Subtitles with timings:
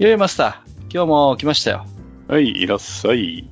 [0.00, 1.84] いやマスター、今日も来ましたよ。
[2.28, 3.18] はい、いらっしゃい。
[3.20, 3.48] い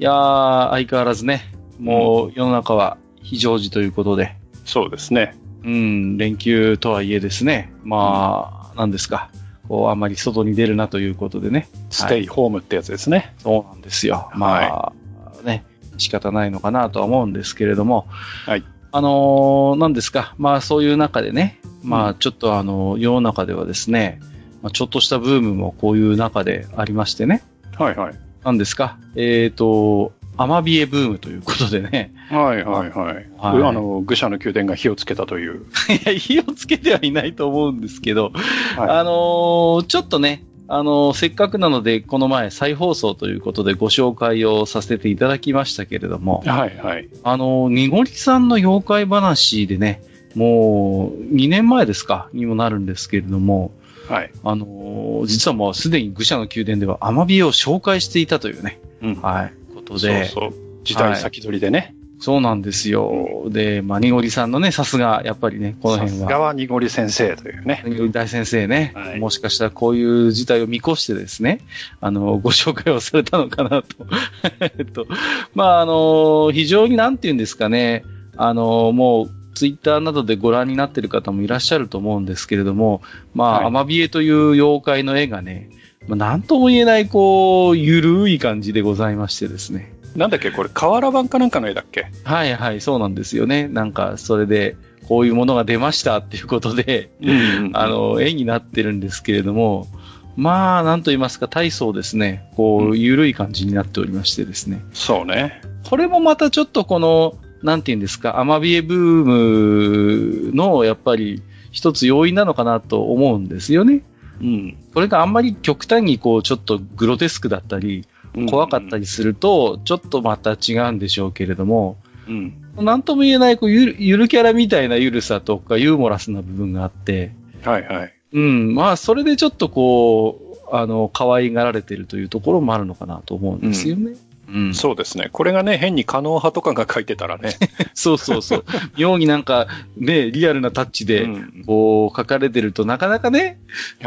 [0.00, 4.34] やー、相変わらずね、もう世の中は非常時ということで、
[4.64, 5.36] そうですね。
[5.62, 9.30] うん、連休とはいえですね、まあ、なんですか、
[9.68, 11.68] こう、あんまり外に出るなということでね。
[11.90, 13.32] ステイホームってやつですね。
[13.38, 14.30] そうなんですよ。
[14.34, 15.64] まあ、ね、
[15.98, 18.08] 仕方ないのかなとは思うんですけれども、
[18.46, 18.64] はい。
[18.90, 24.18] あのー、なんですか、まあそういう中でね、まあちょっとあの、世の中ではですね、
[24.64, 27.42] まあ、ちょっとしたブームもこういう中でありましてね、
[27.78, 28.14] はいはい。
[28.44, 33.14] なんですか、えっ、と、アマビエブームということでね、はいはいはい。
[33.14, 33.26] はい。
[33.38, 35.66] あの、愚者の宮殿が火をつけたという。
[36.06, 38.32] いや、火をつけてはいないと思うんですけど、
[38.74, 38.88] はい。
[38.88, 47.08] あのーちょっとね、あのーせっかくなので、この前再放送ということでご紹介をさせていただきましたけれども、はいはい。
[47.22, 50.00] あのー、にごりさんの妖怪話でね、
[50.34, 53.72] もう2年前ですか、にもなるんですけれども、
[54.08, 54.30] はい。
[54.42, 59.14] あのー実はもうすでに愚者の宮殿ではアマビエを紹介していたというね、うん。
[59.14, 60.54] はい、ことそうで、そう。
[60.82, 61.94] 時代先取りでね。
[62.20, 63.44] そうなんですよ。
[63.48, 66.28] で、まあ、にごりさんのね、さすが、やっぱりね、このさ辺は。
[66.28, 67.82] すがはにごり先生というね。
[67.86, 71.60] にごり大先生ね、はいもしかしたらこういう事態を見越してですね、
[72.00, 74.06] あの、ご紹介をされたのかなと。
[74.60, 75.06] えっと、
[75.54, 78.04] まあ、あの、非常になんて言うんですかね、
[78.36, 83.02] あの、もう、ツイッターなどでご覧になっている方もいらっしゃると思うんですけれども、
[83.34, 85.70] まあ、はいアマビエという妖怪の絵がね、
[86.06, 89.94] まあ、なんとも言えない、こう、ゆるい感じでございましてですね。
[90.14, 92.08] なんだっけこれ、瓦版かなんかの絵だっけ？
[92.24, 93.68] はいはい、そうなんですよね。
[93.68, 94.76] なんか、それで、
[95.08, 99.88] こういうものが出ましたっていうことで、うんあ、の、絵になってるんですけれども、
[100.36, 104.84] まあ、なんと言いますか、体操ですね、こう、うんゆるい感じになっておりましてですね。
[104.92, 105.62] そうね。
[105.88, 111.42] これもまたちょっとこの、なんて言うんですか、アマビエブームの、やっぱり、
[111.72, 114.02] 一つ要因なのかなと思うんですよね。
[114.40, 114.76] うん。
[114.92, 118.06] これがあんまり極端にこう、ちょっとグロテスクだったり、
[118.50, 121.96] 怖かったりすると、ちょっとまた違うんでしょうけれども、
[122.28, 122.54] うん。
[122.76, 127.32] なんとも言えない、こうゆる、ゆるキャラみたいなゆるさとか、ユーモラスな部分があって、
[127.64, 128.14] はいはい。
[128.34, 134.12] うん、まあ、それでちょっとこう、あの、可愛がられてるというところもあるのかなと思うんですよね。
[134.54, 134.74] うん。
[134.74, 135.28] そうですね。
[135.32, 137.56] これがね、変に可能派とかが書いてたらね。
[137.92, 138.64] そうそうそう。
[138.96, 139.66] 妙になんか、
[139.96, 143.58] ね、リアルなタッチで、うんこう、書かれてるとなかなかね、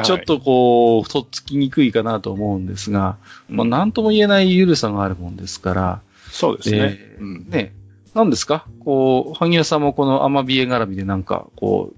[0.04, 3.18] ちょっ、とこう、とっつきにくいかなと思うんですが、は
[3.50, 6.78] いまあ、なんとも言えないゆるさがあるもんですから、そうですね。
[6.80, 7.74] えーうんね、
[8.14, 8.66] なんですか？
[8.86, 11.97] こう、萩谷さんもこのアマビエ絡みでなんか、こう、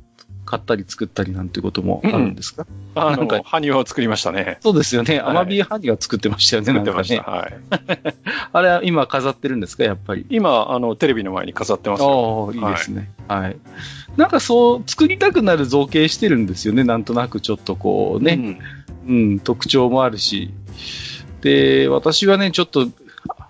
[0.49, 2.65] 買ったり作ったりなんてこともあるんですか、
[2.95, 4.57] あなんかの、埴輪を作りましたね。
[4.61, 5.19] そうですよね。
[5.19, 7.21] はいアマビエハニが作ってましたよね、作ってました。
[7.21, 7.57] はい。
[8.51, 10.25] あれは今飾ってるんですか、やっぱり？
[10.31, 12.49] 今、あの、テレビの前に飾ってますよ。
[12.55, 13.11] ああ、いいですね。
[13.27, 13.57] はい。
[14.17, 18.59] なんかそう、作りたくなる造形してるんですよね、なんとなくちょっとこうね。
[19.07, 20.51] うん、特徴もあるし。
[21.41, 22.87] で、私はね、ちょっと、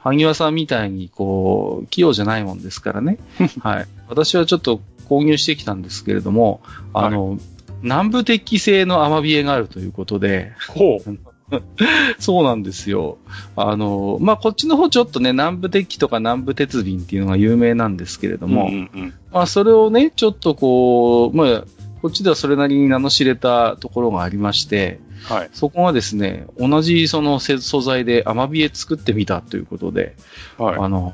[0.02, 3.20] 萩和さんみたいに、こう、器用じゃないもんですからね。
[3.64, 3.88] はい。
[4.10, 6.62] 私はちょっと購入してきたんですけれども、
[6.94, 7.38] あの、
[7.82, 11.20] 南部鉄器製のアマビエがあるということで、ほう。
[12.20, 13.18] そうなんですよ。
[13.56, 21.64] あの、まあ、こっちの方ちょっとね、南部鉄器とか南部鉄瓶っていうのが有名なんですけれども、うんうんまあ、それをね、ちょっとこう、まあ、
[22.02, 25.50] こっちではそれなりに名の知れたところがありまして、はい。
[25.52, 30.16] そこがですね、同じそのせ素材でアマビエ作ってみたということで、
[30.58, 30.78] はい。
[30.80, 31.14] あの、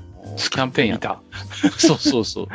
[0.50, 1.20] キャンペーンや見た。
[1.78, 2.48] そうそうそう。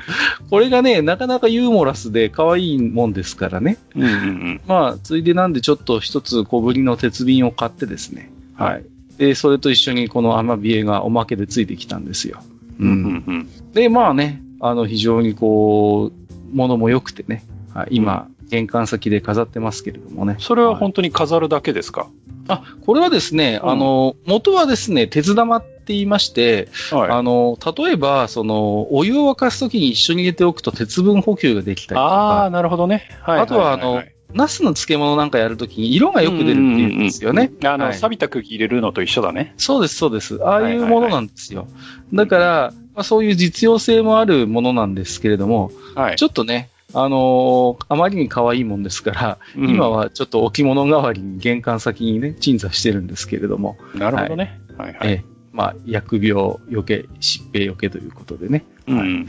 [0.51, 3.79] これがね、なかなかユーモラスで可愛いもんですからね。
[3.95, 4.61] うんうんうん。
[4.67, 8.31] まあ、ついでなんでちょっと一つ小ぶりの鉄瓶を買ってですね。
[8.55, 8.85] はい。
[9.19, 12.43] で、それと一緒にこのアマビエがおまけでついてきたんですよ。
[12.79, 12.85] う。
[12.85, 13.49] うんんうん。
[13.73, 17.45] で、まあね、あの、非常にこう、ものも良くてね、
[17.75, 20.37] はい、今、玄関先で飾ってますけれどもね。
[20.41, 22.09] それは本当に飾るだけですか？
[22.49, 27.11] あ、これはですね、うんあの、元はですね、鉄玉って言いまして、はい。
[27.11, 33.09] あの、例えば、その、お湯を沸かすときに一緒に入れておくと鉄分補給ができたりとああ、か、なるほどね。
[33.23, 33.41] はい。
[33.41, 34.03] あとはあの
[34.33, 37.51] ナスの漬物なんかやるときに色がよく出るっていうんですよね。
[37.65, 39.55] あの、はい錆びた空気入れるのと一緒だね。
[39.57, 40.39] そうです、そうです。
[40.45, 41.67] ああいうものなんですよ。
[42.13, 46.17] だから、ままあ、そういう実用性もあるものなんですけれども、はい。
[46.17, 54.61] ちょっとね、あのーあまりに可愛いもんですから、うん今はちょっと置物代わりに玄関先にね、鎮座してるんですけれども、なるほどね。
[54.77, 55.09] はい、はい。
[55.09, 58.65] ええまあ、疫病よけ、疾病よけということでね。
[58.87, 59.27] うんうん。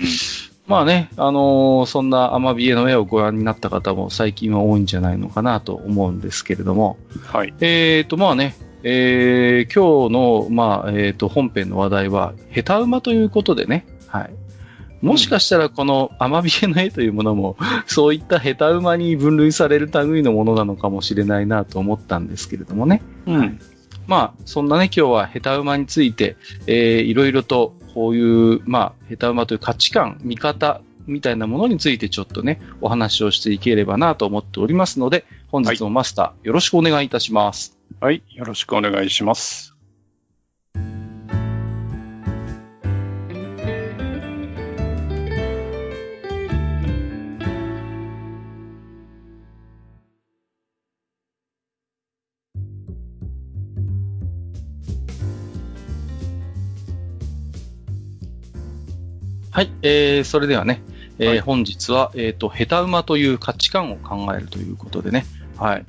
[0.66, 7.54] まあね、あのーそんなアマビエの絵をご覧になった方も最近は多いんじゃないのかなと思うんですけれども、はい。
[7.60, 14.34] えーと、まあね、えー今日の、まあ、えーと、本編の話題は、ヘタウマということでね、はい。
[15.02, 17.58] もしかしたらこのアマビエの絵というものも、
[17.88, 23.02] そういったヘタウマに分類される類のものなのかもしれないなと思ったんですけれどもね。
[23.26, 23.60] うん。
[24.08, 26.36] まあ、そんなね、今日はヘタウマについて、
[26.68, 37.78] えーいろいろと、こういう、まあ、ヘタウマという価値観、見方、みたいなものについてちょっとね、お話をしていければなと思っておりますので、本日もマスター、よろしくお願いいたします。
[38.00, 38.24] はい。
[38.30, 39.71] よろしくお願いします。
[59.62, 60.82] はい、えー、それではね、
[61.20, 65.24] えーはい本日は、えっ、と、ヘタウマという価値観を考えるということでね、
[65.56, 65.86] はい。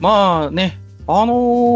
[0.00, 1.34] まあね、あの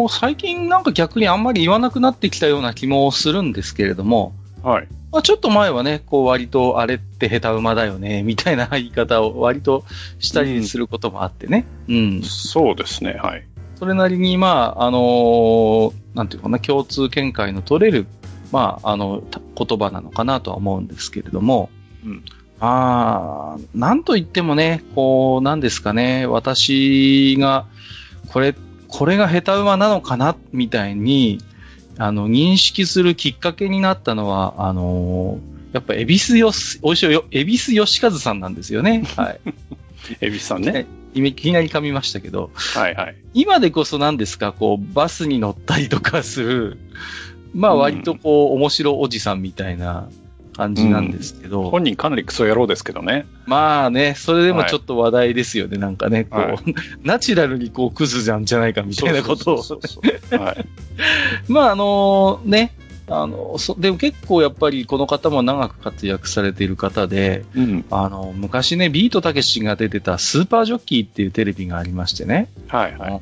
[0.08, 4.34] ー最近なんか逆にあんまり言わなくなってきたような気もするんですけれども、
[4.64, 4.88] はい。
[5.12, 9.84] まあ、ちょっと前はね、こう割とあれってヘタウマだよね、 みたいな言い方を割と
[10.18, 11.64] したりすることもあってね。
[11.88, 12.22] うん。
[12.24, 13.20] そうですね。
[13.22, 13.46] はい。
[13.76, 18.06] それなりに、まあ、あのーなんていうかな、共通見解の取れる、
[18.52, 21.70] まあ、あの、た言葉なのかなとは思うんですけれども、
[22.04, 22.24] うん
[22.58, 27.66] まあ、なんと言ってもね、こう、なんですかね、私が、
[28.28, 28.54] これ、
[28.88, 31.38] これがヘタウマなのかな、みたいに、
[31.96, 39.04] あの、認識するきっかけになったのは、あのーやっぱ、エビスよし、おいしいよ、エビス吉和さんなんですよね。
[39.16, 39.40] はい。
[40.20, 40.86] エビスさんね。
[41.14, 43.16] いきなり噛みましたけど、はいはい。
[43.34, 46.78] 今でこそ何ですか、こう、バスに乗ったりとかする、
[47.54, 47.78] まあうん。
[47.80, 50.08] 割とこう、面白おじさんみたいな
[50.56, 53.26] 感じなんですけど、本人かなりクソ野郎ですけどね。
[53.46, 56.56] まあね、それでもちょっと話題ですよね、なんかね、こう、はい。
[57.02, 59.64] ナチュラルにこう、クズじゃんじゃないかみたいなことを。
[61.48, 62.74] まああのね、
[63.10, 67.84] あの、そでも結構やっぱりこの方も長く活躍されている方で、うん。
[67.90, 73.20] あの、昔ね、ビートたけしが出てたスーパージョッキーっていうテレビがありましてね、はいはい。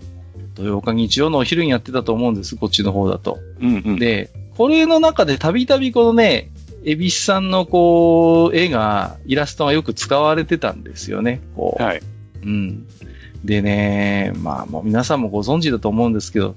[0.59, 3.39] 土曜か日曜のお昼にやってたと思うんです、こっちの方だと。
[3.61, 3.99] うんうん。
[3.99, 6.51] で、これの中でたびたびこのね、
[6.85, 11.41] エビスさんのこう、絵が、イラストがよく使われてたんですよね。
[11.55, 11.83] こう。
[11.83, 12.03] はい。
[12.43, 12.87] うん。
[13.45, 16.57] でね、まあもう皆さんもご存知だと思うんですけど、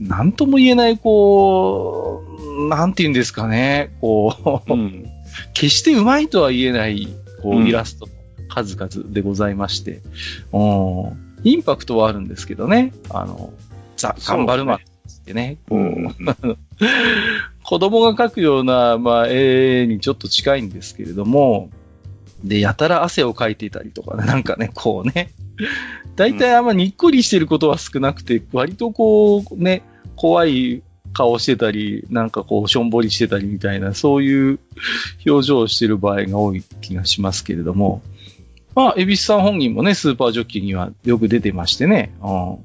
[0.00, 2.24] なんとも言えない、こ
[2.58, 5.06] う、なんて言うんですかね、こう、うん。
[5.52, 7.08] 決してうまいとは言えない、
[7.42, 8.12] こう、うんイラストの
[8.48, 10.00] 数々でございまして、
[10.52, 13.52] うん、インパクトはあるんですけどね、あの、
[13.96, 14.80] ザ・頑張るマンっ
[15.24, 16.14] てね、うん。
[17.62, 21.70] 子供が描くような、まあ、絵にちょっと近いんですけれども、
[22.42, 25.32] で、やたら汗をかいていたりとかね、なんかね、こうね、
[26.16, 29.82] 大体あんまにっこりしてることは少なくて、割とこう、ね、
[30.16, 30.82] 怖い
[31.12, 34.58] 顔してたり、なんかこう、しょんぼりしてたりみたいな、そういう
[35.26, 38.02] 表情をしてる場合が多い気がしますけれども、
[38.78, 42.58] まあ、エビスさん本人もね、スーパージョッキーにはよく出てましてね、うん、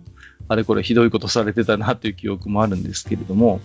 [0.48, 3.62] あれこれひどいことされてたなという記憶もあるんですけれども、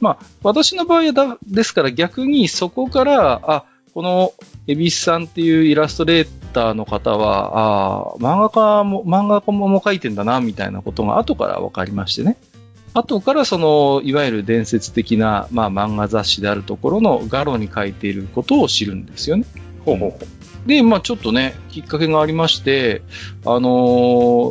[0.00, 4.32] まあ、私の場合はだ、ですから逆にそこから、あ、この
[4.66, 12.36] エビスさんっていうイラストレーターの方は、あ漫画家も、漫画家も描いてんだな、みたいなことが後から分かりましてね。
[12.92, 19.44] 後からその、いわゆる伝説的な、まあ漫画雑誌であるところのガロに書いていることを知るんですよね。
[19.84, 20.18] ほうほうほ
[20.66, 23.02] で、まあちょっとね、きっかけがありまして、
[23.44, 23.68] あの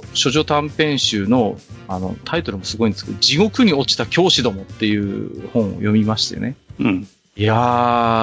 [0.01, 6.55] ー処女短編集の、あの、タイトルもすごいんですけど、地獄に落ちた教師どもっていう本を読みましてね。
[6.79, 6.83] う。
[6.83, 7.07] うん。
[7.35, 7.55] いや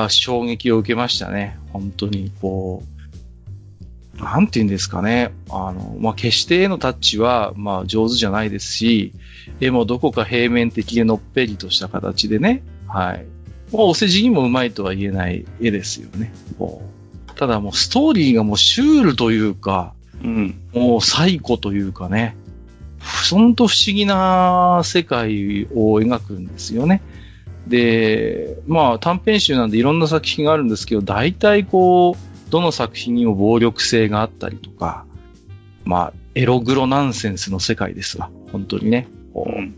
[0.07, 1.59] ー、衝撃を受けましたね。
[1.73, 2.85] 本当に、こ
[4.19, 5.33] う、なんて言うんですかね。
[5.49, 9.13] あの、まあ、決して絵のタッチは、まあ、上手じゃないですし、
[9.61, 12.63] 絵もどこか平面的でのっぺりとした形でね。
[12.87, 13.27] はい。
[13.73, 16.33] まあ、お世辞にもうまいとは言えない絵ですよね。
[16.59, 17.00] こう
[17.37, 20.61] ただもうストーリーがもうシュールというか、うん。
[20.73, 22.37] もう最古というかね、
[23.31, 27.03] ほんと不思議な世界を描くんですよね。
[27.67, 35.05] で、まあ短編集なんでいろんな作品があるんですけど、大体こう、どの作品にも暴力性があったりとか、
[35.85, 38.31] まあ、エログロナンセンスの世界ですわ。
[38.53, 39.09] 本当にね。
[39.33, 39.75] こううん。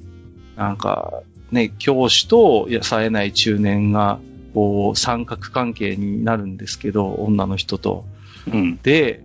[0.57, 4.19] なんか、ね、教師と冴えない中年が、
[4.55, 8.05] こう、三角関係になるんですけど、女の人と。
[8.53, 8.79] うん。
[8.83, 9.23] で、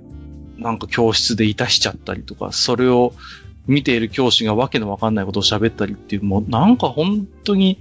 [0.58, 3.14] なんか教室でいたしちゃったりとか、それを
[3.68, 7.78] 見ている教師がわけのわかんないことを喋ったりっていう、もうなんか本当に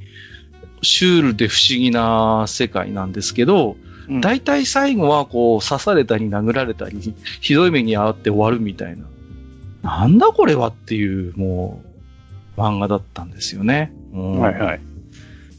[0.83, 9.05] シュールで不思議な世界なんですけど、うん大体最後はこう刺されたり殴られたり、ひどい目に遭って終わるみたいな。
[9.83, 11.83] なんだこれはっていう、も
[12.57, 13.93] う、漫画だったんですよね。
[14.13, 14.81] うんはいはい。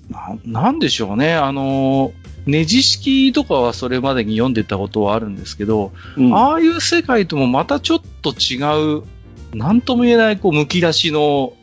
[0.09, 1.33] ななんでしょうね。
[1.33, 2.13] あの、
[2.45, 8.57] ネジ式とかはそれまでに読んでたことはあるんですけど、うんああいう世界ともまたちょっと違
[8.99, 9.03] う、
[9.53, 11.53] なんとも言えない、こう、むき出しの、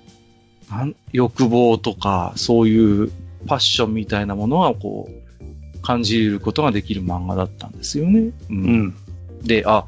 [0.71, 3.13] なん欲望とか、そういう
[3.47, 8.21] パッションみたいなものは、こう、感じることができる漫画だったんですよね。
[8.21, 8.33] う。
[8.51, 8.95] うんん。
[9.43, 9.87] で、あ、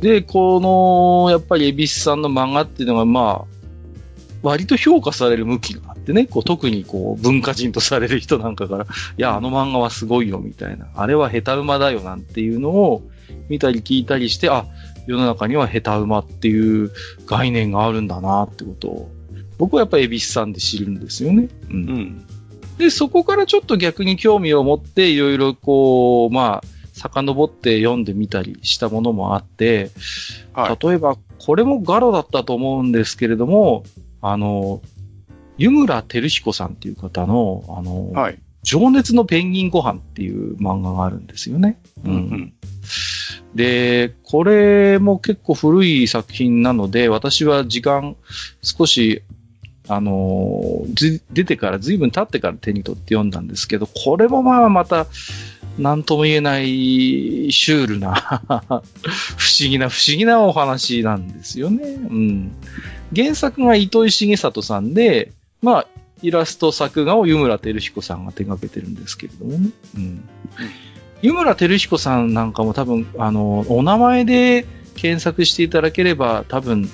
[0.00, 3.56] で、この、やっぱり、エビスさんの漫画っていうのが、まあ、
[4.42, 8.86] 割と評価される向きがあってね、こう特にこう文化人とされる人なんかから、い
[9.16, 13.02] や、あの漫画はすごいよみたいな、あれは下手馬だよなんていうのを
[13.48, 14.66] 見たり聞いたりして、あ、
[15.08, 16.92] 世の中には下手馬っていう
[17.26, 19.10] 概念があるんだなってことを、
[19.58, 21.48] 僕はやっぱりエビスさんで知るんですよね。
[21.70, 22.26] うんうん。
[22.78, 29.90] で、そこからちょっと逆に興味を持って、いろいろこう、まあ、遡って読んでみたりしたものもあって、
[30.52, 30.86] はい。
[30.86, 33.82] 例えば、これもガロだったと思うんですけれども、
[34.20, 34.82] あの、
[35.58, 38.38] 湯村照彦さんっていう方の、あの、はい。
[38.62, 41.78] 情熱のペンギンご飯っていう漫画があるんですよね。
[42.04, 42.52] うんうん。
[43.54, 48.16] で、これも結構古い作品なので、私は時間
[48.62, 49.22] 少し、
[49.88, 50.82] あの
[51.32, 55.06] 出てから、随分経ってから手に取って読んだんですけど、これもまあまた、
[55.78, 58.14] なんとも言えないシュールな、
[59.36, 61.84] 不思議な不思議なお話なんですよね。
[61.84, 62.52] うん。
[63.14, 65.32] 原作が糸井重里さんで、
[65.62, 65.86] まあ、
[66.22, 69.70] イラスト作画を湯村照彦さんが手掛けてるんですけれどもね。
[69.96, 70.28] うん。
[71.22, 76.88] 湯村照彦さんなんかも多分、あの、お名前で検索していただければ多分、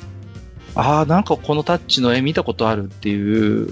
[0.75, 3.69] ああ、なんかこのタッチの絵見たことあるっていう、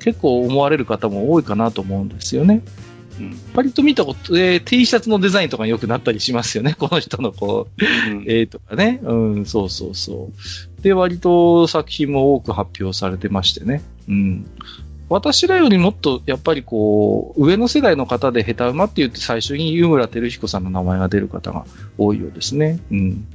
[0.00, 2.62] 結構思われる方も多いかなと思うんですよね。
[3.18, 6.74] うん割と見たことで、T シャツのデザインとか良くなったりしますよね。
[6.78, 9.00] この人のこう、うん絵とかね。
[9.02, 10.30] うん、そうそうそ
[10.78, 10.82] う。
[10.82, 13.82] で、割と作品も多く発表されてましてね。
[14.08, 14.46] うん。
[15.08, 21.64] 私らよりもっと、やっぱりこう、上の世代の方で下手馬って言って最初に湯村照彦さんの名前が出る方が
[21.96, 22.78] 多いようですね。
[22.90, 23.26] うん。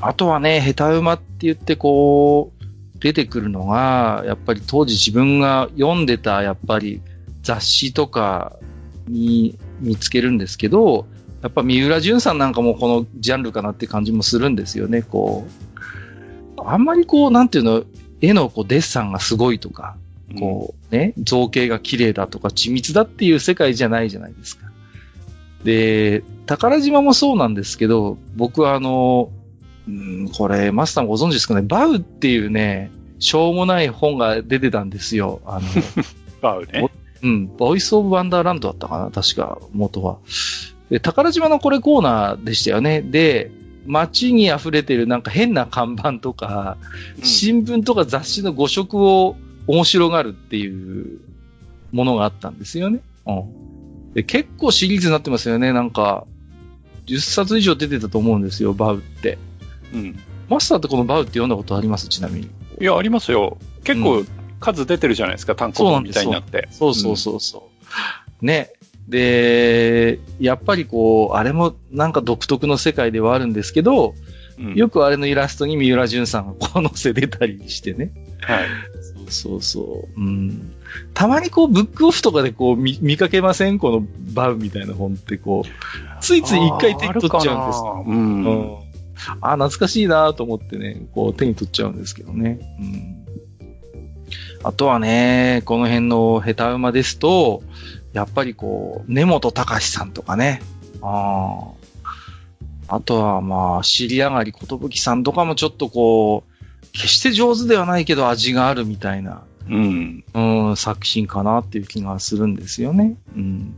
[0.00, 2.64] あとはね、下手馬って言ってこう、
[3.00, 7.02] 出てくるのが、やっぱり当時自分が読んでた、やっぱり
[7.42, 8.56] 雑誌とか
[9.06, 11.06] に見つけるんですけど、
[11.42, 15.46] やっぱ三浦淳さんなんかもこのジャンルかなって感じもするんですよね、こ
[16.56, 16.60] う。
[16.66, 17.84] あんまりこう、なんていうの、
[18.20, 19.96] 絵のこうデッサンがすごいとか、
[20.38, 24.66] こうね、造形が綺麗だとか緻密だっていう世界じゃないじゃないですか。
[25.64, 29.30] で、宝島もそうなんですけど、僕はあの、
[29.88, 35.40] うん、これ、マスターもご存知ですかね、バウっていうね、しょうもない本が出てたんですよ。
[35.46, 35.66] あの、
[36.40, 36.90] バウね。
[37.22, 40.18] うん、ボイスオブワンダーランドだったかな、確か、元は。
[40.90, 43.00] で、宝島のこれコーナーでしたよね。
[43.00, 43.50] で、
[43.86, 46.76] 街に溢れてるなんか変な看板とか、
[47.22, 49.36] 新聞とか雑誌の誤色を
[49.66, 51.20] 面白がるっていう
[51.92, 53.00] ものがあったんですよね。
[53.26, 54.12] うん。
[54.14, 55.72] で、結構シリーズになってますよね。
[55.72, 56.26] なんか、
[57.06, 59.38] 10冊以上出てたと思うんですよ、バウって。
[59.92, 60.18] うん。
[60.48, 62.08] マスターってこのバウって読んだことあります？
[62.08, 62.50] ちなみに。
[62.80, 63.58] いや、ありますよ。
[63.82, 64.24] 結構
[64.60, 66.68] 数出てるじゃないですか、単行本みたいになって。
[66.70, 67.70] そうそうそうそ
[68.42, 68.44] う。
[68.44, 68.72] ね。
[69.08, 74.14] で、やっぱりこう、あれもなんか独特の世界ではあるんですけど、
[74.58, 78.12] うんよくあれのイラストに三浦淳さんがこう載せ出たりしてね。
[78.40, 78.66] はい。
[79.02, 80.20] そうそうそう。
[80.20, 80.72] うん。
[81.12, 83.80] たまにこう、ブックオフとかでこう見、見かけません？
[83.80, 88.44] このバウみたいな本ってこう、ついつい一回手に取っちゃうんですあーあるかなうん。
[88.44, 88.76] うん。
[89.40, 92.60] あ、懐かしいなと思ってね、こう手に取っちゃうんですけどね。
[92.78, 93.24] うん。
[94.62, 97.64] あとはね、この辺の下手馬ですと、
[98.14, 100.62] やっぱりこう、根本隆さんとかね。
[101.02, 101.72] あ
[102.88, 102.96] あ。
[102.96, 110.24] あとはまあ、尻上がりことぶきさんとかもちょっとこう、決して上手ではないけど味があるみたいな、うん。
[110.32, 113.16] うん、作品かなっていう気がするんですよね。
[113.34, 113.74] うん。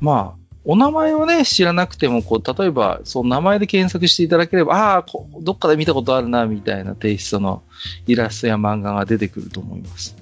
[0.00, 7.62] まあ、お名前をね、知らなくても、こう、例えば、その名前で検索していただければ、ああ、こどっかで見たことあるな、みたいなテイストの
[8.06, 10.16] イラストや漫画が出てくると思います。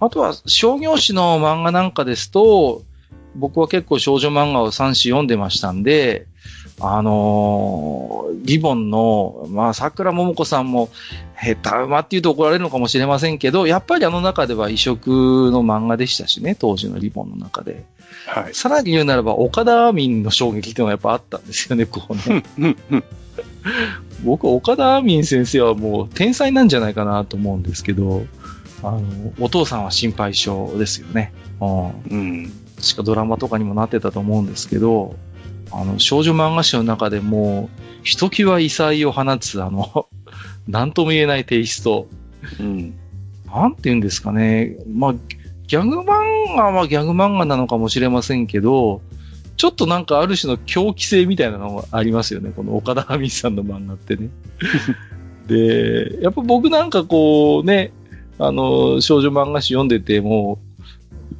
[0.00, 2.82] あとは、商業誌の漫画なんかですと、
[3.34, 6.26] 僕は結構少女漫画を3、4読んでましたんで、
[6.80, 10.88] あのーリボンの、まあ、桜桃子さんも、
[11.40, 17.84] 下手馬って言うと怒られるのかもしれませんけど、やっぱりあの中では異色の漫画でしたしね、当時のリボンの中で。
[18.26, 18.54] はい。
[18.54, 22.72] さらに言うならば、岡田アーミンの衝撃っていうのがやっぱあったんですよね、 こうね。
[24.24, 28.24] 僕、岡田アーミン先生はもう天才なんじゃないかなと思うんですけど、
[28.82, 31.32] あの、お父さんは心配性ですよね。
[31.60, 31.88] うん。
[32.10, 32.52] うん。
[32.80, 35.16] 確かドラマとかにもなってたと思うんですけど、
[35.70, 37.68] あの、少女漫画誌の中でも、
[38.02, 40.06] ひときわ異彩を放つ、あの、
[40.68, 42.08] なんとも言えないテイスト。
[42.60, 42.94] うん。
[43.46, 44.76] なんて言うんですかね。
[44.92, 45.14] まあ、
[45.66, 49.02] ギャグ漫画はギャグ漫画なのかもしれませんけど、
[49.56, 52.52] ちょっとなんかある種の狂気性みたいなのがありますよね。
[52.54, 54.28] この岡田亜美さんの漫画ってね。
[55.48, 57.92] で、やっぱ僕なんかこうね、
[58.38, 60.58] あの、少女漫画誌読んでても、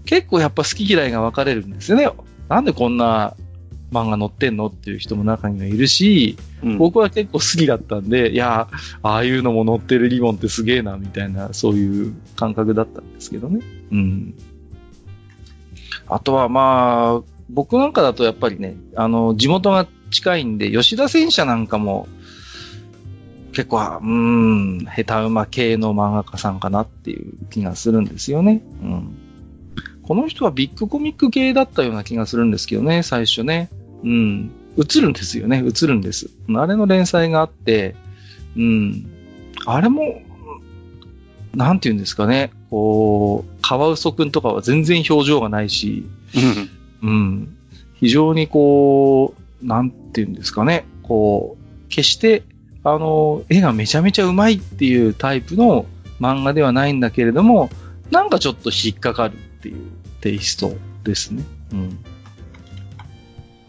[0.05, 2.09] 結構やっぱ好き嫌いが分かれるんですよね。
[2.49, 3.35] なんでこんな
[3.93, 8.69] 漫画載ってんのっていう人も中にはいるし、うん僕は結構好きだったんで、いや、
[9.03, 13.61] ああいうのも載ってるリボンってすげえな、みたいな、そういう感覚だったんですけどね。
[13.93, 14.35] うん。
[16.09, 22.09] あとはまあ、僕なんかだとやっぱりね、あの、地元が近いんで、吉田戦車なんかも、
[23.59, 28.63] 結構、うーん、下手馬系の漫画家さんかなっていう気がするんですよね。
[28.85, 29.19] うん。
[30.05, 33.69] この人はビッグコミック系だったような気がするんですけどね、最初ね。
[34.05, 34.53] うん。
[34.77, 36.31] 映るんですよね、映るんです。
[36.55, 37.97] あれの連載があって、
[38.57, 39.07] うん。
[39.67, 40.23] あれも、
[41.53, 46.07] なんて言うんですかね、こう、カワウソくんとかは全然表情がないし、
[47.03, 47.11] うん。
[47.11, 47.57] うん。
[47.95, 52.45] 非常にこう、なんて言うんですかね、こう、決して、
[52.85, 55.87] あの、絵がめちゃめちゃうまいっていうタイプの
[56.21, 57.71] 漫画ではないんだけれども、
[58.11, 59.77] なんかちょっと引っかかるっていう
[60.21, 60.73] テイスト
[61.05, 61.43] ですね。
[61.73, 61.99] うん。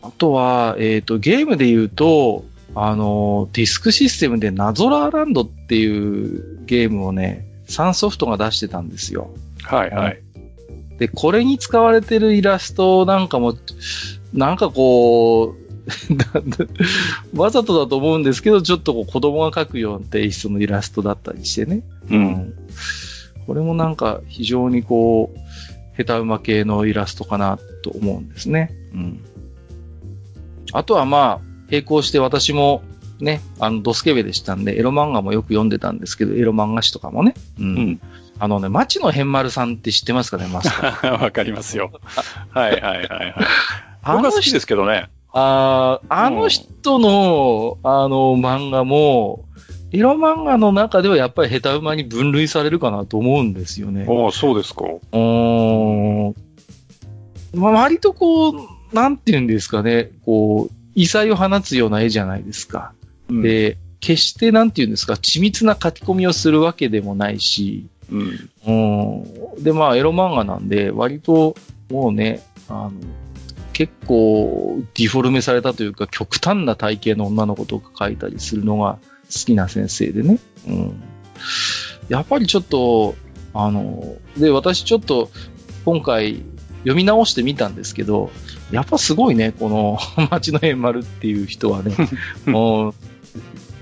[0.02, 9.32] あとは、えっ、と、ゲームで言うと、あの、ディスクシステムでナゾラーランドっていうゲームをね、サンソフトが出してたんですよ。
[9.64, 10.22] はいはい。
[10.98, 13.56] で、これに使われてるイラストなんかも、
[14.34, 15.59] なんかこう、
[17.36, 21.84] わざとだと思うんですけど、ちょっとこう子供が描くようなテイストのイラストだったりしてね。
[22.10, 22.54] うん。
[23.48, 25.40] これもなんか非常にこう、
[25.98, 28.72] 下手馬系のイラストかなと思うんですね。
[28.94, 29.20] うん。
[30.72, 32.84] あとはまあ、並行して私も
[33.20, 37.34] ね、あの、ドスケベでしたんで、エロ漫画もよく読んでたんですけど、エロ漫画誌とかもね。
[37.60, 37.66] うん。
[37.66, 38.02] うん。
[38.40, 41.12] あのね、町野変丸さんって知ってますかね、マスター。
[41.22, 41.92] わかりますよ。
[42.52, 43.36] はいはいはいはい。
[44.06, 45.10] 僕は好きですけどね。
[45.32, 49.46] あーあの人の、あの、漫画も、
[49.92, 54.06] 色漫画の中ではやっぱり下手馬に分類されるかなと思うんですよね。
[54.08, 54.86] ああ、そうですか。
[54.86, 56.36] うーん。
[57.56, 58.56] まあ、割とこう、
[58.94, 62.94] なんて言うんですかね、こう、異彩を放つような絵じゃないですか。
[63.30, 68.50] うん、で、決してなんて言うんですか、緻密な書き込みをするわけでもないし、うん。
[68.68, 69.64] うん。
[69.64, 71.56] で、まあ、エロ漫画なんで、割と、
[71.90, 72.92] もうね、あの、
[73.80, 79.00] 結構、ディフォルメされたというか、極端な体型の女の子とか描いたりするのが
[79.34, 80.38] 好きな先生でね。
[80.68, 81.02] うん。
[82.10, 83.16] やっぱりちょっと、
[83.54, 85.32] あの、で、私ちょっと、
[85.86, 86.44] 今回、
[86.80, 88.32] 読み直してみたんですけど、
[88.70, 89.98] やっぱすごいね、この、
[90.30, 91.96] 町の変丸っていう人はね。
[92.46, 92.94] もう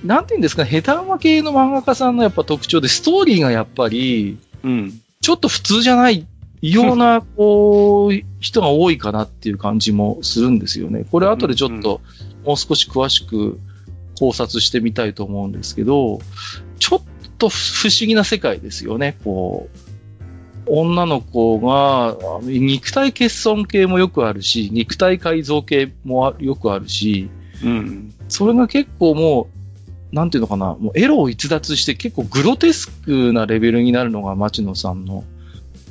[0.05, 5.01] なんていうんですかね、下手馬系の漫画家さんのやっぱ特徴で、ストーリーがやっぱり、うん。
[5.21, 6.27] ちょっと普通じゃない
[6.61, 11.05] ような、こう、人が多いかなっていう感じもするんですよね。
[11.11, 12.01] これ後でちょっと、
[12.45, 13.59] もう少し詳しく
[14.19, 16.19] 考察してみたいと思うんですけど、
[16.79, 17.01] ちょっ
[17.37, 19.17] と不思議な世界ですよね。
[19.23, 19.77] こう、
[20.69, 27.29] 女の子が、肉体欠損系もよくあるし、肉体改造系もあよくあるし、
[27.63, 28.13] うん。
[28.27, 29.47] それが結構も
[30.11, 35.23] う、なんていうのかな、もうエロを逸脱して結構グロテスクなレベルになるのが町野さんの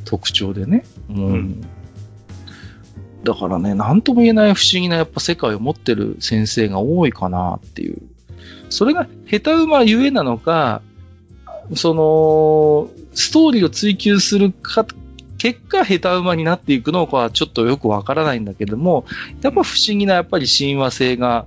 [0.06, 0.84] 特徴でね。
[1.10, 1.16] うん。
[1.16, 1.66] うん
[3.24, 7.98] だからね、なんとも言えない不思議なやっぱ世界を持ってる先生が多いかなっていう。
[8.70, 10.80] それが下手馬ゆえなのか、
[11.74, 14.86] その、ストーリーを追求するか、
[15.38, 19.06] 結果下手馬になっていくのかはちょっとよくわからないんだけども、
[19.42, 21.46] やっぱ不思議なやっぱり親和性が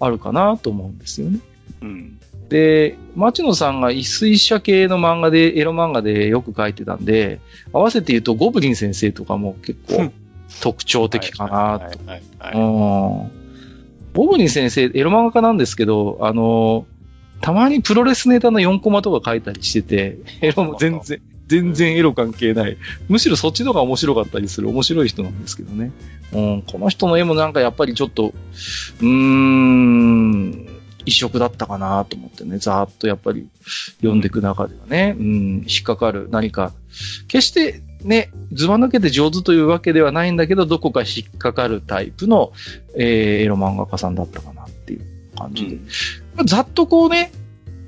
[0.00, 1.38] あるかなと思うんですよね。
[1.82, 2.19] うん。
[2.50, 7.40] で、町野さんが一水車系の漫画で、エロ漫画でよく書いてたんで、
[7.72, 10.12] 合わせて言うとゴブリン先生とかも結構
[10.60, 13.30] 特徴的かなはいと。
[14.14, 16.86] ゴブリン先生、エロ漫画家なんですけど、あの、
[17.40, 22.76] たまにプロレスネタの4コマとか書いたりしてて、 エロも全然、全然エロ関係ない。
[23.08, 25.92] むしろそっちの方が面白かったりする面白い人なんですけどね。
[26.32, 28.34] うん、この人の絵もなんかやっぱりちょっと、
[29.00, 30.69] うーん、
[31.10, 33.48] 異色だったかなと思ってね、ざーっとやっぱり
[33.96, 35.26] 読んでいく中ではね、うん、
[35.66, 36.28] 引っかかる。
[36.30, 36.72] 何か、
[37.26, 42.52] 決してね、ズバ抜けて上手というわけではないんだけど、どこか引っかかるタイプの、
[42.96, 45.76] えー、エロ漫画家さんだったかなっていう感じで。
[46.38, 47.32] うん、ざっとこうね、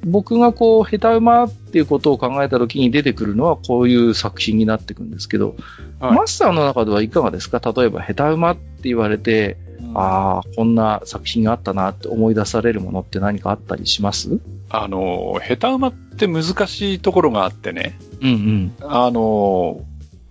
[0.04, 5.56] 僕がこう、下手馬っていうことを考えた時に出てくるのはこういう作品になってくるんですけど、
[6.00, 7.60] はい、マスターの中ではいかがですか？
[7.60, 14.40] 例えば下手馬って言われて、うん、ああ、こんな作品があったなって思い出されるものって何かあったりします？
[14.70, 17.98] あの、下手馬って難しいところがあってね。
[18.20, 18.74] うんうん。
[18.80, 19.84] あの、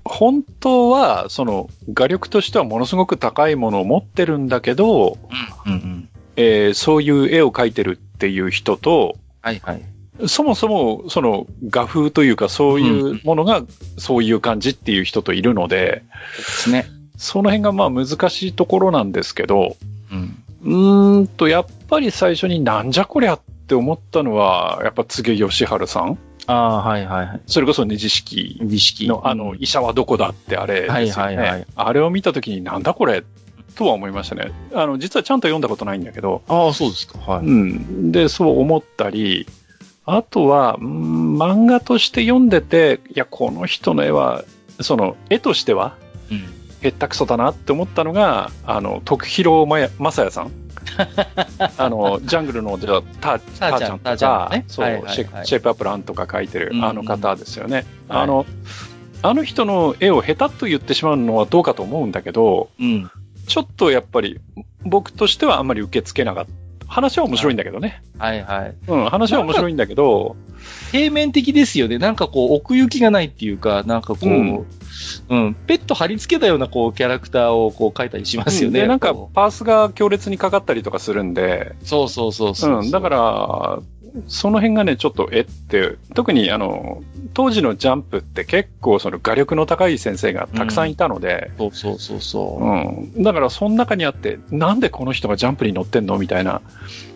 [0.03, 5.17] 本当は、その、画力としてはものすごく高いものを持ってるんだけど、
[5.65, 9.81] うんうん、えー、そういう絵を描いてるっていう人と、はいはい。
[10.27, 13.63] そもそも、その画風というかそういうものが
[13.97, 16.03] そういう感じっていう人といるので、
[16.37, 16.85] ですね。
[17.17, 19.75] その辺がまあ難しいところなんですけど、
[20.11, 20.43] うん。
[20.63, 27.41] うーんと、やっぱり最初になんじゃこりゃって思ったのは、やっぱ柘義治さんああ、はいはいはい。
[27.45, 31.11] それこそ二次式の、あの、医者はどこだってあれですよね。
[31.11, 31.67] はいはいはい。
[31.75, 33.23] あれを見たときになんだこれ
[33.75, 34.51] とは思いましたね。
[34.73, 36.41] あの、実はちゃんと読んだことないんだけど。
[36.47, 37.19] ああ、そうですか。
[37.19, 37.45] はい。
[37.45, 38.11] うん。
[38.11, 39.47] で、そう思ったり、
[40.05, 44.43] あとは、ん、漫画として読んでて、いや、この人の絵は、
[44.79, 45.95] その、絵としては、
[46.31, 46.43] うん、
[46.81, 50.51] へったくそだなって思ったのが、あの、徳弘正也さん。
[51.77, 57.85] あの、ジャングルの、じゃターちゃんとか、ね、そう、はいはいはい、シェイプアップランとか描いてる、あの方ですよね。
[58.09, 58.47] うんうん、あの、はい、
[59.21, 63.11] あの人の絵を下手と言ってしまうのはどうかと思うんだけど、うん、
[63.51, 64.39] ちょっとやっぱり、
[64.85, 66.51] 僕としてはあんまり受け付けなかった。
[66.87, 68.01] 話は面白いんだけどね。
[68.17, 68.75] はいはい。
[68.87, 70.37] うん、話は面白いんだけど、
[70.93, 71.97] 平面的ですよね。
[71.97, 74.65] なんかこう、奥行きがないっていうか、なんかこう、うん、
[75.29, 78.81] うん、ペット貼り付けたようなこう、キャラクターをこう描いたりしますよね。
[78.81, 81.75] で、なんか、パースが強烈にかかったりとかするんで。
[81.83, 83.79] そうそうそうそううん、だから、
[84.27, 87.01] その辺がね、ちょっとえって、特にあの、
[87.33, 92.63] 当時のジャンプって結構その画力の高い先生がたくさんいたので、うん、そうそうそうそう。
[92.63, 93.23] うん。
[93.23, 96.17] だからその中にあって、なんでこの人がジャンプに乗ってんの？
[96.17, 96.61] みたいな、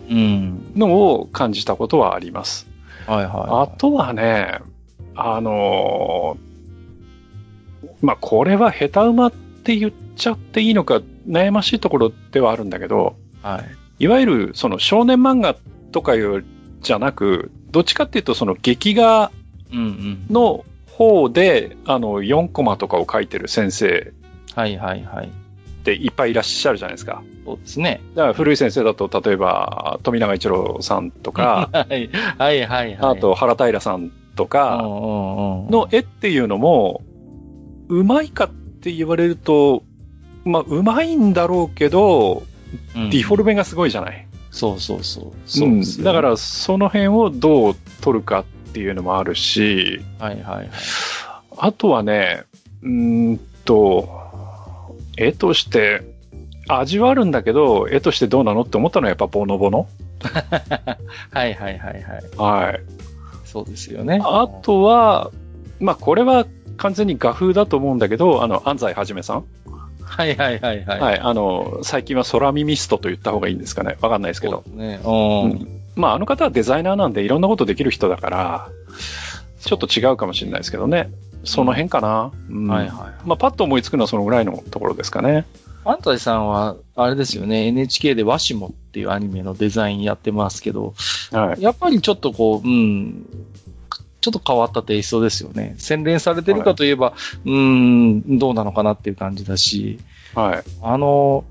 [0.08, 2.66] のを感じたことはあります。
[3.06, 4.60] はいはい、あとはね、
[5.14, 13.60] あのー、まあ、これは下手馬って言っちゃっていいのか悩ましいところではあるんだけど、は
[13.98, 14.04] い。
[14.04, 15.56] いわゆるその少年漫画
[15.92, 16.46] とかより
[16.86, 19.32] じゃなく、どっちかっていうとその劇画
[19.72, 24.12] の方で、あの、4コマとかを書いてる先生。
[24.54, 25.26] はいはいはい。
[25.26, 25.30] っ
[25.82, 27.22] ていっぱいいらっしゃるじゃないですか。
[27.44, 28.00] そうですね。
[28.14, 33.16] だから古い先生だと、例えば、富永一郎さんとか、はい、はいはいはい。
[33.16, 37.02] あと原平さんとか、の絵っていうのも、
[37.88, 39.82] うまいかって言われると、
[40.44, 42.44] まあ、うまいんだろうけど、
[42.94, 44.25] うん、ディフォルメがすごいじゃない。
[44.56, 45.32] そうそうそう。
[45.44, 50.70] そう、ねうん、だから、その辺をどう取るかっていうのもあるし、はいはいはい。
[51.58, 52.44] あとはね、
[52.82, 54.08] うんと、
[55.18, 56.00] 絵として、
[56.68, 59.88] 味はあるんだけど、絵としてどうなのって思ったのはやっぱボノボノ
[61.30, 62.02] はいはいはい
[62.38, 62.62] はい。
[62.64, 62.80] はい。
[63.44, 64.20] そうですよね。
[64.24, 65.30] あとは、
[65.80, 66.46] まあこれは
[66.78, 69.44] 完全に画風だと思うんだけど、あの、安西はじめさん。
[70.06, 71.00] はいはいはいはい。
[71.00, 71.18] はい。
[71.20, 73.98] あの、最近は空耳ストと言った方がいいんですかね。
[74.00, 74.64] わかんないですけど。
[74.68, 75.00] ね。
[75.04, 75.80] うん。
[75.96, 78.68] まああの方はデザイナーなんでいろんなことできる人だから、
[79.60, 81.10] ちょっと違うかもしれないですけどね。
[81.44, 82.32] その辺かな。
[82.48, 83.28] うん、はいはい。
[83.28, 85.44] まあパッと思いつくのはそのぐらいのところですかね。
[85.86, 90.94] 安西さんは、あれですよね、NHK でワシモっていうアニメのデザインやってますけど、
[91.30, 93.24] はい、やっぱりちょっとこう、うん、
[94.26, 95.76] ちょっと変わったテイストですよね。
[95.78, 100.00] 洗練されてるかといえば、はい、うん、どうなのかなっていう感じだし、
[100.34, 100.64] はい。
[100.82, 101.44] あの、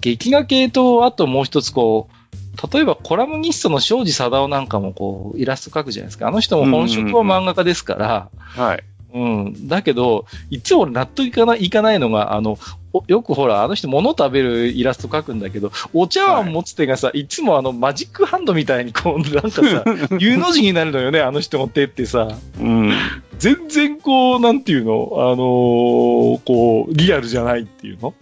[0.00, 6.26] 劇画系と、あともう一つこう、例えばコラムニストの庄司貞夫なんかもこう、イラスト描くじゃないですか。
[6.26, 8.82] あの人も本職は漫画家ですから、はい。
[9.14, 9.18] う
[9.50, 9.68] ん。
[9.68, 12.58] だけど、いつも俺納得いかない、いかないのが、あの、
[13.06, 19.84] よくほら、あの人物食べるイラスト描くんだけど、お茶碗持つ手がさ、はい、いつもあのマジックハンドみたいにこう、なんかさ、
[20.18, 22.28] U の字になるのよね、あの人の手ってさ。
[22.60, 22.92] うん。
[23.38, 25.10] 全然こう、なんていうの？
[25.12, 28.14] あのー、こう、リアルじゃないっていうの？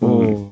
[0.00, 0.50] うん。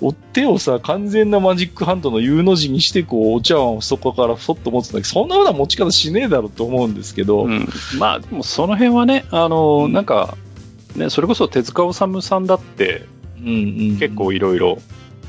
[0.00, 7.44] お手をさ、完全なマジックハンドの U の字にして、こう、お茶碗をそこからそっと持つんだけど、そんなような持ち方しねえだろうと思うんですけど。
[7.44, 10.38] うん、まあ、でもその辺はね、あの、うん、なんか、
[10.96, 13.06] ね、それこそ手塚治虫さんだって、
[13.38, 13.50] うんう
[13.94, 14.78] ん、結構いろいろ、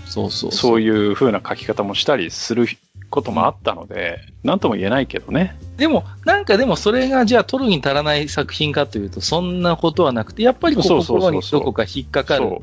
[0.06, 2.68] そういう風な書き方もしたりする
[3.10, 5.58] こともあったので、なんとも言えないけどね。
[5.78, 12.60] でも、なんかでもそれがじゃあ取るに足らない作品かというと、そんなことはなくて、やっぱり心にどこか引っかかる、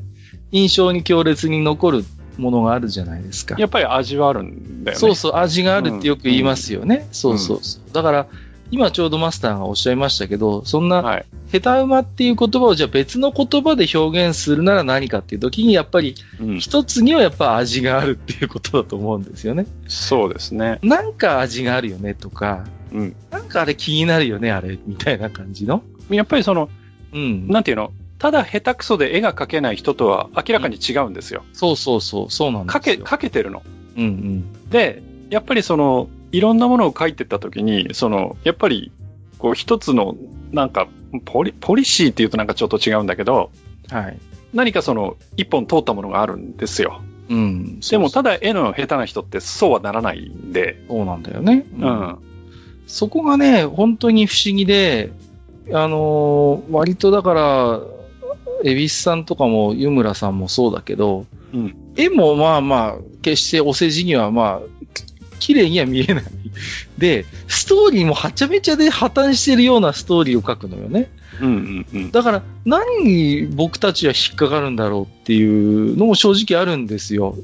[0.51, 2.03] 印象に強烈に残るっ
[2.39, 3.55] ものがあるじゃないですか。
[3.59, 4.99] やっぱり味はあるんだよね。
[4.99, 7.05] そうそう、味があるってよく言いますよね。
[7.07, 7.93] うん、そうそうそう。
[7.93, 8.27] だから、
[8.71, 16.15] 今ちょうどマスターがおっしゃいましたけど、そんな、下手馬っていう言葉をじゃあ別の言葉で表現するなら何かっていう時に、やっぱり、
[16.59, 19.65] 一つにはやっぱ味があるっていうことだと思うんですよね。
[19.87, 20.79] そうですね。
[20.83, 25.83] なんか味があるよねとか、うん、なんかあれ気になるよね、あれ、みたいな感じの？
[26.09, 26.69] やっぱりその、
[27.13, 31.43] うん、なんていうの、ただ下手くそで絵が描けない人とは明らかに違うんですよ。
[31.47, 32.81] うん、そうそうそう、そうなんですよ。
[32.81, 33.63] 描け、描けてるの。
[33.97, 34.69] うんうん。
[34.69, 38.91] で、やっぱりその、いろんなものを書いてったときに、その、やっぱり、
[39.37, 40.15] こう一つの、
[40.51, 40.87] なんか、
[41.25, 43.51] ポリ、ポリシーって言うとなんかちょっと違うんだけど、
[43.89, 44.17] はい。
[44.53, 47.01] 何かその、一本通ったものがあるんですよ。
[47.29, 47.79] うん。
[47.79, 50.83] でも、ただ絵の下手な人ってそうはならないんで。
[50.87, 51.65] そうなんだよね。
[51.77, 51.83] うん。
[51.83, 52.17] うん、
[52.87, 55.11] そこがね、本当に不思議で、
[55.71, 57.81] あのー、割とだから、
[58.63, 65.08] 恵比寿さんとかも湯村さんもそうだけど、うん、絵もまあまあ、決してお世辞にはまあ、
[65.39, 66.23] 綺麗には見えない。
[66.97, 71.09] で、ストーリーもはちゃめちゃで破綻してるようなストーリーを書くのよね。
[71.41, 77.35] うんうんうん、だから、何に僕たちは引っかかるんだろうっていうのも正直あるんですよ。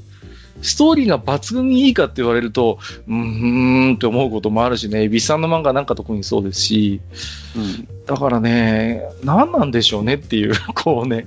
[0.66, 7.00] ストーリーが抜群にいいかって言われると、うーんって思うこともあるしね、ビさんの漫画なんか特にそうですし、
[7.56, 11.26] うん、だからね、何なんでしょうねっていう、 こうね、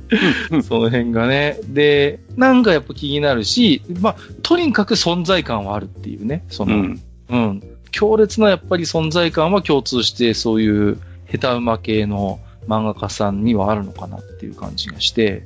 [0.63, 1.58] その辺がね。
[1.67, 10.97] で、なんかやっぱ気になるし、まあ、とにかく存在感はあるっていうね、その、うん、うん、強烈なやっぱり存在感は共通して、そういう
[11.32, 15.43] 下手馬系の漫画家さんにはあるのかなっていう感じがして、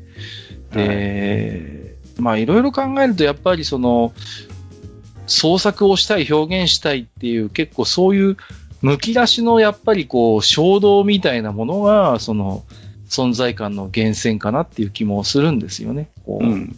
[0.74, 4.14] で、はいまあいろいろ考えるとやっぱりその
[5.26, 8.38] 創作をしたい、表現したいっていう結構そういう
[8.82, 12.64] 剥き出しのやっぱりこう衝動みたいなものがその
[13.08, 16.10] 存在感の源泉かなっていう気もするんですよね。
[16.26, 16.76] こう、うん、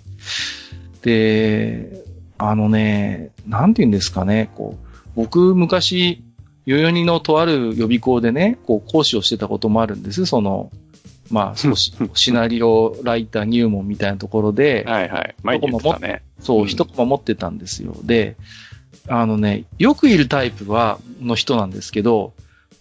[1.01, 2.03] で、
[2.37, 6.21] あのね、なんて言うんですかね、こう、僕昔、
[6.65, 10.25] 代々木のとある予備校でね、こう講師をしてたこともあるんです。
[10.25, 10.71] その、
[11.29, 15.35] まあ、 少し、シナリオライター入門みたいなところで、はいはい。
[15.43, 16.21] 前に言ってたね。
[16.39, 17.95] そう、一コマ持ってたんですよ。
[18.03, 18.35] で、
[19.07, 22.33] あのね、よくいるタイプは、の人なんですけど、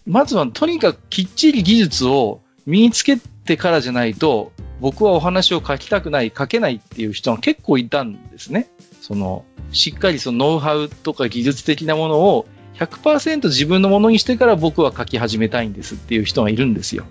[0.05, 8.69] まずはとにかくきっちり技術を身につけてからじゃないと、僕はお話を書きたくない、書けないっていう人が結構いたんですね。
[9.01, 17.05] その、しっかりそのノウハウとか技術的なものを100%自分のものにしてから僕は書き始めたいんですっていう人がいるんですよ。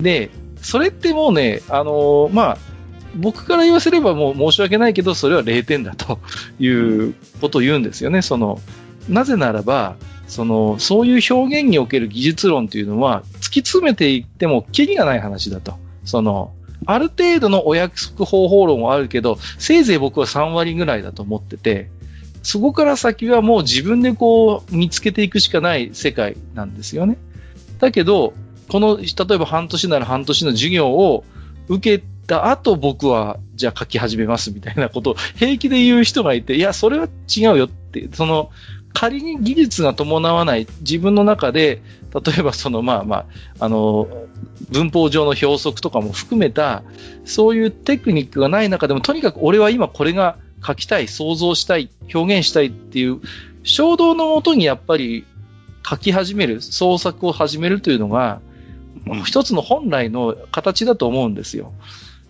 [0.00, 0.30] で、
[0.62, 2.58] それってもうね、あのー、まあ、
[3.16, 6.18] 僕から言わせればもう申し訳ないけど、それは0点だと
[6.60, 8.22] いうことを言うんですよね。
[8.22, 8.60] その、
[9.08, 15.74] なぜならば、その、そういう表現における技術論というのは、突き詰めていっても、キリがない話だと。
[16.04, 16.52] その、
[16.86, 21.90] ある程度のお約束方法論はあるけど、せいぜい僕は3割ぐらいだと思ってて、
[22.42, 27.18] そこから先はもう自分でこう見つけていくしかない世界なんですよね。
[27.78, 28.32] だけど、
[28.68, 31.24] この、例えば半年なら半年の授業を
[31.68, 38.50] 受けた後僕は、じゃあ書き始めますみたいなことを平気で言う人がいて、いや、それは違うよって、その、
[38.94, 41.82] 仮に技術が伴わない自分の中で、
[42.14, 43.26] 例えばその、まあまあ、
[43.64, 44.08] あの、
[44.70, 46.82] 文法上の表則とかも含めた、
[47.24, 53.20] そういうテクニックがない中でも、とにかく俺は今これが書きたい、想像したい、表現したいっていう
[53.62, 55.24] 衝動のもとにやっぱり
[55.88, 58.40] 書き始める、創作を始めるというのが、
[59.24, 61.72] 一つの本来の形だと思うんですよ。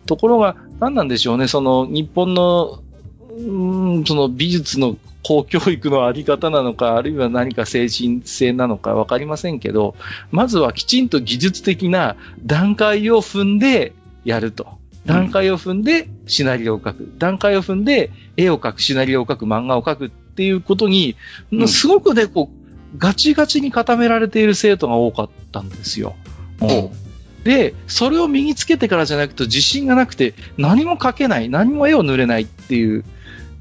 [0.06, 2.82] ところが、何なんでしょうね、その日本の、
[3.30, 9.94] うん、その美術の公教育のあり方なのか、あるいは何か精神性なのかわかりませんけど、
[10.30, 13.92] まずはきちんと技術的な段階を踏んで
[14.24, 14.78] やると。
[15.04, 17.12] 段階を踏んでシナリオを書く。
[17.18, 21.16] 段階を踏んで絵を描く、シナリオを書く、漫画を描くっていうことに、
[21.66, 26.14] すごくね、こう、ガチガチに固められている生徒が多かったんですよ。
[27.44, 33.04] で、それを身につけてからじゃなくて自信がなくて何も描けない、何も絵を塗れないっていう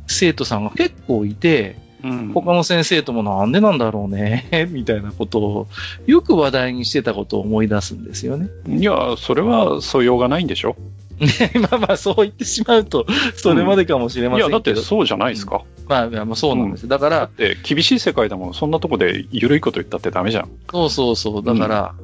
[0.07, 5.67] 生徒さんが結構いて、うん、他の先生ともなんでなんだろうね、 みたいなことを
[6.05, 8.49] よく話題にしてたことを思い出すんですよね。
[8.67, 10.75] いや、それは素養がないんでしょ？
[11.19, 15.63] ね、 まあまあ、そう言ってしまうと、それまでかもしれませんけど、うん、いや、だってそうじゃないですか。
[15.83, 16.87] うん、まあ、まあ、そうなんです。
[16.87, 17.17] だから。
[17.21, 20.49] だって、厳しい世界でも、そんなとこで緩いこと言ったってダメじゃん。
[20.71, 21.43] そうそうそう。
[21.43, 21.95] だから、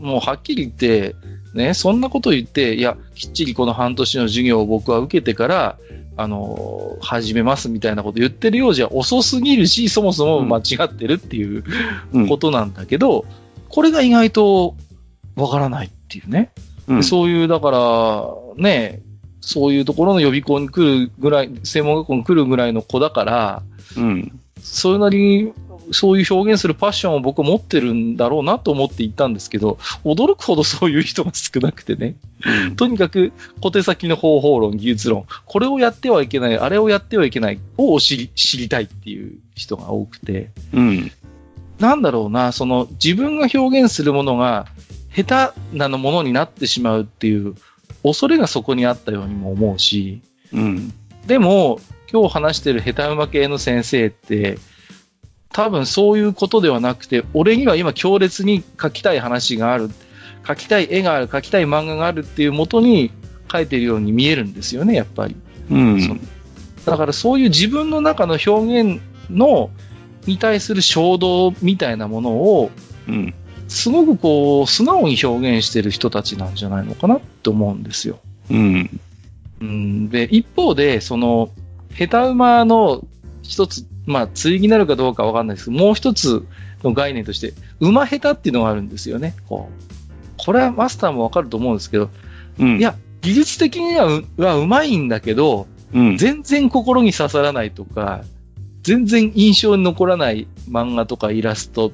[0.00, 1.14] もうはっきり言って、
[1.54, 5.78] ね、そんなこと言って、いや、きっちりこの半年の授業を僕は受けてから、
[6.16, 11.64] あの、始めますみたいなこと言ってるようじゃ遅すぎるし、そもそも間違ってるっていう、
[12.12, 13.24] うん、ことなんだけど、
[13.68, 14.74] これが意外と
[15.36, 16.52] わからないっていうね。
[16.88, 19.02] うん、そういう、だから、ね、
[19.40, 23.62] そういうところの予備校に来るぐらい、専門学校に来るぐらいの子だから、
[23.96, 24.40] うん。
[24.60, 25.52] それなりに、
[25.92, 32.16] そういう表現するパッションを僕は持ってるんだろうなと思って行ったんですけど、驚くほどそういう人が少なくてね。
[32.44, 40.50] うん、とにかく、小手先の方法論、技術論、これをやってはいけない、あれをやってはいけないを知り知りたいっていう人が多くて。
[40.72, 41.12] うん。
[41.78, 44.66] なんだろうな、その自分が表現するものが
[45.14, 47.54] 下手なのものになってしまうっていう
[48.02, 50.22] 恐れがそこにあったようにも思うし、
[50.52, 50.92] うん。
[51.26, 51.80] でも、
[52.12, 54.58] 今日話してる下手馬系の先生って、
[55.52, 59.90] 多分そういうことではなくて、俺には今強烈に書きたい話がある、
[60.46, 63.10] 書きたい絵がある、書きたい漫画があるっていうもとに
[63.50, 65.36] 書いてるように見えるんですよね、やっぱり。
[65.70, 66.20] うん。
[66.84, 69.70] だからそういう自分の中の表現の、
[70.26, 72.70] に対する衝動みたいなものを、
[73.08, 73.34] うん。
[73.68, 78.18] すごくこう、素直に表現してる人たちなんじゃないのかなって思うんですよ。
[78.50, 79.00] うん。
[79.60, 81.50] うん、で、一方で、その、
[81.96, 83.04] 下手馬の
[83.42, 86.44] 一つ、まあ、対になるかどうかわかんないですけど、もう一つ
[86.82, 89.34] の概念として、馬下手っていうのがあるんですよね。
[89.48, 89.90] こう。
[90.36, 92.10] これはマスターもわかると思うんですけど、
[92.58, 98.24] うん、いや、技術的にはうはうまいんだけど、うん、全然心に刺さらないとか、
[98.82, 101.92] 全然印象に残らない漫画とかイラスト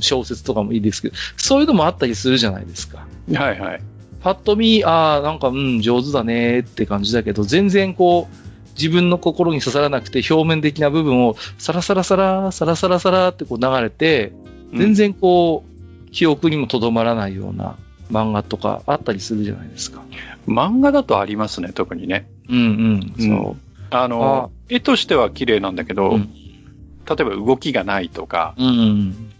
[0.00, 3.06] 小説とかもいいですけど、そういうのもあったりするじゃないですか。
[3.34, 3.80] はいはい。
[4.20, 8.47] パッと見、ああ、なんか、うん、上手だねって感じだけど、全然こう、
[8.78, 14.32] 自分の心に刺さらなくて、表面的な部分をサラサラサラ、サラサラサラってこう流れて、
[14.72, 17.76] 全然こう、記憶にもとどまらないような
[18.10, 20.02] 漫画とかあったりするじゃないですか。
[20.46, 22.28] 漫画だとありますね、特にね。
[22.48, 23.28] うんうん。
[23.28, 23.56] そう。
[23.90, 29.30] あの、絵としては綺麗なんだけど、うん、例えば動きがないとか、うん、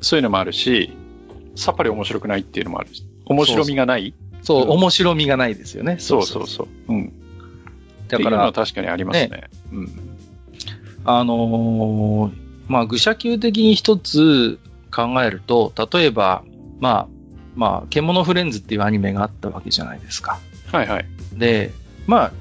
[0.00, 0.92] そういうのもあるし、
[1.56, 5.96] さっぱり面白くないっていうのもあるし、面白みがないそう、面白みがないですよね。
[5.98, 6.92] そうそうそう。
[6.92, 7.12] うん。
[8.08, 9.28] だから、確かにありますね。
[9.28, 9.88] ねうん。
[11.04, 12.32] あのー、
[12.68, 14.58] まあ、愚者級的に一つ
[14.90, 16.42] 考えると、例えば、
[16.80, 17.08] まあ、
[17.54, 20.38] まあ、獣フレンズっていうアニメがあったわけじゃないですか。
[20.72, 21.06] はいはい。
[21.34, 21.72] で、
[22.06, 22.32] まあ、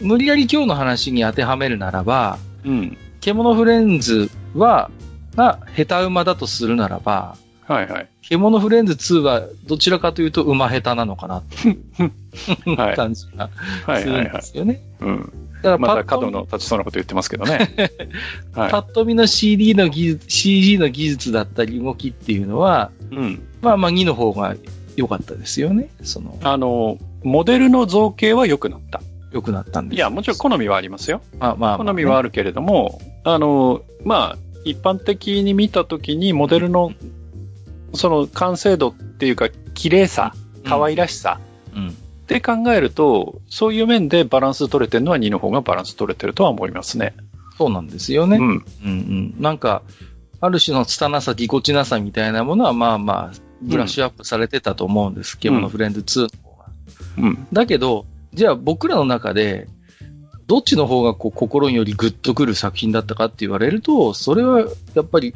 [0.00, 2.98] 無理やり今日の話に当てはめるならば、うん。
[3.20, 4.90] 獣フレンズは、
[5.36, 7.36] が下手馬だとするならば、
[7.70, 8.08] はいはい。
[8.22, 13.48] 獣フレンズ2はどちらかというと馬下手なのかなっていう感じが
[13.96, 14.80] するんですよね。
[14.98, 15.50] うん。
[15.62, 17.70] だからまた角の立ちそうなこと言ってますけどね。
[18.54, 23.42] はい、パッと見の CD の技術、CG の技術だったり動きっていうのは、うん。
[23.62, 24.56] まあまあ2の方が
[24.96, 25.90] 良かったですよね。
[26.02, 26.36] その。
[26.42, 29.00] あの、モデルの造形は良くなった。
[29.30, 29.96] 良くなったんです。
[29.96, 31.20] いや、もちろん好みはありますよ。
[31.38, 36.92] まあまあ、好みはあるけれども、あの、まあ、一般的に見たときにモデルの
[37.94, 41.40] その完成度っていうか綺麗さ、可愛らしさ、
[41.74, 41.92] うん、っ
[42.26, 47.14] て考えると、そういう面でバランス取れてるのは2の方がバランス取れてるとは思いますね。
[47.58, 48.36] そうなんですよね。
[48.36, 48.44] うん。
[48.44, 49.34] うんうん。
[49.38, 49.82] なんか、
[50.40, 55.36] ある種の拙さ、ぎこちなさみたいなものは、まあまあ、ブラッシュアップされてたと思うんです。
[55.36, 56.66] けど、フレンズ2の方が。
[57.18, 57.46] うん。
[57.52, 59.68] だけど、じゃあ僕らの中で、
[60.46, 64.60] どっちの方がこう心によりグッとくる作品だったかって言われると、それは
[64.94, 65.34] やっぱり、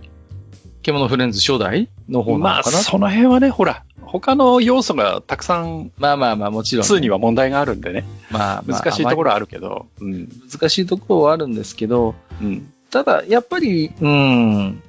[0.85, 2.77] 獣フレンズ初代の方なのかな？
[2.77, 8.05] まあ、その辺はね、ほら、他の要素がたくさん、まあまあまあ、もちろん、2には問題があるんでね。
[8.31, 10.29] まあ、まあ、難しいところはあるけど、うん。
[10.53, 12.73] 難しいところはあるんですけど、うん。
[12.91, 14.83] ただ、やっぱり、うん、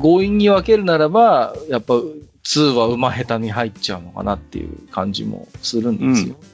[0.00, 6.36] 強引に分けるならば、やっぱ、2は馬下手に入っちゃうのかなっていう感じもするんですよ。
[6.40, 6.48] うん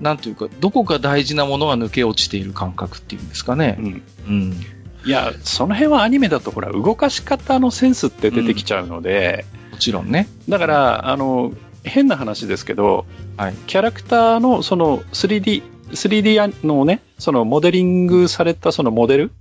[0.00, 3.76] なんていうか、どこか大事なものが抜け落ちている感覚っていうんですかね。
[3.78, 4.02] うん。
[4.26, 4.56] うん。
[5.04, 10.28] いや、その辺はアニメだとほら、動かし方のセンスって出てきちゃうので、うん、もちろんね。
[10.48, 11.52] だから、あの、
[11.84, 19.32] 変な話ですけど、はい、キャラクターのその 3D、3D のね、そのモデリングされたそのモデル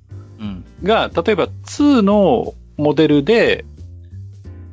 [0.84, 3.65] が、うん、例えば2のモデルで、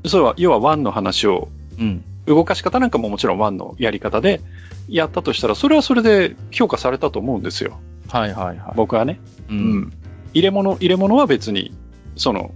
[0.06, 1.48] そうは、要は1の話を、
[1.78, 4.40] うん、動かし方なんかももちろん1のやり方で
[4.88, 7.78] やったとしたら、それはそれで評価されたと思うんですよ。
[8.08, 8.72] はいはいはい。
[8.74, 9.20] 僕はね。
[9.50, 9.92] うん。
[10.34, 11.72] 入れ物、入れ物は別に、
[12.16, 12.52] その、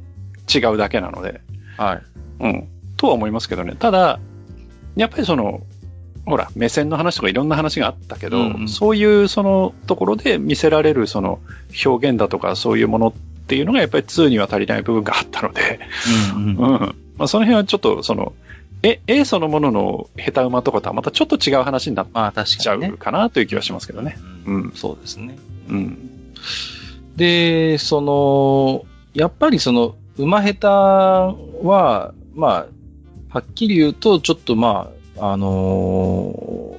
[0.52, 1.40] 違うだけなので。
[1.76, 2.02] はい。
[2.40, 2.68] うん。
[2.96, 3.74] とは思いますけどね。
[3.78, 4.20] ただ、
[4.96, 5.62] やっぱりその、
[6.24, 11.40] ほら、目線の話とかいろんな話があったけど、うんうん、そういうそのところで見せられるその
[11.84, 13.12] 表現だとかそういうものっ
[13.46, 15.80] ていうのがやっぱり2には足りない部分があったので、
[16.36, 16.78] うん、うんうん、
[17.16, 18.34] まあ、その辺はちょっとその、
[18.84, 22.06] え、A そのものの下手馬とかとはまたちょっと違う話になっ
[22.44, 24.16] ちゃうかなという気はしますけどね。
[24.46, 25.36] うん、そうですね。
[25.68, 26.10] うん。
[27.16, 28.84] で、その、
[29.14, 30.66] やっぱりその、馬下手
[31.66, 32.66] は、まあ、
[33.28, 36.76] はっきり言うと、ちょっとまあ、あの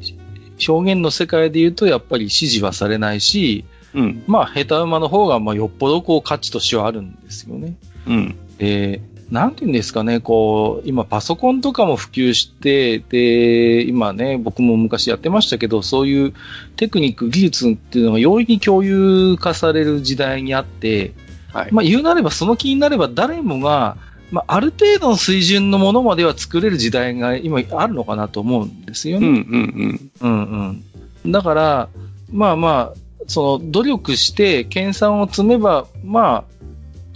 [0.00, 7.76] ー、表現の世界で言うと、やっぱり支持はされないし、うん、まあ、下手馬の方が、まあ、よっぽどこう価値としてはあるんですよね。
[8.06, 8.36] うん。
[8.58, 9.00] で、
[9.30, 16.34] なんていうんですかね、こう、今パソコンとかも普及して、で、今ね、僕も昔やってましたけど、そういう
[16.76, 21.12] テクニック、技術っていうのが容易に共有化される時代にあって、
[21.52, 23.96] はい、まあ言うなればその気になれば誰もが、
[24.30, 29.26] まあある程度の水準のものまでは作れる時代が今あるのかなと思うんですよね。
[29.26, 30.28] うんうんうん。
[30.28, 30.82] うん
[31.24, 31.32] うん。
[31.32, 31.88] だから、
[32.32, 36.44] まあまあ、その努力して研鑽を積めば、まあ、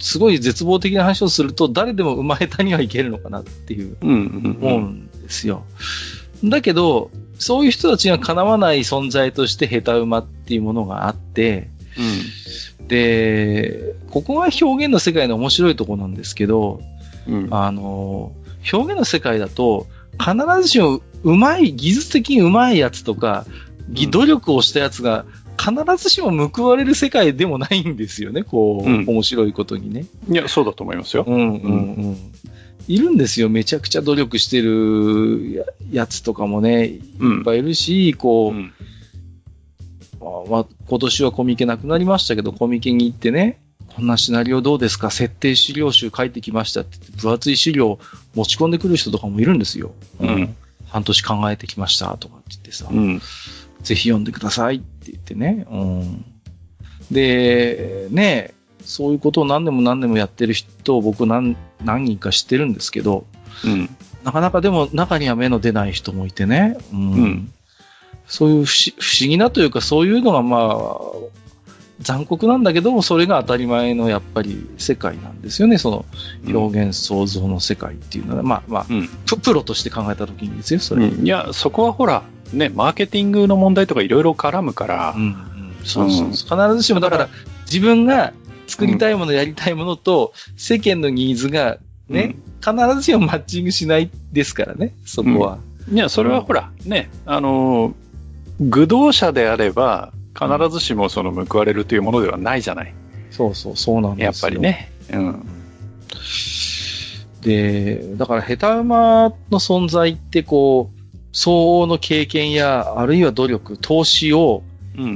[0.03, 5.63] すごい絶望的な話をすると、誰でも生まれたにはいけるのかなっていう、思うんですよ。
[6.43, 11.69] だけど、そういう人たちが叶わない存在として下手馬っていうものがあって、
[12.79, 16.81] うん、で、ここが表現の世界の面白いところなんですけど、
[17.25, 18.33] うん、あの、
[18.73, 19.87] 表現の世界だと、
[20.19, 23.45] 必ずしもうまい、技術的にうまいやつとか、
[24.11, 25.25] 努力をしたやつが
[25.57, 30.05] 必ずしも報われる世界でもないんですよね、こう、うん、面白いことにね。
[30.29, 31.23] いや、そうだと思いますよ。
[31.27, 32.17] うんうんうん。
[32.87, 37.01] いるんですよ、めちゃくちゃ努力してるやつとかもね、いっ
[37.43, 38.73] ぱいいるし、こう、うん、
[40.49, 43.61] まあ、今年はコミケなくなりましたけど、コミケに行ってね、
[43.95, 47.99] こんなシナリオどうですか設定資料集書いてきましたってって分厚い資料
[48.33, 49.91] 持ち込んでくる人とかもいるんですよ。
[50.19, 50.55] うん。
[50.87, 52.87] 半年考えてきましたとかって言ってさ。
[52.91, 53.21] うん。
[53.83, 55.65] ぜひ読んでくださいって言ってね。
[55.69, 56.25] うん。
[57.11, 63.25] で、ね、そういうことを何年も何年もやってる人を僕何何人か知ってるんですけど、
[63.65, 63.89] うん、
[64.23, 67.53] なかなかでも中には目の出ない人もいてね、うん、うん、
[68.27, 70.97] そういう不思議なというかそういうのがまあ、
[71.99, 76.05] 残酷なんだけども、それが当たり前のやっぱり世界なんですよね、その
[76.47, 79.09] 表現創造の世界っていうのは、うん、まあまあ、うん、
[79.41, 82.23] プロとして考えたときにですよ、それ、いや、そこはほら、
[82.53, 85.35] ね、マーケティングの問題とかいろいろ絡むから、うん
[85.83, 87.29] そうそう必ずしもだから、
[87.65, 88.33] 自分が
[88.67, 91.77] 作りたいもの、やりたいものと、世間のニーズが
[92.09, 95.59] ね、必ずしもマッチングしないですからね、そこは。
[95.91, 97.93] いや、それはほら、ね、あの、
[98.59, 102.93] 愚道者であれば、必ずしもその報われるというものではないじゃない。
[103.31, 104.25] そうそう、そうなんですよ。
[104.25, 104.91] やっぱりね。
[105.11, 105.45] うん。
[107.41, 110.92] で、だから下手馬の存在ってこう、
[111.33, 114.63] 相応の経験や、あるいは努力、投資を、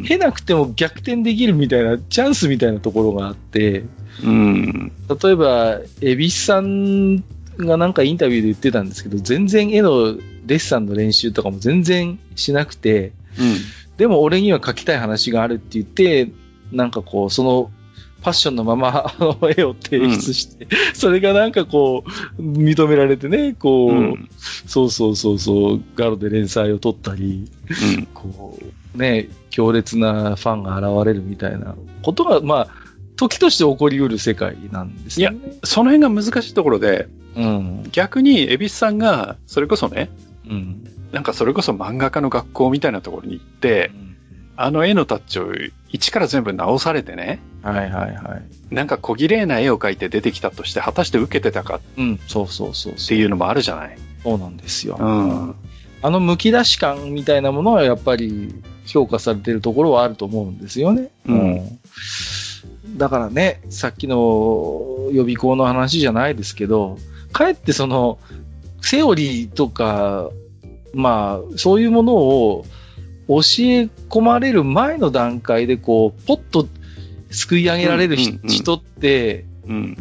[0.08, 3.84] 経なくても逆転できるみたいな、チャンスみたいなところがあって、
[4.24, 4.92] うん、
[5.22, 7.18] 例えば、エビスさん
[7.58, 13.58] がなんかインタビューで言ってたんですけど、全然絵のデッサンの練習とかも全然しなくて、うん、
[13.98, 16.32] でも俺には描きたい話があるって言って、
[16.72, 17.72] なんかこう、その
[18.22, 22.04] パッションのまま、あの、絵を提出して、うん、それがなんかこ
[22.38, 24.30] う、認められてね、こう、うん、
[24.66, 27.50] そうそうそうそう、ガロで連載を取ったり、
[27.98, 28.58] うん、こ
[28.96, 32.68] う、ね、強烈なファンが現れるみたいなことが、まあ、
[33.16, 35.38] 時として起こりうる世界なんですよね。
[35.38, 40.10] いや、その辺が難しいところで、うん、逆に、恵比寿さんが、それこそね、
[40.50, 44.07] うん、なんかそれこそ漫画家の学校みたいなところに行って、うん
[44.58, 45.54] あの絵のタッチを
[45.90, 47.40] 一から全部直されてね。
[47.62, 48.42] はいはいは
[48.72, 48.74] い。
[48.74, 51.80] なんか小綺麗な絵を描いて出てきたとして、果たして受けてたか。
[51.98, 53.98] うん、そうそうそうっていうのもあるじゃない。
[54.24, 54.98] そうなんですよ。
[55.00, 55.56] うん。
[56.02, 61.12] あの剥き出し感みたいなものはやっぱり評価されてるところはあると思うんですよね。
[61.28, 61.56] うん。
[61.56, 66.98] うん、だからね、さっきの予備校の話じゃないですけど、
[67.32, 68.18] かえってその、
[68.82, 70.32] セオリーとか、
[70.94, 72.66] まあ、そういうものを
[73.28, 76.68] 教え込まれる前の段階で、こう、ポッと
[77.30, 79.46] すくい上げられる、人って、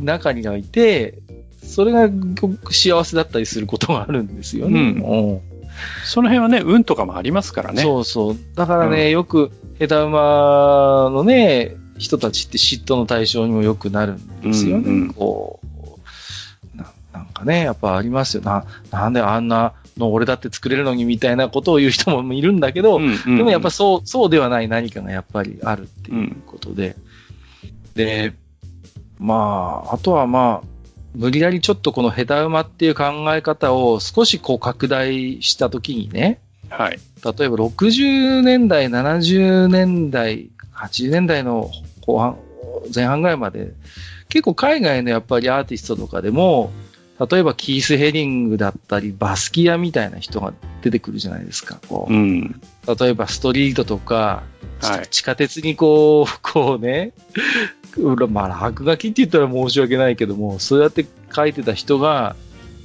[0.01, 1.19] 中にはいて、
[1.63, 2.09] それが
[2.71, 4.81] 幸せだったりすることがあるんですよね。
[4.81, 5.57] うん
[6.05, 7.83] その辺はね、運とかもありますからね。
[7.83, 8.37] そうそう。
[8.55, 14.85] だからね、うん、よく、枝馬のね、人たちって嫉妬の対象にもよくなるんですよね。
[14.87, 15.61] うんうん、こ
[16.75, 16.93] うな。
[17.13, 18.43] なんかね、やっぱありますよ。
[18.43, 26.97] な、なんであんなの俺だって作れるのにみたいなことを言う人もいるんだけど、うんうんうん、でもやっぱそう、そうではない何かがやっぱりあるっていうことで。
[27.65, 28.35] うん、で、
[29.19, 30.69] まあ、あとはまあ、
[31.15, 36.99] 無理やりちょっとこの下手馬っていう考え方を少しこう拡大したときにね、はい。
[37.25, 41.71] 例えば60年代、70年代、80年代の
[42.07, 42.37] 後半、
[42.95, 43.73] 前半ぐらいまで、
[44.29, 46.71] 結構海外のやっぱりアーティストとかでも、
[47.19, 50.53] 例えばキース・ヘリングだったり、バスキアみたいな人が
[50.83, 51.79] 出てくるじゃないですか。
[51.89, 52.13] こう。
[52.13, 52.61] うん、
[52.99, 54.43] 例えばストリートとか、
[54.83, 57.13] はい、地下鉄にこう、こうね、
[58.29, 62.37] まあ落書きって言ったら申し訳ないけども、そうやって書いてた人が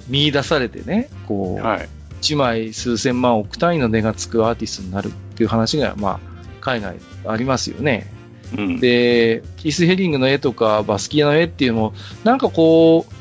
[0.08, 1.90] 見出されてね、こう、はい、
[2.22, 6.20] 1枚数千万億単位の値がつくアーティストになるっっていう話が、まあ、
[6.60, 8.12] 海外ありますよね。
[8.56, 13.14] うん、で、キース・ヘリングの絵とか、バスキアの絵っていうのも、なんかこう、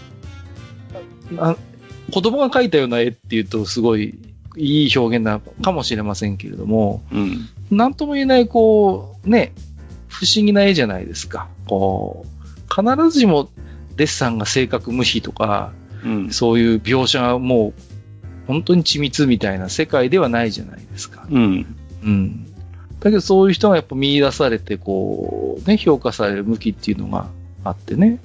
[2.13, 4.19] 子供が描いたような絵っていうと、すごい
[4.57, 9.53] いい表現なのかもしれませんけれども、うん、なんとも言えない、こう、ね、
[10.09, 11.49] 不思議な絵じゃないですか。
[11.67, 13.51] こう、必ずしも
[13.97, 15.73] デッサンが正確無比とか、
[16.05, 17.75] うん、そういう描写がもう、
[18.47, 21.27] 本当に緻密みたいな世界ではないじゃないですか。
[21.31, 21.77] うん。
[22.03, 22.47] うん。
[22.99, 27.29] だけどそういう人がやっぱ見出されて、こう、ね、評価される向きっていうのが
[27.63, 28.19] あってね。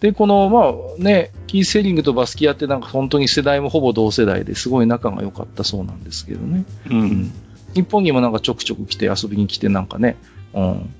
[0.00, 6.64] で、この、まあね、キーセリングとバスキアってなんか本当に世代もほぼ同世代ですごい仲が良かったそうなんですけどね。
[6.90, 7.32] うん。
[7.74, 10.16] 日本にもなんかちょくちょく来て遊びに来てなんかね、
[10.54, 10.94] うん。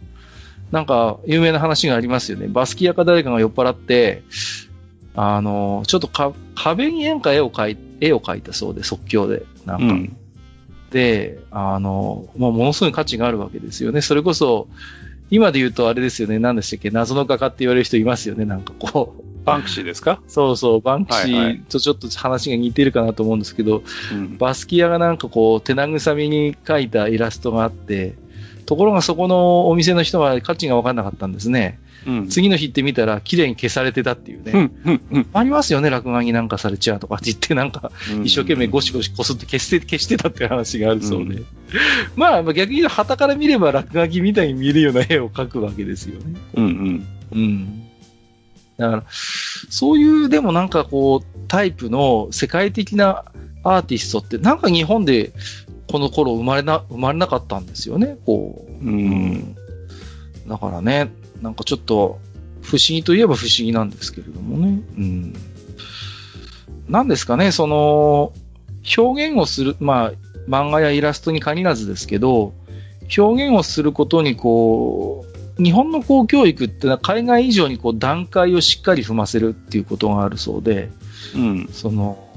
[0.72, 2.48] なんか有名な話がありますよね。
[2.48, 4.22] バスキアか誰かが酔っ払って、
[5.14, 9.44] あの、ちょっとか壁になんか絵を描い絵を描いたそうで、即興で。
[9.64, 9.84] なんか。
[9.86, 10.16] うん、
[10.90, 14.00] で、あの、まあ、ものすごい価値があるわけですよね。
[14.00, 14.68] それこそ、
[15.30, 19.22] 今で言うとあれですよね、何でしたっけ、謎の画家って言われる人いますよね、なんかこう。
[19.44, 20.20] バンクシーですか？
[20.28, 23.82] そうそう、バンクシーとちょっと話が似てるかなと思うんですけど、
[24.38, 28.14] バスキアがなんかこう、手慰みに描いたイラストがあって、
[28.68, 31.80] ところがそこのお店の人は価値が分かんなかったんですね。
[32.06, 34.52] うん、次の日って見たら綺麗に消されてたっていうね。
[34.52, 37.90] うんうんうん、ありますよね、落書きなんかされちゃうとかって言ってなんか、
[38.24, 41.36] 一生懸命ゴシゴシこすって消して消してたって話があるそうで。
[41.36, 41.46] うん、
[42.14, 46.38] まあ逆に言うと、旗から見れば落書きみたいに見えるような絵を描くわけですよね。
[46.54, 47.06] うんうん。
[47.32, 47.82] うん。
[48.76, 53.24] だから、そういう、でもなんかこう、タイプの世界的な
[53.64, 55.32] アーティストって、なんか日本で
[55.90, 58.84] この頃生まれな、生まれなかったんですよね、こう。
[58.84, 59.56] うん。
[60.46, 61.10] だからね、
[61.42, 62.18] なんかちょっと、
[62.62, 64.82] 不思議といえば不思議なんですけれどもね。
[64.96, 65.34] うん。
[66.88, 68.32] なんですかね、その、
[68.96, 70.12] 表現をする、まあ、
[70.48, 72.54] 漫画やイラストに限らずですけど、
[73.16, 75.24] 表現をすることにこ
[75.58, 80.90] う、日本の公教育ってのは海外以上にこう段階をしっかり踏ませるっていうことがあるそうで、
[81.34, 82.27] うん、その、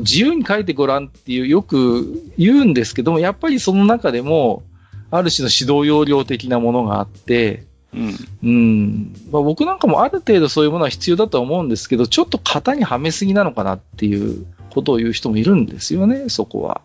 [0.00, 4.62] 自由に書いてごらんっていうよく言うんですけども、やっぱりその中でも、
[5.10, 7.64] ある種の指導要領的なものがあって、
[7.94, 8.14] うん。
[8.42, 9.14] うん。
[9.30, 16.82] まあ、僕なんかもある程度そういうものは必要だと思うんですけど、ちょっと型にはめすぎなのかなっていうことを言う人もいるんですよね、そこは。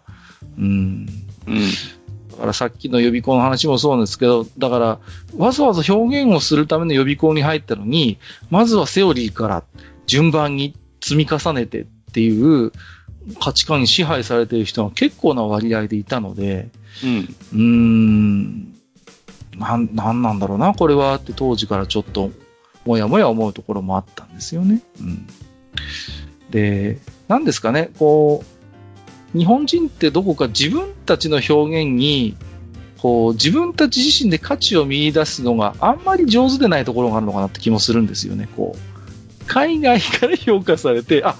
[0.58, 1.08] うん。
[1.48, 1.60] うん。
[2.32, 5.00] だからさっきの予備校の話もそうなんですけど、だから、
[5.38, 8.18] わざわざ表現をするための予備校に入ったのに、
[8.50, 9.64] まずはセオリーから
[10.06, 12.72] 順番に積み重ねてっていう
[13.40, 16.70] 価値観に支配されている人が結構な割合でいたので、
[17.04, 17.36] うん。
[17.54, 18.74] うーん。
[19.58, 22.32] なん、なんだろうな、これはって当時からちょっと、
[22.86, 24.82] もやもや思うところもあったんですよね。
[25.00, 25.28] うん。
[26.50, 28.44] で、なんですかね、こ
[29.36, 32.36] う、日本人ってどこか自分たちの表現に、
[32.98, 39.46] こう、自分たち自身で価値を見出すのがあんまり上手でないところがあるのかなって気もするんですよね、こう。
[39.48, 41.36] 海外から評価されて、あ、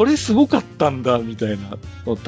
[0.00, 1.76] これすごかったんだ、みたいな。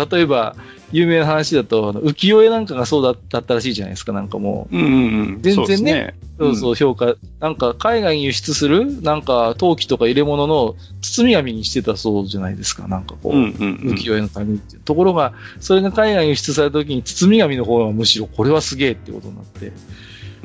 [0.04, 0.56] 例えば、
[0.90, 4.76] 有名な話だと、浮世絵なんかがそうだったらしいじゃないですか、なんかもう。
[4.76, 4.98] うんうんう
[5.38, 19.72] ん、全然ね、そう、ね,、そう評価、なんか海外に輸出する、なんか陶器とか入れ物の包み紙にしてたそうじゃないですか、なんかこう、うんうんうん、浮世絵の紙ってところが、それが海外に輸出された時に包み紙の方がむしろこれはすげえってことになって、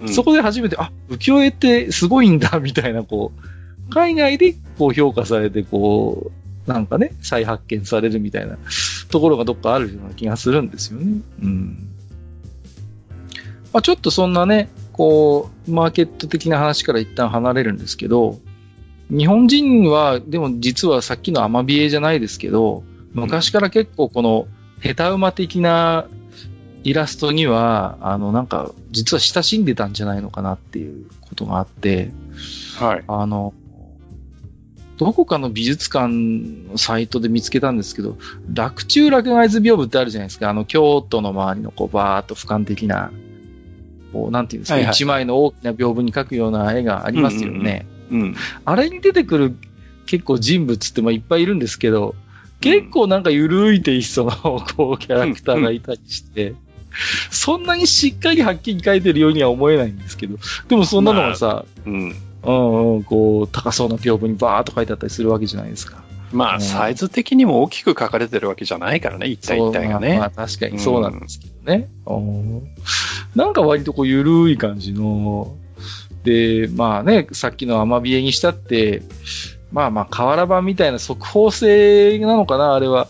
[0.03, 8.57] うん、そこで初めて、あ、浮世絵ってすごいんだ、みたいな、こう、海外でこう評価されて、こう、なんかね、再発見されるみたいな
[9.09, 11.21] ところがどっかあるような気がするんですよね。
[11.41, 11.89] うん。
[13.73, 18.39] まあ、ちょっとそんなね、こう、マーケット的な話から一旦離れるんですけど、
[19.09, 24.47] 日本人は、でも実はさっきのアマビエじゃないですけど、昔から結構この、
[24.79, 26.05] ヘタウマ的な
[26.83, 32.11] イラストには、あの、なんか、実は親しんでたんじゃないのかなっていうことがあって、
[32.77, 33.03] はい。
[33.07, 33.53] あの、
[34.97, 36.07] どこかの美術館
[36.71, 38.17] のサイトで見つけたんですけど、
[38.51, 40.49] 落中落外図屏風ってあるじゃないですか。
[40.49, 43.11] あの、京都の周りのこう、バーっと俯瞰的な、
[44.11, 47.85] こう、なんていうんですか、一、はいはい、枚の大きな屏風に描くような絵がありますよね。
[48.09, 48.35] うん、うんうん、
[48.65, 49.55] あれに出てくる
[50.07, 52.15] 結構人物ってまあいっぱいいるんですけど、
[52.59, 56.55] 結構なんか緩いテイストのこうキャラクターがいたりして、
[57.29, 60.37] そんなにしっかりはっきり描いてるようには思えないんですけど、
[60.67, 62.15] でもそんなのがさ、まあ、うん、
[62.47, 66.03] うんうん、こう、高そうな屏風にバーっと書いてあったりするわけじゃないですか。
[66.31, 70.17] まあ、サイズ的にも大きく書かれてるわけじゃないからね、一体一体がね。
[70.17, 71.89] まあ、確かにそうなんですけどね。
[72.05, 72.63] うん、
[73.35, 75.55] なんか割とこう、ゆるい感じの、
[76.23, 79.03] で、まあね、さっきのアマビエにしたって、
[79.71, 83.07] まあまあ、瓦版みたいな速報性なのかな、あれは。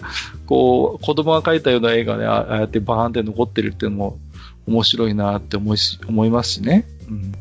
[0.47, 4.19] こう、子供が描いたような絵がね、ああやってバーンって残ってるっていうのも
[4.67, 6.85] 面白いなって思いし思いますしね。
[7.09, 7.33] うん。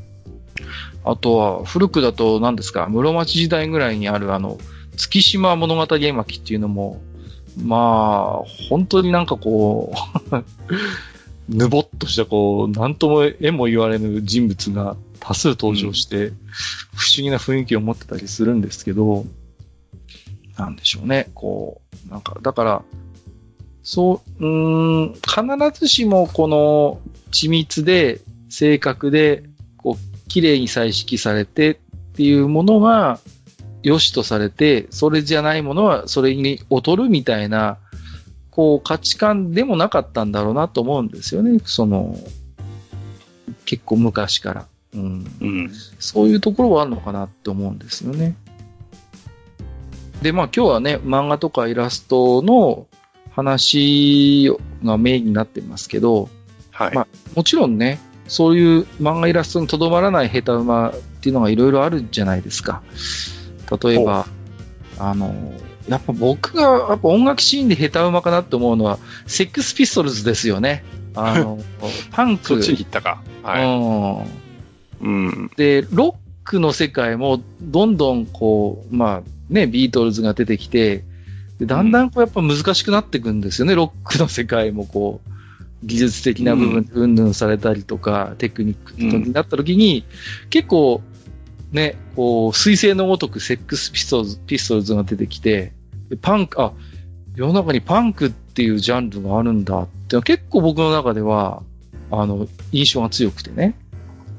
[1.07, 4.59] あとは、古くだと何ですか、室町時代ぐらいにあるあの、
[4.97, 7.01] 月島物語絵巻っていうのも、
[7.63, 9.95] まあ、本当になんかこ
[10.31, 10.45] う
[11.49, 16.33] ぬぼっとしたこう、なんとも絵も言われぬ人物が多数登場して、
[16.95, 19.27] 不思議な雰囲気を持ってたりするんですけど、
[20.59, 21.31] なんでしょうね。
[21.35, 22.83] こう、なんか、だから、
[23.83, 24.49] そう、う
[25.11, 27.01] ん、必ずしもこの
[27.31, 29.45] 緻密で、正確で、
[30.29, 31.77] 綺麗に彩色されてっ
[32.17, 33.21] ていうものが、
[33.83, 37.79] 良しとされて、それじゃないものはそれに劣るみたいな、
[38.51, 41.61] こう価値観でもなかったんだろうなと思うんですよね。
[41.65, 42.19] その、
[43.65, 44.67] 結構昔から。
[44.95, 45.27] うん。
[45.41, 45.71] うん、
[46.01, 48.35] そういうところはあるのかなって思うんですよね。
[50.23, 52.89] で、まあ今日はね、漫画とかイラストの
[53.31, 54.51] 話
[54.83, 56.29] がメインになってますけど、
[56.73, 56.95] はい。
[56.95, 57.07] まあ
[57.37, 62.83] もちろんね、そういう漫画イラストにとどまらない下手馬っていうのがいろいろあるじゃないですか。
[63.83, 64.27] 例えば、
[64.99, 65.35] あの、
[65.89, 70.85] やっぱ僕がやっぱ音楽シーンで下手馬かなって思うのは、セックスピストルズですよね。
[71.15, 71.59] あの、
[72.11, 72.47] パンク。
[72.47, 73.23] そっちに行ったか。
[73.43, 74.25] は
[75.03, 75.05] い。
[75.05, 75.51] うん。
[75.57, 76.15] で、ロッ
[76.45, 81.05] クの世界もどんどんこう、まあね、ビートルズが出てきて、
[81.59, 85.31] でだんだんこうやっぱ難しくなっていくんですよね、ロックの世界もこう、
[85.83, 87.15] 技術的な部分でうん。
[87.15, 90.05] ぬんされたりとか、テクニックとかになった時に、
[90.51, 91.03] 結構
[91.73, 95.73] ね、こう、水星のごとくセックスピストルズ、ピストルズが出てきて、
[96.23, 96.73] パンク、あ、
[97.35, 101.63] 世の中にパンクっていうジャンルがあるんだって結構僕の中では、
[102.11, 103.75] あの、印象が強くてね。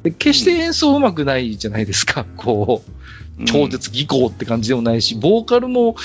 [0.04, 2.82] で決して演奏うまくないじゃないですか、こ
[3.40, 5.96] う、超絶技巧って感じでもないし、ボーカルも、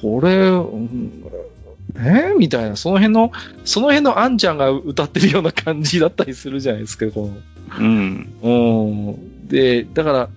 [0.00, 0.50] これ、
[1.96, 3.32] えー、みたいな、その辺の、
[3.64, 7.78] その辺のあんちゃんが歌ってるような感じだったりするじゃないですか、この。
[7.78, 8.32] うん。
[8.42, 9.48] うん。
[9.48, 10.28] で、だから、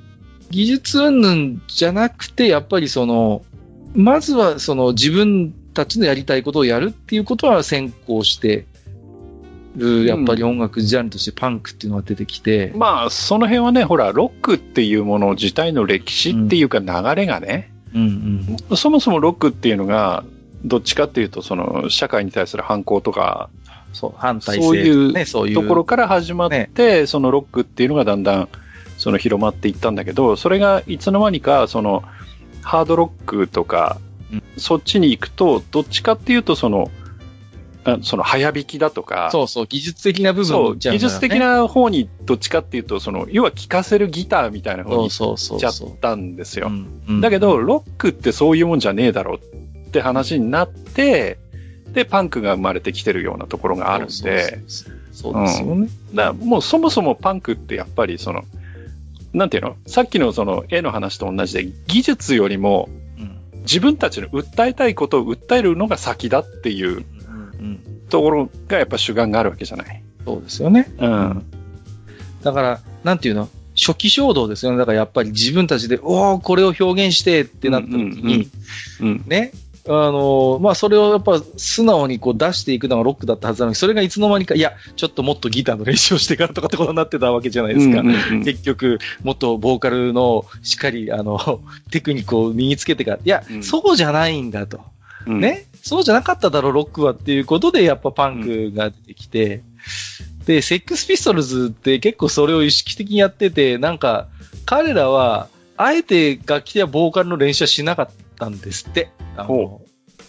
[0.49, 3.43] 技術云々じゃなくて、やっぱりその、
[3.95, 8.65] まずはその自分たちのやりたいことをやるっていうことは先行して
[9.75, 12.69] る、やっぱり音楽ジャンルとしてパンクっていうのが出てきて。
[12.69, 20.23] うん、まあ、その辺はね、ほら、ロックっていうもの自体の歴史っていうか流れがね、うんうん、そもそもロックっていうのが、
[20.65, 23.49] どっちかっていうと、その、社会に対する反抗とか、
[23.91, 28.49] そう、反対そういうところから始まって、ね、そのロックっていうのがだんだん、
[28.97, 32.03] その広まっていったんだけど、それがいつの間にか、その、
[32.61, 33.99] ハードロックとか、
[34.31, 36.89] うん、そっちに行くと、どっちかっていうと、その、
[38.01, 39.29] その早弾きだとか。
[39.31, 46.71] そうそう、技術的な部分そう、技術的な方にどっちかっていうと、その、要は聴かせるギターみたいな方に行っちゃったんですよ。
[47.21, 49.39] だけど、ロックってそういうもんじゃねえだろっ
[49.93, 51.37] て話になって、
[51.93, 54.63] で、パンクが生まれてきてるようなところがあるんで。
[55.11, 55.89] そうですよね。
[56.13, 58.43] だからもうそもそもパンクってやっぱりその、
[59.31, 59.77] なんていうの？
[59.85, 62.89] さっきのその絵の話と同じで、技術よりも、
[63.61, 67.05] 自分たちの訴えたいことを訴えるのが先だっていう
[68.09, 70.03] ところがやっぱ主眼があるわけじゃない。
[70.25, 70.91] そうですよね。
[70.97, 71.45] うん。
[72.43, 73.49] だから、なんていうの？
[73.75, 74.77] 初期衝動ですよね。
[74.77, 78.49] だからやっぱり自分たちで、おお、これを表現してってなった時に、
[78.99, 79.51] うんうんうん、ね、
[79.85, 87.99] あの、まあ、それをやっぱ素直にこう出していくのがロックだったはずなのに、それがいつの間にか、いや、ちょっともっとギターの練習をしてからとかってことになってたわけじゃないですか。
[87.99, 91.61] うんうんうん、結局、もっとボーカルのしっかり、あの、
[91.91, 94.79] テクニックを身につけてから、いや、うん、そうじゃないんだと。
[95.27, 95.65] うん、ね？
[95.81, 99.63] そうじゃなかっただろう、ロックはっていうことで、やっぱパンクが出てきて、
[100.39, 104.29] うん、で、セックスピストルズって結構それを意識的にやってて、なんか、
[104.65, 109.09] 彼らは、あえて楽器やボーカルの練習はしなかったんですって。
[109.37, 109.81] あの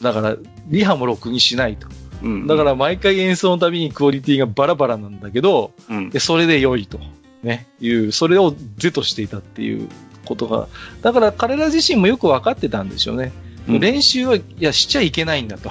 [0.03, 0.37] だから、
[0.69, 1.89] リハもろくにしないと。
[2.23, 6.99] うん、だから毎回演奏のたびにクオリティがバラバラなんだけど、うん、でそれで良いと。
[7.43, 9.89] ね、いう、それを是としていたっていう
[10.25, 10.69] ことが、
[11.03, 13.33] だから彼ら自身もよく分かってたんでしょうね。
[13.69, 15.71] うん、練習は、いや、しちゃいけないんだと。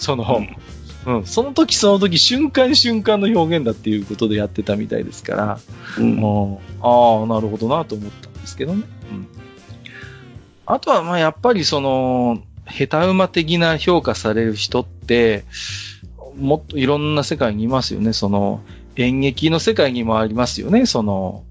[0.00, 0.44] その、
[1.06, 5.60] うん、その時その時、瞬間瞬間の表現だっていうことでやってたみたいですから、
[5.98, 8.82] うん、ああ、なるほどなと思ったんですけどね。
[9.10, 9.26] うん、
[10.66, 15.44] あとは、まあ、やっぱりその、下手馬的な評価される人って、
[16.36, 18.12] もっといろんな世界にいますよね。
[18.12, 18.60] その、
[18.96, 20.86] 演劇の世界にもありますよね。
[20.86, 21.44] その、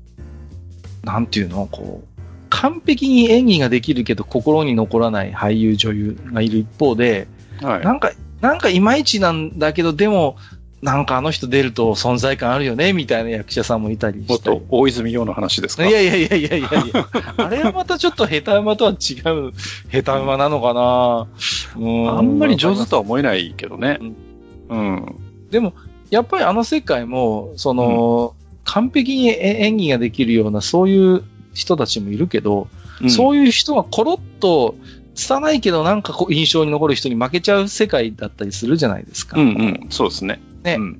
[1.03, 7.28] なんていうのこう、完璧に演技ができるけど心に残らない俳優女優がいる一方で、
[7.62, 10.36] はい、なんか、なんかいまいちなんだけど、でも、
[10.82, 15.88] なんかあの人出ると存在感あるよね、みたいな役者さんもいたりもっと大泉洋の話ですか？
[15.88, 17.08] いやいやいやいやいやいや。
[17.38, 18.96] あれはまたちょっと下手馬とは違
[19.30, 19.52] う、
[19.92, 21.28] 下手馬なのかな、
[21.78, 24.00] うん、あんまり上手とは思えないけどね。
[24.70, 24.96] うん。
[24.96, 25.16] うん、
[25.52, 25.74] でも、
[26.10, 31.24] やっぱりあの世界も、その、うん、完璧に演技ができるような、そういう
[31.54, 32.68] 人たちもいるけど、
[33.02, 34.76] うん、そういう人がコロッと、
[35.14, 39.40] 拙いけどなんかこう印象に残る人に負けちゃう世界だったりするじゃないですか。
[39.40, 40.40] うんうん、そうですね。
[40.64, 40.99] ね、うん、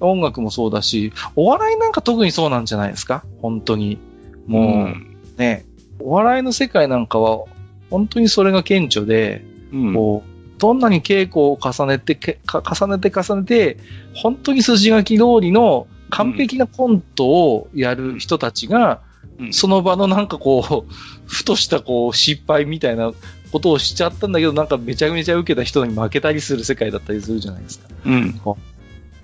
[0.00, 3.24] 音楽もそうだし、お笑いなんか特にそうなんじゃないですか？
[3.42, 3.98] 本当に。
[4.46, 5.64] もう、うん、ね、
[6.00, 7.44] お笑いの世界なんかは、
[7.90, 13.78] 本当にそれが顕著で、うん、こう、どんなに稽古を重ねて、重ねて重ねて、
[14.14, 19.00] 本当に筋書き通りの完璧なコントをやる人たちが、
[19.38, 20.92] うん、その場のなんかこう、
[21.26, 23.12] ふとしたこう失敗みたいな
[23.52, 27.88] ことをしちゃったんだけど、なんかめちゃめちゃ受けた人に負けたりする世界だったりするじゃないですか。
[28.04, 28.40] うん。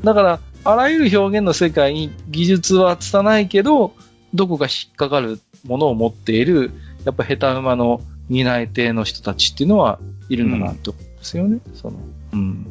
[0.02, 3.94] だから、あらゆる表現の世界に技術は拙いけど、
[4.34, 6.72] どこか引っかかるものを持っている、
[7.04, 11.58] やっぱ下手馬の担い手の人たちっていうのはいるんだなって思うんですよね。
[11.64, 11.98] うん、その、
[12.32, 12.66] うん。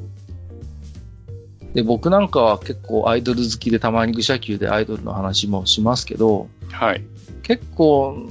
[1.74, 7.04] で、僕なんかは結構アイドル好きでたまに愚者級でアイドルの話もしますけど、はい。
[7.44, 8.28] 結構、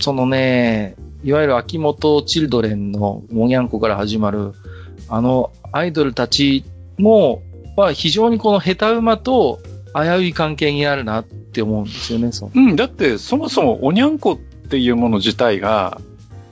[0.00, 4.52] そのね、いわゆる秋元チルドレンのモニャンコから始まる、
[5.08, 6.64] あのアイドルたち
[6.98, 7.42] も、
[7.80, 9.60] は非常にこの下手馬と
[9.94, 16.00] 危うい関係にあるなって思うんですよね、そうん、だってそもそもおにゃんこっていうもの自体が、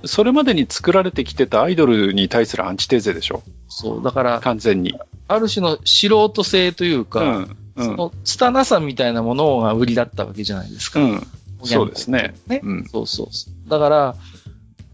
[0.04, 3.42] それまでに作られてきてたアイドルに対するアンチテーゼでしょ。
[3.68, 4.98] そう、だから、完全に。
[5.28, 11.00] ある種の素人性というか、うんうん、その拙さみたいなものが売りだったわけじゃないですか。
[11.00, 11.26] うん、
[11.64, 12.34] そうですね。
[12.46, 14.14] ね、うん、そうそうだから、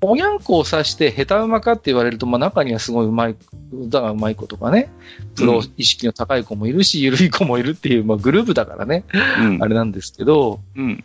[0.04, 3.44] おにゃんこを指して下手馬かって言われると、まあ中にはすごい上手
[3.74, 4.90] い、歌が上手い子とかね、
[5.36, 9.04] プロ意識の高い子もいるし、緩い子もいるっていう、まあグループだからね、
[9.40, 11.04] うん、あれなんですけど、うん、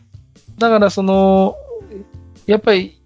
[0.57, 1.55] だからその、
[2.47, 2.99] やっぱり、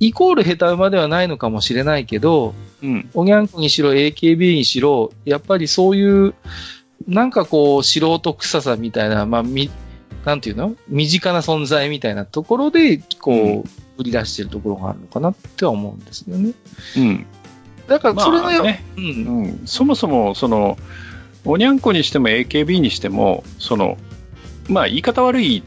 [0.00, 6.34] イコール下手馬ではないのかもしれないけど、うん、おにゃんこにしろ、AKB にしろ、やっぱりそういう、
[7.06, 9.70] なんかこう、素人臭さみたいな、まあ、み、
[10.24, 10.74] なんていうの？
[10.88, 13.64] 身近な存在みたいなところで、こう、うん
[13.98, 16.52] 売り出してるところがあるのかなっては思うんですよね。
[16.96, 17.26] うん。
[17.88, 19.08] だから、それが、まあね、うん、う
[19.48, 19.62] ん。
[19.66, 20.78] そもそも、その、
[21.44, 23.98] おにゃんこにしても AKB にしても、その、
[24.68, 25.62] まあ言い方悪い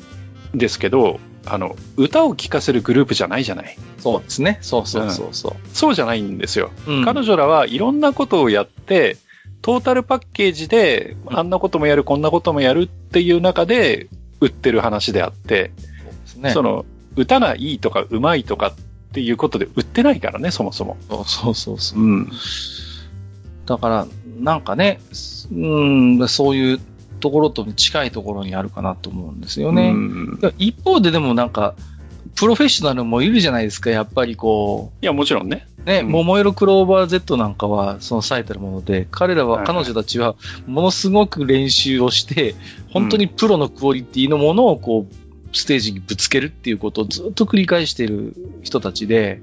[0.54, 3.78] ですけど、あの、歌を聴かせるグループじゃないじゃない。
[3.98, 4.60] そうですね。
[4.62, 5.52] そうそうそうそう。
[5.54, 9.18] うん、そうじゃないんですよ、うん、彼女らはいろんなことをやって、
[9.62, 14.08] トータルパッケージで、あんなこともやる、こんなこともやるっていう中で
[14.40, 15.72] 売ってる話であって、
[16.04, 16.52] そうですね。
[16.52, 18.74] その、歌がいいとか上手いとかっ
[19.14, 20.98] ていうことで売ってないからね、そもそも。
[21.26, 22.08] そうそうそうう。
[22.22, 22.32] ん。
[23.66, 24.08] だから、
[24.40, 25.00] なんかね、
[25.52, 26.80] うん、そういう
[27.20, 29.94] ところと近いところにあるかなと思うんですよね。
[30.58, 31.76] 一方ででもなんか、
[32.36, 35.04] プロフェッショナルもいるじゃないですか、やっぱりこう。
[35.04, 35.68] いや、もちろんね。
[35.86, 40.36] ね、うん、桃色クローバー Z なんかは、その最たるもので、彼らは、彼女たちは、
[40.68, 42.56] ものすごく練習をして、
[42.92, 45.16] 本当にプロのクオリティのものをこう、
[45.54, 49.42] ステージにぶつけるっていうことをずっと繰り返している人たちで、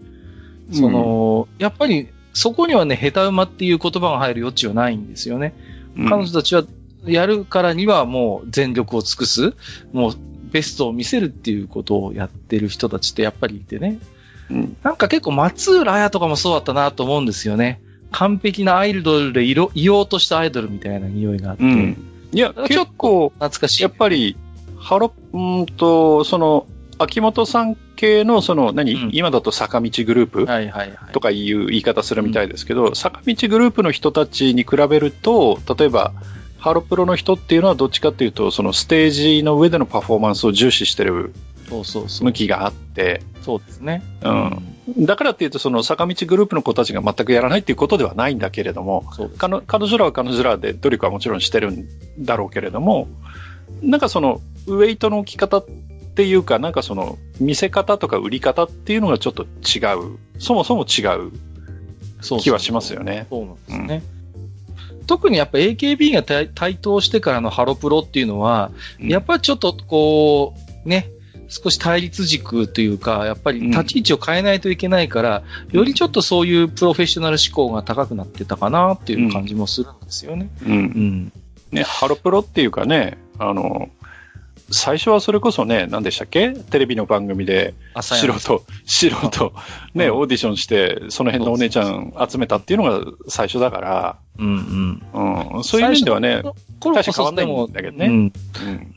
[0.72, 5.54] その、うん、やっぱりそこにはね、下手馬っていう言葉が入る余地はないんですよね。
[5.96, 6.64] うん、彼女たちは
[7.04, 9.54] やるからにはもう全力を尽くす、
[9.92, 10.12] もう
[10.50, 13.98] ベストを見せるっていうことをやってる人たちってやっぱりいてね。
[14.50, 17.80] うん、なんか結構松浦綾とかもそうだったなと思うんですよね。
[18.10, 21.64] 完璧なアイドルでいろ、いようとしたアイドルみたいな匂いがあって。
[21.64, 21.96] うん、
[22.32, 23.82] いや、結構、懐かしい。
[23.82, 24.36] やっぱり、
[24.78, 26.66] ハロ、うんと、その、
[26.98, 31.12] 秋元さん系の、その、何、うん、今だと坂道グループ？
[31.12, 36.12] とかいう言い方するみたいですけど、うん、坂道グループの人たちに比べると、例えば、
[36.58, 41.32] ハロプロの人っていうのはどっちかっていうと、そのステージの上でのパフォーマンスを重視してる
[41.70, 44.02] 向きがあって、そうですね。
[44.24, 44.30] う
[45.00, 45.06] ん。
[45.06, 49.04] だからっていうと、その坂道グループの子たちが全くやらないっていうことではないんだけれども、
[49.38, 51.86] 彼女らは彼女らで努力はもちろんしてるん
[52.18, 53.06] だろうけれども、
[53.82, 55.66] なんかその、ウェイトの置き方っ
[56.14, 60.18] ていうか、なんかその、見せ方とか売り方っていうのがちょっと違う。
[60.38, 61.32] そもそも違う
[62.40, 63.26] 気はしますよね。
[63.30, 64.02] そうなんですね。
[65.00, 70.54] うん、特にやっぱ AKB が台頭してからのハロプロっていうのは、うん、やっぱりちょっとこ
[70.84, 71.10] う、ね、
[71.48, 80.50] 少し対立軸というか、やっぱり立ち位置を変えないといけないから、うん、よりちょっとそういうプロフェッショナル志向が高くなってたかなっていう感じもするんですよね。
[80.66, 80.72] うん。
[80.72, 81.32] うん、
[81.72, 83.90] ね、ハロプロっていうかね、あの、
[84.70, 86.52] 最初はそれこそね、何でしたっけ？
[86.52, 89.52] テレビの番組で、素人、素人、
[89.94, 95.56] ね、うん、オーディションして、その辺のお姉ちゃん集めたっていうのが最初だから、うんうん。
[95.56, 96.42] うん、そういう意味ではね、
[96.80, 98.06] 大して変わんないんだけどね。
[98.06, 98.32] うん。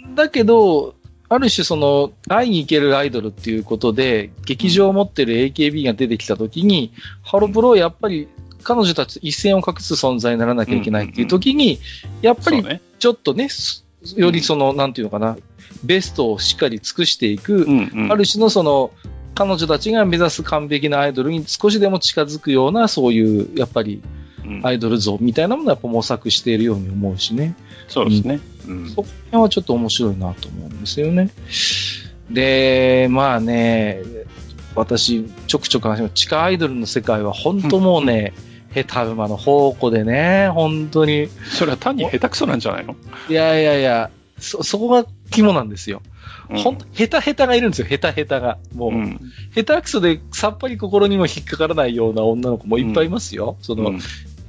[0.06, 0.96] うん、だけど、
[1.30, 6.92] ある種その、会いに行けるアイドルっていうことで、劇場を持ってる AKB が出てきたときに、
[7.24, 8.28] ハロプロやっぱり
[8.64, 11.80] 彼女たち一線を画す存在にならなきゃいけないっていう時に、
[12.22, 12.62] やっぱり
[13.00, 13.48] ちょっとね、
[14.16, 15.38] よりその、なんていうのかな、
[15.84, 17.68] ベストをしっかり尽くしていく、
[18.10, 18.92] ある種のその、
[19.34, 24.02] 彼女たちが目指す完璧なアイドルに少しでも近づくような、そういう、やっぱり、
[24.64, 27.56] アイドル像みたいなものはやっぱ模索しているように思うしね。
[27.88, 28.40] そうですね。
[28.68, 31.30] うん、そこはちょっと面白いなと思うんですよね。
[32.30, 34.02] で、まあね、
[34.76, 36.14] 私、ちょくちょく話します。
[36.16, 41.28] 地下アイドルの世界は本当もうね、うん下手馬の宝庫でね、本当に。
[41.28, 42.96] それは単に下手くそなんじゃないの？
[43.30, 44.10] いやいやいや、
[44.40, 46.02] そ、そこが肝なんですよ。
[46.50, 48.58] うん、ほんと、下手下手がいるんですよ、下手下手が。
[48.76, 49.20] もう、うん、
[49.54, 53.58] 下手くそでさっぱり心にも引っかからないような女の子もいっぱいいますよ。
[53.60, 53.94] うん、その、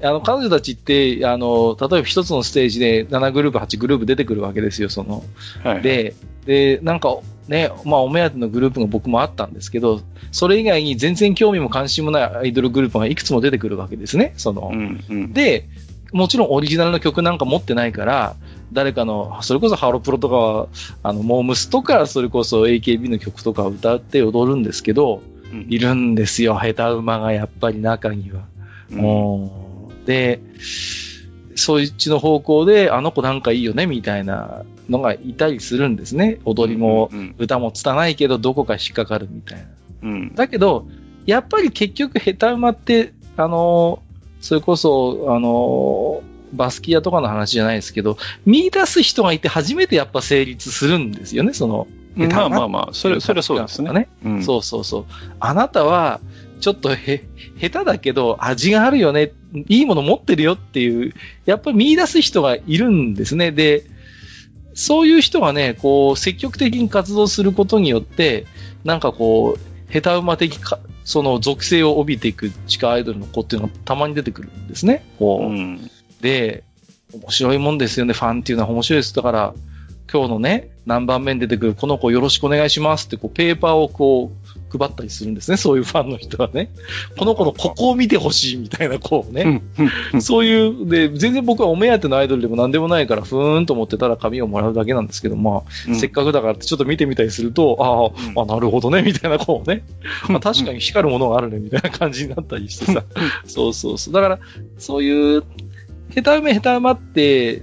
[0.04, 5.22] あの、彼女たちって、あの、例えば一つのステージで7グループ、8グループ出てくるわけですよ、その。
[5.62, 6.14] はい、で、
[6.44, 7.18] で、なんか、
[7.48, 14.70] ね、まあ、お目当てのグループが僕もあったんですけど、それ以外に全然興味も関心もないアイドルグループがいくつも出てくるわけですね、その。
[14.72, 15.68] うんうん、で、
[16.12, 18.36] もちろんオリジナルの曲なんか持ってないから、
[18.72, 20.68] 誰かの、それこそハロプロとかは、
[21.02, 25.22] あの、モームスとか、それこそ AKB の曲とかを歌って踊るんですけど、
[25.52, 28.44] うん、いるんですよ、下手馬がやっぱり中には。
[28.90, 30.40] うん、で、
[31.54, 36.38] そいつの方向で、あの子なんかいいよね、みたいなのがいたりするんですね。
[36.44, 39.64] 踊りも、歌も拙いけど、どこか引っかかるみたいな。
[40.02, 40.86] うん、だけど、
[41.26, 44.02] やっぱり結局、下手馬って、あの、
[44.40, 46.22] それこそ、あの、
[46.52, 51.86] バスキアとかの話じゃないですけど、見出す人がいて初めてやっぱ成立するんですよね、その。
[52.14, 54.08] まあまあまあ、それ、それはそうですね。
[54.24, 55.04] うん、そうそうそう。
[55.40, 56.20] あなたは、
[56.60, 57.24] ちょっとへ、
[57.58, 59.32] 下手だけど味があるよね、
[59.68, 61.14] いいもの持ってるよっていう、
[61.46, 63.52] やっぱり見出す人がいるんですね。
[63.52, 63.84] で、
[64.74, 68.46] そういう人がね、こう、積極的に活動することによって、
[68.84, 75.04] なんかこう、下手馬的か、その属性を帯びていく地下アイドルの子っていうのがたまに出てくるんですね。
[75.18, 75.46] こう。
[75.46, 75.90] うん、
[76.20, 76.64] で、
[77.12, 79.14] 面白いもんですよね、ファンっていうのは面白いです。
[79.14, 79.54] だから、
[80.10, 84.41] 今日のね、何番目に出てくるこの子よろしくお願いしますって、こう、ペーパーをこう、
[84.78, 86.70] 配ったりするんですね、そういうファンの人はね。
[87.18, 89.62] この子のここを見てほしいみたいな、こうね。
[90.20, 99.84] そういう、で、全然僕はお目当てのアイドルでも何でもないから、ふーんと思ってたら紙をもらうだけなんですけど、まあ、うん、せっかくだからってちょっと見てみたりすると、ああ、あ、なるほどね、みたいな、こうね。
[100.28, 103.04] まあ、確かに光るものがあるね、みたいな感じになったりしてさ。
[103.46, 104.14] そうそうそう。
[104.14, 104.38] だから、
[104.78, 105.44] そういう、
[106.14, 107.62] 下手馬下手馬って、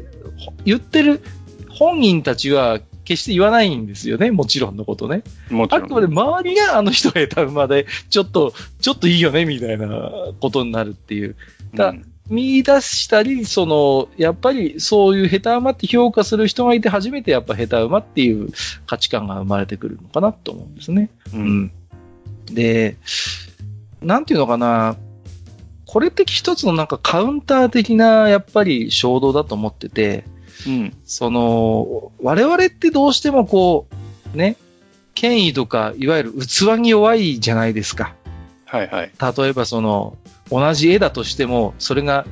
[0.66, 1.22] 言ってる
[1.70, 2.80] 本人たちは
[3.10, 5.24] 決して言わないんですよね、もちろんのことね。
[5.49, 5.86] もちろん。
[5.86, 9.88] あくまで周りがあの人が得た馬で、ちょっと、ちょっといいよね、みたいな
[10.39, 11.36] ことになるっていう。
[11.74, 18.49] だ、うん、見出したり、その、やっぱりそういう下手馬って評価する人がいて初めてやっぱ下手馬っていう
[18.86, 21.10] 価値観が生まれてくるのかなと思うんですね。
[21.34, 21.72] うん。
[22.45, 22.97] で、
[24.03, 24.97] なんていうのかな、
[25.88, 30.26] これって一つのなんかカウンター的なやっぱり衝動だと思ってて、
[30.68, 30.93] うん。
[31.05, 33.88] その、我々ってどうしてもこ
[34.34, 34.57] う、ね、
[35.16, 38.16] 権威とか、いわゆる器に弱いじゃないですか。
[38.66, 39.12] はいはい。
[39.38, 40.18] 例えばその、
[40.49, 42.26] 同じ絵だとしても、それが、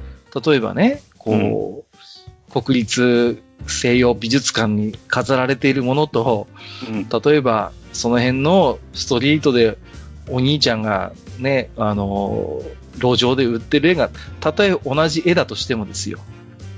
[0.45, 6.47] 例えばね、こう、うん、国立西洋美術館に飾られているものと、
[6.89, 9.78] うん、例えば、その辺のストリートで
[10.30, 12.61] お兄ちゃんがね、あの、
[12.97, 14.09] 路上で売ってる絵が、
[14.39, 16.19] たとえ同じ絵だとしてもですよ。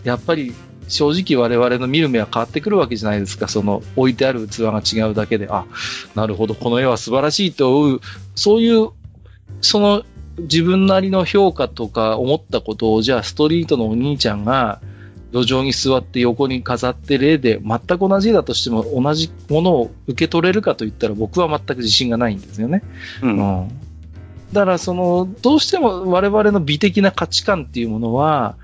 [0.04, 0.54] やっぱり
[0.90, 3.48] 正直我々の見る目は変わってくるわけじゃないですか。
[3.48, 5.66] その置いてある器が違うだけで、あ、
[6.16, 8.02] なるほど、この絵は素晴らしいと思う、
[8.36, 8.90] そういう、
[9.62, 10.04] その
[10.38, 14.82] 自分なりの評価とか思ったことを、じゃあストリートのお兄ちゃんが
[15.32, 22.84] 路上に座って横に飾ってる絵で全く同じだとしても同じものを受け取れるかと言ったら僕は全く自信がないんですよね。
[23.22, 23.68] うん、うん、
[24.54, 28.56] だからその、どうしても我々の美的な価値観っていうものは、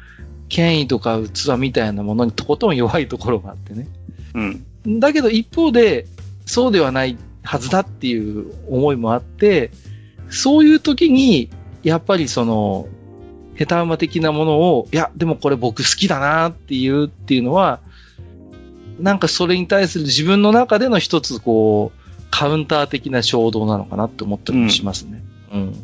[0.50, 3.88] 権威とか器みたいなものにとことん弱いところがあってね。
[4.34, 5.00] うん。
[5.00, 6.08] だけど一方で、
[6.46, 9.72] そうではないはずだっていう思いもあって、
[10.30, 11.50] そういう時に、
[11.84, 12.88] やっぱりその、
[13.58, 17.80] 下手馬的なものを、いや、でもこれ僕好きだなっていうっていうのは、
[19.00, 25.24] なんかそれに対する自分の中での一つこう、カウンター的な衝動なのかなって思ったりもしますね。
[25.52, 25.76] うん、うん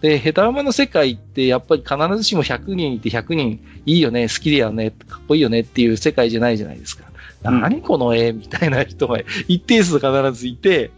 [0.00, 7.04] で、下手馬の世界ってやっぱり必ずしも100人いて100人いいよね、好きだよね、かっこいいよねっていう世界じゃないじゃないですか。
[7.42, 10.90] 何この絵みたいな人が一定数必ずいて、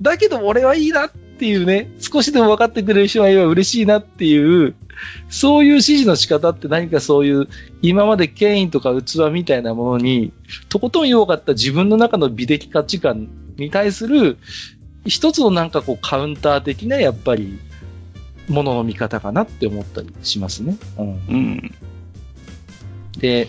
[0.00, 4.74] だけど俺はいいなっていうね、少しでも分かってくれる人がいれば嬉しいなっていう、
[5.28, 7.48] そういう指示の仕方って何かそういう
[7.82, 10.32] 今まで権威とか器みたいなものに、
[10.68, 14.38] とことん弱かった自分の中の美的価値観に対する
[15.06, 17.58] 一つのなんかこうカウンター的なやっぱり
[18.48, 20.76] ものの見方かなって思ったりしますね。
[20.98, 21.06] うん。
[21.06, 21.74] うん、
[23.18, 23.48] で、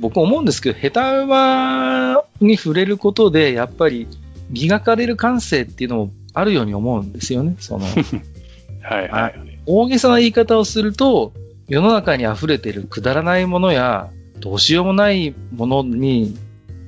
[0.00, 4.08] 僕思うんですけど、下手馬に触れることで、やっぱり
[4.50, 7.56] 磨かれる感性っていうのもあるように思うんですよね。
[7.58, 7.86] その、
[8.82, 9.58] はいはい。
[9.66, 11.32] 大げさな言い方をすると、
[11.68, 16.36] 世の中に溢れてるくだらないものや、どうしようもないものに、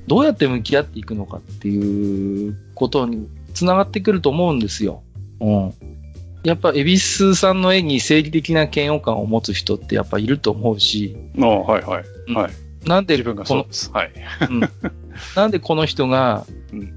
[0.07, 5.01] どうやって向き合っていくのかっていうことにつながってくると思うんですよ。
[5.39, 5.73] うん。
[6.45, 11.17] やっぱ、エビスさんの絵に正義的な嫌悪感を持つ人ってやっぱいると思うし。
[11.41, 12.33] ああ、はいはい。
[12.33, 12.87] はい。
[12.87, 14.11] なんで、自分がこの、はい。
[14.49, 14.59] うん。
[15.35, 16.45] なんでこの人が、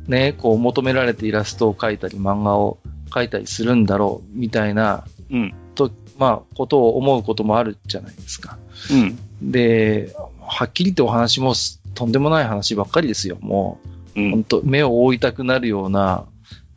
[0.06, 2.78] ね、こう求められてイラストを描いたり漫画を
[3.10, 5.54] 描いたりするんだろう、みたいな、うん。
[5.74, 8.58] と、まあ、ことを思うこともあるじゃないですか。
[8.92, 9.50] うん。
[9.50, 11.54] で、はっきり言ってお話も
[11.94, 13.38] とんでもない話ばっかりですよ。
[13.40, 13.80] も
[14.14, 16.26] う、うん、本当目を覆いたくなるような、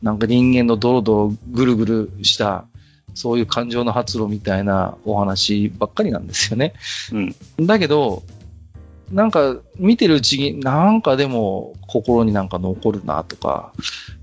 [0.02, 2.66] なんか人間のドロドロぐるぐるした、
[3.14, 6.74] そういう感情の発露みたいなお話ばっかりなんですよね。
[7.12, 7.36] うん。
[7.66, 8.24] だけど、
[9.12, 13.74] なんか見てるうちに、なんかでも心になんか残るなとか、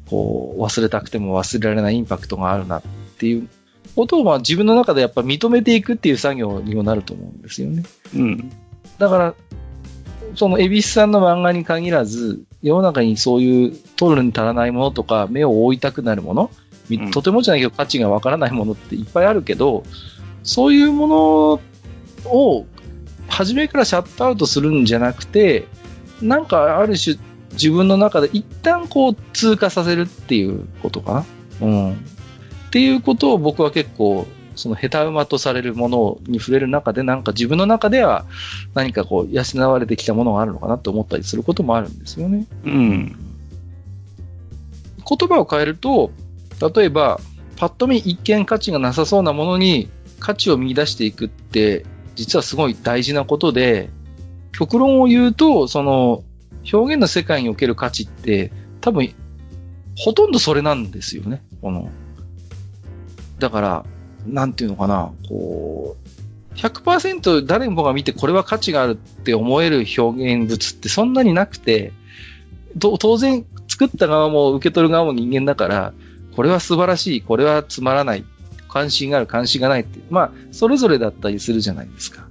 [0.09, 2.83] こう忘れたくても忘れられないインパクトがあるなっ
[3.19, 3.49] ていう
[3.95, 7.83] ことをまあ自分の中でやっぱ認めていくっていう作業にもなると思うんですよね。
[8.17, 8.51] うん。
[8.99, 9.35] だから、
[10.35, 16.51] その、エビスさんの漫画に限らず、世の中にそういう取るに足らないものとか、目を覆いたくなるもの、
[17.13, 19.85] とてもじゃないけど価値がわからないものっていっぱいあるけど、
[20.43, 21.61] そういうもの
[22.31, 22.67] を
[23.29, 25.67] 初めからシャットアウトするんじゃなくて、
[26.23, 27.17] なんかある種
[27.53, 31.25] 自分の中で一旦こう通過させるっていうことか
[31.61, 31.67] な。
[31.67, 31.93] うん。
[31.93, 34.27] っていうことを僕は結構
[34.59, 38.27] その下手馬とされるものに触れる中で、なんか自分の中では
[38.75, 42.47] 何かこう、養われてきたものがあるのかなと思ったりすることもあるんですよね。
[42.65, 43.17] うん。
[45.09, 46.11] 言葉を変えると、
[46.75, 47.21] 例えば、
[47.57, 49.89] パッと見一見価値がなさそうなものに
[50.21, 53.91] 価値を見出していくって、実はすごい大事なことで、
[54.53, 56.25] 極論を言うと、その、
[56.73, 59.15] 表現の世界における価値って、多分、
[59.97, 61.43] ほとんどそれなんですよね。
[61.63, 61.91] この、
[63.39, 63.85] だから、
[64.27, 71.93] なんていうのかな、こう、100%誰もが見てこれは価値があるって思える表現物ってそんなになくて、
[72.79, 75.93] 当然作った側も受け取る側も人間だから、
[76.35, 78.25] これは素晴らしい、これはつまらない、
[78.69, 82.29] 関心がある、関心がないって、まあ、それぞれだったりするじゃないですか。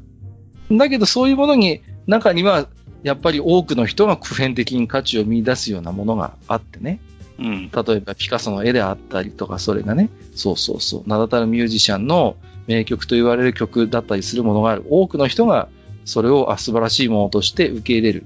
[0.72, 2.68] だけどそういうものに、中には、
[3.04, 7.00] やっぱり多くの人が普遍的に価値を見出すようなものがあってね。
[7.40, 12.36] うん、例えばピカソの絵であったりとか、それがね、そうそうそう、名だたるミュージシャンの
[12.68, 14.86] 名曲と言われる曲だったりするものがある。
[14.90, 15.70] 多くの人が
[16.06, 18.26] それをあ素晴らしいものとして受け入れる。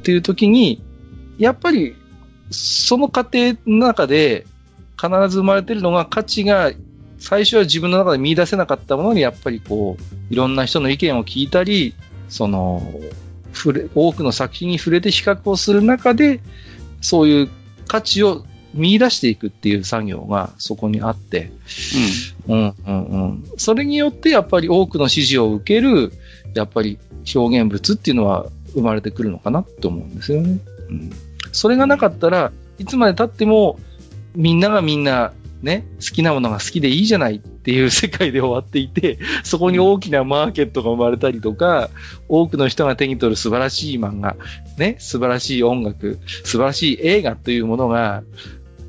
[0.00, 0.82] っていう時に、
[1.38, 1.94] やっぱり、
[2.50, 4.46] その過程の中で
[5.00, 6.72] 必ず生まれてるのが価値が
[7.18, 11.94] 最初は自分の中で見出せなかったものにやっぱりこう、いろんな人の意見を聞いたり、
[12.28, 12.82] その、
[13.52, 16.40] 触れ、多くの作品に触れて比較をする中で、
[17.00, 17.48] そういう
[17.88, 21.50] 価値を見出していくっていう作業がそこにあって、
[22.48, 26.12] うん、うん、うん、それによってやっぱり多くの支持を受ける、
[26.54, 26.98] やっぱり
[27.34, 30.58] 表現物っていうのは生まれてくるのかなと思うんですよね。
[30.90, 31.10] うん。
[31.52, 33.78] それがなかったらいつまで経っても
[34.34, 35.32] みんながみんな
[35.62, 41.90] ね、好きなものが好きでいいじゃないっていう世界で終わっていて、 そこに大きなマーケットが生まれたりとか、
[42.28, 44.36] 多くの人が手に取る素晴らしい漫画、
[44.76, 48.22] ね、素晴らしい音楽、素晴らしい映画というものが、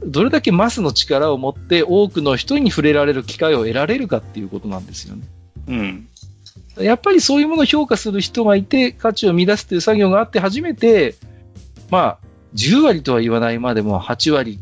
[0.06, 5.24] どれだけマスの力を持って多くの人に触れられる機会を得られるかっていうことなんですよね。
[5.68, 6.08] うん。
[6.78, 11.16] やっぱりそういうものを評価する人がいて、価値を乱すという作業があって初めて、
[11.90, 12.20] まあ、
[12.56, 14.60] 10割とは言わないまでも8割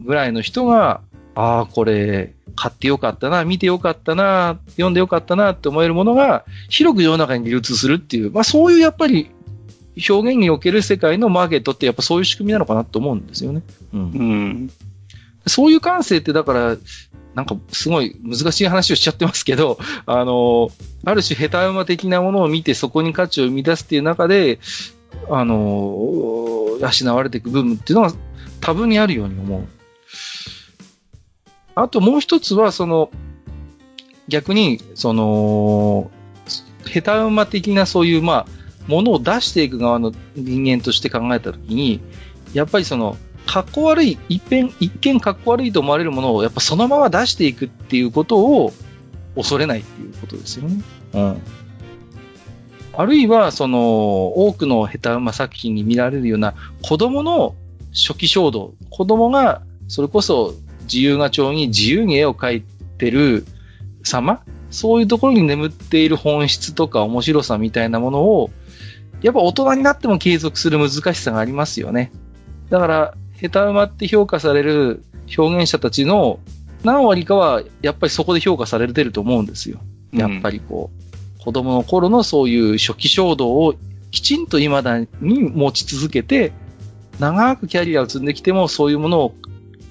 [0.00, 1.02] ぐらいの人が
[1.34, 9.30] ああ、これ、買ってよかったな、見てよかったな、読んでよかったなって思えるものが、広く世の中に流通するっていう、まあそういうやっぱり、
[10.08, 13.62] 表現における世界のマーケットってやっぱそういう仕組みなのかなと思うんですよね。
[13.92, 14.00] うん。
[14.00, 14.70] うん、
[15.46, 16.76] そういう感性ってだから、
[17.34, 20.70] なんかすごい難しい話をしちゃってますけど、 あの、
[21.04, 24.58] ある種下手馬的なものを見てそこに価値を生み出すっていう中で、
[25.28, 25.54] あの、
[26.80, 28.12] 養われていく部分っていうのは
[28.60, 29.79] 多分にあるように思う。
[31.74, 33.10] あともう一つは、その、
[34.28, 36.10] 逆に、その、
[36.86, 38.46] 下手馬的なそういう、まあ、
[38.86, 42.00] ものを出していく側の人間として考えたときに、
[42.52, 43.16] やっぱりその、
[43.46, 48.72] かっこ悪い、一見、一見かっこ悪いと思われるものを、やっぱそのまま出していくっていうことを
[49.34, 50.82] 恐れないっていうことですよね。
[51.14, 51.42] うん。
[52.96, 57.54] あるいは、その、多くの下手馬作品に見られるような子供の
[57.92, 60.54] 初期衝動、子供が、それこそ
[60.92, 62.62] 自由が帳に自由に絵を描い
[62.98, 63.46] てる
[64.02, 64.42] 様？
[64.70, 68.50] そういうところに眠っている本質とか面白さみたいなものを、
[69.20, 72.12] やっぱ大人になっても継続する難しさがありますよね。
[72.70, 75.02] だから、下手馬って評価される
[75.36, 76.38] 表現者たちの
[76.84, 79.80] 何割かは、やっぱりそこで評価されてると思うんですよ。
[80.12, 83.74] やっぱりこう、うん、子供の頃のそういう初期衝動を
[84.10, 86.52] きちんと未だに持ち続けて、
[87.18, 89.34] 長くキャリアを積んできても、そういうものを、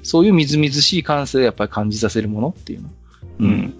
[0.03, 2.89] そういうみずみずしい感性をやっぱり感じさせるものっていうの。
[3.39, 3.73] うん。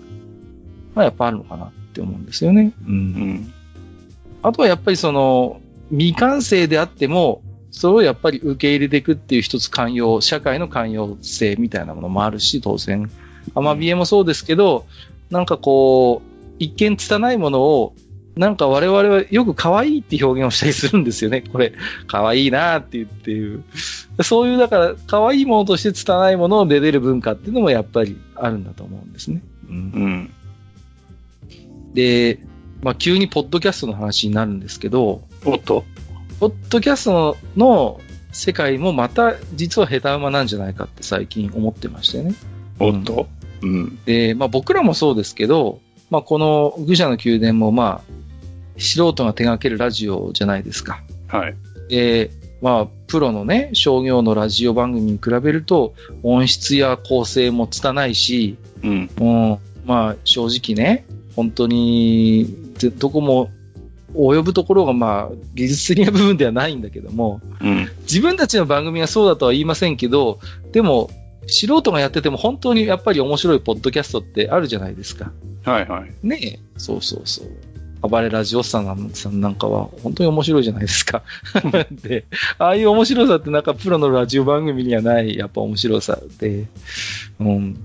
[0.95, 2.74] まあ、やっぱあるのかなって思うんですよね。
[2.86, 2.93] うん。
[2.93, 3.53] うん、
[4.41, 7.41] あとはやっぱりその、未完成であっても、
[7.72, 13.09] それをやっぱり受け入れていくっていう一つ寛容、社会の寛容性みたいなものもあるし、当然。
[13.55, 14.86] アマビエもそうですけど、
[15.30, 17.93] なんかこう、一見拙いものを、
[18.40, 21.42] なんか我々はよく可愛いって表現をしたりするんですよね。
[21.42, 21.74] これ、
[22.08, 23.66] 可愛いなって言っていう。
[24.24, 29.42] そういう、だから、可愛いものとして拙いものを出れる文化っていうのもやっぱりあるんだと思うんですね。
[29.68, 29.76] うん。
[29.76, 32.40] うん、で、
[32.82, 35.22] まあ急にポッドキャストの話になるんですけど。
[35.44, 35.84] おっと
[36.40, 38.00] ポッドキャストの
[38.32, 42.36] 世界もまた実は下手馬なんじゃないかって最近思ってましてね。
[42.80, 43.28] おっと、
[43.62, 48.20] うん、で、まあ僕らもそうですけど、まあこの愚者の宮殿もまあ
[48.80, 51.02] 素人が手掛けるラジオじゃないですか。
[51.28, 51.56] はい。
[51.90, 59.10] で、まあプロのね、商業のラジオ番組に比べると音質や構成も拙いし、うん。
[59.20, 61.06] うん、まあ正直ね、
[61.36, 62.48] 本当に
[62.98, 63.50] どこも
[64.14, 70.40] 及ぶところが、まあ、技術的な部分ではないんだけども、うん、自分たちの番組はそうだとは言いませんけど、
[70.72, 71.10] でも、
[71.48, 75.32] 素人がやってても本当にやっぱり面白いポッドキャストってあるじゃないですか。
[75.64, 76.12] はいはい。
[76.22, 76.60] ねえ。
[76.78, 77.48] そうそうそう。
[78.02, 81.24] 暴れラジオさんさんなんかは本当に面白いじゃないですか。
[81.91, 82.26] で、
[82.58, 86.66] ああいう面白さってなんかプロのラジオ番組にはないやっぱ面白さで、
[87.39, 87.78] うん。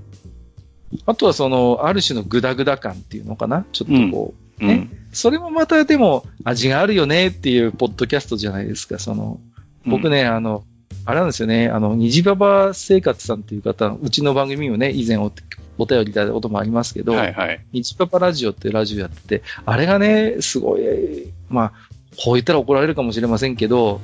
[1.06, 3.64] あとはその、ある種のグダグダ感っていうのかな？
[3.72, 8.98] ちょっとこう、ね、うん、それもまたでも味があるよねっていうポッドキャストじゃないですか。
[8.98, 9.40] その、
[9.84, 10.64] 僕ね、うん、あの、
[11.06, 15.32] あれなんですよね、あの、虹パパ生活さんっていう方、うちの番組をね、以前お
[15.76, 21.72] お便りいただいたこともありますけど、はいはい、虹パパラジオっていうラジオやってて、あれがね、すごい、まあ、
[22.16, 24.00] こう言ったら怒られるかもしれませんけど、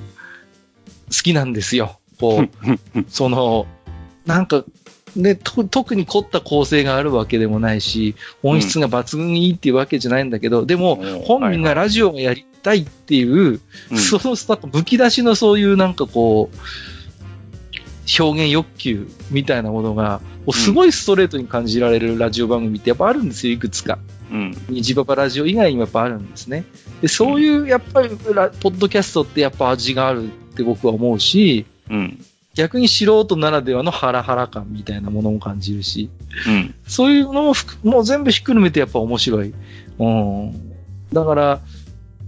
[1.11, 1.99] 好きなんですよ。
[2.19, 2.49] こう、
[3.09, 3.67] その、
[4.27, 4.65] なんか、
[5.17, 16.57] で、特に凝った構成があるわけでもないし、音質が抜群にいいっていうわけじゃないんだけど、うん、でも、本人がラジオをやりたいっていう、はい、そのなんかむき出しのそういうなんかこう、
[18.19, 20.21] 表現欲求みたいなものが、
[20.53, 23.99] すごいストレートに感じられるラジオ番組ってやっぱあるんですよ、いくつか。
[24.31, 24.57] うん。
[24.69, 26.65] 虹パパラジオ以外にもやっぱあるんですね。
[27.03, 32.25] で、そういうやっぱり、ポッドキャストってやっぱ味があるって僕は思うし、うん。
[32.55, 36.11] 逆に素人ならではのハラハラ感みたいなものも感じるし、
[36.49, 37.55] うん、そういうのも
[37.85, 39.55] もう全部ひっくるめてやっぱ面白い。
[39.99, 40.73] うん、
[41.13, 41.61] だから、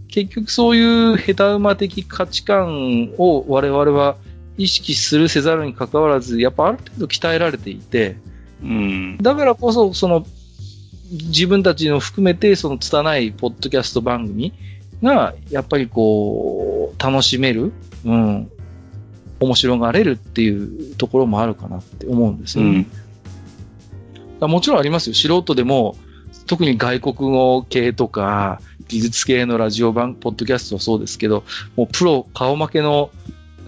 [0.08, 4.16] 結局そういう下手馬的価値観を我々は
[4.58, 8.16] 意識するせざるに関わらず、やっぱある程度鍛えられていて、
[8.62, 10.26] うん、だからこそ、その、
[11.10, 14.52] 自分たちの含めて、その拙いポッドキャスト番組
[15.02, 17.72] が、やっぱりこう、楽しめる、
[18.04, 18.50] うん、
[19.40, 22.86] 面白がれるっていうところもあるかなって思うんですよね。
[24.40, 25.14] うん、もちろんありますよ。
[25.14, 25.96] 素人でも、
[26.46, 31.44] 特に外国語系とか、技術系のラジオ版、ポッドキャストはそうですけど、
[31.76, 33.10] もうプロ、顔負けの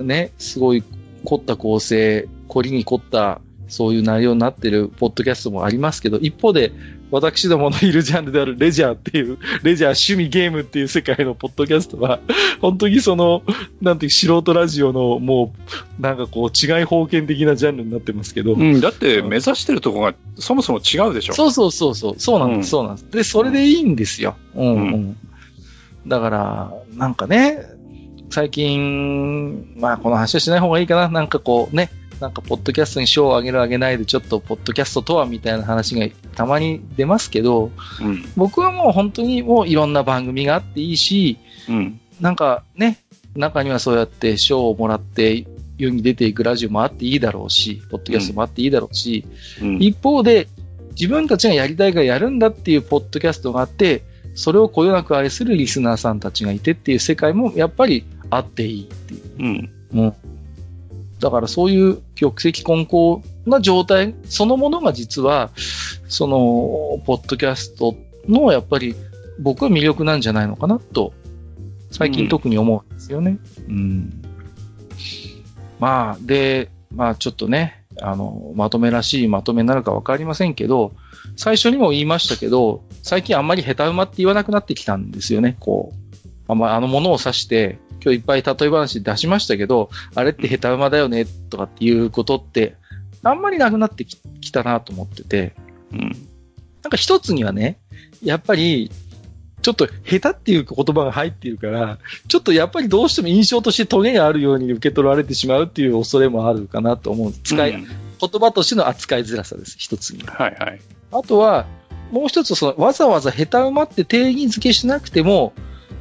[0.01, 0.83] ね、すごい
[1.25, 6.73] 凝った構成、凝りに凝ったそういう内容になってるポッドキャストもありますけど、一方で、
[7.11, 12.21] 私どものいるジャンルであるレジャーっていう、レジャー趣味ゲームっていう世界のポッドキャストは、
[12.61, 13.43] 本当にその、
[13.81, 15.55] なんていう素人ラジオのも
[15.99, 18.55] う、なんかこう違い封建的なジャンルになってますけど。
[18.55, 21.35] うん、だって目指してるとこがそもそも違うでしょ。
[21.35, 23.11] そうそうそうそう、そうなんです、そうなんです。
[23.11, 24.37] で、それでいいんですよ。
[24.55, 25.17] うん、うん。
[26.07, 27.74] だから、なんかね、
[28.31, 31.09] 最近、まあこの話はしない方がいいかな。
[31.09, 31.91] なんかこうね、
[32.21, 37.71] なんか、ポッドキャストに賞をあげるあげないで、ちょっと、ポッドキャストとはみたいな話がたまに出ますけど、
[38.01, 41.39] うん、僕はもう本当にもういろんな番組があっていいし、
[41.69, 42.99] うん、なんかね、
[43.35, 45.47] 中にはそうやって賞をもらって、
[45.77, 49.27] 世に出ていくラジオもあっていいだろうし、ポッドキャストもあっていいだろうし、
[49.61, 50.49] うん、一方で、
[50.93, 54.03] 自分たちがやりたいからやるんだっていうポッドキャストがあって、
[54.37, 59.23] それをこよなく愛するリスナーさんたちがいてっていう世界もやっぱりあっていいっていう。
[59.39, 59.71] うん。
[59.95, 60.15] うん。
[61.21, 65.51] だからそういう玉石混交な状態そのものが実は、
[66.09, 67.97] その、ポッドキャスト
[68.29, 68.95] のやっぱり
[69.39, 71.13] 僕は魅力なんじゃないのかなと、
[71.91, 73.39] 最近特に思うんですよね。
[73.69, 74.23] うん、うん。
[75.79, 80.93] まあ、で、まあちょっとね、あの、まとめらしいまとめになるかわかりませんけど、
[81.37, 86.25] 最初にも言いましたけど、最近あんまり下手馬って言わなくなってきたんですよね、こう。
[86.49, 92.77] あんまあのものを指して、今日いっぱい例え話出しましたけど、あれって下手馬だよね、とかっていうことって、
[93.23, 95.55] あんまりなくなってきたなと思ってて、
[95.93, 96.01] うん。
[96.83, 97.79] なんか一つにはね、
[98.23, 98.91] やっぱり、
[99.63, 101.99] ちょっと下手っていう言葉が入っているから、
[102.29, 107.33] ちょっとやっぱりどうしても印象としてトゲがあるように受け取られてしまうっていう恐れもあるかなと思う。
[107.33, 110.23] 使い、うん、言葉としての扱いづらさです、一つに。
[110.25, 110.81] はいはい。
[111.13, 111.67] あとは、
[112.11, 115.55] もう一つ、その、わざわざ下手馬って定義づけしなくても、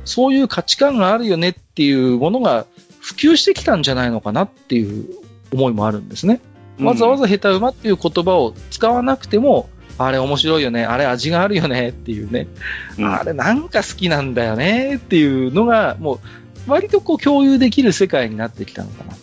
[0.06, 2.66] そういう価値観があるよねっていうものが
[3.00, 5.08] 普及してきたんじゃないのかなっていう
[5.52, 6.42] 思いもあるんですね。
[6.80, 12.48] わざわざ下手馬っていう言葉を使わなくても、あれ面白いよね、あれ味があるよねっていうね、
[12.98, 16.20] うん、あれなんか好きなんだよねっていうのが、もう
[16.68, 19.16] 割とこう共有できる世界になってきたのかな。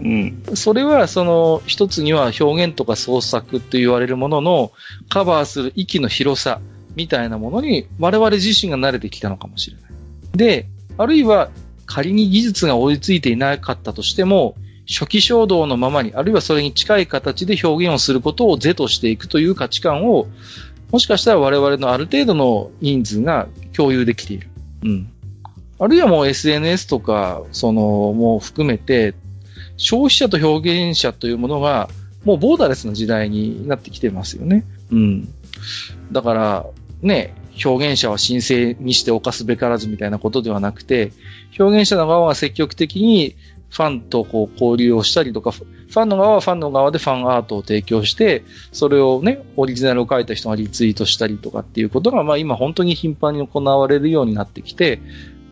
[0.00, 0.42] うん。
[0.54, 4.72] それは、その、一つには表現とか創作と言われるものの
[5.08, 6.60] カバーする域の広さ
[6.96, 9.90] みたいなものに我々自身が慣れてきたのかもしれない。
[10.36, 10.68] で、
[10.98, 11.50] あるいは
[11.86, 14.56] 仮に技術が追いついていなかったとしても、
[14.88, 20.28] 初期衝動のままに、あるいはそれに近い形で表現をすることを是としていくという価値観を、
[20.92, 24.48] もしかしたら我々のある程度の人数が共有できている。
[24.84, 25.08] うん。
[25.78, 29.14] あるいはもう SNS とか、その、もう含めて、
[29.76, 31.88] 消費者と表現者というものが、
[32.24, 34.64] もうボーダーレスな時代になってきてますよね。
[34.90, 35.28] うん。
[36.12, 36.66] だから、
[37.02, 37.34] ね、
[37.64, 41.12] 表現者は神聖にして犯すべからずみたいなことではなくて、
[41.58, 43.34] 表現者の側が積極的に
[43.70, 48.42] ファンとこう交流をしたりとか、ファンの側はファンの側でファンアートを提供して、
[48.72, 55.00] それをね、オリジナルを書いた人がリツイートしたりとかっていうことが、まあ今本当に頻繁に行われるようになってきて、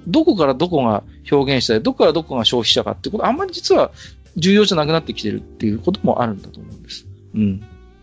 [0.06, 3.90] どこからどこが表現者で、どこからどこが消費者かってこと、あんまり実は
[4.36, 7.06] 重要じゃなくなってきてるっていうこともあるんだと思うんです。
[7.34, 7.62] うん。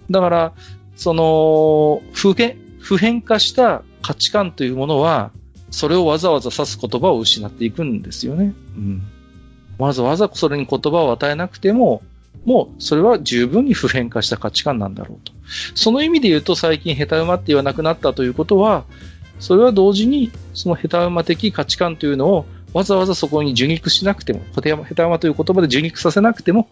[0.09, 0.53] だから、
[0.95, 5.31] その、普遍、普遍化した価値観というものは、
[5.69, 8.53] それをわざわざ指す言葉を失っていくんですよね。
[8.75, 9.03] うん。
[9.77, 12.01] わざわざそれに言葉を与えなくても、
[12.45, 15.31] もうそれは十分に普遍化した価値観なんだろうと。
[15.75, 18.83] その意味で言うと最近下手馬って言わなくなったということは、
[19.39, 26.69] それは同時にその下手馬的価値観というのをわざわざそこに受肉しなくても、下手馬という言葉で受肉させなくても、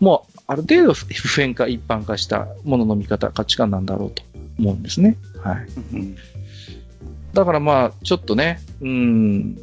[0.00, 1.06] もうある程度普
[1.40, 4.22] 遍化、一般化したものの見方、価値観なんだろうと
[4.58, 5.16] 思うんですね。
[5.42, 5.68] はい。
[7.32, 9.56] だからまあ、ちょっとね、うん、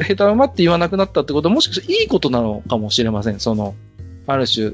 [0.00, 3.40] 下手馬って言わなくなったってことはもしかしたらいいことなのかもしれません。
[3.40, 3.74] その、
[4.26, 4.72] ある種、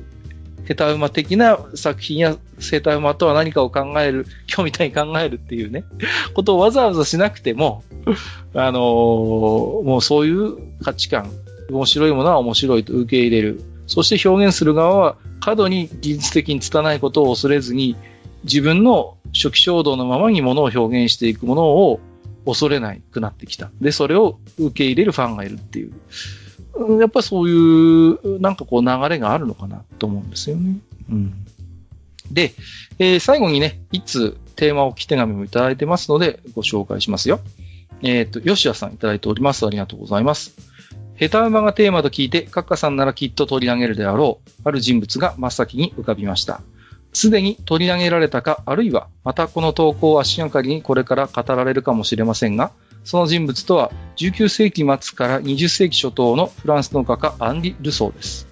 [0.66, 5.84] 下手馬的な作品や下手馬とは何かを考える、今日みたいに考えるっていうね、
[6.34, 7.82] ことをわざわざしなくても、
[8.54, 11.30] あのー、もうそういう価値観、
[11.70, 13.62] 面白いものは面白いと受け入れる。
[13.86, 17.96] そして表現する側は過度に技術的に拙いことを恐れずに、
[18.44, 22.00] 自分の初期衝動のままにものを表現していくものを
[22.44, 23.70] 恐れなくなってきた。
[23.80, 25.92] で、それを受け入れるファンがいるっていう。
[27.00, 30.78] やっぱそういう、なんかこう流れがあるのかなと思うんですよね。
[31.10, 31.44] うん。
[32.30, 32.54] で、
[32.98, 37.40] えー、最後にね、いつテーマをき手紙もいただいてますので、ご紹介しますよ。
[38.02, 39.66] えっ、ー、と、吉谷さんいただいております。
[39.66, 40.56] ありがとうございます。
[41.18, 46.62] 下手馬がテーマと聞いて、カッカさんならきっと取り上げるであろう、ある人物が真っ先に浮かびました。
[47.18, 52.70] すでに取り上げられたか、あるいはまたこの投稿を足がかりにこれから語られるかもしれませんが、
[53.02, 58.46] その人物とは19世紀末から20世紀初頭のフランスの画家アンリ・ルソーです。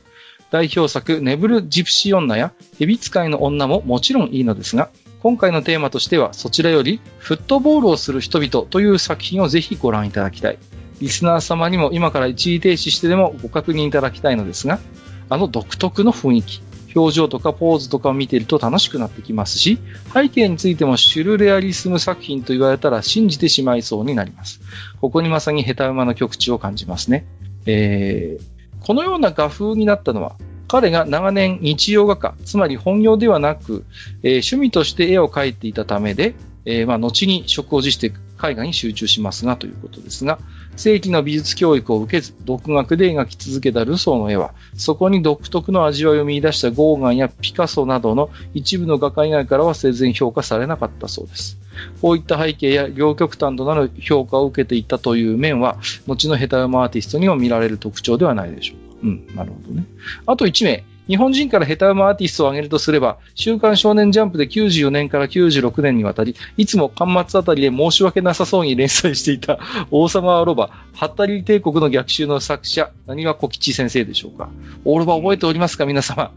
[0.51, 4.91] 代表作ネブル・ジプシー女やヘビ使いの女ももちろんいいのですが、
[5.23, 10.59] 今回のテーマとしてはそちらよりフットボールをする人々という作品をぜひご覧いただきたい。
[11.01, 14.81] リスナー様にも今から一時停止してでもご確認いただきたいのですが、
[15.29, 16.63] あの独特の雰囲気、
[16.97, 19.79] 表情とかポーズとかを見ていると楽しくなってきますし、
[20.15, 24.61] 背景についてもシュルレアリスム作品と言われたら信じてしまいそうになります。
[25.01, 27.27] ここにまさに下手馬の極地を感じますね。
[27.67, 30.37] えー、このような画風になったのは、
[30.69, 33.85] 彼が長年日曜画家、つまり本業ではなく、
[34.23, 40.39] えー、趣味として絵を描いていたためで、えー、まあ、後に職を辞して絵画に集中しますがということですが、
[40.77, 51.59] 正規の美術教育を受けず、独学で描き続けたルソーの絵は、そこに独特の味わいを見出したゴーガンやピカソなどの一部の画家以外からは生前評価されなかったそうです。
[52.01, 58.97] こういった背景や両極端となる評価を受けていたという面は、後のヘタウマアーティストにも見られる特徴ではないでしょうか。
[59.03, 59.85] うん、なるほどね。
[60.27, 69.59] あと1名、日本人からヘタウマアーティストを挙げるとすれば、週刊少年ジャンプで94年から96年にわたり、いつも端末あたりで申し訳なさそうに連載していた
[69.91, 74.49] 王様はロバ、ハッタリ帝国の逆襲の作者、何は小吉先生でしょうか。
[74.85, 76.33] オーロバ覚えておりますか皆様。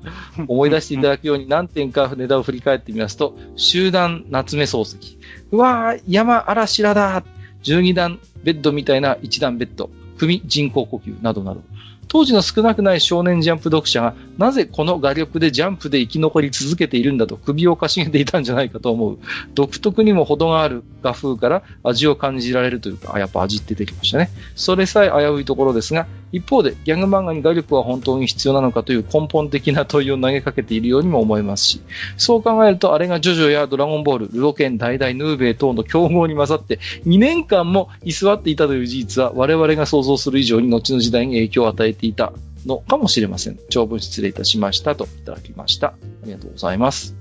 [0.48, 5.18] 思い出していただくように何点かネタを振り返ってみますと、集団夏目漱石。
[5.52, 7.24] うわー、山嵐らだ
[7.64, 9.90] 12段ベッドみたいな1段ベッド。
[10.20, 11.62] 組人工呼吸などなど。
[12.10, 19.20] 当時の少なくない少年ジャンプ読者が、なぜこの画力でジャンプで生き残り続けているんだと首をかしげていたんじゃないかと思う。
[19.54, 24.32] 独特にも程がある画風から味を感じられるというか、あ、やっぱ味って出てきましたね。
[24.56, 31.82] それさえ危ういところですが、一方でギャグ漫画に画力は本当に必要なのかという根本的な問いを投げかけているようにも思えますし、
[32.18, 42.34] そう考えるとあれがジョジョやドラゴンボール、ルロケン、ダイダイ、ヌーベイ等の競合に混ざって2年間も居座っていたという事実は我々が想像する以上に後の時代に影響を与えていた
[42.66, 43.60] のかもしれません。
[43.70, 45.88] 長文失礼いたしましたといただきました。
[45.88, 45.94] あ
[46.26, 47.16] りがとうございます。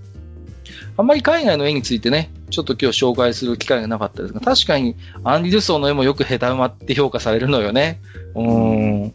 [0.97, 8.01] あんまり海外の絵についてね、ちょっと今日紹介する機会がなかったですが、確かにアンディ・ルソーの絵もよく下手馬って評価されるのよね。
[8.39, 9.13] うん。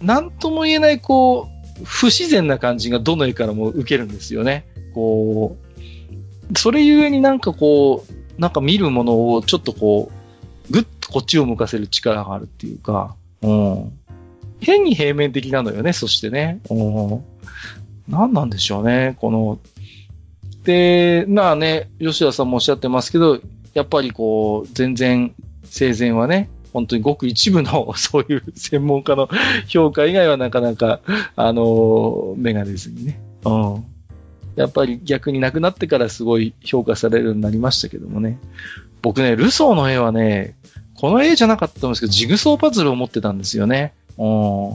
[0.00, 1.48] なんとも言えない、こ
[1.80, 4.66] う、不自然な感じがどの絵からも受けるんですよね。
[4.94, 5.56] こ
[6.52, 10.10] う、それゆえになんかこう、なんか見るものをちょっとこ
[10.68, 13.92] う、ぐっとこっちを向かせる力があるっていうか、うん。
[14.60, 16.60] 変に平面的なのよね、そしてね。
[18.08, 19.58] 何なんでしょうね、この。
[20.64, 23.40] で、まあね、吉田さんもおっしゃってますけど、
[23.74, 25.34] やっぱりこう、全然、
[25.64, 29.30] 生前はね、本当にごく一部の そういう専門家の
[29.66, 31.00] 評価以外はなかなか、
[31.34, 33.18] あの、目が出ずにね。
[33.46, 33.84] うん。
[34.56, 38.38] やっぱり逆に亡くなってからすごい評価されるようになりましたけどもね。
[39.00, 40.54] 僕ね、ルソーの絵はね、
[40.96, 43.94] この絵じゃなかったんですけど、ジグソーパズルを持ってたんですよね。
[44.18, 44.74] う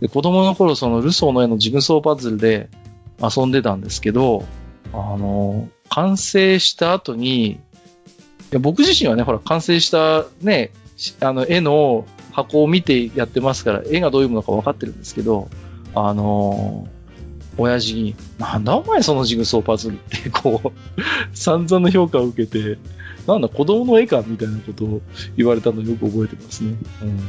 [0.00, 2.70] で、子供の頃、そのルソーの絵のジグソーパズルで
[3.20, 4.46] 遊んでたんですけど、
[4.94, 7.58] あの、完成した後に、い
[8.52, 10.70] や僕自身はね、ほら、完成したね、
[11.20, 15.48] あの、絵の箱を見てやってますから、絵がどういうものか分かってるんですけど、
[15.94, 16.88] あの
[17.58, 20.72] 親父に、なんだお前そのジグソーパズルって、こう、
[21.36, 22.78] 散々な評価を受けて、
[23.26, 25.02] なんだ子供の絵かみたいなことを
[25.36, 26.76] 言われたのをよく覚えてますね。
[27.02, 27.20] うん。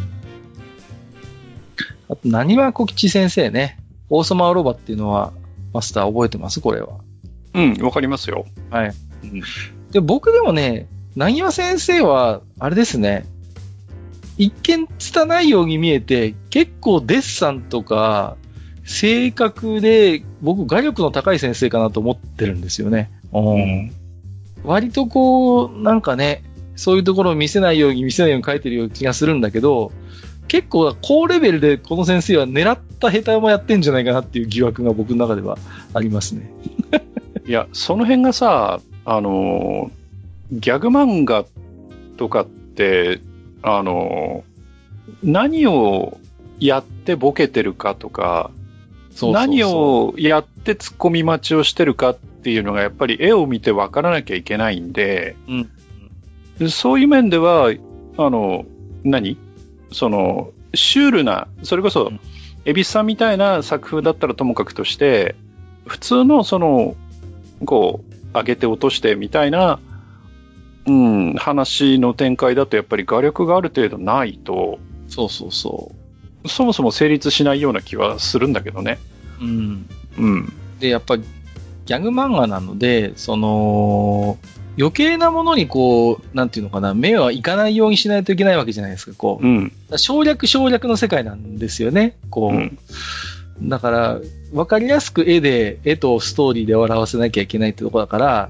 [2.09, 3.77] あと、何は小吉先生ね。
[4.09, 5.33] 王様アロバっていうのは、
[5.73, 6.61] マスター覚えてます？
[6.61, 6.99] これは。
[7.53, 8.45] うん、わかりますよ。
[8.69, 8.93] はい。
[9.23, 9.41] うん、
[9.91, 13.25] で、僕でもね、何は先生は、あれですね。
[14.37, 18.37] 一見拙いように見えて、結構デッサンとか、
[18.85, 23.11] 正確で、僕、画力の高い先生かなと思ってるんですよね。
[23.31, 23.93] うん。
[24.63, 26.43] 割とこう、なんかね、
[26.75, 29.91] そういうところを見せないように見せないように書いてるような気がするんだけど、
[30.47, 35.57] 結構高レベルでこの先生は狙った下手もやってんじゃないかなっていう疑惑が僕の中では
[35.93, 36.51] ありますね。
[37.45, 39.91] いや、その辺がさ、あの、
[40.51, 41.45] ギャグ漫画
[42.17, 43.19] とかって、
[43.63, 44.43] あの、
[45.23, 46.19] 何を
[46.59, 48.51] やってボケてるかとか、
[49.15, 55.35] そう何をやって突っ込み待ちをしてるかっていうのがやっぱり絵を見て分からなきゃいけないんで、
[56.59, 57.71] うん、そういう面では、
[58.17, 58.65] あの、
[59.03, 59.37] 何？
[59.91, 62.11] その、シュールな、それこそ、
[62.65, 65.35] エビスさんみたいな作風だったらともかくとして、
[65.85, 66.95] 普通のその、
[67.65, 69.79] こう、上げて落としてみたいな、
[70.85, 75.91] うん、話の展開だとやっぱり画力がある程度ないと、そうそうそ
[76.43, 76.49] う。
[76.49, 78.99] そもそも成立しないような気はするんだけどね。
[79.39, 79.89] うん。
[80.17, 80.53] うん。
[80.79, 81.23] で、やっぱり、
[81.85, 84.37] ギャグ漫画なので、その、
[84.77, 89.45] 余計なものにこう、なんていうのかな、目はいかないようにしないといけないわけじゃないですか、こう。
[89.45, 92.55] うん、省略省略の世界なんですよね、こう。
[92.55, 92.77] うん、
[93.69, 94.19] だから、
[94.51, 98.49] わかりやすく絵で、絵とストーリーで笑わせなきゃいけないってとこだから、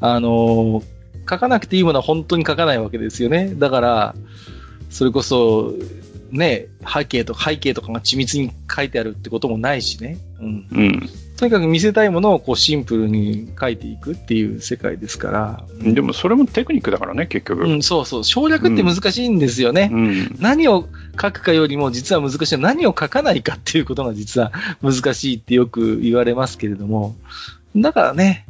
[0.00, 0.84] あのー、
[1.28, 3.54] 書かなくていいものは本当に書かないわけですよね。
[3.54, 4.14] だから、
[4.90, 5.74] それこそ、
[6.30, 10.18] ね、背景とか背景とかが緻密に書いてあるってこともないしね。
[10.40, 10.66] うん。
[10.72, 11.10] うん。
[11.36, 15.64] とにかく見せたいものをこうシンプルに書いていくっていう世界ですから。
[15.80, 17.64] うん、でもそれもテクニックだからね、結局。
[17.64, 18.24] うん、そうそう。
[18.24, 19.90] 省略って難しいんですよね。
[19.92, 20.88] うん、何を
[21.20, 22.58] 書くかよりも実は難しい。
[22.58, 24.52] 何を書かないかっていうことが実は
[24.82, 27.16] 難しいってよく言われますけれども。
[27.76, 28.46] だからね、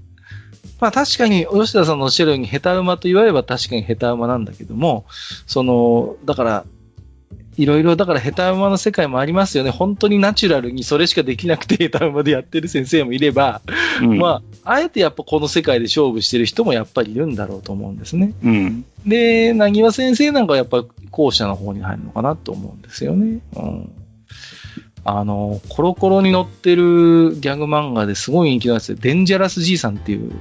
[0.84, 5.06] まあ確かに、吉田さんのおっしゃるように、下手馬と言われば確かに下手馬なんだけども、
[5.46, 6.66] その、だから、
[7.56, 9.70] いろいろ、だから下手馬の世界もありますよね。
[9.70, 13.62] 本当にナチュラルにそれしかできなくて下手馬でやってる先生もいれば、
[14.02, 18.34] うん、まあ、あえてやっぱこの世界で勝負してる人もやっぱりいるんだろうと思うんですね。
[18.44, 23.40] うん、で、なぎわ先生なんかはやっぱ後者の方に入るのかなと思うんですよね。
[23.56, 23.90] うん。
[25.06, 28.98] あの、コロコロに載ってるギャグ漫画ですごい人気なんですよ。
[29.00, 30.32] デンジャラスじいさんっていう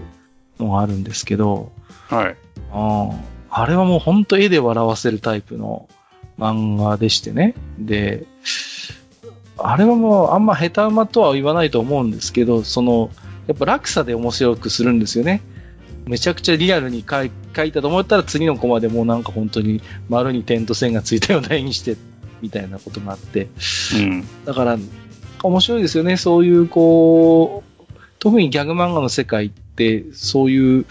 [0.60, 1.72] のがあるんですけど、
[2.10, 2.36] はい。
[2.72, 3.10] あ
[3.50, 5.88] あれはもう本当絵で笑わせるタイプの
[6.40, 7.54] 漫画でしてね。
[7.78, 8.26] で、
[9.58, 13.12] あれはもうあんま下手馬とは言わないと思うんですけど、その、
[13.48, 15.42] やっぱ落差で面白くするんですよね。
[16.06, 21.96] めちゃくちゃリアルに書い書いたと思ったら次のコマでもうなんか本当に丸に点と線がついたような絵にして
[22.42, 23.48] みたいなことがあって。
[23.96, 24.26] うん。
[24.46, 24.78] だから、
[25.44, 26.18] 面白いですよね。
[26.18, 29.63] そういうこう、特にギャグ漫画の世界って、
[30.14, 30.86] そういう、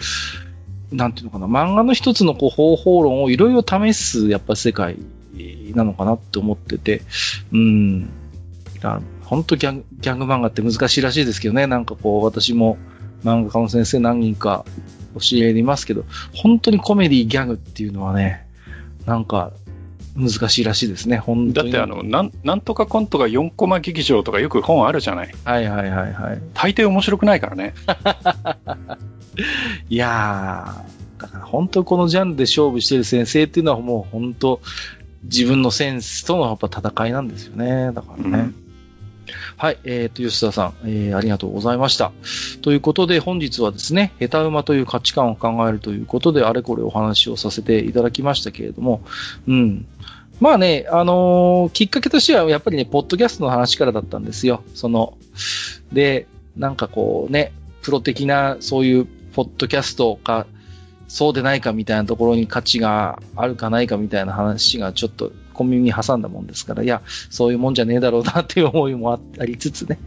[0.91, 4.97] なんていうのかな、漫画の一つのこう方法論をいろいろ試す、やっぱ世界
[5.73, 7.01] なのかなって思ってて、
[7.51, 8.09] うん。
[9.23, 11.67] 本当ギャギャング漫画って難しいらしいですけどね。
[11.67, 12.77] なんかこう、私も
[13.23, 14.65] 漫画家の先生何人か
[15.15, 16.05] 教えいますけど、
[16.35, 18.45] 本当にコメディギャグっていうのはね、
[19.05, 19.53] なんか
[20.15, 21.71] 難しいらしいですね、本当に。
[21.71, 25.33] だってあの、なん、なんとかコントが4コマ劇場とかよく本あるじゃない。
[25.43, 26.41] はいはいはいはい。
[26.53, 27.73] 大抵面白くないからね。
[29.89, 34.61] いやー、だから本当このジャンルで勝負してる先生っていうのはもう本当
[35.23, 37.91] 自分のセンスとのやっぱ戦いなんですよね。
[37.93, 38.39] だからね。
[38.39, 38.62] うん
[39.57, 39.79] はい。
[39.83, 42.11] えっ、ー、と、吉田さん、えー、ありがとうございました。
[42.61, 49.01] ということで、本日はですね、下手馬という価値観を考えるということで、あれこれお話をさせていただきましたけれども、
[49.47, 49.85] うん。
[50.39, 54.63] まあね、あのー、きっかけとしては、やっぱりね、ポッドキャストの話からだったんですよ。
[54.73, 55.17] その、
[55.91, 56.27] で、
[56.57, 60.45] なんかこうね、プロ的な、そういう、ポッドキャストか、
[61.07, 69.99] そうでないかみたいなところに価値があるかないかみたいな話がちょっと小耳に挟んだもんですから、いや、そういうもんじゃねえだろうなっていう思いもありつつね、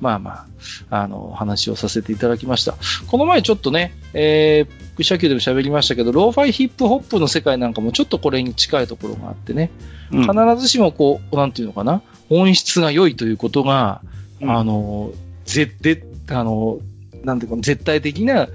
[0.00, 0.46] まあま
[0.90, 2.74] あ、あの、話をさせていただきました。
[3.06, 9.70] この前ちょっとね、えー、クシャキューでも喋りましたけど、ローファイヒップホップの世界なんかもちょっとこれに近いところがあってね、
[10.12, 14.02] うん、必ずしもこう、なんていうのかな、音質が良いということが、
[14.40, 15.12] うん、あの、
[15.44, 16.80] ぜ、で、あの、
[17.24, 18.48] なんていうか、絶対的な、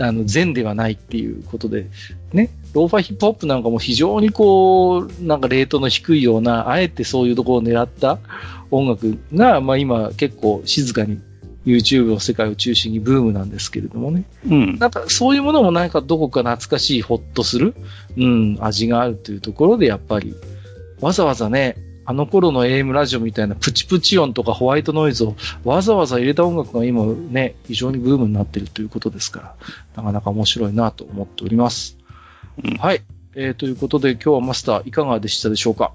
[0.00, 1.86] あの、善ではないっていうことで、
[2.32, 8.18] ね、ローファイヒップホップなんかも非常にこう、なんかレートの低いような、あえてそういうところを狙った
[8.70, 11.18] 音楽が、まあ今結構静かに
[11.64, 14.24] YouTube の世界を中心にブームなんですけれどもね。
[14.46, 14.78] うん。
[14.78, 17.74] なんかそういうものもなんかどこか懐かしい、ほっとする、
[18.18, 20.34] うん、味があるというところでやっぱり、
[21.00, 25.34] わざわざね、あの頃の AM ラジオみたいなプチプチ音とかホワイトノイズを
[25.64, 29.54] わざわざ入れた音楽が今ね、非常にブームになっているということですから、
[29.96, 31.95] なかなか面白いなと思っております。
[32.64, 33.02] うん、はい。
[33.34, 35.92] えー、ということで今日はマスターいかがでしたでしょうか？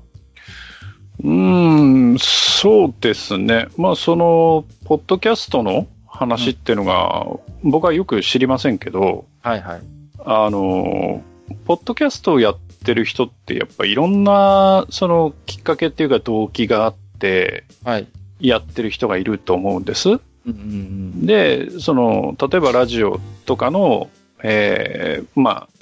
[1.23, 3.67] うーん、そうですね。
[3.77, 7.25] まあその、ポッドキャストの話っていうのが、
[7.63, 9.81] うん、僕はよく知りませんけど、はいはい。
[10.19, 11.23] あの、
[11.65, 18.07] ポッドキャストをやってる人ってやっぱいろんな、そのきっかけっていうか動機があって、はい。
[18.39, 20.09] やってる人がいると思うんです。
[20.09, 24.09] うんうんうん、で、その、例えばラジオとかの、
[24.43, 25.80] えー、まあ、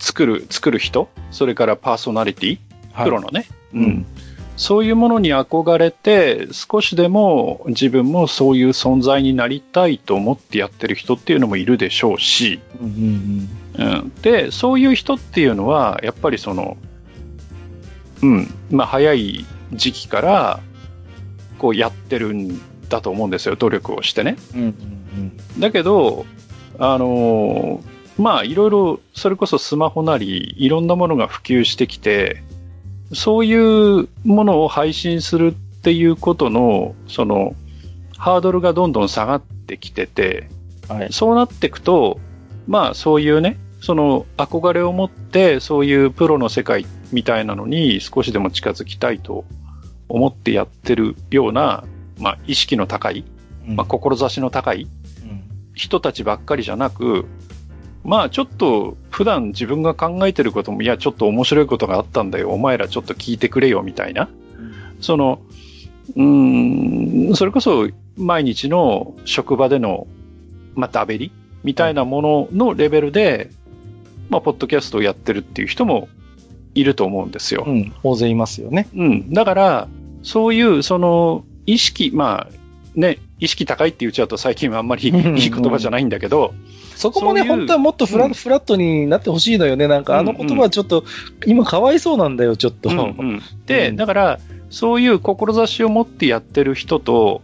[0.00, 2.58] 作る、作る人、それからパーソナリティ、
[2.92, 4.06] はい、プロのね、うん。
[4.56, 13.48] そういうものに憧れて、少しでも自分もそういう存在になりたいと思ってやってる人っていうのもいるでしょうし、うん
[13.78, 16.76] うんうん、で、そういう人っていうのは、やっぱりその、
[18.22, 20.60] うん、まあ早い時期から、
[21.58, 24.36] こうやってるんだと思うんですよ、努力をしてね。
[24.54, 26.26] うんうんうん、だけど、
[26.78, 27.82] あの
[28.20, 32.42] まあいろいろ、それこそスマホなり、いろんなものが普及してきて、
[33.12, 35.52] そういうものを配信するっ
[35.82, 37.54] ていうことの、その、
[38.16, 40.50] ハードルがどんどん下がってきてて、
[40.88, 42.20] はい、そうなっていくと、
[42.66, 49.46] まあそういうね、その憧れを持ってそういうプロの世界みたいなのに少しでも近づきたいと
[50.08, 51.84] 思ってやってるような、
[52.18, 53.24] まあ意識の高い、
[53.66, 54.86] まあ志の高い
[55.74, 57.24] 人たちばっかりじゃなく、
[58.04, 64.28] まあちょっと普段自分が考えてることも、いやちょっと面白いことがあったんだよ、お前らちょっと聞いてくれよみたいな。
[65.00, 65.40] その、
[66.16, 70.06] うん、それこそ毎日の職場での、
[70.74, 71.32] まあダベリ
[71.62, 73.50] みたいなもののレベルで、
[74.28, 76.08] まあポッドキャストをやってるっていう人も
[76.74, 77.64] いると思うんですよ。
[77.66, 78.88] うん、大勢いますよね。
[78.94, 79.32] うん。
[79.32, 79.88] だから、
[80.22, 82.59] そういう、その、意識、まあ、
[82.94, 86.54] ね、意識高いって言っちゃうと最近はあんまりいい言葉じゃないんだけど、
[86.96, 89.88] そこもね、本当はもっとフラ,、フラットになってほしいのよね。
[89.88, 91.04] なんかあの言葉はちょっと、
[91.46, 92.90] 今かわいそうなんだよ、ちょっと。
[93.66, 97.42] で、だから、そういう志を持ってやってる人と、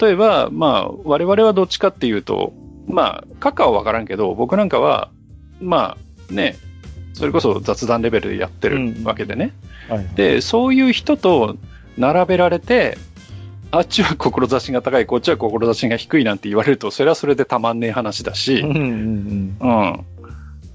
[0.00, 2.52] 例えば、まあ、我々はどっちかっていうと、
[2.86, 5.10] まあ、カカはわからんけど、僕なんかは、
[5.60, 5.96] ま
[6.30, 6.56] あ、ね、
[7.14, 9.52] それこそ雑談レベルでやってるわけでね。
[10.14, 11.56] で、そういう人と
[11.98, 12.98] 並べられて、
[13.70, 19.56] あっちは志が高い、こっちは志が低いなんて言われると、それはそれでたまんねえ話だし、うん、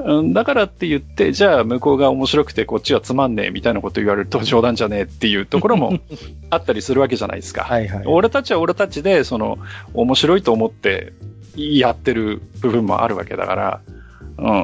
[0.06, 6.00] うん、だからって言って、じゃあ向こうが面白くてこっちはつまんねえみたいなこと言われると冗談じゃねえっていうところも
[6.50, 7.64] あったりするわけじゃないですか。
[7.64, 9.58] はいはい、俺たちは俺たちで、その、
[9.94, 11.14] 面白いと思って
[11.56, 13.82] やってる部分もあるわけだから、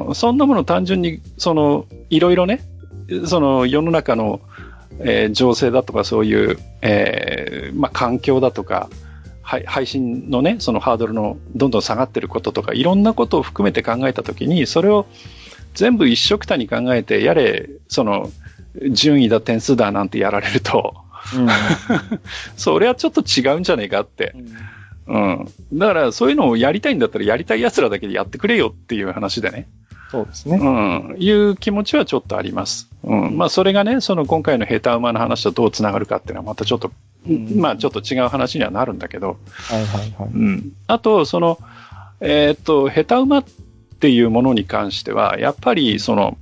[0.08, 2.60] うん、そんなもの単純に、その、いろいろね、
[3.24, 4.40] その世の中の、
[5.00, 8.88] えー、情勢だとかそういう、えー、まあ、環境だとか、
[9.42, 15.06] 配信のね、そのハードルのどんどん下がってることとか、いろんなことを含めて考えたときに、それを
[15.72, 18.30] 全部一緒くたに考えて、やれ、その、
[18.90, 20.94] 順位だ、点数だなんてやられると、
[21.34, 21.48] うん、
[22.56, 24.32] それはちょっと違うんじゃねえかって。
[24.34, 24.54] うん。
[25.72, 29.68] だから、そういうのをやりたいんだったら、やりたい奴らだけでやってくれよっていう話でね。
[30.10, 30.56] そうですね。
[30.56, 31.16] うん。
[31.18, 32.90] いう気持ちはちょっとあります。
[33.04, 33.36] うん。
[33.36, 36.92] まあ、それがね、その今回のヘタ馬の話とどう繋がるかっていうのはまたちょっと、
[37.26, 39.38] うん、まあ、ちょっと違う話にはなるんだけど。
[39.70, 40.30] はいはいはい。
[40.32, 40.72] うん。
[40.86, 41.58] あと、その、
[42.20, 43.44] えー、っと、ヘタ馬っ
[44.00, 46.38] ていうものに関しては、やっぱり、その、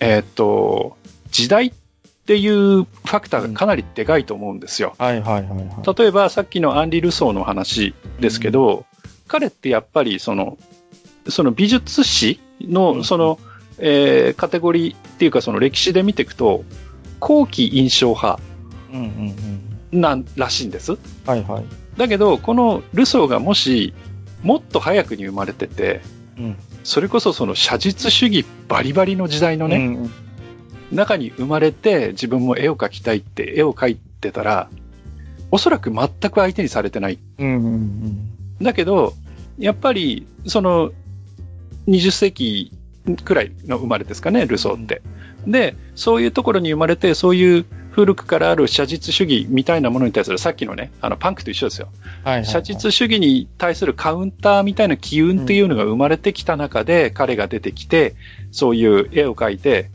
[0.00, 0.96] えー、っと、
[1.30, 1.87] 時代って
[2.36, 4.94] いうファクターがかなりでかいと思うんですよ。
[5.96, 8.84] 例えば、さっきのアンリ・ルソーの話ですけど、うん、
[9.28, 10.58] 彼ってやっぱり、その、
[11.28, 13.38] その美術史の、その、
[13.78, 16.64] えー、カテゴリーっていうかその歴史で見ていくと、
[17.20, 18.40] 後期印象派
[19.92, 20.98] なんらしいんです。
[21.26, 21.64] はいはい。
[21.96, 23.94] だけど、このルソーがもし、
[24.42, 26.00] もっと早くに生まれてて、
[26.38, 30.10] うん、それこそその写実主義バリバリの時代のね、うん、
[30.92, 34.68] 中に生まれて自分も絵を描きたいって絵を描いてたら、
[35.50, 37.18] おそらく全く相手にされてない。
[37.38, 38.28] うんうんうん、
[38.62, 39.14] だけど、
[39.58, 40.92] やっぱり、その、
[41.88, 42.72] 20世紀
[43.24, 45.02] くらいの生まれですかね、ルソーって。
[45.46, 51.88] で、そういうところに生まれて、そういう古くからある写実主義みたいなものに対する、さっきのね、あのパンクと一緒ですよ、
[52.22, 52.44] はいはいはい。
[52.46, 58.14] 写実主義に対するカウンターみたいな機運っていうのが生まれてきた中で、彼が出てきて、
[58.50, 59.90] そういう絵を描いて、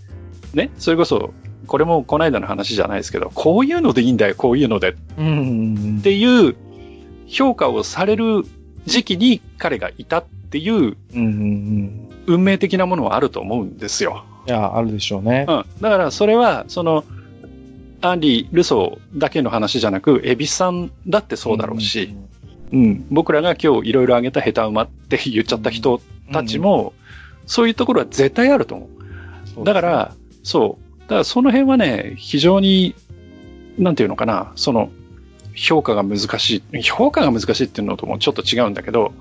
[0.54, 1.34] ね、それこそ、
[1.68, 4.90] これもこの間の話じゃないですけど、こういうのでいいんだよ、こういうので。
[4.92, 4.96] っ
[6.04, 6.56] ていう
[7.28, 8.44] 評価をされる
[8.86, 14.26] 時期に彼がいたっていう、運命的なものはあると思うんですよ。
[14.48, 15.46] いや、あるでしょうね。
[15.48, 15.66] うん。
[15.82, 17.04] だから、それは、その、
[18.02, 22.14] アンリー・ルソーだけの話じゃなく、エビさんだってそうだろうし、
[22.72, 26.02] うん、うん、僕らが今日いろいろ挙げた下手馬って言っちゃった人
[26.34, 26.94] たちも、
[27.46, 28.90] そういうところは絶対あると思
[29.58, 29.64] う。
[29.64, 31.02] だから、そう。
[31.02, 32.96] だからその辺はね、非常に、
[33.78, 34.92] なんていうのかな、その、
[35.56, 36.82] 評価が難しい。
[36.82, 39.14] 評価が難しいっていうのともちょっと違うんだけど、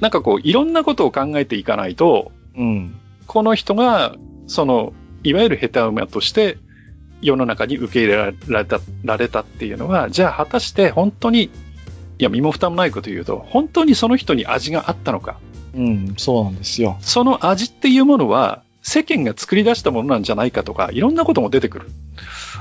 [0.00, 2.94] なんかこう、いろんなことを考えていかないと、うん、
[3.26, 4.16] この人が、
[4.46, 6.58] その、いわゆる下手馬として
[7.22, 11.50] 世の中に受け入れられたられたっていうのは、じゃあ果たして本当に、い
[12.18, 15.38] や、身も蓋もないこと言うと、本当にその人に味があったのか。
[15.74, 16.98] うん、そうなんですよ。
[17.00, 21.90] その味っていうものは、世間が作り出したものなんじゃないかとか、いろんなことも出てくる。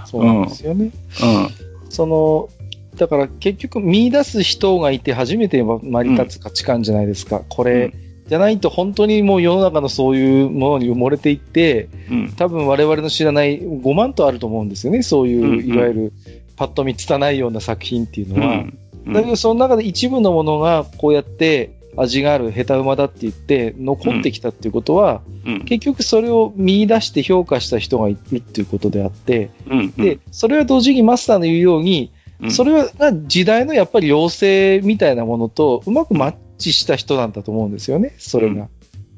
[0.06, 0.92] そうなんですよね。
[1.22, 1.44] うん。
[1.44, 1.50] うん、
[1.90, 2.50] その、
[2.96, 7.40] だから結局見出す人がいて初めて成り立つ価値観じゃないですか。
[7.40, 7.94] うん、これ、
[8.26, 15.04] じゃないと本当にもう世の中のそういうものに埋もれていって、うん、多分我々の知らない5万とあると思うんですよね。
[15.04, 16.14] そういう、うんうん、いわゆる
[16.56, 18.54] パッと見拙いような作品っていうのは。
[18.54, 32.12] うんうん、だけどその中で一部のものがこうやって味がある下手馬だって言って残ってきたっていうことは、うん、結局それを見出して評価した人がいるっていうことであって、うんうん、で、それは同時にマスターの言うように、
[32.50, 38.68] それが時代のやっぱり要請みたいなものとうまくマッチした人なんだと思うんですよね、それが。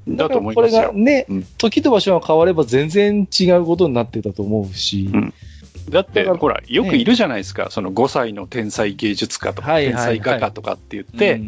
[0.08, 0.82] だと思いますよ。
[0.82, 1.26] これがね、
[1.58, 5.10] 時と場所が変われば全然違うことになってたと思うし。
[5.90, 11.42] だって、ほら、よくいるじゃないですか、その5歳の天才芸術家とか、天才画家とかって言って、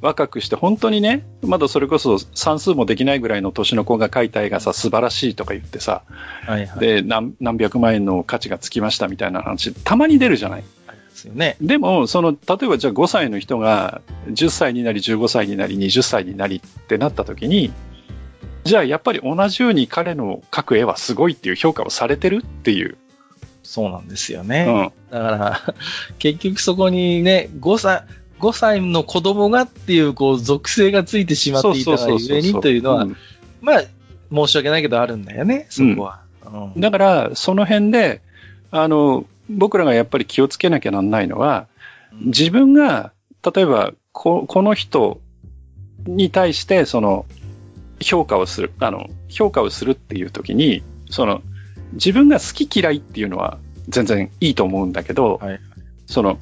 [0.00, 6.02] 若くして本当にね、まだそれこそ算数もできないぐらいの年の子が描いた絵がさ、素晴らしいとか言ってさ、
[6.46, 10.62] はいはい、で何、何百万円の価値がつきましたみたいな話、たまに出るじゃない？
[10.62, 10.66] で
[11.14, 11.56] すよね。
[11.60, 17.72] でも、その、例えばじゃあ5歳の人が10歳になり15歳になり20歳になりってなった時に、
[18.64, 22.98] じゃあやっぱり同じように彼の描く絵はすごいっていう評価をされてるっていう。
[23.66, 24.92] そうなんですよね。
[25.10, 25.74] うん、だから、
[26.18, 28.04] 結局そこにね、5歳、
[28.40, 33.06] 5歳の子供がっていう、こう、属性がついてしまっていたがゆえにというのは、
[33.60, 33.82] まあ、
[34.32, 36.20] 申し訳ないけどあるんだよね、そこは。
[36.74, 38.22] うん、だから、その辺で、
[38.70, 41.66] あの、僕らがやっぱり気をつけなきゃなんないのは、
[42.20, 43.12] 自分が、
[43.54, 45.20] 例えば、ここの人
[46.06, 47.26] に対して、その、
[48.00, 51.42] 評価をする、あの、評価をするっていう時に、その、
[51.92, 53.58] 自分が好き嫌いっていうのは
[53.88, 55.60] 全然いいと思うんだけど、はい、
[56.06, 56.38] その、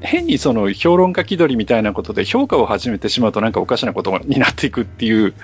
[0.00, 5.34] 変にその評論家気取りみたいなことで評価を始めてしまうとなんかおかしなことになっていくっていう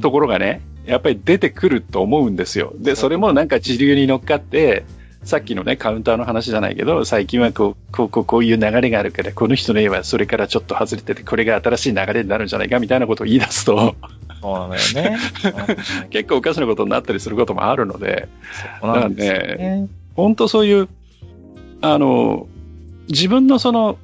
[0.00, 2.72] ところがね、やっぱり出てくると思うんですよ。
[2.76, 4.84] で、それもなんか自流に乗っかって、
[5.24, 13.94] さっきのね、カウンターの話じゃないけど、最近はこう、こう、こうこういう流れがあるから、この人の絵はそれからちょっと外れてて、これが新しい流れになるんじゃないかみたいなことを言い出すと、
[14.42, 15.18] そうなんだよね。
[16.10, 18.28] 結構おかしなことになったりすることもあるので、
[18.80, 19.88] そうなんですね。
[20.16, 20.88] 本当そういう、
[21.80, 22.48] あの、
[23.08, 23.98] 自分のその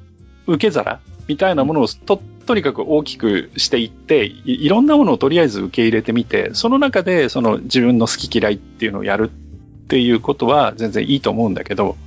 [0.47, 11.97] 受け皿みたいなものをと、とにかく大きくしていってい、いろんなものをとりあえず受け入れてみて、その中でその自分の好き嫌いっていうのをやるっていうことは全然いいと思うんだけど、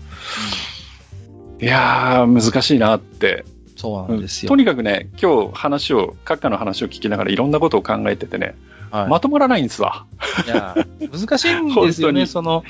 [1.61, 3.45] いやー、難しいなって。
[3.83, 4.49] そうなんですよ。
[4.49, 8.55] とにかくね、今日話を、閣下の話を聞きながらいろんなことを考えててね、
[8.93, 10.07] はい、まとまらないんですわ。
[10.47, 10.77] いや、
[11.13, 12.63] 難しいんですよね、その、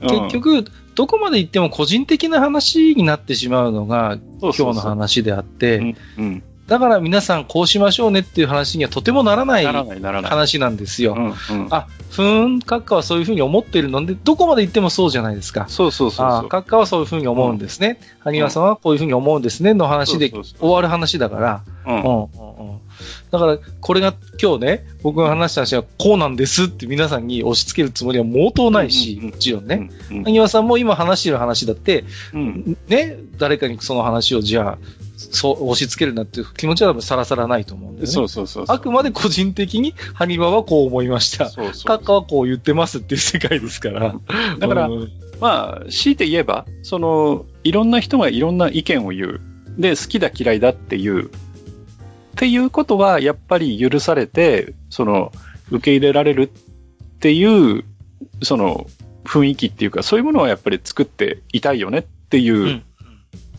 [0.00, 0.64] 結局、
[0.94, 5.96] どこまで行っても個人的な話になってしまうのが、今日の話であって、
[6.70, 11.34] だから皆さんこうしましょうねっていう話にはとてもならない話なんですよ。
[11.70, 15.66] あ、ふーん、閣下はそういうふうに思ってるので、どこまで行ってもそうじゃないですか。
[15.68, 17.98] そうそうそうあ閣下はそういうふうに思うんですね。
[18.20, 21.64] 萩、う、さんはこういうふうに思うんですねの話で終わる話だから。
[21.86, 22.22] うん。
[22.22, 22.80] うん
[23.30, 29.90] だから、これが今日ね、僕が話した話はこうなんですって皆さんに押し付けるつもりは毛頭ないし、もちろんね。
[30.24, 32.04] 萩和さんも今話してる話だって、
[32.88, 34.78] ね、誰かにその話をじゃあ、
[35.30, 41.48] そう押し付けるなっていう気持ちはさらさらないと思うんです、ね、そうそうそうあくまで個人的に、ハニバはこう思いました。
[41.48, 44.14] そうそうカッカはこう言ってますっていう世界ですから。
[44.58, 49.40] だから、うん、まあ、強いて言えば、その、いろんな人がいろんな意見を言う。
[49.78, 51.26] で、好きだ嫌いだっていう。
[51.26, 51.28] っ
[52.36, 55.32] ていうことは、やっぱり許されて、その、
[55.70, 57.84] 受け入れられるっていう、
[58.42, 58.86] その、
[59.24, 62.82] 雰囲気っていうか、そういうものはやっぱり作っていたいよねっていう、うん、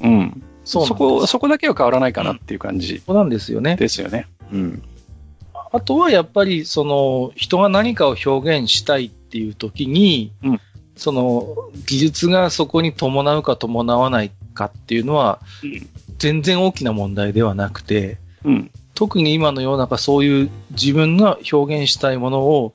[0.02, 3.76] うん、そそこ、そこだけは変わらないかなっていう感じ、そうなんですよね。
[3.76, 4.28] ですよね。
[4.54, 4.84] うん。
[5.74, 10.62] あとはやっぱり、その、人が何かを表現したいっていう時に、うん、
[10.96, 11.56] その、
[11.88, 15.40] 技術がそこに伴うか伴わないかっていうのは、
[16.18, 22.74] 全然大きな問題ではなくて、うん、特に今の世の中そういう自分が表現したいものを、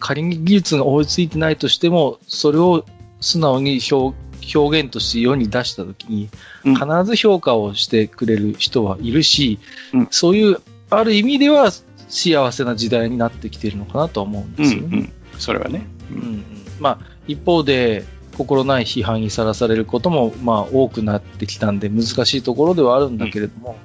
[0.00, 2.84] 仮に技術が追いついてないとしても、それを
[3.20, 4.16] 素直に表
[4.54, 6.28] 表現として世に出したときに、
[6.64, 9.58] 必ず評価をしてくれる人はいるし、
[9.92, 10.58] うん、そういう、
[10.90, 11.70] ある意味では
[12.08, 14.86] 幸せな時代になってきているのかなと思うんですよね。
[14.86, 15.86] うんうん、それはね。
[16.10, 16.44] うん、
[16.80, 18.04] まあ、一方で、
[18.36, 23.76] 心ない批判にさらされることも、まあ、多くなってきたんで、難しいところではあるんだけれども。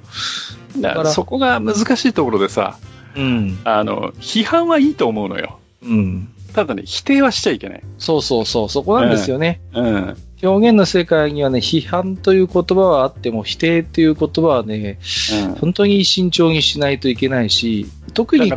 [0.74, 2.78] うん、だからそこが難しいところでさ、
[3.16, 5.58] うん、あの、批判はいいと思うのよ。
[5.82, 6.28] うん。
[6.54, 7.82] ただね、否定はしちゃいけない。
[7.98, 9.60] そうそうそう、そこなんですよね。
[9.74, 10.16] うん。
[10.46, 14.98] 表現の世界にはね、批判という言葉はあっても、否定という言葉はね、
[15.46, 18.52] うん、本当に慎重にしないといけないし、特に、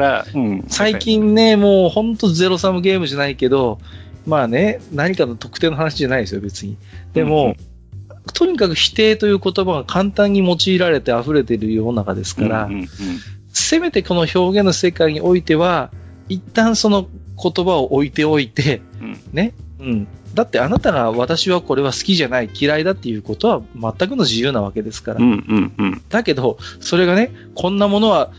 [0.67, 3.79] 最近ね、もう本当ゼロサムゲームじゃないけど、
[4.25, 6.77] まあね、何かの特定の話じゃないですよ、別に。
[7.13, 7.69] でも、うん
[8.33, 12.87] とにかく否定という言葉が簡単に用いられて溢れている世の中ですから、うんうんうん、
[13.53, 15.91] せめてこの表現の世界においては、
[16.27, 17.07] 一旦その
[17.41, 25.19] 言葉を置いておいて、うん、ね、うん、だってあなたが私はこれは好きじゃない、嫌いだっていうことは全くの自由なわけですから。
[25.19, 28.31] うんうんうん、だけど、それがね、こんなものは、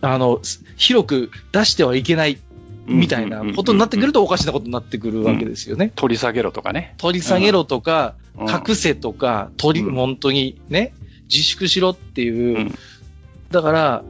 [0.00, 0.40] あの、
[0.76, 2.38] 広く出してはいけない、
[2.86, 5.86] みたいなことになってくるとおかしなことになってくるわけですよね。
[5.86, 6.94] うん、取り下げろとかね。
[6.96, 10.94] 取り下げろとか、うん、隠せとか、取り、本当にね、
[11.30, 12.72] 自粛しろっていう。
[13.50, 14.04] だから、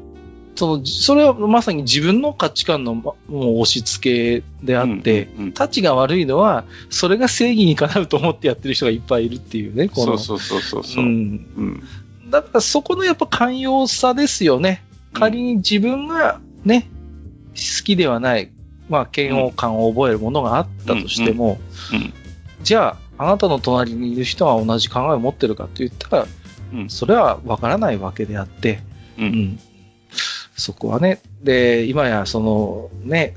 [0.59, 10.19] その、それはまさに自分の価値観のもう押し付けであって、うんうん、タチが悪いのは、それが正義にかなうと思ってやってる人がいっぱいいるっていうね、この。
[10.19, 11.05] そうそうそうそう。
[11.05, 11.83] うん。
[12.29, 14.83] だからそこのやっぱ寛容さですよね。
[15.13, 16.91] 仮に自分がね、
[17.55, 18.51] 好きではない、
[18.89, 21.61] まあ、嫌悪感を覚えるものがあったとしても、
[22.65, 26.27] じゃあ、あなたの隣にいる人は同じ考えを持ってるかと言ったら、
[26.89, 28.81] それはわからないわけであって、
[29.19, 29.61] うん、
[30.59, 31.21] そこはね。
[31.43, 33.35] で、今やそのね、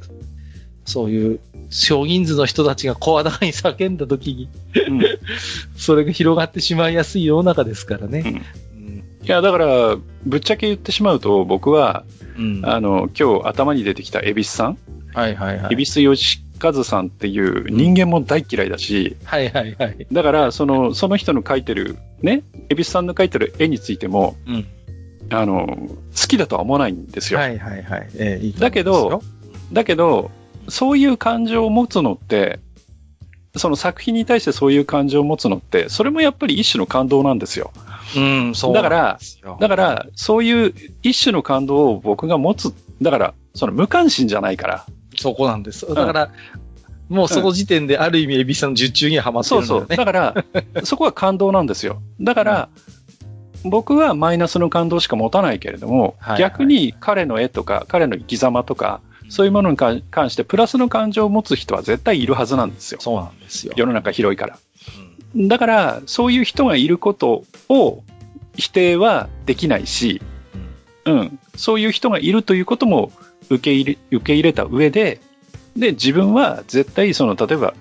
[0.85, 1.39] そういう
[1.69, 4.49] 少人数の人たちが声高に叫んだ時に
[4.89, 5.02] うん、
[5.77, 8.43] それが広がってしまいやすい世の中ですからね。
[8.76, 12.03] うん、いや、だから、ぶっちゃけ言ってしまうと、僕は、
[12.38, 14.77] うん、あの、今日頭に出てきた恵比寿さん。
[15.14, 15.73] はいはいはい。
[15.73, 20.07] 恵比寿義和さんっていう人間も大嫌いだし、うん、はいはいはい。
[20.11, 24.65] だから、その、その人の描いてる、ね、恵比寿さんの描いてる絵についても、うん、
[25.31, 27.39] あの、好きだとは思わないんですよ。
[27.39, 28.09] はいはいはい。
[28.15, 29.23] えー、いいだけど、
[29.71, 30.31] だけど、
[30.67, 32.59] そういう感情を持つのって、
[33.55, 37.71] その作品に対してそういう感情を持つのって、それもやっぱり一種の感動なんですよ。
[38.15, 39.19] うん、そうだから、
[39.59, 44.85] だから、そういう一種の感動を僕が持つ、だから、その無関心じゃないから。
[45.17, 45.85] そこなんです。
[45.87, 46.31] だから、
[47.09, 49.87] うん、もうその時点である意味、エビさんの受注にはまってるんだよね。
[49.87, 49.97] そうそう。
[49.97, 52.01] だから、そこは感動なんですよ。
[52.21, 52.83] だから、うん、
[53.63, 62.99] 僕はマイナスの感動しか持たないけれども、はいはい、逆に彼の絵とか、彼の生き様とか、そういうものに関してプラスの感情を持つ人は絶対いるはずなんですよ。
[63.01, 63.73] そうなんですよ。
[63.77, 64.57] 世の中広いから。
[65.35, 68.03] うん、だから、そういう人がいることを
[68.57, 70.21] 否定はできないし、
[71.05, 73.11] うん、うん、そういう人がいるということも
[73.49, 75.21] 受け入れ、受け入れた上で、
[75.77, 77.73] で、自分は絶対その、例えば、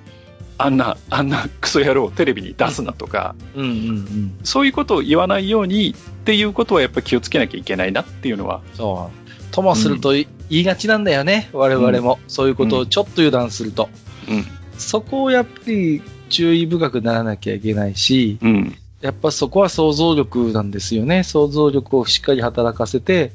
[0.63, 8.61] あんな、あんなクソ野郎をテレビに出すなとか、うんうんうんうん、そういうことを言わないようにっていうことはやっぱ気をつけなきゃいけないなっていうのは。
[8.75, 9.53] そう。
[9.53, 12.19] ともすると、言いがちなんだよね、我々も。
[12.29, 13.89] そういうことをちょっと油断すると。
[14.29, 14.45] うん。
[14.79, 18.77] そこをやっぱり注意深くならなきゃいけないし、うん。
[19.01, 21.25] やっぱそこは想像力なんですよね。
[21.25, 23.33] 想像力をしっかり働かせて、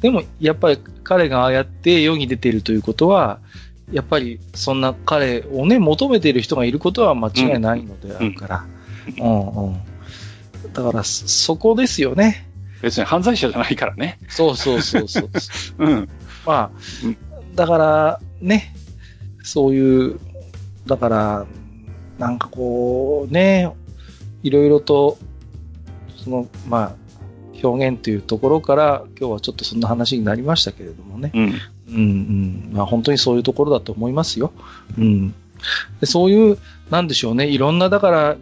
[0.00, 3.38] でもやっぱり彼がああやって世に出ているということは、
[3.92, 8.66] やっぱりそんな彼をね、求めている人がいることは間違いないのであるから。
[9.18, 9.80] うん、うん、うん。
[10.72, 12.48] だからそこですよね。
[12.82, 14.18] 別に犯罪者じゃないからね。
[14.28, 15.30] そうそうそうそう。
[15.78, 16.08] うん。
[16.44, 16.70] まあ、
[17.54, 18.74] だからね、
[19.42, 20.20] そういう、
[20.86, 21.46] だから、
[22.18, 23.72] なんかこう、ね、
[24.42, 25.18] いろいろと、
[26.22, 26.94] その、まあ、
[27.62, 31.30] 表現というところから、今日はちょっとそんな話になりましたけれどもね。
[31.34, 31.54] うん。
[31.88, 32.70] うんうん。
[32.72, 34.52] まあ本当にそういうところだと思いますよ。
[34.98, 35.34] うん。
[36.00, 36.58] でそういう、
[36.90, 37.46] なんでしょうね。
[37.46, 38.36] いろんな、だから、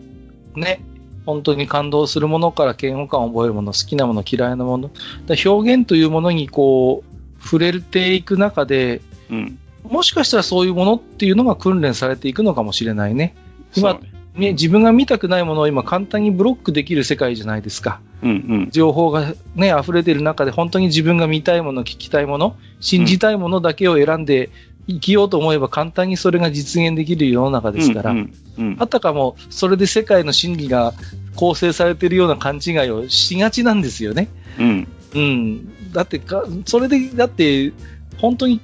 [0.55, 0.82] ね、
[1.24, 4.90] 本当に感動するものから嫌悪感を覚えるもの、好きなもの、嫌いなもの。
[5.28, 9.01] 表現というものにこう、触れていく中で、
[9.31, 13.35] うん、もしかしたらそういうものっていうのが訓練されていくのかもしれないね。
[13.77, 18.01] 今、ね、自分が見たくないものを今簡単にブロックできる世界じゃないですか。
[18.23, 24.51] うんうん、情報がね、溢れている中で本当に自分が見たいもの、聞きたいもの、信じたいものだけを選んで
[24.89, 30.95] 生きようと思えば簡単にそれが実現できる世の中ですから、うんうんうん、あたかもそれで世界の真理が
[31.37, 34.29] 構成されているような勘違いをしがちなんですよね。
[34.59, 34.89] うん。
[35.15, 35.93] うん。
[35.93, 37.73] だってか、それで、だって、
[38.19, 38.61] 本当に、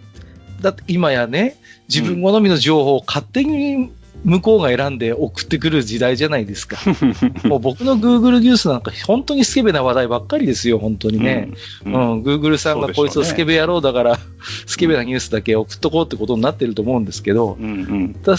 [0.60, 1.56] だって今やね、
[1.88, 3.90] 自分好みの情報を勝手に
[4.24, 6.78] 向こうが選んで送ってくる時代じゃないですか。
[7.44, 11.50] もう僕の Google ニュースなんか本当にスケベな話題ばっかりですよ、本当にね。
[11.84, 11.92] うん。
[11.92, 14.22] うん、Google さんがこいつをスケベ野郎だから、ね、
[14.66, 18.36] スケベなニュースだけ送っとこうってことになってると思うんですけど、うんうん、だ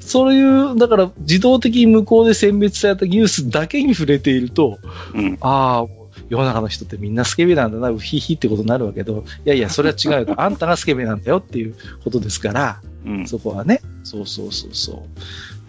[0.00, 4.78] そういう、だから自動的に向こうで選別されたニュースだけに触れていると、
[5.14, 5.99] うん、ああ、
[6.30, 10.34] 世の中の人ってみんなスケベなんだな、うひひってことになるわけど、いやいや、それは違うよ。
[10.40, 11.74] あんたがスケベなんだよっていう
[12.04, 14.96] ことですから、うん、そこはね、そうそうそうそう。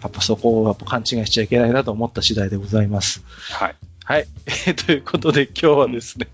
[0.02, 3.24] やっぱそこをやっぱ勘違いしちゃいけないなと思った次第でございます。
[3.50, 3.76] はい。
[4.04, 4.26] はい。
[4.86, 6.28] ということで今日はですね、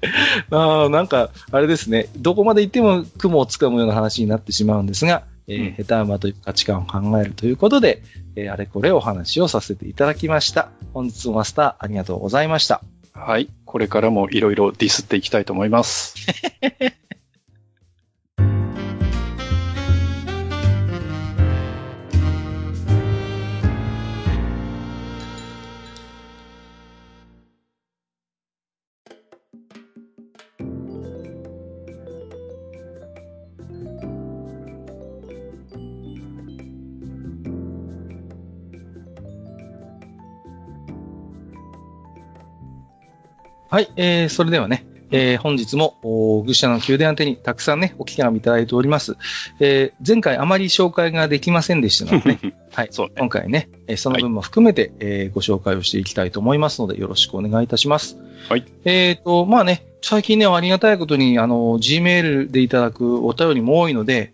[0.50, 8.02] あなんか、あれですね、どこまで行っても雲をつかむような話になってしまうんですが、えー、下手馬という価値観を考えるということで、
[8.36, 10.70] えー、あれこれお話をさせていただきました。
[10.92, 12.82] 本日もマスターありがとうございました。
[13.14, 13.48] はい。
[13.68, 16.14] これからもいろいろディスっていきたいと思います。
[43.78, 49.16] はい、えー、それではね、えー、本日も、愚者の宮殿宛てにたくさんね、お聞き紙いただいております。
[49.60, 58.18] えー、前回あまり紹介ができませんでしたのでね、 はい、ね、今回ね、その分も含めて、はい、えー、ご紹介をしていきたいと思いますので、よろしくお願いいたします。
[58.48, 58.64] はい。
[58.84, 64.32] えっ、ー、と、まあね、最近ね、ありがたいことに、あの、Gmail でいただくお便りも多いので、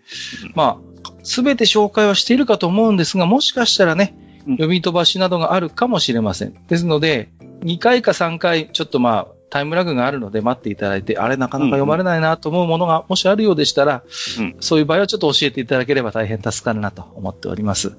[0.55, 4.15] まあ、すべて紹介はしているかと思うんですが、もしかしたらね、
[4.47, 6.55] 読み飛ばしなどがあるかもしれません。
[6.67, 7.29] ですので、
[7.63, 14.03] 2回か3回、ちょっとまあ、タイムラグがあるので待っていただいて、あれなかなか読まれないなと思うものがもしあるようでしたら、
[14.37, 17.95] うん、そういう場合はちょっと教えていただければ大変助かるなと思っております。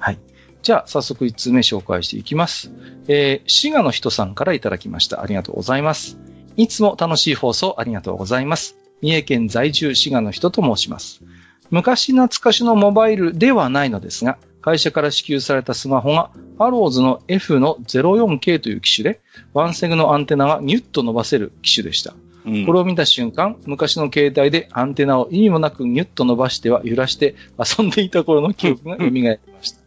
[0.00, 0.18] はい。
[0.62, 2.72] じゃあ、早速1通目紹介していきます。
[3.06, 5.22] えー、滋賀の人さんからいただきました。
[5.22, 6.18] ありがとうございます。
[6.56, 8.74] いつも楽しい放送ありがとうございます。
[9.00, 11.22] 三重県在住滋賀の人と申します。
[11.70, 19.20] 昔懐かしのモバイルではないのですが、会社から支給されたスマホが、アローズの F の 04K という機種で、
[19.54, 22.14] ワンセグのアンテナがニュッと伸ばせる機種でした。
[22.44, 29.78] うん、これを見た瞬間、昔の携帯でアンテナを意味もなくニュッと伸ばしては揺らして遊んでいた頃の記憶が蘇りました。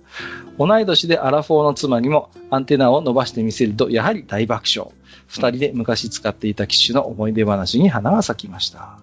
[0.58, 4.94] 同い年でアラフォーの妻にもアンテナを伸ばしてみせると、やはり大爆笑。
[5.28, 8.98] 二人で昔使っていた機種の思い出話に花が咲きました。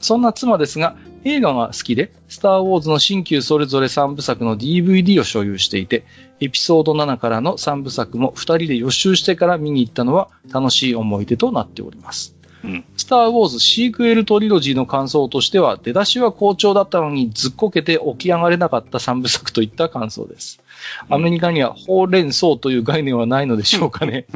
[0.00, 6.04] そんな妻ですが、映画が好きで、スター・ウォーズの新旧それぞれ3部作の DVD を所有していて、
[6.40, 12.38] エピソード7からの3部作も2人で予習してから見に行ったのは楽しい思い出となっております。
[12.64, 20.60] うん、スター・ウォーズシークエルトリロジーの感想としては、出だしは好調だったのにずっこけて起き上がれなかった3部作といった感想です。
[21.08, 24.26] アメリカにはほうれん草という概念はないのでしょうかね。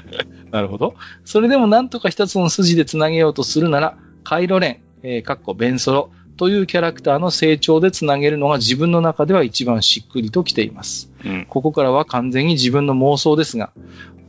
[0.50, 0.94] なるほど。
[1.24, 4.78] それでもなんとか一つの筋で繋げようとするなら、カイロレン、
[5.08, 11.12] えー、かっこベンソロというキャラクターの成長でつなげるのが自分の中では一番しっくりときています。
[11.24, 13.70] うん、ここからは完全に自分の妄想ですが、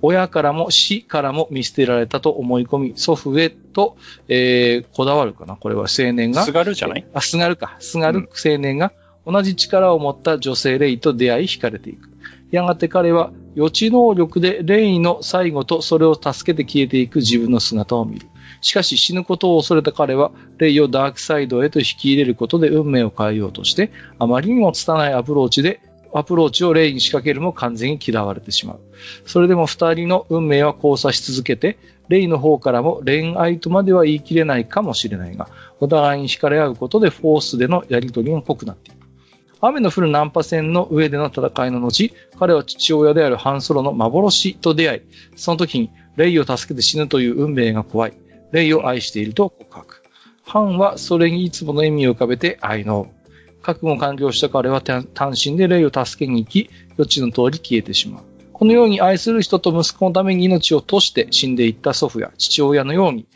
[0.04, 3.98] 親からも死からも見捨てられたと思い込み、祖父へと、
[4.28, 6.44] えー、こだわるかなこれは青年が。
[6.44, 7.08] すがるじゃない？
[7.16, 7.76] あ、すがるか。
[7.80, 8.94] すがる青年が、
[9.26, 12.10] 同じ力を持った女性レイと出会い惹かれていく。
[12.52, 18.28] やがて彼は予知能力でレイの最後とそれを助けて消えていく自分の姿を見る。
[18.62, 25.80] しかし死ぬことを恐れた彼は、レイをダークサイドへと引き入れることで運命を変えようとして、あまりにも拙いアプローチで、
[26.14, 28.80] アプローチをレイに仕掛けるも完全に嫌われてしまう。
[29.26, 31.78] それでも二人の運命は交差し続けて、
[32.08, 38.98] レイの方からも恋愛とまでは言い切れないかもしれないが、お互いに惹かれ合うことでフォースでのやりとりが濃くなっていく。
[39.60, 45.02] 雨の降るナンパ船の上での戦いの後、彼は父親であるハンソロの幻と出会い、
[45.36, 48.14] その時にレイを助けて死ぬという運命が怖い。
[48.52, 50.04] 霊を愛していると告白。
[50.44, 53.12] ハンはそれにいつもの笑みを浮かべて愛の。
[53.62, 58.24] 覚悟完了した彼は単身で霊を助けに行き、予知の通り消えてしまう。
[58.54, 63.28] このように愛する人と息子のために命を賭して死んでいった祖父や父親のように、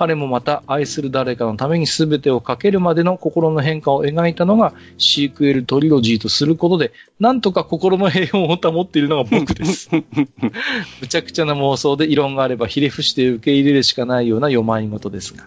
[0.00, 9.90] 彼もまた愛する誰かのために全てをかけるまでの心の変化を描いたのがシークエルトリロジーとすることで、なんとか心の平穏を保っているのが僕です。
[11.02, 15.44] むちゃくちゃな妄想で異論があればひれ伏して受け入れるしかないような読まい事ですが。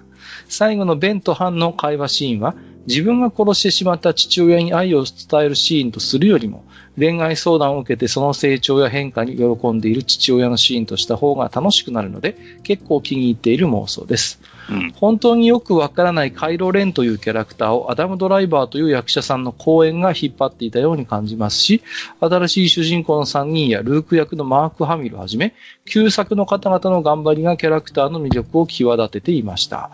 [0.47, 2.53] 最後のベンとハンの会話シーンは、
[2.85, 6.63] 自分が殺してしまった父親に愛を伝えるシーンとするよりも、
[6.97, 14.39] 恋愛相談を受けてその成長や変化に喜んでいる父親のシーンとした方が楽しくなるので、結構気に入っている妄想です。
[14.69, 21.81] うん、本当によくわからないカイロ・レンというキャラクターをアダム・ドライバーという役者さんの講演が引っ張っていたように感じますし、
[22.19, 25.53] 新しい主人公の3人やルーク役のマーク・ハミルをはじめ、
[25.85, 29.91] 旧作の方々の頑張りがキャラクターの魅力を際立てていました。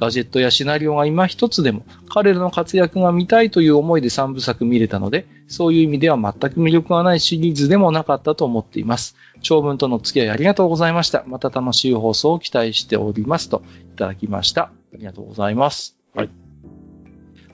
[0.00, 9.16] ガジェットやシナリオが今一つでも彼らの活躍が見たいという思いで3部作見れたので、そういう意味では全く魅力がないシリーズでもなかったと思っています。
[9.42, 11.24] 長文との付き合いありがとうございました。
[11.26, 13.62] また楽しい放送を期待しておりますと
[13.94, 14.62] いただきました。
[14.62, 15.96] ありがとうございます。
[16.14, 16.30] はい。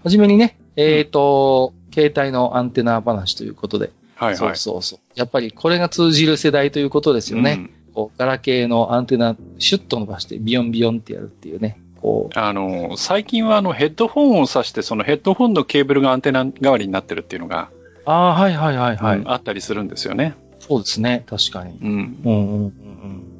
[0.02, 3.90] はじめにね、えっ、ー、と、うん、携帯のアンテナ話ということで。
[4.16, 4.36] はいはい。
[4.36, 4.98] そうそうそう。
[5.14, 7.52] やっぱりこれが通じる世代ということですよね。
[7.88, 11.80] うん、こうガラケーのアンテナシュッと伸ばしてビヨンビヨンってやるっていうね。
[12.04, 12.38] こう。
[12.38, 17.70] あの、最近はあのヘッドホンを挿して、そのヘッドホンのケーブルがアンテナ代わりになってるっていうのが、
[18.04, 20.34] ああ、はいはいはいはい、うん、あったりするんですよね。
[20.58, 21.78] そうですね、確かに。
[21.80, 21.88] うん。
[21.88, 22.68] うんうんうんう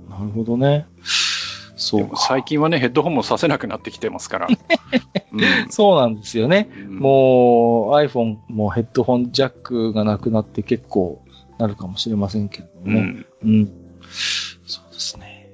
[0.06, 0.08] ん。
[0.08, 0.86] なるほどね。
[1.76, 4.48] そう最近はね、ヘッドホンもさせなくなってきてますから。
[5.32, 6.70] うん、そうなんですよね。
[6.74, 11.22] うん、もう iPhone もヘッドホンジャックがなくなって結構
[11.58, 13.26] なるかもしれませんけどね。
[13.42, 13.50] うん。
[13.50, 13.66] うん、
[14.66, 15.50] そうですね。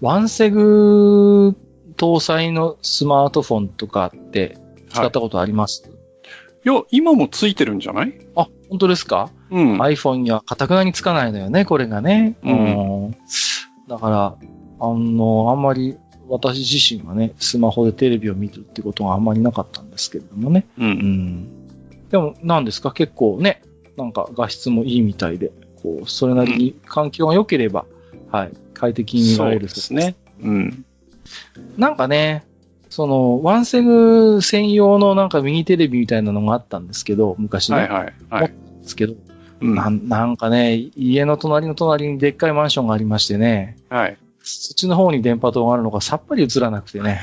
[0.00, 1.56] ワンセグ
[2.00, 4.56] 搭載のスマートフォンとかって
[4.88, 8.18] 使ったことあります、はい、いや、今もついてるんじゃない？
[8.34, 9.30] あ、本当ですか？
[9.50, 9.78] うん。
[9.82, 12.36] iPhone にはカくなにつかないのよね、これがね。
[12.42, 13.16] うん。
[13.86, 14.36] だから、
[14.80, 15.98] あの、あんまり
[16.28, 20.66] 私自身はね、スマホでテレビを見るってことがあんまりなかったんですけれどもね。
[20.78, 20.84] うん。
[20.84, 21.68] うん、
[22.08, 22.92] でも、何ですか？
[22.92, 23.60] 結構ね、
[23.98, 25.52] なんか画質もいいみたいで、
[25.82, 30.16] こう、それなりに環境が良ければ、うん、はい、快適に見られるそうですね。
[30.42, 30.86] うん。
[31.76, 32.44] なんかね、
[32.88, 37.76] その、ワンセグ専用のなんかミニテレビみたいなのがあったんですけど、昔ね。
[37.76, 38.44] はいはい、はい。
[38.46, 39.14] ったんですけど、
[39.60, 43.76] うん、ななんかね、家の隣の隣にでっかいマンションがありましてね。
[43.88, 44.16] はい。
[44.42, 47.20] そっちの方に電波塔があるのがさっぱり映らなくてね。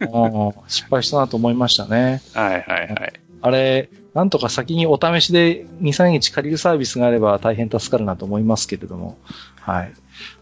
[0.68, 2.20] 失敗したなと思いましたね。
[2.34, 3.12] はいはいはい。
[3.40, 9.16] あれ、なんとか先にお試しで2、3日借りるサービスがあれば大変助かるなと思いますけれども。
[9.60, 9.92] はい。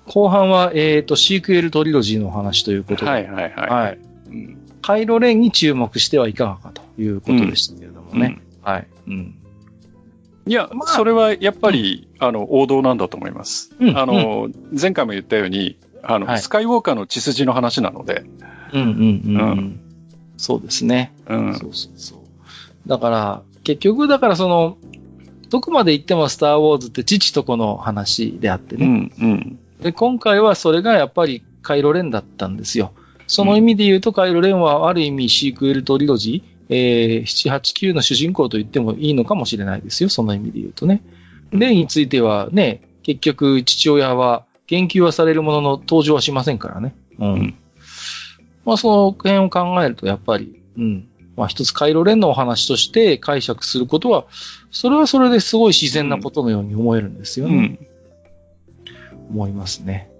[0.07, 3.11] 後半は、えっ、ー、と、シークエルトリロジーの話ということで。
[3.11, 3.53] はいはいはい。
[3.71, 3.99] はい。
[4.29, 8.39] うん、カイロレンに注目してはいかがかということでしたけれどもね。
[8.63, 8.87] うん、はい。
[9.07, 9.35] うん。
[10.47, 13.75] いや、まあ、それはやっぱり、うん、あの、王道なんだと思います。
[13.81, 18.25] うん、あの、前回も言ったように、あの、はい、スカイウォーカーの血筋の話なので。
[18.75, 19.41] うんうんうん。
[19.41, 19.81] うん、
[20.37, 21.15] そうですね。
[21.27, 21.55] うん。
[21.55, 22.19] そうそうそう。
[22.87, 24.77] だから、結局、だからその、
[25.49, 28.87] どこまで行ってもスター・ウォーズって父と子の話であってね。
[28.87, 32.95] うんうん、で今回はそれがやっぱりカイロレンだったんですよ。
[33.27, 40.09] その意味で言うと、カイロレンはある意味シークエルトリロジー、えー、7、8、9の主人公と言ってもいいのかもしれないですよ。
[40.09, 41.03] その意味で言うとね。
[41.53, 46.95] レンについてはね、結局父親は言及はされるものの登場はしませんからね。
[47.19, 47.33] うん。
[47.35, 47.55] うん、
[48.65, 51.09] まあその辺を考えるとやっぱり、うん。
[51.37, 54.25] まあ一つカイロレンのお話として解釈することは、
[54.71, 57.55] それはそれですごい自然なことのように思えるんですよね。
[57.55, 57.87] うん、
[59.31, 60.11] 思いますね。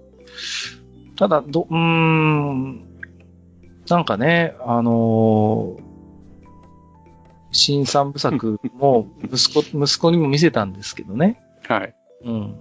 [1.15, 2.85] ただ、ど、うーん、
[3.89, 5.83] なんかね、あのー、
[7.51, 11.41] 新三部作も 息子、息子にも見せたんですけどね。
[11.67, 11.95] はい。
[12.25, 12.55] うん。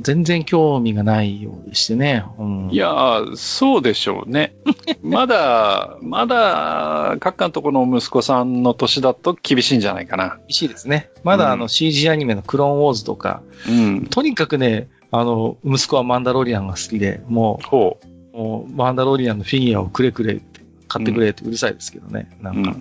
[0.00, 2.24] 全然興味がないようでしてね。
[2.38, 4.54] うん、いやそうでしょうね。
[5.02, 10.38] まだ、まだ、各家のところの息子さんの年だと厳しいんじゃないかな。
[10.48, 11.10] 厳しいですね。
[11.22, 22.30] まだあの CG アニメのクローンウォーズとか、うん、とにかくね、あの、息子はマンダロリアンが好きで、もう、もうマンダロリアンのフィギュアをくれくれって、買ってくれってうるさいですけどね。
[22.38, 22.76] うん、なんか、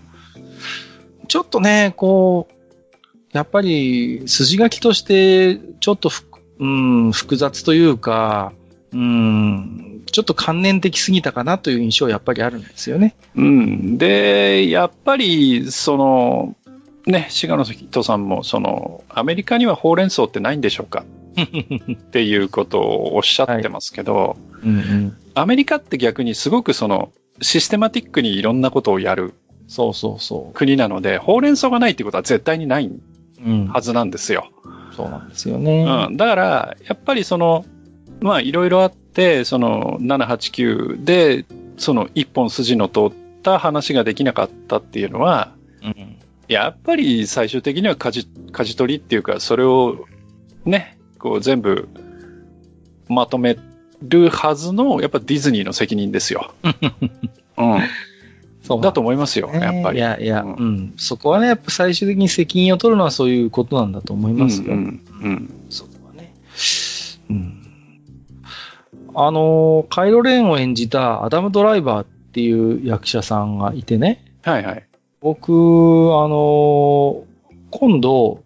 [1.28, 2.54] ちょっとね、こう、
[3.34, 6.10] やっぱり筋書きとしてちょっと
[6.60, 8.52] うん、複雑というか、
[8.92, 13.16] うん、ちょっと観念的すぎたかなという印象はやっぱりあるんですよね。
[13.36, 13.98] うん。
[13.98, 16.56] で、やっぱり、その、
[17.06, 21.06] ね、滋賀の人さんも、その、アメリカにはほうれん草ってないんでしょうか？
[21.38, 27.12] っていうことをおっしゃってますけど、はいうんうん、アメリカって逆にすごくその、
[27.42, 29.34] システマティックにいろんなことをやる。
[29.68, 30.54] そうそうそう。
[30.54, 32.92] 国なので、ほうれん草がないってことは絶対にない
[33.72, 34.50] はずなんですよ。
[34.64, 36.08] うんそうなんですよね。
[36.10, 36.18] うん。
[36.18, 37.66] だから、やっぱりその、
[38.20, 41.46] まあいろいろあって、その789で、
[41.78, 43.12] その一本筋の通っ
[43.44, 45.52] た話ができなかったっていうのは、
[45.84, 50.06] うん、やっぱり最終的には舵舵取りっていうか、それを
[50.66, 50.97] ね、
[51.28, 51.90] こう全部
[53.10, 53.58] まとめ
[54.02, 56.54] るはずの、やっぱディズニーの責任ですよ。
[57.58, 57.80] うん。
[58.64, 59.98] そうだと思いますよ、やっぱり。
[59.98, 60.94] いやいや、うん、うん。
[60.98, 64.74] そこはね、やっぱ最終的に責任を取るのはそういうことなんだと思いますよ。
[64.74, 66.34] うん、うん、そこはね。
[67.30, 67.64] うん。
[69.16, 74.24] あの、カイロレーンを演じたアダム・ドライバーっていう役者さんがいてね。
[74.44, 74.84] はいはい。
[75.22, 77.24] 僕、あの、
[77.72, 78.44] 今度、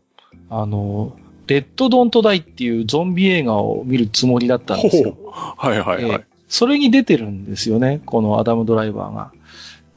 [0.50, 1.14] あの、
[1.52, 5.18] レッド・ドント・ダイっていうゾンビ映画を見るつもりだったんですよ。
[5.34, 9.34] はいはいはい、えー、それに出てるんですよね、このアダム・ドライバーが。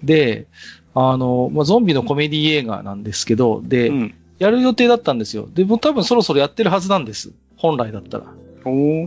[0.03, 0.47] で、
[0.95, 5.49] あの、まあ、ゾンビのコメディ映画なんですけど、で、うん、やる予定だったんですよ。
[5.55, 7.31] で、も多分そろそろやってるはずなんです。
[7.57, 8.25] 本来だったら。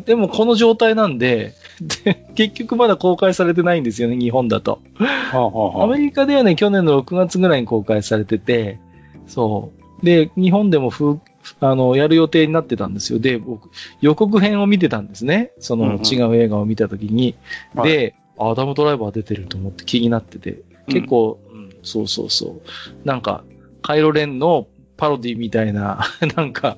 [0.05, 4.79] でもこの状態なんでで、結局まだ公開されてないんですよね、日本だと。
[4.99, 8.79] はあはあ、アメリカではね、去年の6月ぐらいに公開されてて、
[9.25, 9.71] そ
[10.01, 10.05] う。
[10.05, 11.19] で、日本でもふ
[11.59, 13.19] あの、やる予定になってたんですよ。
[13.19, 13.69] で、僕、
[14.01, 15.51] 予告編を見てたんですね。
[15.59, 17.35] その違う映画を見たときに。
[17.75, 20.61] うんうん、で、アダムドライバー出てると思って気になってて。
[20.87, 23.07] 結構、うん、そうそうそう。
[23.07, 23.43] なんか、
[23.81, 24.67] カイロレンの
[24.97, 26.01] パロディみたいな、
[26.35, 26.77] なんか、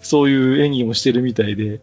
[0.00, 1.80] そういう演技もしてるみたいで、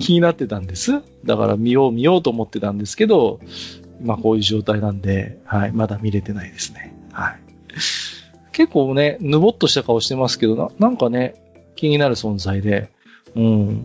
[0.00, 1.02] 気になってたんです。
[1.24, 3.40] だから見よう見ようと思ってたんですけど、
[4.02, 6.94] まあこういう状態なんで、はい、まだ見れてないですね。
[7.12, 7.40] はい。
[8.52, 11.34] 結構ね、ぬぼっとした顔してますけど、ななんかね、
[11.76, 12.90] 気になる存在で、
[13.34, 13.84] うん。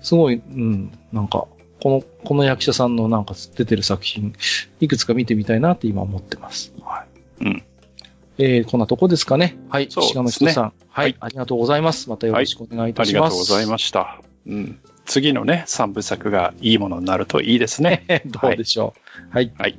[0.00, 1.46] すごい、うん、なんか、
[1.82, 4.34] この、この役者さんのなんか出てる作品、
[4.80, 6.72] いくつか見てみたいなって今思ってます。
[6.82, 7.04] は
[7.40, 7.44] い。
[7.44, 7.62] うん。
[8.38, 9.56] えー、こんなとこですかね。
[9.68, 9.86] はい。
[9.90, 10.50] そうですね。
[10.50, 11.04] 人さん、はい。
[11.04, 11.16] はい。
[11.20, 12.10] ありがとうございます。
[12.10, 13.14] またよろしくお願いいたします。
[13.14, 14.20] はい、ありがとうございました。
[14.46, 14.80] うん。
[15.06, 18.22] 次のね、三部作がいいものになるといいですね。
[18.26, 18.94] どうでしょ
[19.30, 19.34] う。
[19.34, 19.52] はい。
[19.56, 19.78] はい。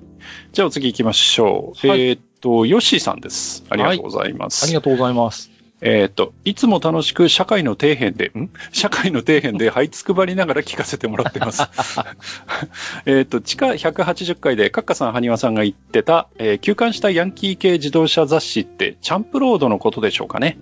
[0.54, 1.88] じゃあ次行きましょう。
[1.88, 3.66] はい、えっ、と、ヨッシーさんです。
[3.70, 4.66] ありがとうございます。
[4.66, 5.52] ありがとうございます。
[5.82, 8.50] えっ、ー、と、いつも楽しく社会の底辺で、ん？
[8.72, 11.64] 社会の底辺で這いつくばりながら聞かせてもらってます。
[13.06, 20.58] えっと、地下180回でカッカさん、ハニワさんが言ってた、えー、休館したヤンキー系自動車雑誌って、チャンプロードのことでしょうかね。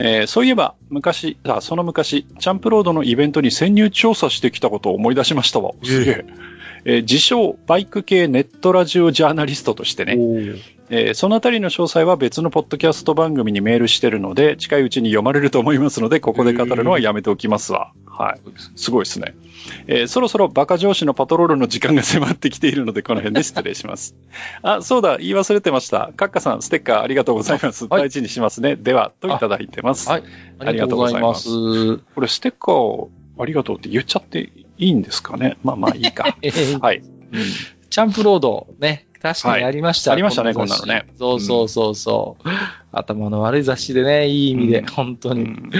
[0.00, 5.72] えー、そういえば、昔、あ、その昔、チャンプロードのイベントに潜入調査してきたことを思い出しましたわ。
[5.82, 6.24] すげ
[6.84, 6.96] え。
[6.96, 10.16] えー、自称、バイク系ネットラジオジャーナリストとしてね、
[10.90, 17.92] えー、そのあたりの詳細は別のポッドキャスト番組にメールしてるので、近いうちに読まれると思いますので、ここで語るのはやめておきますわ。
[18.06, 18.40] はい。
[18.74, 19.34] すごいですね。
[19.86, 24.16] えー、そろそろバカ上司のパトロールの時間が迫ってきているので、この辺で 失礼します。
[24.62, 26.10] あ、そうだ、言い忘れてました。
[26.16, 27.86] カッカさん、ステッカーありがとうございます。
[27.86, 28.76] はい、大事にしますね。
[28.76, 30.08] では、といただいてます。
[30.08, 30.22] はい。
[30.58, 31.48] ありがとうございます。
[31.98, 35.58] これ、ステッカーをありがとうって言っちゃっていいんですかね？
[35.62, 36.24] まあまあいいか。
[36.80, 37.02] はい。
[37.90, 39.06] チャンプロード、ね。
[39.20, 40.12] 確かにありました。
[40.12, 41.06] はい、ありましたね、こんなのね。
[41.18, 42.54] そうそうそうそう、うん、
[42.92, 45.72] 頭の悪い雑誌でね、いい意味で、うん、本当に、うん、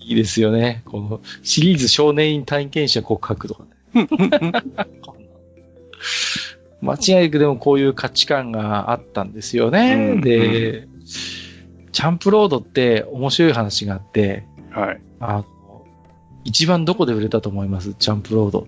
[0.00, 0.82] いいですよね。
[0.86, 4.08] このシリーズ少年院体験者告白とかね。
[6.80, 10.20] 間違いなくでもこういう価値観があったんですよね。
[10.22, 10.86] で、
[11.92, 15.00] チャンプロードって面白い話があって、はい。
[15.20, 15.44] あ
[16.46, 17.94] 一番どこで売れたと思います？
[17.94, 18.66] チャンプロード。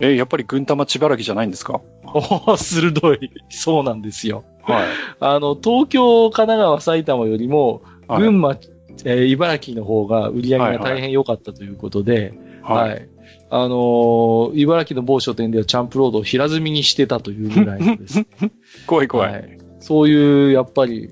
[0.00, 1.80] えやっぱり群玉千原木じゃないんですか？
[2.04, 3.30] お鋭い。
[3.48, 4.44] そうなんですよ。
[4.62, 4.86] はい。
[5.20, 8.60] あの、東京、神奈川、埼玉よりも、群馬、はい、
[9.04, 13.08] えー、茨城の方が売り上げが大変良かったということで、はい、はいはい
[13.48, 18.26] あのー、茨城の某書店ではチャンプロードを平積みにしてたというぐらいです。
[18.88, 19.58] 怖い怖い、はい。
[19.78, 21.10] そういう、やっぱり、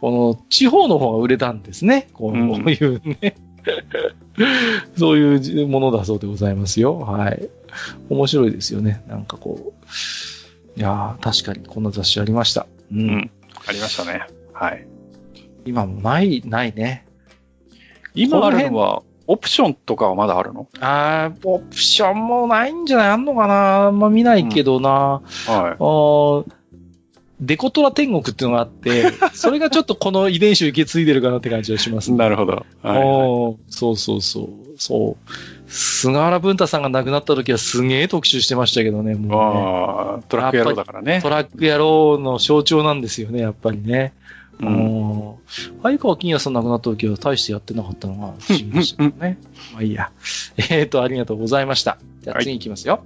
[0.00, 2.08] この地方の方が売れたんですね。
[2.12, 3.36] こういうね。
[4.98, 6.98] そういうものだそうでございますよ。
[6.98, 7.48] はい。
[8.08, 9.02] 面白いですよね。
[9.08, 10.78] なんかこう。
[10.78, 12.66] いやー、確かにこんな雑誌ありました。
[12.92, 12.98] うん。
[12.98, 13.30] うん、
[13.66, 14.26] ありましたね。
[14.52, 14.86] はい。
[15.64, 17.06] 今もない、ないね。
[18.14, 20.68] 今あるのは、オプションとかはまだあるの？
[20.80, 23.08] あー、オプションもないんじゃない？
[23.08, 23.86] あんのかな？
[23.86, 25.76] あんま見ないけどな、うん、はい。
[27.40, 32.52] デコトラ天国っていうのがあって、 それがちょっとこの遺伝子を受け継いでるかなって感じがします、ね、なるほど。
[32.82, 34.48] はい、はい、そうそうそう。
[34.78, 35.32] そう。
[35.70, 41.20] 菅原文太さんが亡くなった時はすげえ特集してましたけどね、もう、ね、トラック野郎だからね。
[41.22, 44.12] トラック野郎の象徴なんですよね、やっぱりね。
[44.60, 45.34] うん。
[45.82, 49.38] 相川金也さん亡くなった時は大してやってなかったのが不思議でしたね。
[49.72, 50.10] まあいいや。
[50.56, 51.98] えっ、ー、と、ありがとうございました。
[52.22, 53.04] じゃあ次行きますよ。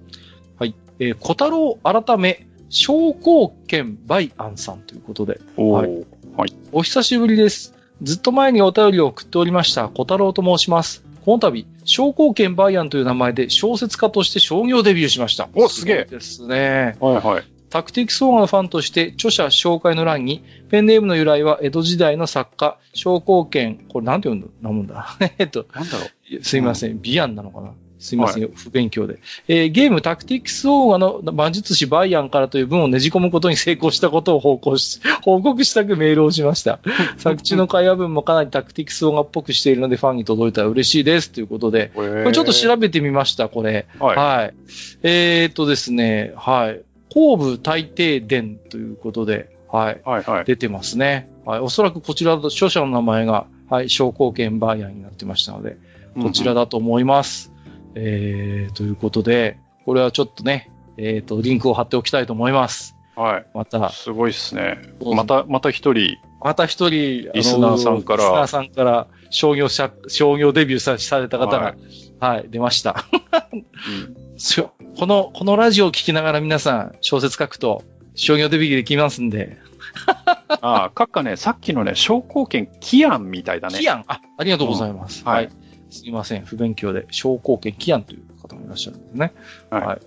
[0.59, 0.69] はい。
[0.70, 5.40] はい、えー、小太郎改め、商工券バイアンさんということで。
[5.56, 6.06] はい。
[6.36, 6.55] はい。
[6.72, 7.74] お久しぶりです。
[8.02, 11.05] ずっと前にお便りを送っておりました、小太郎と申します。
[11.24, 15.48] この度、商工券バイアンという名前で小説家として商業デビューしました。
[15.55, 16.05] お、すげえ。
[16.09, 16.97] ですね。
[17.01, 17.44] はいはい。
[17.68, 25.16] タクティクスオーガのファンとして著者紹介の欄に、ペンネームの由来は江戸時代の作家、商工券、これなんて読むんだ？
[25.38, 25.66] えっと。
[25.74, 26.06] なんだろ
[26.38, 26.44] う。
[26.44, 27.01] すいません。
[27.01, 27.72] ビアンなのかな？
[28.01, 29.18] すいません、はい、不勉強で。
[29.47, 36.81] えー、ゲームタクティクスオーガの魔術師バイアンからという文をねじ込むことに成功したことを報告し、 報告したくメールをしました。
[37.18, 43.86] 作中の会話文もかなりタクティクスオーガっぽくしているのでファンに届いたら嬉しいですということで、これちょっと調べてみました、これ。
[43.98, 44.16] はい。
[44.16, 44.55] はい、
[45.02, 46.81] えー、っとですね、はい。
[47.12, 50.01] 後部大帝伝ということで、はい。
[50.05, 50.44] はいはい。
[50.47, 51.28] 出てますね。
[51.44, 51.60] はい。
[51.60, 55.77] おそらくこちらの著者の名前が、はい、商工券バイアンになってましたので、
[56.20, 57.52] こちらだと思います。
[57.95, 62.97] えー、ということで、これはちょっとね、えっ、ー、と、リンクを貼っておきたいと思います。
[63.17, 63.47] はい。
[63.55, 63.91] また。
[63.91, 64.79] すごいですね。
[65.15, 66.19] また、また一人。
[66.43, 68.25] また一人、リスナーさんから。
[68.25, 73.05] リスナーさんから、商業者、商業デビューさされた方が、はい、はい、出ました、
[73.53, 73.67] うん。
[74.99, 77.85] この、このラジオを聞きながら皆さん、小説書くと、
[78.15, 79.59] 商業デビューできますんで。
[80.61, 83.79] ああ、かっかね、さっきのね、商工券、キアンみたいだね。
[83.79, 85.23] キアンあ、ありがとうございます。
[85.25, 85.51] うん、はい。
[85.91, 89.33] すいません、不勉強で、商工券キアンという方もいらっしゃるんですね。
[89.71, 89.83] はい。
[89.83, 90.01] はい、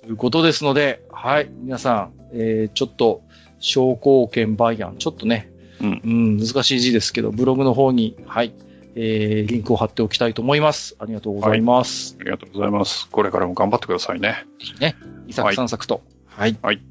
[0.00, 3.22] ということですので、はい、皆さん、えー、ちょっと、
[3.60, 5.50] 商工券バイアン、ちょっとね、
[5.80, 8.52] うん、うん、難しい字ですけど、ブログの方に、はい、
[8.94, 10.96] えー、リンクを貼っておきたいと思います。
[10.98, 12.14] ありがとうございます。
[12.14, 13.08] はい、ありがとうございます。
[13.10, 14.46] これからも頑張ってくださいね。
[14.80, 14.96] ね。
[15.26, 16.02] 遺作散策と。
[16.26, 16.56] はい。
[16.62, 16.82] はい。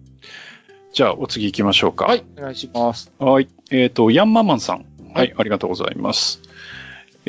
[0.94, 2.06] じゃあ、お次行きましょうか。
[2.06, 3.12] はい、お願いします。
[3.20, 3.50] はい。
[3.72, 4.86] えっ、ー、と、ヤンママンさん。
[5.14, 6.42] はい、ありがとうございます。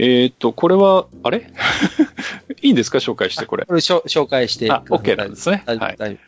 [0.00, 1.50] えっ、ー、と、これは、あれ？
[2.62, 2.98] いいんですか？
[2.98, 3.64] 紹介してこれ。
[3.64, 4.70] これ紹介して。
[4.70, 5.64] あ、OK なんですね。
[5.66, 6.18] はい。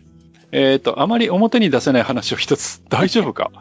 [0.52, 2.82] えっ、ー、と、あまり表に出せない話を一つ。
[2.90, 3.52] 大丈夫か？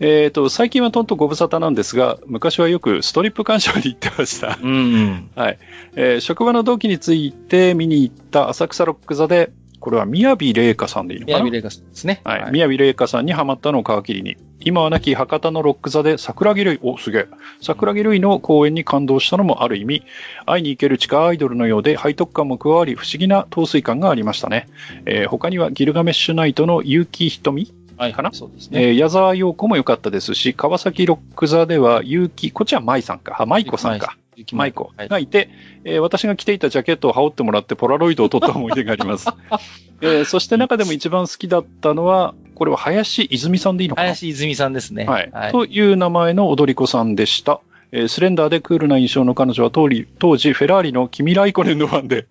[0.00, 4.58] えっと、最近はとんとご無沙汰なんですが、昔はよくストリップ鑑賞に行ってました。
[4.60, 5.58] うん、うん、はい。
[5.94, 9.50] えー、職場の同期について見に行った浅草ロック座で、
[9.86, 11.44] これは宮城玲香さんでいいのかな？
[11.44, 12.20] 宮城玲香さんですね。
[12.24, 12.42] はい。
[12.42, 17.26] はい、宮城玲香さんにハマったのを皮切りに、今は亡き博多のロック座で桜木類、お、すげえ。
[17.62, 20.02] 桜木類の公演に感動したのもある意味、
[20.44, 24.66] 会いに行ける地下アイドルのようで背徳感も加わり、不思議な陶酔感がありましたね。
[25.04, 28.32] えー、他にはギルガメッシュナイトの結城瞳はい、かな？
[28.32, 28.88] そうですね。
[28.88, 34.16] えー、矢沢陽子も良かったですし、川崎ロック座では、結城、こっちは舞さんか、あ、舞子さんか。
[34.52, 35.48] 舞子がいて、はい、
[35.84, 39.28] えー、私が着ていたジャケットを羽織ってもらってポラロイドを撮った思い出があります。
[40.02, 44.08] えー、そして中でも一番好きだったのは、これは林泉さんでいいのかな？
[44.08, 45.04] 林泉さんですね。
[45.04, 45.30] はい。
[45.32, 47.60] はい、という名前の踊り子さんでした。
[47.92, 52.26] えー、スレンダーでクールな印象の彼女は当時、当時フェラーリのキミライコネンのファンで、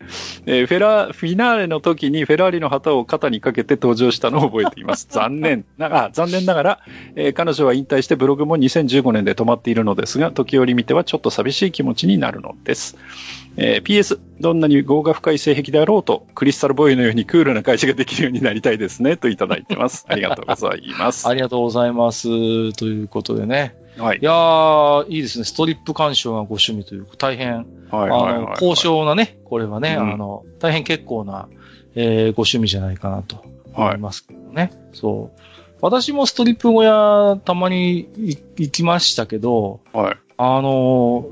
[0.45, 5.07] えー、フェラ、フィナーレの時にフェラーリの旗を肩にかけて登場したのを覚えています。
[5.11, 6.80] 残念な、あ、残念ながら、
[7.15, 12.98] えー、彼女は引退してブログも2015年で止まっているのですが、時折見てはちょっと寂しい気持ちになるのです。
[13.57, 20.06] えー、PS、どんなに業が深い性癖であろうと、クリスタルボーイのようにクールな会社ができるようになりたいですね、といただいてます。
[20.10, 21.27] ありがとうございます。
[21.30, 22.73] ありがとうございます。
[22.73, 23.85] ということでね。
[23.98, 24.20] はい。
[24.22, 25.46] いやー、いいですね。
[25.46, 31.48] ストリップ鑑賞がご趣味という、大変、はいはいあの、高尚なね、これはね、うん、あの、大変結構な、
[31.96, 33.44] えー、ご趣味じゃないかなと
[33.74, 34.62] 思いますけどね。
[34.62, 35.40] はい、そう。
[35.82, 40.18] 私もストリップ小屋たまに行きましたけど、はい。
[40.38, 41.26] あの、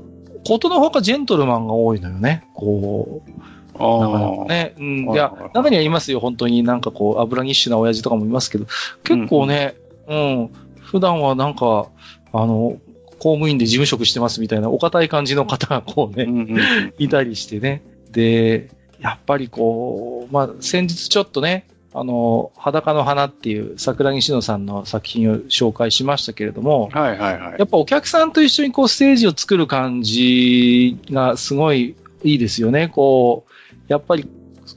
[0.46, 2.46] ことのほかジェントルマンが多いのよね。
[2.54, 3.30] こう、
[3.78, 4.44] ああ。
[4.46, 4.74] ね。
[4.78, 5.12] うん。
[5.12, 8.66] いや、中にはいますよ、本当になんかこう、油ぎっしゅな親父とかもいますけど、
[9.02, 9.74] 結構ね、
[10.06, 10.50] うん、うん、
[10.80, 11.88] 普段はなんか、
[12.34, 12.78] あの、
[13.20, 16.58] 公務員で事務職してますみたいなお堅い感じの方がこうね、うんうん、
[16.98, 17.82] いたりしてね。
[18.10, 27.54] で、やっぱりこう、まあ、先日ちょっとね、あの、裸の花っていう桜木志乃さんの作品を紹介しましたけれども、はいはいはい。
[27.58, 31.94] やっぱお客さんと一緒にこうステージを作る感じがすごい
[32.24, 32.88] いいですよね。
[32.88, 33.52] こう、
[33.86, 34.28] やっぱり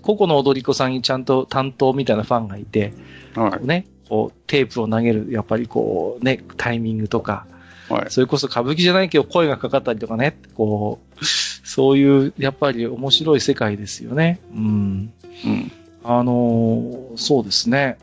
[0.03, 2.93] 個々の踊り子さんにちゃんと担当みたいなファンがいて、
[3.35, 7.45] はい、ね、こう、テープを投げる、やっぱりこう、ね、タイミングとか、
[7.89, 14.39] はい、それこそ歌舞伎じゃないけど声がかかったりとかね、こう、そういう、やっぱり面白い世界ですよね。
[14.53, 15.13] うん。
[15.45, 15.71] うん。
[16.03, 17.97] あのー、そうですね。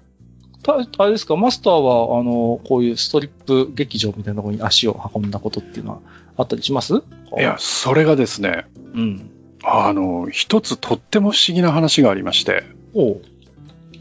[0.62, 5.98] た、あれですか、マスターは、あのー、こういうストリップ劇場みたいなところに足を運んだことっていうのは
[6.36, 6.94] あったりします？
[6.96, 7.00] い
[7.40, 9.30] や、それがですね、うん。
[9.62, 12.64] あの、一つとっても不思議な話がありまして、
[12.94, 13.18] お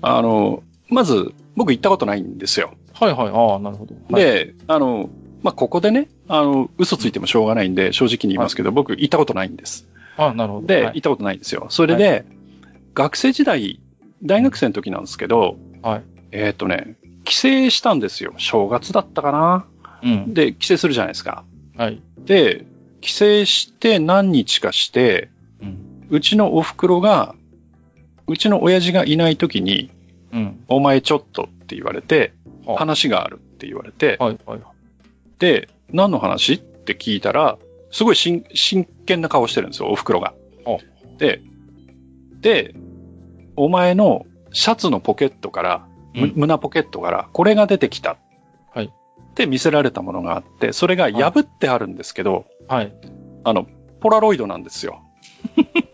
[0.01, 2.73] あの、まず、僕行ったことないんですよ。
[2.93, 3.27] はいはい。
[3.29, 3.95] ああ、なるほど。
[4.09, 5.09] はい、で、あの、
[5.43, 9.87] まあ、ここでね、あの、嘘ついてもしょうがないんで、正直に言いますけど、はい、僕行ったことないんです。
[10.17, 10.67] ああ、なるほど。
[10.67, 11.67] で、はい、行ったことないんですよ。
[11.69, 12.25] それで、はい、
[12.93, 13.79] 学生時代、
[14.23, 16.03] 大学生の時なんですけど、はい。
[16.31, 18.33] えっ、とね、帰省したんですよ。
[18.37, 19.65] 正月だったかな。
[20.01, 20.33] うん。
[20.33, 21.43] で、帰省するじゃないですか。
[21.77, 22.01] はい。
[22.19, 22.65] で、
[23.01, 25.29] 帰省して何日かして、
[25.61, 27.35] うん、うちのお袋が、
[28.27, 29.91] うちの親父がいない時に、
[30.33, 32.33] うん、お前ちょっとって言われて、
[32.65, 34.59] 話があるって言われて、はいはい、
[35.39, 37.57] で、何の話って聞いたら、
[37.91, 38.43] すごい真
[39.05, 40.33] 剣な顔してるんですよ、お袋が。
[41.19, 41.41] で、
[42.41, 42.73] で、
[43.55, 48.17] お前のシャツのポケットから、うん、胸ポケットから、これが出てきた。
[48.73, 48.85] はい。
[48.85, 52.93] って見せられたものがあって、それが破ってあるんですけど、はい。
[53.43, 53.67] あの、
[53.99, 55.01] ポラロイドなんですよ。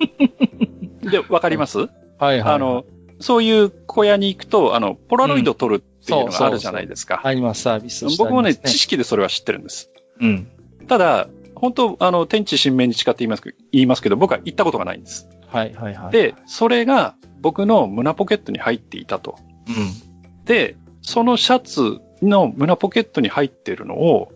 [1.03, 1.89] で、わかります、はい、
[2.19, 2.53] はい、はい。
[2.55, 2.85] あの、
[3.19, 7.21] そういう小屋に行くと、あの、ポラロイド撮るっていうのがあるじゃないですか。
[7.23, 9.89] うん、あります、サービス、ね、僕もね、知識でそれは知ってるんです。
[10.19, 10.47] うん。
[10.87, 15.27] ただ、本当、あの、天地神明に誓って言います言いますけど、僕は行ったことがないんです。
[15.47, 16.11] はい、はい、はい。
[16.11, 19.37] で、それが僕の胸ポケットに入っていたと。
[19.67, 20.45] うん。
[20.45, 24.31] で、そのシャツの胸ポケットに入っているのを、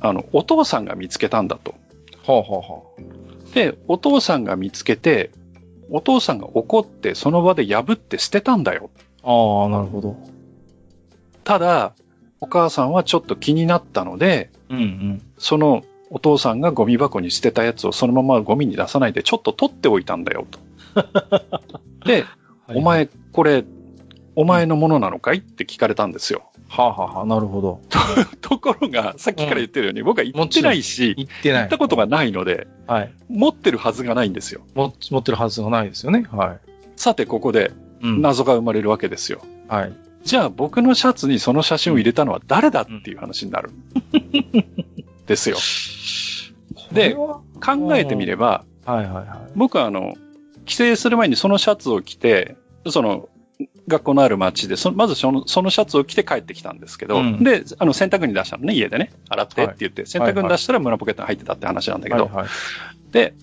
[0.00, 1.74] あの、お父さんが見つけたんだと。
[2.26, 5.30] はあ、はあはあ、で、お父さんが見つけて、
[5.92, 8.90] お父さんが怒ってその場で破って捨てたんだよ。
[9.22, 10.16] ああ、なるほど。
[11.44, 11.94] ただ、
[12.40, 20.58] お母さんはちょっと気になったので、うんうん、そのお父さんがゴミ箱に捨てたやつをそのままゴミに出さないでちょっと取っておいたんだよと。
[22.06, 22.24] で、
[22.66, 23.64] はい、お前これ、
[24.34, 25.38] お前のものなのかい？
[25.38, 26.51] って聞かれたんですよ。
[26.72, 27.80] はあ、はあはあ、なるほど。
[28.40, 31.60] と ころが、さっきから言ってるように、うん、僕は行ってないし、行ってない。
[31.62, 33.12] 行ったことがないので、はい。
[33.28, 34.62] 持ってるはずがないんですよ。
[34.74, 34.88] 持
[35.18, 36.24] ってるはずがないですよね。
[36.32, 36.58] はい。
[36.96, 39.42] さて、ここで、謎が生まれるわけですよ。
[39.42, 39.92] うん、はい。
[40.24, 43.70] じゃあ、僕のシャツにその写真を入れたのは誰だっていう話になる。
[45.26, 45.58] ですよ。
[46.90, 49.28] で、考えてみれば、はいはいはい。
[49.54, 50.14] 僕はあの、
[50.64, 52.56] 帰省する前にそのシャツを着て、
[52.88, 53.28] その、
[53.88, 62.48] 学校のある町で、そまずそのそのシャツを着て帰ってきたんですけど、うん、で、あの、洗濯に出したのね、家でね、洗ってって言って、はい、洗濯に出したら胸ポケットに入ってたって話なんだけど、はいはい、
[63.12, 63.34] で、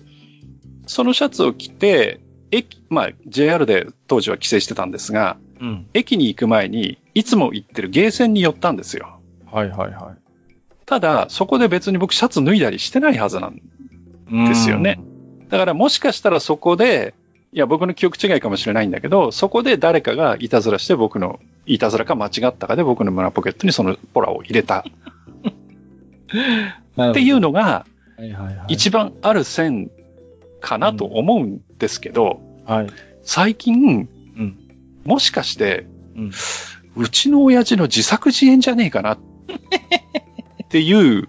[0.86, 9.20] そのシャツを着て、駅、まあ、JR で当時は帰省してたんですが、うん、駅に行く前に、いつも行ってるゲーセンに寄ったんですよ。
[9.46, 10.20] はいはいはい。
[10.86, 15.00] ただ、そこで別に僕シャツ脱いだりしてないはずなんですよね。
[15.48, 17.14] だからもしかしたらそこで、
[17.52, 24.84] いや、僕の記憶違いかもしれないんだけど、そこで誰かがいたずらして僕の、いたずらか間違ったかで僕の胸ポケットにそのポラを入れた。
[27.00, 27.86] っていうのが、
[28.68, 29.90] 一番ある線
[30.60, 32.86] かなと思うんですけど、はい、
[33.22, 34.58] 最近、うん、
[35.04, 36.30] もしかして、うん、
[36.96, 39.18] うちの親父の自作自演じゃねえかなっ
[40.68, 41.28] ていう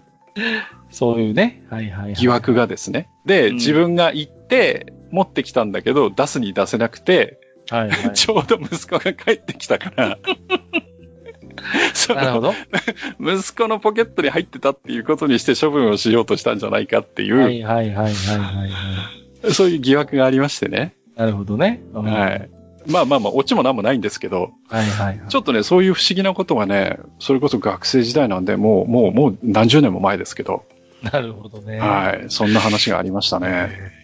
[0.90, 1.64] そういうね。
[1.70, 2.14] はいはい、はい。
[2.14, 3.08] 疑惑がですね。
[3.24, 7.38] で、うん、自分が行って持ってきたんだけど、出すに出せなくて、
[7.70, 10.18] はいはい、 ちょうど息子が帰ってきたから
[12.14, 12.54] なるほど。
[13.20, 17.38] 息子のポケットに入ってたっていうことにして処分をしようとしたんじゃないかっていう。
[17.38, 19.52] はいはいはいはいはい、はい。
[19.52, 20.94] そういう疑惑がありましてね。
[21.16, 21.82] なるほどね。
[21.92, 22.50] はい。
[22.86, 30.64] まあまあまあ、オチも何もないんですけど、はいはい、はい、ちょっとね、そういう不思議なことがね、それこそ学生時代なんで、もう、もう、もう何十年も前ですけど。
[31.02, 31.78] なるほどね。
[31.78, 32.24] はい。
[32.28, 34.01] そんな話がありましたね。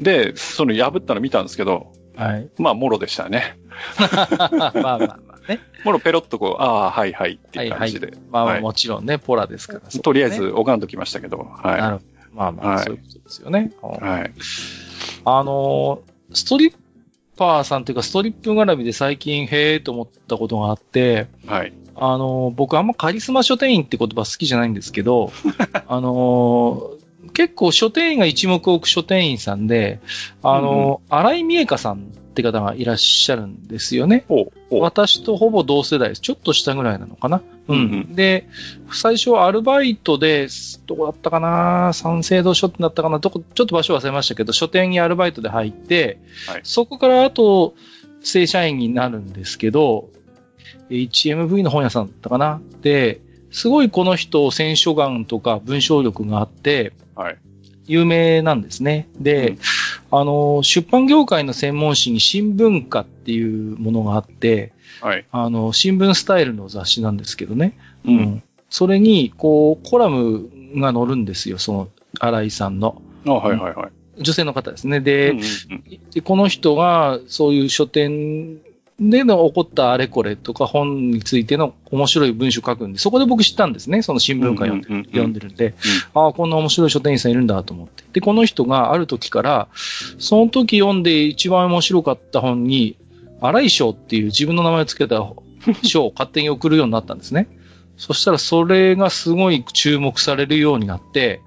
[0.00, 2.48] で、その破ったの見たんですけど、はい。
[2.58, 3.58] まあ、もろでしたね。
[4.00, 5.18] まあまあまあ
[5.48, 5.60] ね。
[5.84, 8.06] もろペロッとこう、ああ、はいはいっていう感じで。
[8.06, 11.80] はいはい、まあ、はい、もちろんね、ポラですから、ね、とりあえず拝んどきましたけど、はい。
[11.80, 12.06] なるほど。
[12.34, 13.72] まあまあ、はい、そういうことですよね。
[13.82, 14.32] はい。
[15.24, 16.02] あの
[16.32, 16.74] ストリッ
[17.36, 21.72] パーさんというか、ストリップ絡みで最近、へえと思ったことがあって、はい。
[21.94, 25.32] あの、僕あんまカリスマ書店員って言葉好きじゃないんですけど、
[25.86, 26.90] あの、
[27.36, 30.00] 結構書店員が一目置く書店員さんで、
[30.42, 31.98] あの、うん、荒井美恵香さんっ
[32.32, 34.24] て方がいらっしゃるんですよね。
[34.70, 36.22] 私とほぼ同世代です。
[36.22, 37.42] ちょっと下ぐらいなのかな。
[37.68, 37.80] うん、う
[38.12, 38.48] ん、で、
[38.90, 40.48] 最初アルバイトで、
[40.86, 41.92] どこだったかな？
[41.92, 43.18] 三省堂書店だったかな？
[43.18, 46.18] どこ、ちょっと場所忘れましたけど、書店にアルバイトで入って、
[46.48, 47.74] はい、そこからあと、
[48.22, 50.08] 正社員になるんですけど、
[50.88, 52.62] HMV の本屋さんだったかな？
[52.80, 53.20] で、
[53.50, 57.38] すごいこの人、選書眼とか文章力があって、はい。
[57.86, 59.08] 有名なんですね。
[59.18, 59.58] で、うん、
[60.10, 65.24] あの、出版業界の専門誌に新聞化っていうものがあって、はい。
[65.30, 67.78] あの、新聞スタイルの雑誌なんですけどね。
[68.04, 68.16] うん。
[68.18, 73.00] うん、それに、こう、コラムが載るんですよ、その、新井さんの。
[73.26, 74.22] あ、はいはいはい。
[74.22, 75.00] 女性の方ですね。
[75.00, 78.58] で、うんうんうん、でこの人が、そういう書店
[78.98, 84.00] での起こったあれこれとか本についての面白い文章書くんで、そこで僕知ったんですね。
[84.00, 85.74] その新聞会読んで,、読んでるんで、
[86.14, 88.04] ああ、こんな面白い書店員さんいるんだと思って。
[88.14, 89.68] で、この人がある時から、
[90.18, 92.96] その時読んで一番面白かった本に、
[93.42, 95.26] 荒井賞っていう自分の名前を付けた
[95.82, 97.48] 賞を勝手に送るようになったんですね。
[97.98, 101.42] そしたらそれがすごい注目されるようになって、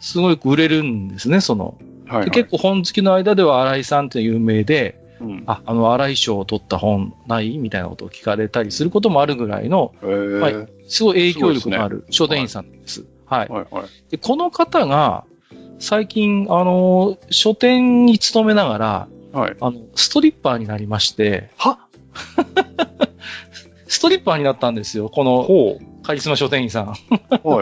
[0.00, 1.76] すごい売れるんですね、その。
[2.06, 7.58] はいはい、結構本好きの間では荒井さんって有名で、うん、あ、あの、荒井賞を取った本ない？
[7.58, 13.06] みたいなことを聞かれたりすることもあるぐらいの、はい、すごい影響力のある書店員さんです。
[13.26, 13.48] はい。
[13.48, 15.24] はいはい、でこの方が、
[15.78, 21.78] 最近、あの、書店に勤めながら、はい、あの、ストリッパーになりまして、は？
[23.86, 26.86] ストリッパーになったんですよ、この、カリスマ書店員さん。
[26.86, 26.96] は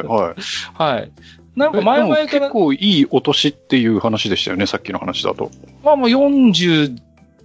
[0.00, 0.40] い、はい。
[0.74, 1.12] はい。
[1.56, 2.26] なんか前々から。
[2.26, 5.50] 結構いいお年っていう話でしたよね、さっきの話だと。
[5.84, 6.96] まあもう40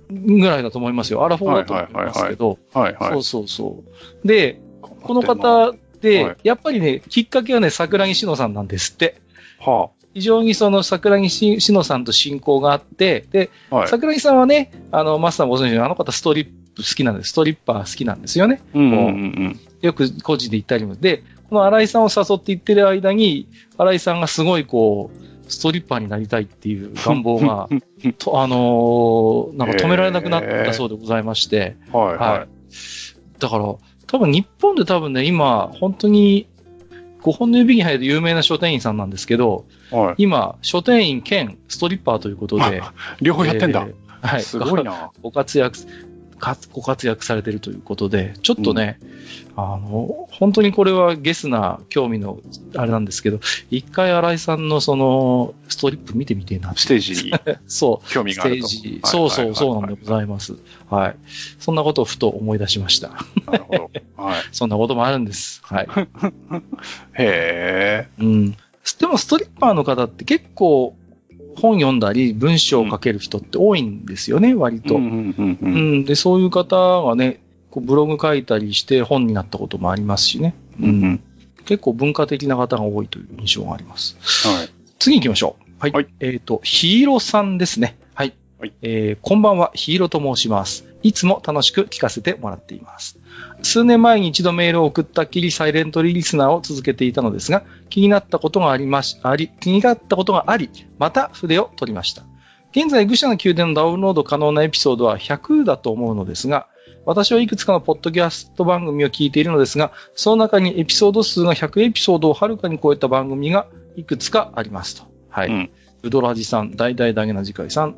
[0.10, 1.24] ぐらいだと思いますよ。
[1.26, 2.58] アラフォーだと思いますけど。
[2.74, 3.12] はいはい。
[3.12, 3.84] そうそうそ
[4.24, 4.28] う。
[4.28, 9.22] で、この方で、やっぱりね、きっかけはね、桜木志乃さんなんですって。
[9.60, 9.98] はあ。
[10.14, 17.30] 非常にその桜木志乃さんと親交があって、で、はい、桜木さんはね、あの、マスターご存知のあの方ストリップ好きなんです。
[17.30, 18.62] ストリッパー好きなんですよね。
[18.74, 20.96] うんうんうん、よく個人で行ったりも。
[20.96, 23.48] で、この新井さんを誘って行ってる間に、
[23.78, 27.70] 新井さんがすごいこう、ストリッパーになりたいっていう願望が、
[28.18, 33.40] とあのー、なんか止められなくなったそうでございまして、はい、はい。
[33.40, 33.76] だから、
[34.08, 36.48] 多分日本で多分ね、今、本当に
[37.22, 42.82] 5本の指に入る有名な書店員さんなんですけど、はい、今、書店員兼ストリッパーということで、
[43.22, 43.86] 両方やってんだ。
[43.88, 44.42] えー、はい。
[44.42, 45.12] すごいな。
[45.22, 45.78] ご活躍、
[46.72, 49.00] ご活躍されているということで、ちょっとね、
[49.56, 52.40] うん、あの、本当にこれはゲスな興味の
[52.76, 53.40] あれなんですけど、
[53.70, 56.74] 一回新井さんのその、ストリップ見てみてえな。
[56.76, 57.34] ステージ
[57.68, 58.12] そう。
[58.12, 58.68] 興味があると。
[58.68, 59.02] ステージ。
[59.04, 60.56] そうそう、そうなんでございます。
[60.90, 61.16] はい。
[61.60, 63.10] そんなことをふと思い出しました。
[63.46, 63.92] なるほど。
[64.24, 64.44] はい。
[64.52, 65.62] そんなこともあるんです。
[65.64, 65.88] はい。
[67.18, 68.10] へえ。
[68.20, 68.52] うん。
[69.00, 70.96] でもストリッパーの方って結構、
[71.60, 74.96] 本読んだり文章を書ける人って多いんですよね、割と。
[74.96, 80.56] うん、で、そういう方がね、こうブログ書いたりして本になったこともありますしね。
[80.80, 81.20] うん、
[81.66, 84.18] 結構文化的な方が多いという印象があります。
[84.48, 84.70] はい、
[85.00, 85.64] 次行きましょう。
[85.80, 85.92] はい。
[85.92, 87.98] はい、えっ、ー、と、ヒーローさんですね。
[88.60, 88.70] はい。
[88.70, 90.86] はい、えー、こんばんは、ヒーローと申します。
[91.04, 93.20] いつも楽しく聞かせてもらっています。
[93.62, 102.24] 数年前に一度メールを送ったきりサイレントリリスナーを続けていたのですが、気になったことがありまし、あり、気になったことがあり、また筆を取りました。
[102.72, 106.68] 現在、愚者の宮殿のダウンロード可能なエピソードは100だと思うのですが、
[107.06, 115.04] 私はいくつかのポッドキャスト番組を聞いているのですが、その中にエピソード数が100エピソードをはるかに超えた番組がいくつかありますと。
[115.30, 115.48] はい。
[115.48, 115.70] うん、
[116.04, 117.96] ウドラジさん、大々だけな次回さん、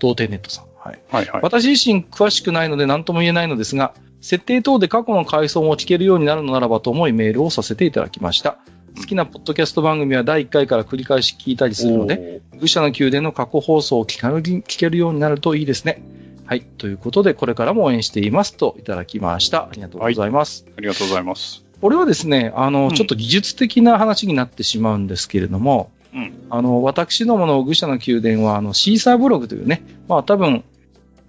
[0.00, 0.64] 童貞ネットさん。
[0.76, 0.98] はい。
[1.10, 8.58] はいはい、私自身詳しくないので何とも言えないのですが、設定等で過去の回想も聞けるようになるのならばと思いメールをさせていただきました。
[8.96, 16.02] 好きなポッドキャスト番組は第1回から繰り返し聞いたりするので、愚者の宮殿の過去放送を聞けるようになるといいですね。
[16.44, 16.62] はい。
[16.62, 19.64] ということで、これからも応援していますといただきました。
[19.64, 20.64] ありがとうございます。
[20.64, 21.64] はい、ありがとうございます。
[21.80, 30.64] これはですね、あの、うん、ちょっと技術的な話になってしまうんですけれども、うん、あの、私どもの愚者の宮殿は、あの、シーサーブログというね、まあ多分、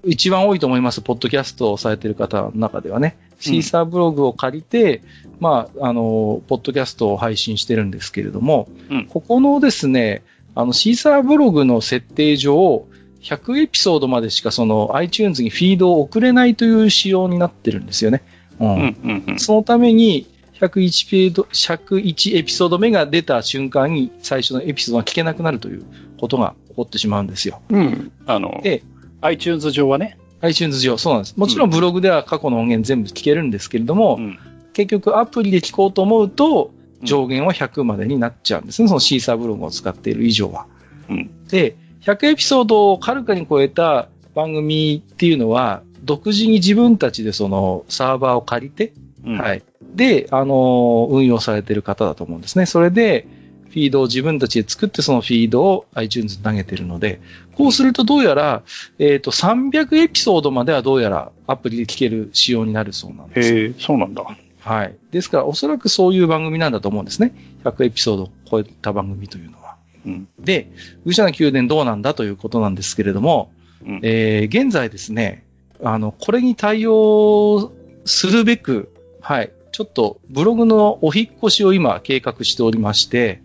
[0.04, 5.04] 一番多いと思います、ポッドキャストをされている方の中ではね、シーサーブログを借りて、
[5.40, 10.24] まあ、あの、ポッドキャストを配信してるんですけれども、うん、ここのですね、
[10.56, 12.86] あの、シーサーブログの設定上、
[13.22, 18.24] 100エピソードまでしかその iTunes にフィードを送れないという仕様になってるんですよね。
[18.60, 18.68] うん。
[18.68, 20.28] うんうんうん、そのために、
[20.62, 25.86] 101ペード、101エピソード目が出た瞬間に最初のエピソードが聞けなくなるという
[26.20, 27.62] ことが起こってしまうんですよ。
[27.70, 28.12] うん。
[28.28, 28.84] あの、で、
[29.22, 30.20] iTunes 上はね。
[30.42, 31.38] iTunes 上、そうなんです。
[31.38, 34.40] もちろんブログでは過去の音源全部聞けるんですけれども、うん、
[34.74, 36.72] 結局アプリで聞こうと思うと、
[37.02, 38.88] 上限は100までになっちゃうんですね。
[38.88, 40.68] そのシーサーブログを使っている以上は。
[41.10, 48.94] うん、で、100エピソードをはるかに超えた番組っていうのは、独自に自分たちでそのサーバーを借りて、
[49.26, 49.64] うん、はい。
[49.96, 52.66] で、あの運用されている方だと思うんですね。
[52.66, 53.28] それで、
[53.72, 57.22] フィードを自分たちで作ってそのフィードを iTunes に投げてるので、
[57.56, 58.64] こうするとどうやら、
[59.00, 63.56] えっ、ー、と、300エピソードまではどうやらアプリで聞ける仕様になるそうなんです。
[63.56, 64.26] へえ、そうなんだ。
[64.60, 64.96] はい。
[65.12, 67.34] ですから、おそらくそういう番組なんだと思うんですね。
[67.64, 69.78] 100エピソードを超えた番組というのは。
[70.06, 70.70] うん、で、
[71.06, 73.52] 愚者の宮殿どうなんだということなんですけれども、
[73.86, 75.46] うん、えー、現在ですね、
[75.82, 77.72] あの、これに対応
[78.04, 78.92] するべく、
[79.22, 83.42] はい、ちょっとブログのお引越しを今計画しておりまして、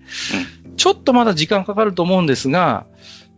[0.64, 2.86] うん、ちょっとまだ時間かかると思うんですが、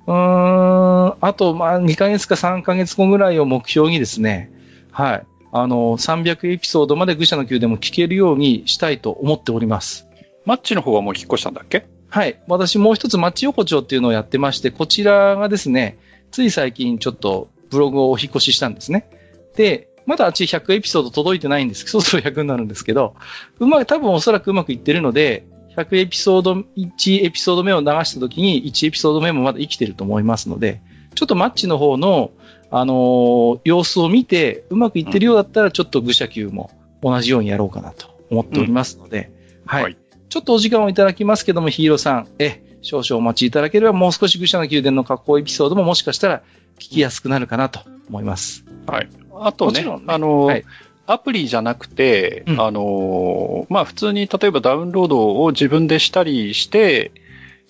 [0.07, 4.51] うーん、あと、まあ、2ヶ月か3ヶ月後ぐらいを目標にですね、
[4.91, 10.07] はい、あの、300エピソードまで愚者の宮でも聞けるようにしたいと思っております。
[10.47, 11.87] マッチの方はもう引っ越したんだっけ？
[12.09, 12.41] はい。
[12.49, 15.99] 私もう一つマッチ横丁っていうのをやってまして、こちらがですね、
[16.31, 19.11] つい最近ちょっとブログをお引越ししたんですね。
[19.57, 23.15] で、まだあっち100エピソード届いてないんですけど、そろそろ100になるんですけど、
[23.59, 30.81] うまく、多分おそらくうまくいってるので、100エピソード、1エピソード目を流した時に、1エピソード目もまだ生きてると思いますので、
[31.15, 32.31] ちょっとマッチの方の、
[32.71, 36.71] あのー、様子を見て、うまくいってるようだったら、ちょっと愚者級も
[37.03, 39.31] 同じようにやろうかなと思っておりますので、
[39.65, 39.99] うん、はい、はい。
[40.31, 46.43] ちょっとお時間をいただきますけども、ヒーローさん、え、少々お待ちいただければ、もう少し愚者の宮殿の格好エピソードももしかしたら
[46.79, 48.65] 聞きやすくなるかなと思います。
[48.87, 49.09] はい。
[49.47, 50.01] あとね、ね。
[50.07, 50.65] あの、はい、
[51.07, 57.13] アプリじゃなくて、うん、あの、まあ、普通に例えばダウンロードを自分でしたりして、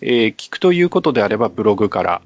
[0.00, 2.22] えー、聞くということであればブログから、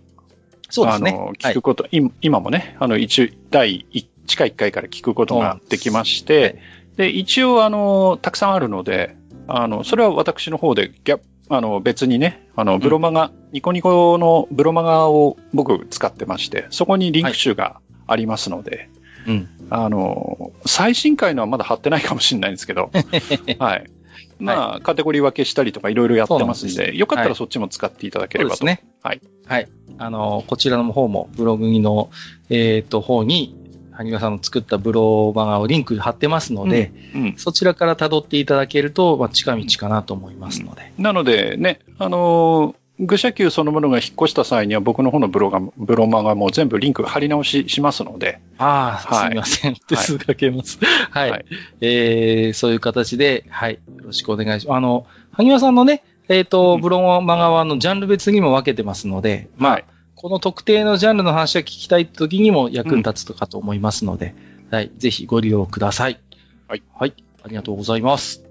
[0.70, 1.10] そうですね。
[1.10, 6.58] あの、聞くこと、はい、今もね、あの、一、第一、地下1回から聞くことができまして、
[6.96, 9.16] で、一応、あの、たくさんあるので、
[9.48, 18.88] あの、それは私の方で、ギャあの、別にね、あの、ブロマガ、うん、ニコニコのブロマガを僕使ってまして、そこにリンク集がありますので、
[19.26, 19.48] うん。
[19.70, 22.90] あの、最新回のはまだ貼ってないかもしれないんですけど、
[23.58, 23.90] はい。
[24.38, 28.64] まあ、はい、カテゴリー分けしたりとかいろいろやってますんで、んでよかったらそっちも使っていただければと。
[28.64, 28.82] ね。
[29.02, 29.20] はい。
[29.46, 29.68] はい。
[29.98, 32.10] あの、こちらの方も、ブログの、
[32.50, 33.56] えっ、ー、と、方に、
[33.92, 40.92] 萩川さんの作ったブロマガをリンク貼ってますので、うんうん、そちらから辿っていただけると、まあ、近道かなと思いますので。
[40.98, 48.40] なのでね、あのー愚者級そのものが引っ越した際には僕の方のブロがブロマがもう全部リンク貼り直ししますので。
[48.58, 49.74] ああ、はい、すみません。
[49.74, 50.78] 手数かけます。
[51.10, 51.30] はい。
[51.30, 51.44] はい、
[51.80, 53.74] えー、そういう形で、はい。
[53.74, 54.76] よろしくお願いします。
[54.76, 59.84] あの、萩和さんのね、えっ、ー、と、ブロマガはのジャンル別にも分けてますので、まあ、はい、
[60.14, 64.34] この特定のジャンルの話が聞きたい時にも役に立つとかと思いますので、
[64.70, 64.92] うん、はい。
[64.96, 66.20] ぜひご利用ください。
[66.68, 66.82] はい。
[66.94, 67.14] はい。
[67.42, 68.44] ありがとうございます。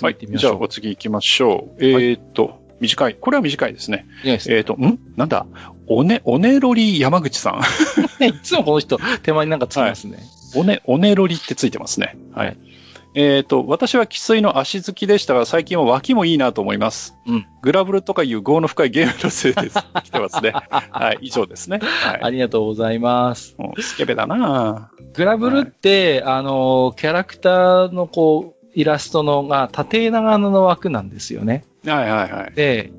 [0.00, 0.16] はい。
[0.18, 1.84] じゃあ、お次行きましょう。
[1.84, 3.14] えっ、ー、と、短い。
[3.14, 4.06] これは短いですね。
[4.24, 4.98] えっ、ー、と、ん？
[5.16, 5.46] なんだ？
[5.86, 7.60] おね、おねろり山口さん。
[8.24, 10.16] いつもこの人、手前になんかつきますね。
[10.16, 10.26] はい、
[10.60, 12.16] おね、おねろりってついてますね。
[12.34, 12.56] はい。
[13.14, 17.14] えっ、ー、と、私は汽水の足好きでしたが、最近は脇もいいなと思います。
[17.26, 17.46] うん。
[17.62, 19.78] グラブルとかいう業の深いゲームのせいです。
[20.02, 20.52] 来てますね。
[20.52, 21.78] はい、以上ですね。
[21.80, 22.20] はい。
[22.22, 23.56] ありがとうございます。
[23.78, 31.64] スケベだなグラブルって、はい、あの、キャラクターのこう、イラストのが縦長の枠なんですよね。
[31.86, 32.52] はいはいはい。
[32.54, 32.92] で、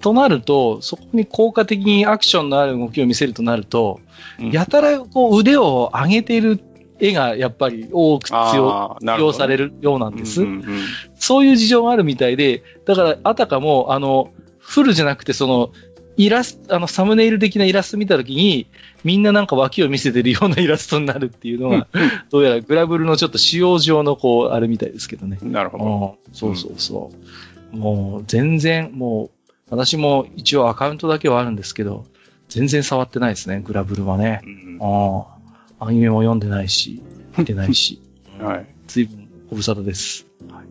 [0.00, 4.00] となると、そこに効果的にアクションのある動きを見せるとなると、
[4.38, 6.60] うん、やたらこう腕を上げている
[6.98, 10.80] 絵がやっぱり多く必要されるようなんです、うんうんうん。
[11.16, 15.72] そういう事情があるみたいで、だからあたかも、あの、フルじゃなくてその、
[16.16, 18.66] イラスト、あの、サムネイル的なイラスト見たときに、
[19.04, 21.86] みんななんか脇を見せてるようなイラストになるっていうのが、
[22.30, 25.38] どうやらグラブルのちょっと使用上のこう、あるみたいですけどね。
[25.40, 26.18] なるほど。
[26.34, 27.16] そうそうそう。
[27.16, 27.24] うん、
[27.72, 32.06] もう、全然、もう、私も一応アカウントだけはあるんですけど、
[32.48, 34.40] 全然触ってないですね、グラブルはね。
[34.44, 35.86] うん、ああ。
[35.86, 37.02] アニメも読んでないし、
[37.38, 38.02] 見てないし。
[38.38, 38.66] はい。
[38.86, 40.26] 随分ご無沙汰です。
[40.50, 40.66] はい、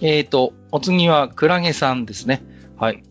[0.00, 2.42] えっ、ー、と、お次は、クラゲさんですね。
[2.76, 3.02] はい。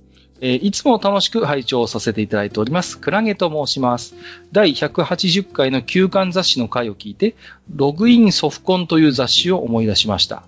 [0.41, 2.99] えー、いつも楽しく拝聴させていただいております。
[2.99, 4.15] クラゲと申します。
[4.51, 7.35] 第180回の休刊雑誌の回を聞いて、
[7.73, 10.43] ログインソフコンという雑誌を思い出しました。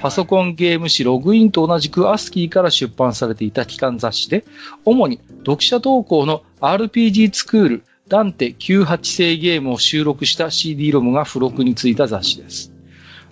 [0.00, 4.44] パソコンゲーム誌ログインと同じくアスキーから出版されていた期間雑誌で、
[4.84, 12.72] 主に読者投稿の RPG スクール、ダンテ98世ゲームを収録した CD ロムが付録についた雑誌です。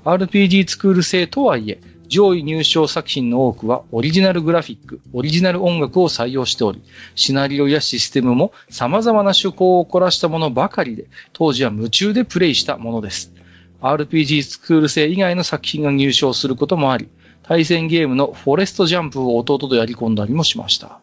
[0.05, 6.83] RPG スクール製とはいえ、上位入賞作品の多くはオリジナルグラフィック、オリジナル音楽を採用しており、
[7.15, 13.33] シナリオやシステムも様々な趣向を凝らしたものばかりで、当時は夢中でプレイしたものです。
[13.81, 17.09] RPG スクール製以外の作品が入賞することもあり、
[17.43, 21.01] 対戦ゲームのフォレストジャンプを弟とやり込んだりもしました。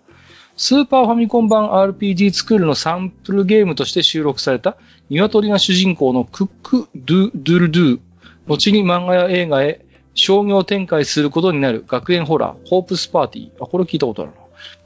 [0.55, 4.77] スーパーファミコン版 RPG スクールのサンプルゲームとして収録された、
[5.09, 7.99] 鶏が主人公のクック・ドゥ・ドゥルドゥ、
[8.47, 9.85] 後に漫画や映画へ
[10.15, 13.63] 商業展開することになる学園ホラー、ホープスパーティー。
[13.63, 14.37] あ、これ聞いたことあるな。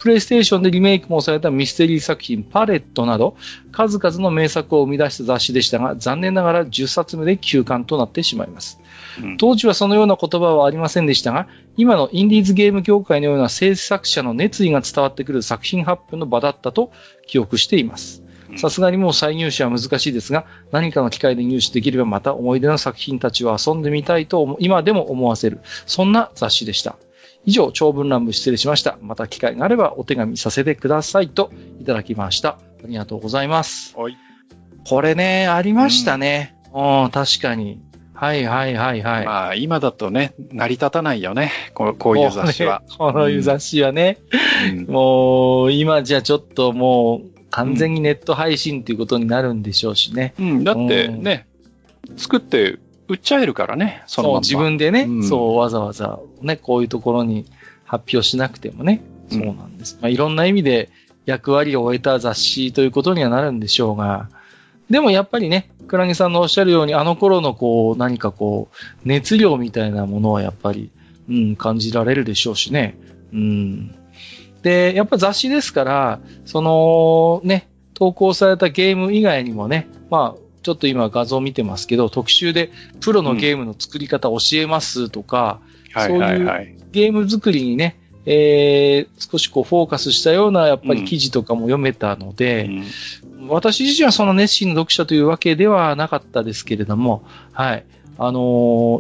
[0.01, 3.37] プレイステーションでリメイクもされたミステリー作品パレットなど、
[3.71, 8.79] 数々の名作を生み出した雑誌でしたが、残念ながら10冊目で休刊となってしまいます。
[9.21, 11.47] うん、当時はそのような言葉はありませんでしたが、
[11.77, 16.91] 今のインディーズゲーム業界のような制作者の熱意が伝わってくる作品発表の場だったと
[17.27, 18.23] 記憶しています。
[18.57, 26.95] さすがにもう再入手は難しいですが、何かの機会で入手できればまた思い出の作品たちを遊んでみたいと今でも思わせる、そんな雑誌でした。
[27.45, 28.97] 以上、長文乱舞失礼しました。
[29.01, 32.49] また機会があればお手紙させてくださいといただきました。
[32.49, 33.95] ありがとうございます。
[33.97, 34.17] はい。
[34.87, 36.55] これね、ありましたね。
[36.73, 37.81] うん、確かに。
[38.13, 39.25] はいはいはいはい。
[39.25, 41.51] まあ、今だとね、成り立たないよね。
[41.73, 42.83] ここういう雑誌は。
[42.97, 44.19] こういう雑誌はね。
[44.71, 50.35] うん、もう、今じゃちょっともう、完全にネット配信っていうことになるんでしょうしね。
[50.39, 51.47] うん、だってね、
[52.09, 52.77] うん、作って
[53.11, 54.39] 売っちゃえるからね、そのまま。
[54.39, 57.45] 自分でね、うん、そう、わざわざね、こういうところに
[57.83, 59.97] 発表しなくてもね、そうなんです。
[60.01, 60.89] まあ、いろんな意味で
[61.25, 64.29] 役割を終えた雑誌ということにはなるんでしょうが、
[64.89, 70.89] でもやっぱりね、クラゲさんのおっしゃるように、あの頃のこう、何かこう、熱量みたいなものはやっぱり、
[71.29, 72.97] うん、感じられるでしょうしね。
[73.33, 73.95] うん。
[74.61, 85.59] で、やっぱ雑誌ですから、そのね、投稿されたゲーム以外にもね、まあ、ちょっと今画像見てますけど、特集でプロのゲームの作り方教えますとか、
[85.93, 92.69] そういうゲーム作りにね、えー、少しこうフォーカスしたようなやっぱり記事とかも読めたので、
[93.33, 97.85] うん、私自身はその熱心な読者というわけではなかったですけれども、はい。
[98.17, 98.39] あの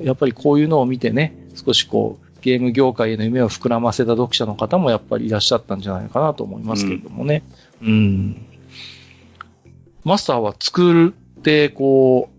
[0.01, 7.43] ー、やっぱりこういうのを見てね、少しこう、ゲーム業界への夢を膨らませた読者の方もやっぱりいらっしゃったんじゃないかなと思いますけれどもね。
[7.83, 7.87] うん。
[7.89, 8.45] うん、
[10.03, 11.20] マスターは作って、
[11.69, 12.29] こ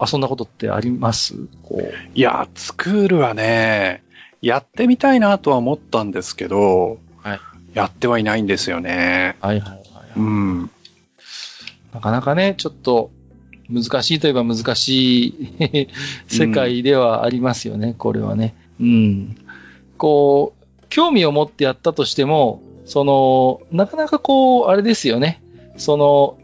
[0.00, 1.34] う、遊んだことってあります？
[1.62, 1.92] こう。
[2.14, 4.02] いや、スクールはね、
[4.42, 7.40] やってみたいなとは思ったんですけど、はい、
[7.74, 9.36] やってはいないんですよね。
[9.40, 9.82] はいはいはい、
[10.16, 10.70] うん。
[11.94, 13.10] なかなかね、ちょっと
[13.70, 15.88] 難しいといえば難しい
[16.28, 18.54] 世界ではありますよね、うん、これはね。
[18.78, 19.36] うん。
[19.96, 25.42] こう、興味を持ってやったとしても、その、なかなかこう、あれですよね。
[25.78, 26.38] その、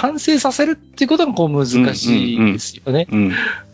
[0.00, 3.08] 完成させるっていうことがこう難しいですよね。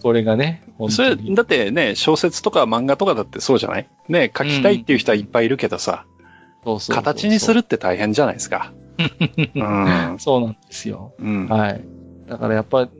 [0.02, 0.62] これがね。
[0.88, 3.88] それ、だってね、小説とか漫画とかだってそうじゃない？
[4.08, 6.06] ね、書きたいっていう人はいっぱいいるけどさ、
[6.88, 8.72] 形にするって大変じゃないですか。
[9.54, 11.12] うん、そうなんですよ。
[11.20, 11.80] うん、はい。
[12.28, 12.90] だからやっぱり、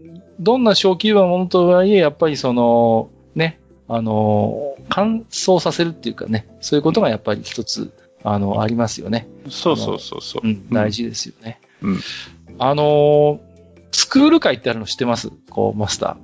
[0.41, 7.93] どんな小規模なものとはいえ、やっぱりその、ね、あの、乾燥させるっていうかね、そういうことがやっぱり一つ、
[8.23, 9.29] あの、ありますよね。
[9.49, 10.69] そうそうそうそう、うん。
[10.71, 11.59] 大事ですよね。
[11.74, 11.74] うん。
[12.59, 13.41] あの、
[13.93, 15.31] スクール会ってあるの知ってます？
[15.51, 16.17] こう、マスタ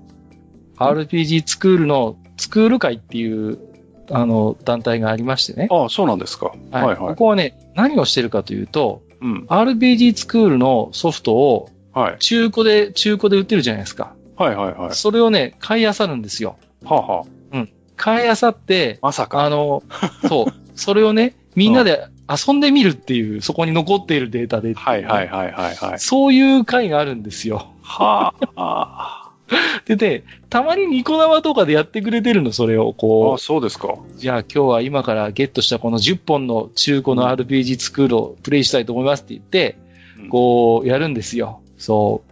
[0.78, 1.06] ー。
[1.09, 3.59] RPG スクールの、スクール会っていう、
[4.10, 5.68] あの、団体がありましてね。
[5.70, 6.55] ああ、そうなんですか。
[6.70, 6.97] はい、はい、はい。
[6.97, 12.18] ここはね、何をしてるかというと、うん、RPG スクールのソフトを、はい。
[12.18, 14.14] 中古で、中古で売ってるじゃないですか。
[14.36, 14.94] はいはいはい。
[14.94, 16.56] それをね、買い漁るんですよ。
[16.85, 17.24] はあ、はあ。
[17.97, 19.44] 買いあさって、まさか。
[19.44, 19.82] あの、
[20.27, 24.74] そう、それをね、みんなで遊んでみるっていう、そこに残っているデータで。
[24.74, 25.98] はいはいはいはい、はい。
[25.98, 27.73] そういう回があるんですよ。
[27.82, 29.31] はあ。
[29.85, 32.93] でね、たまにニコ生とかでやってくれてるの、それを。
[32.93, 33.35] こう。
[33.35, 33.97] あ、そうですか。
[34.16, 39.77] じゃあ今日は今からゲットしたこの10本の中古の RPG スクールをプレイしたいと思いますって言って、
[40.20, 41.61] うん、こう、やるんですよ。
[41.78, 42.23] そ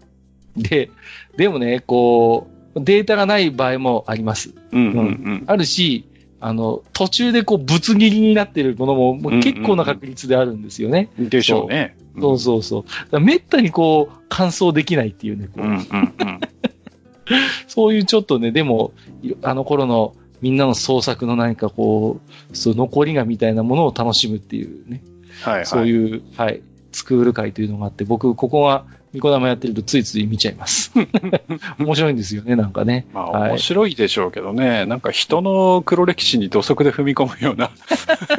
[0.57, 0.63] う。
[0.63, 0.91] で、
[1.37, 4.55] でもね、こう、データがない場合もあります。
[4.73, 5.45] うんうんうん。
[5.47, 6.08] あるし、
[6.41, 11.11] あの、途中でこう、ぶつ切りになってるものも、も結構な確率であるんですよね。
[11.17, 11.97] うんうんうん、でしょうね。
[12.21, 13.21] そうそうそう。
[13.21, 15.49] めったにこう、完走できないっていうね。
[15.57, 15.85] うんうんうん、
[17.67, 18.93] そういうちょっとね、でも、
[19.43, 22.21] あの頃のみんなの創作の何かこ
[22.53, 25.03] う、そう残りがみたいなものを楽しむっていうね。
[25.43, 26.63] はい、はい、そういう、はい、
[26.93, 28.87] スクール会というのがあって、僕、ここは
[29.19, 30.93] ニコ生やってるとついつい見ちゃいます。
[31.79, 33.07] 面白いんですよね、なんかね。
[33.13, 34.87] まあ、はい、面白いでしょうけどね。
[34.87, 37.71] なんか人の黒歴史に土足で踏み込むような。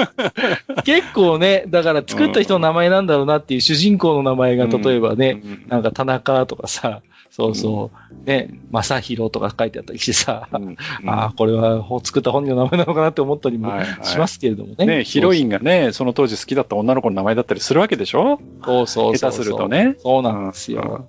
[0.85, 7.01] 結構ね、だから作った人の名前なんだろうなっていう主人公の名前が例えばね、うんうん、なんか田中とかさ、
[7.39, 8.27] そうそう。
[8.27, 10.77] ね、正宏とか書いてあったりしてさ、うんうん、
[11.09, 13.71] ああ、これは作った本人の名前なのかなって思ったりも
[14.03, 14.75] しますけれどもね。
[14.77, 18.39] はいはい、ね、ヒロインがね、その当時好きだった女の子の名前だったりするわけでしょ？
[18.65, 19.17] そうそうそう。
[19.17, 19.95] 下手するとね。
[19.99, 21.07] そうなんですよ。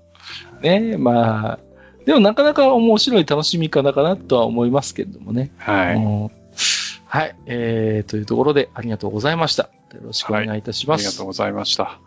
[0.57, 1.59] うん、ね、まあ、
[2.07, 5.52] でもなかなか面白い楽しみ方かなとは思いますけれどもね。
[5.59, 5.97] はい。
[5.97, 6.31] うん、
[7.07, 7.36] はい。
[7.47, 9.65] えー、というところでありがとうございました。
[9.65, 9.70] よ
[10.05, 11.02] ろしくお願いいたします。
[11.02, 12.01] はい、ありがとうございました。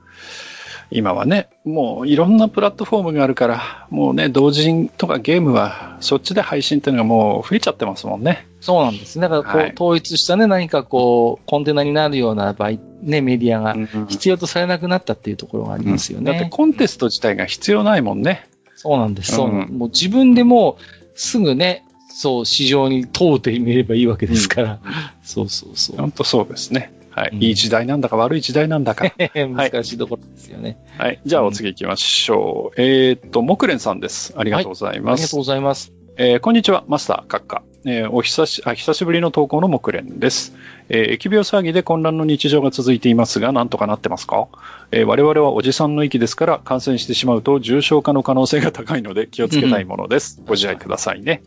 [0.92, 8.48] 今はね、もういろんなプラットフォームがあるから、もうね、同人とかゲームは、そっちで配信っていうのがもう増えちゃってますもんね。
[8.62, 9.24] そうなんですね。
[9.24, 13.76] だからこう、はい、統一したね、何かこう、コンテナになるような場合、ね、メディアが
[14.08, 16.32] 必要とされなくなったっていうところがありますよね。
[16.32, 18.48] うん、だってコンテスト自体が必要ないもんね。
[18.76, 19.34] そうなんです。
[19.34, 19.70] そうなん。
[19.70, 20.78] もう自分でも
[21.16, 24.72] すぐね、そう、市場に通ってみればいいわけですから。
[24.72, 24.80] うん、
[25.24, 25.98] そうそうそう。
[25.98, 26.94] 本当そうですね。
[27.16, 27.38] はい。
[27.40, 29.06] いい時代なんだか悪い時代なんだか。
[29.36, 30.78] 難しいところですよね。
[30.98, 31.20] はい。
[31.26, 32.82] じゃあお次行きましょう。
[32.82, 34.34] えっと、木蓮さんです。
[34.38, 35.22] ありがとうございます。
[35.22, 35.94] ありがとうございます。
[36.16, 37.64] えー、こんにちは、マスター、閣下。
[37.86, 40.54] えー、お久し、あ、久しぶりの投稿の木蓮です。
[40.90, 44.48] えー、疫病騒ぎで混乱の日常が続いていますが、なんとかなってますか？
[44.92, 50.42] えー、我々はおじさんの域ですから、感染してしまうと重症化の可能性が高いので気をつけたいものです。
[50.46, 51.42] ご自愛くださいね。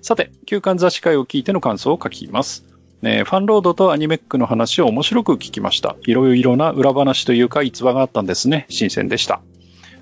[0.00, 2.64] さて、休館雑誌会を聞いての感想を書きます。
[3.02, 5.96] えー、ファンロードとアニメックの話を面白く聞きました。
[6.02, 8.66] いろいろな裏話というか逸話があったんですね。
[8.68, 9.40] 新鮮でした。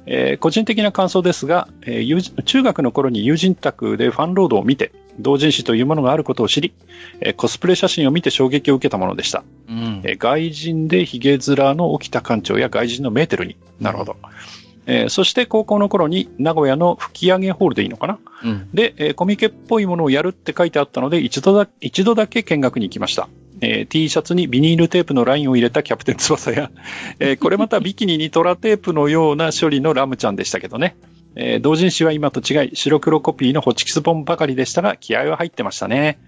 [0.07, 6.75] えー、個人的な感想ですが、えー、中学の頃に友人宅でファンロードを見て、同人誌というものがあることを知り、
[7.21, 9.45] えー、コスプレ写真を見て衝撃を受けたものでした。
[9.69, 13.57] うん、え外人でヒゲ面の起きた館長や外人のメーテルに。
[13.81, 14.17] なるほど。
[14.23, 23.29] うんえー、そして高校の頃に名古屋の吹上ホールでいいのかな、うん、で、えー、コミケっぽいものをやるって書いてあったので、一度だ一度だけ見学に行きました。
[23.61, 26.71] えー、T シャツにビニールテープのラインを入れたキャプテン翼や、
[27.19, 30.97] えー、これまたビキニにトラテープのような処理のラムちゃんでしたけどね。
[31.37, 36.19] えー、同人誌は今と違い白黒コピーのホチキス本ばかりでしたが、気合は入ってましたね。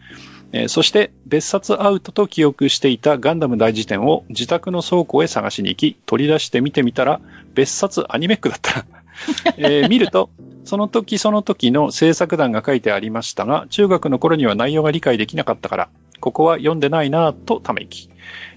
[0.52, 7.20] えー、そして別冊アウトと記憶していたガンダム大辞典を自宅の倉庫へ探しに行き、取り出して見てみたら、
[7.54, 8.86] 別冊アニメックだった。
[9.56, 10.30] えー、見ると、
[10.64, 15.88] その時その時の制作団が書いてありましたが、中学の頃には内容が理解できなかったから、
[16.20, 18.08] ここは読んでないなぁとため息、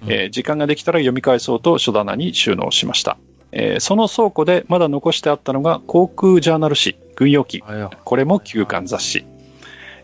[0.06, 3.16] えー、時間ができたら読み返そうと書棚に収納しました。
[3.52, 7.62] えー、その倉庫でまだ残してあったのが航空ジャーナル誌、軍用機。
[8.04, 9.24] これも休刊雑誌。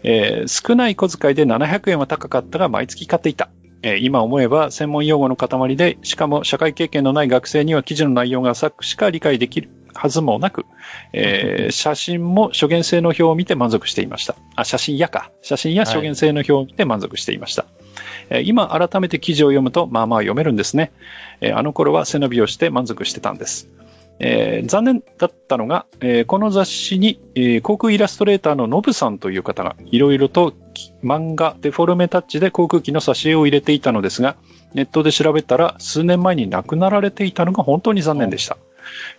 [0.06, 3.50] えー、少ない小遣いで700円は高かったが毎月買っていた。
[3.82, 10.64] えー、今思えば専門用語の塊で、しかも社会経験のない学生には記事の内容が浅くしか理解できるはずもなく、
[11.12, 14.36] えー、 写真も初見性の表を見て満足していました。
[14.54, 15.30] あ、写真やか。
[15.42, 17.66] 写真や初見性の表を見て満足していました。
[18.30, 20.92] はい、今改めて記事を読むと、まあまあ読めるんですね。
[21.40, 23.68] えー、あの頃は背伸びをして満足してたんです。
[24.18, 30.54] えー、残念だったのが、えー、この雑誌に、えー、航空イラストレーターのノブさんという方がいろいろと
[31.02, 34.36] 漫画デフォルメタッチで航空機の挿絵を入れていたのですが、
[34.74, 38.56] ネットで調べたら数年前に亡くなられていたのが本当に残念でした。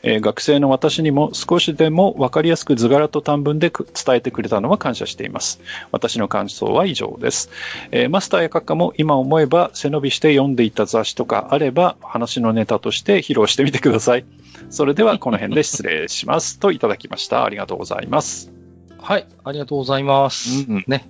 [0.03, 5.59] えー、学生の私にも少しでも分かりやすく図柄と短文で伝えてくれたのは感謝しています。
[5.91, 7.49] 私の感想は以上です。
[7.91, 14.25] えー、マスターや閣下も今思えば背伸びして読んでいた雑誌とかあれば話のネタとして披露してみてください。
[14.69, 16.59] それではこの辺で失礼します。
[16.59, 17.43] といただきました。
[17.43, 18.51] ありがとうございます。
[18.99, 20.65] はい、ありがとうございます。
[20.69, 21.05] うん、ね。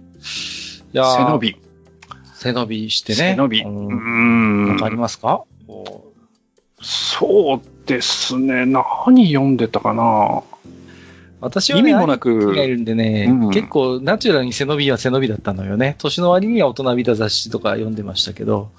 [0.94, 1.58] いや背伸び。
[2.36, 3.18] 背伸びしてね。
[3.18, 3.62] 背伸び。
[3.64, 4.70] うん。
[4.70, 5.44] わかりますか？
[6.82, 8.66] そうですね。
[8.66, 10.44] 何読んでたかな？
[11.40, 12.54] 私は、ね、意味もなく。
[12.54, 15.96] がいるんでね、うん、結構ナチュラルに背伸びは背伸びだったのよね。
[16.00, 18.70] 年の割には大人びた雑誌とか読んでましたけど。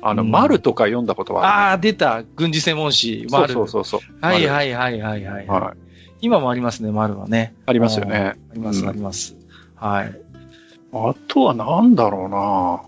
[0.00, 2.22] あの、うん、丸とか読んだことはある、ああ、出た。
[2.36, 3.26] 軍事専門誌。
[3.30, 3.52] 丸。
[3.52, 5.46] そうそうそうはいはいはいはいはい。
[5.46, 5.74] は
[6.20, 7.54] 今もありますね、丸はね。
[7.66, 8.34] ありますよね。
[8.50, 9.36] あります、あります。
[9.76, 10.20] はい。
[10.92, 12.82] あとは何だろうな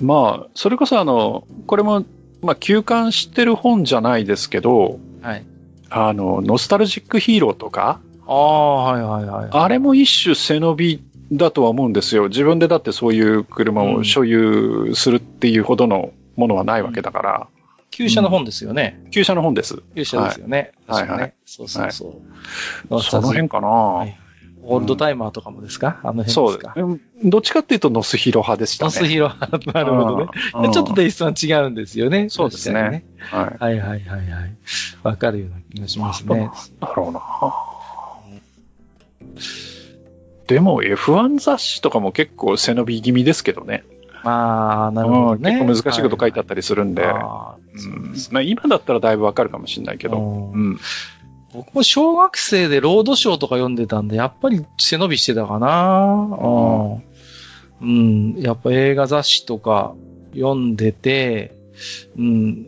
[0.00, 2.04] まあ、それこそあの、これも、
[2.42, 5.44] まあ、休館してる本じゃないですけど、はい。
[5.90, 9.48] あの、ノスタルジックヒーローとか、ああ、はいはいはい。
[9.52, 12.28] あれも一種背伸びだとは思うんですよ。
[12.28, 17.46] 自分でだってそういう車を所有するっていうほどのものはないわけだから。
[17.90, 19.04] 旧車の本ですよね。
[19.10, 19.82] 旧車の本です。
[19.94, 20.72] 旧車ですよね。
[20.86, 22.22] はい、はい、そうそうそ
[22.88, 22.94] う。
[22.94, 24.18] はい、その辺かな、はい、
[24.64, 26.72] オールドタイマーとかもですか、あの辺ですか？
[26.76, 27.00] そう。
[27.24, 28.86] どっちかっていうと、ノスヒロ派でしたね。
[28.86, 29.72] ノスヒロ派。
[29.72, 30.28] なるほどね。
[30.72, 32.28] ちょっとテイストは違うんですよね。
[32.28, 32.82] そうですね。
[32.82, 34.54] ねはい、はいはいはいはい。
[35.02, 36.50] わかるような気がしますね。
[36.80, 37.20] だろうな。
[40.46, 43.84] でも F1 雑誌とかも結構背伸び気味ですけどね。
[44.24, 47.04] ああ、なるほど、ね、結構難しいこと書いてあったりするんで。
[47.04, 47.56] ま
[48.34, 50.18] あ、今だったらだいぶわかるかもしれないけど。
[50.18, 50.78] うん、
[51.52, 57.00] 僕も小学生でロードショーとか読んでたんで、やっぱり背伸びしてたかな。
[57.80, 58.34] うん。
[58.38, 59.94] やっぱ映画雑誌とか
[60.34, 61.54] 読んでて、
[62.16, 62.66] うん。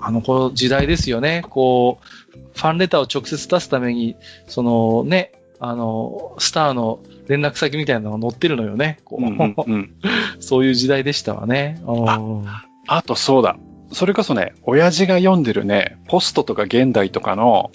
[0.00, 1.44] あの頃時代ですよね。
[1.50, 9.00] こう、ファンレターを直接出すために、そのね、あの、スターの連絡先みたいなのが載ってるのよね。
[9.04, 9.90] こう、うんうんうん、
[10.40, 11.82] そういう時代でしたわね。
[11.86, 13.56] ああとそうだ。
[13.92, 17.70] それこそね、親父が読んでるね、ポストとか現代とかの、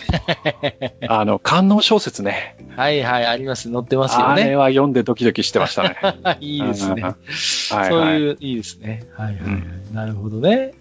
[1.08, 2.56] あの、観音小説ね。
[2.76, 3.72] はいはい、あります。
[3.72, 4.44] 載ってますよね。
[4.44, 5.98] あれは読んでドキドキしてましたね。
[6.40, 7.02] いいですね。
[7.02, 7.14] はい
[7.76, 9.06] はい、そういう、いいですね。
[9.18, 10.74] はいはい、うん、なるほどね。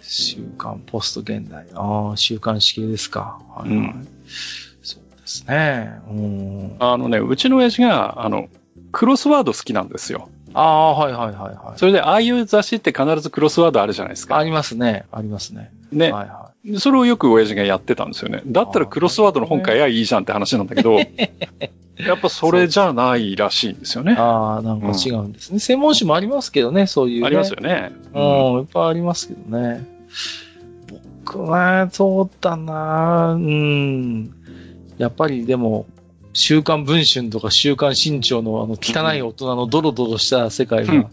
[0.00, 1.66] 週刊ポスト現代。
[1.74, 3.40] ああ、週刊誌系ですか。
[3.54, 4.08] はい、はい、うん
[5.24, 6.00] ですね。
[6.08, 6.76] うん。
[6.78, 8.48] あのね、うちの親父が、あの、
[8.92, 10.28] クロスワード好きなんですよ。
[10.54, 11.78] ああ、はいはいはいはい。
[11.78, 14.38] それで、ああいう雑誌って必ずクロスワードあるじゃないですか。
[14.38, 15.04] ありますね。
[15.10, 15.72] ありますね。
[15.92, 16.12] ね。
[16.12, 16.78] はいはい。
[16.78, 18.40] それをよく親父がやってたんですよね。
[18.46, 20.98] だったらクロスワードの本買えばいいじゃんって話なんだけど、
[21.98, 24.14] やっぱそれじゃないらしいんですよね。
[24.18, 27.92] ああ、なんか違うんですね、うん、専門誌もありますけどね、そういう、ね、ありますよね。
[28.14, 28.22] うん、
[28.60, 29.86] いっぱいありますけどね。
[31.26, 34.30] 僕は、そうだなうん。
[34.98, 35.86] やっぱりでも、
[36.34, 41.08] 週刊文春とか週刊新潮のあの汚い大人のドロドロした世界が、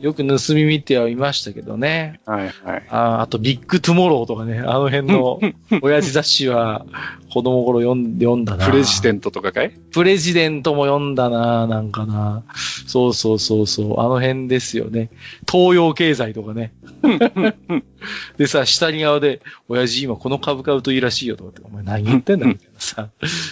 [0.00, 2.20] よく盗み見てはいましたけどね。
[2.24, 2.86] はいはい。
[2.88, 5.40] ああと、ビッグトゥモローとかね、あの辺の
[5.82, 6.86] 親父雑誌は
[7.32, 8.66] 子供頃読ん読んだな。
[8.66, 9.70] プレジデントとかかい？
[9.92, 12.44] プレジデントも読んだな、なんかな。
[12.86, 15.10] そうそうそうそう、あの辺ですよね。
[15.50, 16.72] 東洋経済とかね。
[18.38, 23.10] でさ、下に側で、親父今この株買うといいらしいよとかって、お前何言ってんだみたいなさ、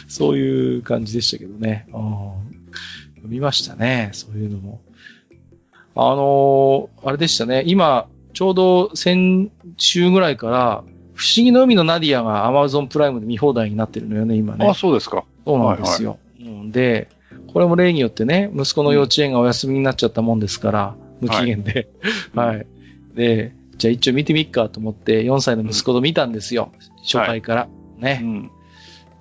[0.09, 1.87] そういう感じでしたけどね。
[3.17, 4.81] 読みましたね、そういうのも。
[6.01, 7.65] あのー、あれでしたね。
[7.67, 14.65] 今、ちょうど先週ぐらいから、不思議の海のナディアが Amazon プライムで見放題になってるのよね、今ね。
[14.65, 15.25] あ、そうですか。
[15.45, 16.19] そうなんですよ。
[16.41, 17.09] はいはい、で、
[17.53, 21.89] これも例によってね、息子の幼稚園がお休みになっちゃったもんですから、無期限で。
[22.33, 22.67] はい、 はい。
[23.17, 26.71] で、じゃあ一応見てみっかと思って、4歳の息子と見たんですよ。
[26.73, 27.63] うん、初回から。
[27.63, 27.69] は
[27.99, 28.21] い、ね。
[28.23, 28.51] うん、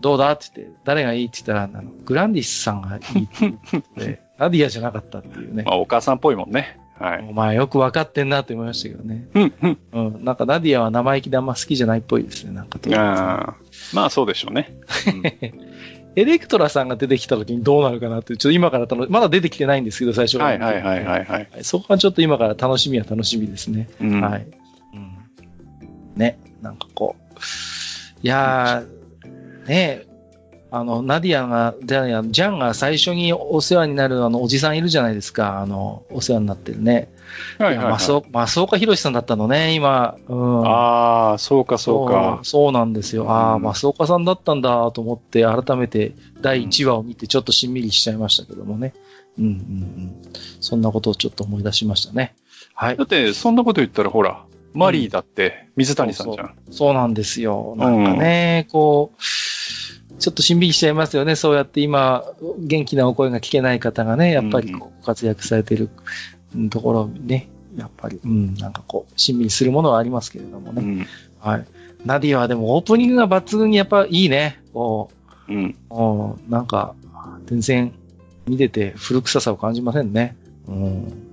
[0.01, 5.63] どうだって言って、誰がいいって言ったら、あの、グランディスさんがいいって言って、 ナディアじゃなかったっていうね。
[5.63, 6.79] まあ、お母さんっぽいもんね。
[6.99, 7.27] はい。
[7.29, 9.27] お前よくわかってんなって思いましたけどね。
[9.33, 9.77] うん、うん。
[9.93, 10.25] うん。
[10.25, 13.55] なんかナディアは生意気であんま好きじゃないっぽいですね、なんかああ。
[13.93, 14.73] まあそうでしょうね。
[15.07, 15.23] うん、
[16.15, 21.49] エレクトラさんが出てきた時にどうなるかなって、ちょっと今から楽まだ出てきてないんですけど、最初はいはいはいはい、はい。
[21.61, 23.89] そこはちょっと今から楽しみは楽しみですね。
[24.01, 24.47] うん、はい。
[24.93, 25.17] うん。
[26.15, 27.39] ね、なんかこう。
[28.23, 30.06] いやー、ね
[30.69, 35.59] あの、ナディアが、ジャンが最初にお世話になるあの、おじさんいるじゃないですか。
[35.59, 37.09] あの、お世話になってるね。
[37.57, 37.99] はいはい、はい。
[37.99, 40.17] 増岡博さんだったのね、今。
[40.27, 40.67] うん。
[40.67, 42.39] ああ、そうかそうか。
[42.43, 43.29] そうなんですよ。
[43.29, 48.93] ああ、増岡さんだったんだと思って、改めて第1話を見てちょっとしんみりしちゃいましたけどもね。
[49.37, 50.15] うんうんうん。
[50.59, 52.35] そんなことをちょっと思い出しましたね。
[52.73, 52.97] はい。
[52.97, 56.45] だって、そんなこと言ったらほら、マリーだって水谷さんじゃん。
[56.45, 57.75] うん、そうそうなんですよ。
[57.77, 59.21] なんかね、うん、こう、
[60.19, 61.35] ちょっとしんびりしちゃいますよね。
[61.35, 62.25] そうやって今、
[62.59, 65.89] 元気なお声が聞けない方がね、やっぱりこう活躍されてる
[66.69, 70.81] ところね、やっぱり、うん、なんかこう、しんびりするものはありますけれどもね。
[70.81, 71.07] うん、
[71.39, 71.65] はい。
[72.05, 74.59] ナディはでもオープニングが抜群にやっぱいいね。
[74.73, 75.11] こ
[75.47, 75.75] う、うん。
[76.49, 76.95] なんか、
[77.45, 77.93] 全然
[78.47, 80.35] 見てて古臭さを感じませんね。
[80.67, 81.23] うん。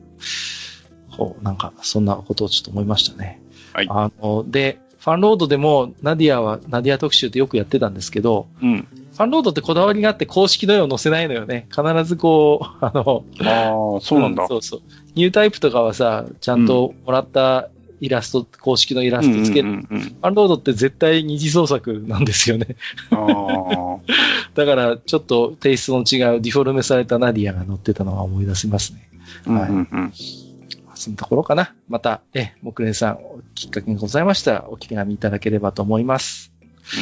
[1.17, 3.41] こう、なんか、そんなことをちょっと思いましたね。
[3.73, 3.87] はい。
[3.89, 8.89] あの、で、ファンロードでも、ナディアはナディア特集ってよくやってたんですけど、うん。
[9.13, 11.69] ファンロードってこだわりがあって公式の絵を載せないのよね。
[11.71, 14.81] 必ずこう、あの、ああ、そうなんだ、うん、そうそう。
[15.15, 17.69] ニュータイプとかはさ、ちゃんともらった
[18.01, 19.87] イラスト、公式のイラストつける。
[20.23, 22.69] アンロードって絶対二次創作なんですよね。
[24.55, 29.07] だから、ちょっとテイストの違うディフォルメされたナディアが乗ってたのは思い出せますね。
[29.47, 29.69] はい。
[29.69, 30.13] うんうん
[31.05, 31.75] そのところかな。
[31.89, 33.19] また、え、木蓮さん、
[33.55, 36.53] きっかけがございましたら、お手紙いただければと思います。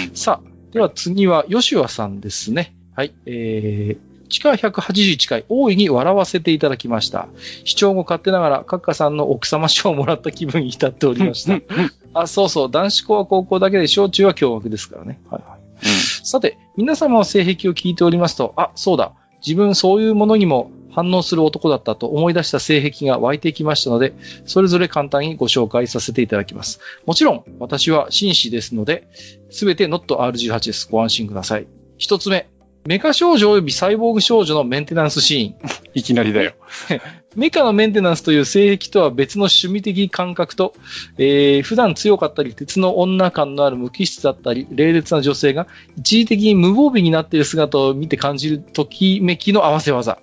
[0.09, 2.75] うん、さあ、では次は、吉和さんですね。
[2.97, 3.15] はい。
[3.27, 7.29] えー、地下181回、大いに笑わせていただきました。
[7.65, 11.61] 視聴後勝手ながら、カッカさんの奥様賞をもらった気分に浸っておりました。
[12.15, 15.21] あ、そうそう、男子校は高校だけで小中は共学ですからね。
[15.31, 15.61] はいはい。
[15.61, 19.13] うん、さて、皆様の性癖を聞いておりますと、あ、そうだ、
[19.47, 24.15] 自分そういうものにも反応する男だったと思い出した性癖が湧いてきましたので、
[24.45, 26.81] それぞれ簡単にご紹介させていただきます。
[27.07, 29.09] もちろん、私は紳士ですので、
[29.51, 30.89] すべて NotR18 です。
[30.91, 31.67] ご安心ください。
[31.97, 32.49] 一つ目、
[32.85, 35.55] メカ少女及びサイボーグ少女のメンテナンスシーン。
[35.95, 36.55] いきなりだよ。
[37.37, 40.75] メカのメンテナンスという性癖とは別の趣味的感覚と、
[41.17, 50.19] えー、普段強かったり、鉄の女感のある無機質だったり、冷烈な女性が一時的に無防備になっている姿を見て感じるときめきの合わせ技。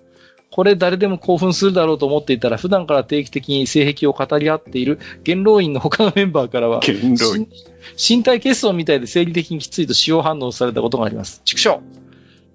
[0.51, 7.47] これ誰でも興奮するだろうと思っていたら、普段から定期的に性癖を語り合っている元老院の他のメンバーからは、元老院
[7.97, 11.41] 身体欠損みたいで生理的にきついと使用反応されたことがあります。
[11.45, 11.79] 畜生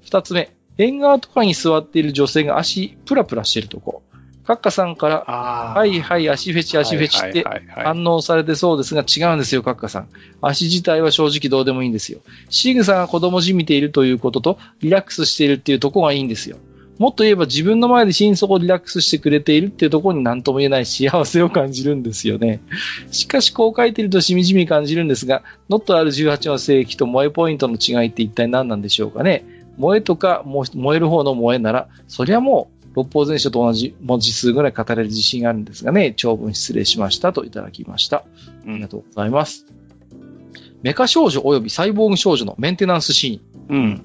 [0.02, 4.02] 二つ目、縁側とかに座っている女性が足プラプラしているとこ。
[4.44, 10.08] カッカさんから、はいはい足フェチ足フェチって反応されてそうですが違うんですよ、カッカさん。
[10.42, 12.18] 足自体は正直どうでもいいんですよ。
[12.50, 16.58] シグさんが子供じみているということと、リラックスしているっていうとこがいいんですよ。
[16.98, 22.60] もっと言えば自分の前で心底リラックスしてくれているっていうところに何とも言えない幸せを感じるんですよね。
[23.10, 29.44] しかしこう書いてるとしみじみ感じるんですが、ノット R18 の正規と萌えポイントの違いって一体何なんでしょうかね。
[29.76, 38.18] 萌えとか、燃える方の萌えなら、そりゃもう、六法全書と同じ文字数ぐらい語れる自信があるんですがね、長文失礼しましたといただきました。
[38.18, 38.24] あ
[38.66, 39.66] りがとうございます。
[40.82, 43.76] メカ少女及びサイボーグ少女のメンテナンスシーン。
[43.76, 44.02] うん。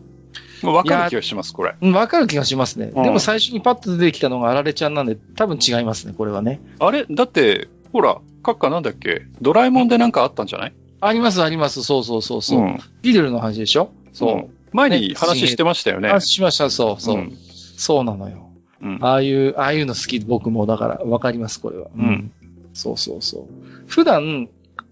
[0.63, 1.75] わかる気がします、これ。
[1.91, 2.91] わかる気がしますね。
[2.95, 6.59] うん、でも最初にパッと出てきたのがあられちゃんなんで、多分違いますね、これはね。
[6.79, 7.05] あれ？
[7.09, 9.23] だって、ほら、カッカなんだっけ？
[9.41, 10.73] ドラえもんでなんかあったんじゃない？
[11.01, 11.83] あります、あります。
[11.83, 12.59] そうそうそうそう。
[12.61, 13.91] うん、ルの話でしょ？
[14.13, 14.33] そう。
[14.35, 16.09] うん前に話してましたよね。
[16.09, 17.17] 話しました、そう、そう。
[17.17, 17.37] うん、
[17.75, 18.51] そうなのよ。
[18.83, 21.87] うん、ああいう、ああいうの好き、僕も、だから、わかります、これは。
[21.97, 22.31] うん。
[22.75, 23.87] そうそうそう。
[23.87, 24.47] 普段、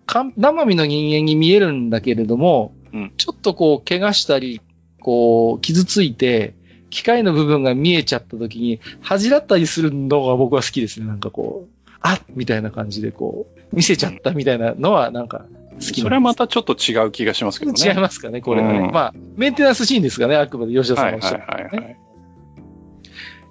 [0.08, 4.62] か生身の人間に見えるんだけれども、うん、ちょっとこう、怪我したり、
[5.08, 6.54] こう、傷ついて、
[6.90, 11.06] 機械の部分が見えちゃった時に、恥じらったりするのが僕は好きですね。
[11.06, 15.46] なんかこう、あみたいな感じでこう、見せちゃったみたいなのは、なんか、
[15.76, 17.90] 好きそれはまたちょっと違う気がしますけどね。
[17.90, 18.80] 違いますかね、これはね。
[18.80, 21.46] うん、まあ、メンテナンスシーンですかね、あくまで吉田さんがおっしゃる、ね。
[21.48, 21.98] はいはいはい、はい。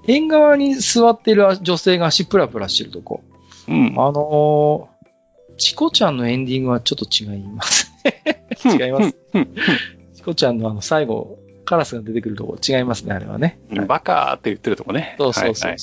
[0.08, 3.22] 縁側に座っている女性が足プラプラしてるとこ。
[3.66, 3.94] うん。
[3.96, 7.90] あのー、チコちゃんのエンディングはちょっと違います
[8.68, 9.16] 違います。
[10.16, 13.58] チコちゃんのあの最後、カラスが出てくるとこ違いますね、あれはね。
[13.86, 15.16] バカーって言ってるとこね。
[15.18, 15.70] そうそうそう。
[15.70, 15.78] はいはい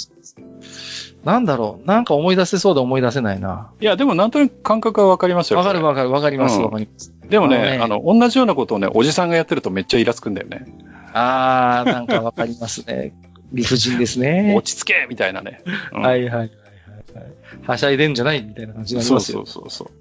[1.23, 1.87] なんだろう？
[1.87, 3.71] なんか思い出せそうで思い出せないな。
[3.79, 5.59] いや、でもなんとなく感覚はわかりますよ。
[5.59, 7.13] わかるわかるわかりますわ、かります。
[7.29, 10.65] でもね、あの、同じようなことをね、おじさんがやってるとめっちゃイラつくんだよね。
[11.13, 13.13] あー、なんかわかりますね。
[13.53, 14.53] 理不尽ですね。
[14.53, 15.61] 落ち着けみたいなね。
[15.93, 16.49] うん、はいはいはいはい。
[17.67, 19.45] はしゃいでんじゃないみたいな感じになりますよ。
[19.45, 19.91] そうそうそうそ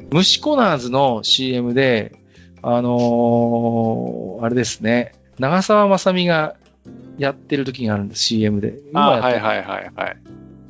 [0.00, 0.04] う。
[0.10, 2.12] 虫コナーズの CM で、
[2.62, 6.56] あのー、あれですね、長澤まさみが
[7.18, 8.78] やってる時があるんです、CM で。
[8.94, 10.16] あはいはいはいはい。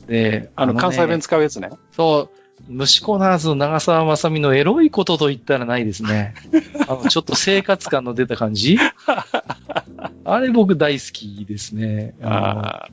[0.06, 1.70] で、あの、ね、関西弁使うやつね。
[1.92, 6.34] そう、虫コナーズの長澤まさみのエロいことと言ったらないですね。
[6.88, 8.78] あの、ちょっと生活感の出た感じ
[10.24, 12.14] あれ僕大好きですね。
[12.22, 12.88] あ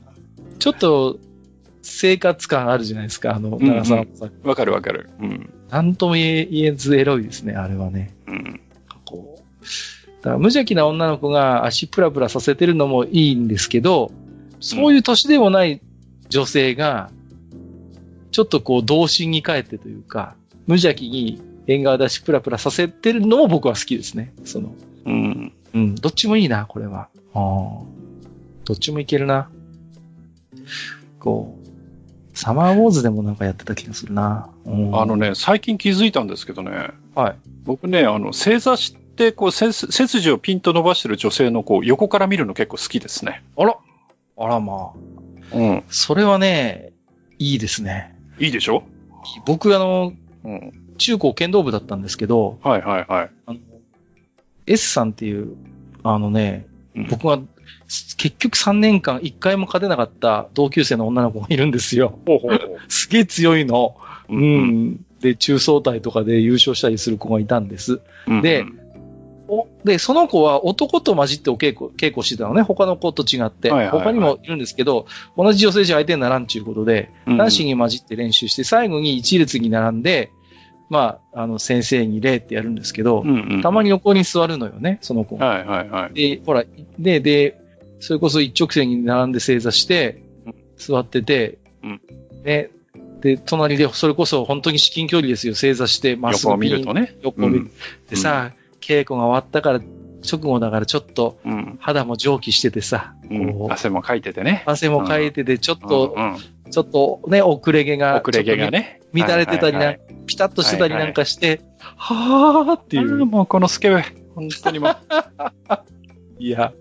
[0.58, 1.18] ちょっと
[1.82, 4.48] 生活感あるじゃないですか、あの、長澤まさみ。
[4.48, 5.10] わ、かるわかる。
[5.20, 5.50] うん。
[5.70, 8.14] なんとも言えずエロいですね、あれはね。
[8.26, 8.60] うん。
[10.22, 14.12] だから無邪気な女の子が足プラプラさせてるのもいいんですけど、
[14.60, 15.80] そういう年でもない
[16.28, 17.10] 女性が、
[18.32, 20.34] ちょっとこう、童心に帰ってというか、
[20.66, 24.34] 無邪気に縁側出しプラプラさせてるのも僕は好きですね。
[24.44, 24.74] その。
[25.04, 25.52] うん。
[25.74, 25.94] うん。
[25.94, 27.08] どっちもいいな、これは。
[27.34, 27.38] あ
[28.64, 29.48] どっちもいけるな。
[31.20, 34.50] こう、サマーウォーズでもなんかやってた気がするな。
[34.64, 36.90] うん、あのね、最近気づいたんですけどね。
[37.14, 37.36] はい。
[37.64, 38.96] 僕ね、あの、正座し、
[39.32, 43.42] こう背、背筋をピンと伸ばしてる女性のこう、横から見るの結構好きですね。
[43.56, 43.76] あら
[44.38, 44.92] あらま
[45.52, 45.56] あ。
[45.56, 45.84] うん。
[45.88, 46.92] それはね、
[47.38, 48.14] いいですね。
[48.38, 48.82] いいでしょ？
[49.46, 50.12] 僕あの、
[50.44, 53.30] うん、中高剣道部だったんですけど、はいはいはい。
[53.46, 53.58] あの、
[54.66, 55.56] S さんっていう、
[56.02, 57.38] あのね、うん、僕が
[58.16, 62.18] 結局3年間1回も勝てなかった同級生の女の子がいるんですよ。
[62.26, 63.96] ほうほうほう すげえ強いの。
[64.28, 65.04] うん。
[65.20, 68.00] で、中総体とかで優勝したりする子がいたんです。
[68.26, 68.64] で、おで、
[69.98, 72.62] その子は男と混じってお稽古、稽古してたのね。
[72.62, 73.70] 他の子と違って。
[73.70, 80.30] はいはいはい、他にもいるんですけど、同じ女性じゃ相手にならんということで、男子に混じって練習して、最後に一列に並んで、
[80.88, 85.36] まあ、あの、先生に礼ってやるんですけど、うんうん、たまに横に座るのよね、その子。
[85.36, 86.14] はいはいはい。
[86.14, 86.64] で、ほら、
[86.98, 87.60] で、で、
[88.00, 90.22] それこそ一直線に並んで正座して、
[90.76, 92.00] 座ってて、うん、
[92.44, 92.70] ね、
[93.20, 96.50] で、隣で、それこそ本当に至近距離ですよ、正座して、まっすぐ。
[96.50, 97.16] 横を見るとね。
[97.22, 97.60] 横を見る。
[97.62, 97.70] うん、
[98.08, 98.52] でさ、
[98.86, 99.80] 稽古が終わったから、
[100.26, 101.38] 直後だからちょっと、
[101.80, 104.62] 肌も蒸気しててさ、うん、汗もかいててね。
[104.66, 109.00] 汗もかいてて、ちょっと、うんうん、ちょっとね、遅れ毛が、遅れ毛がね。
[109.12, 113.26] 乱れてたりな、はいはいはい、ピタッとしてたりなんかして、はいはい、はーっていう。
[113.26, 114.96] もうこのスケベ、本当にもう。
[116.38, 116.72] いや、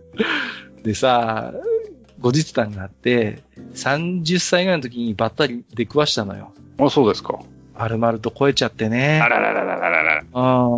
[0.83, 1.53] でさ、
[2.19, 3.41] 後日談があって、
[3.73, 6.53] 30歳ぐらいの時にばったり出くわしたのよ。
[6.79, 7.39] あ、そうですか。
[7.77, 9.19] まるまると超えちゃってね。
[9.21, 10.23] あららららららら。
[10.33, 10.69] あ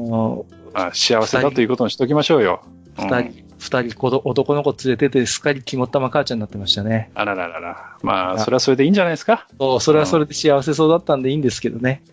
[0.93, 2.61] 幸せだということにしときましょうよ。
[2.97, 7.11] 二人、二、人男の子連れてて、すっかり肝っ玉母ちゃんになってましたね。
[7.13, 7.97] あらららら。
[8.01, 9.47] まあ、それはそれでいいんじゃないですか？
[9.59, 12.03] そう、それはそれで幸せそうだったんでいいんですけどね。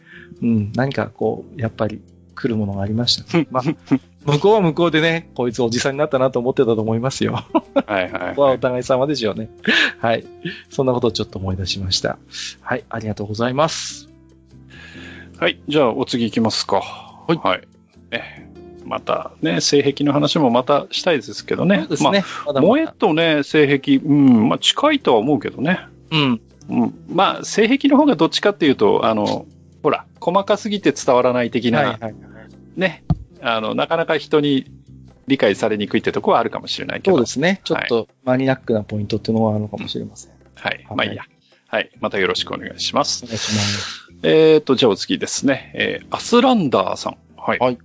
[0.42, 2.02] うん、何かこう、やっぱり
[2.34, 3.46] 来るものがありました、ね。
[3.52, 3.62] まあ、
[4.24, 7.44] 向こうは向こうでね、こいつおじさんになったなと思ってたと思いますよ。
[7.86, 8.28] はいはい、はい。
[8.30, 9.50] ここはお互い様でしょうね。
[10.00, 10.24] はい。
[10.70, 12.18] そんなことをちょっと思い出しました。
[12.60, 14.08] はい、ありがとうございます。
[15.38, 16.76] はい、じゃあお次行きますか。
[16.76, 17.36] はい。
[17.36, 17.68] はい。
[18.12, 18.43] え
[18.84, 21.80] またね、性癖の話もまたしたいですけどね。
[21.80, 22.24] そうですね。
[22.46, 25.80] まあ、萌えとね、性癖、うん、まあ近いとは思うけどね。
[26.10, 26.40] うん。
[26.68, 26.94] うん。
[27.08, 29.46] まあ、性癖の方がどっちかっていうと、あの、
[29.82, 32.14] ほら、細かすぎて伝わらない的な、はいはいはい、
[32.76, 33.04] ね、
[33.42, 34.66] あの、なかなか人に
[35.26, 37.16] 理解されにくいってところはあるかもしれないけど。
[37.16, 37.60] そうですね。
[37.64, 40.32] ちょっとマニアックなポイントっていうのはあるのかもしれません。
[40.54, 40.86] はい。
[40.94, 41.24] まあいいや。
[41.66, 41.90] はい。
[42.00, 43.24] またよろしくお願いします。
[43.24, 44.12] お願いします。
[44.22, 45.72] えっ、と、じゃあお次ですね。
[45.74, 47.16] えー、アスランダーさん。
[47.36, 47.58] はい。
[47.58, 47.78] はい。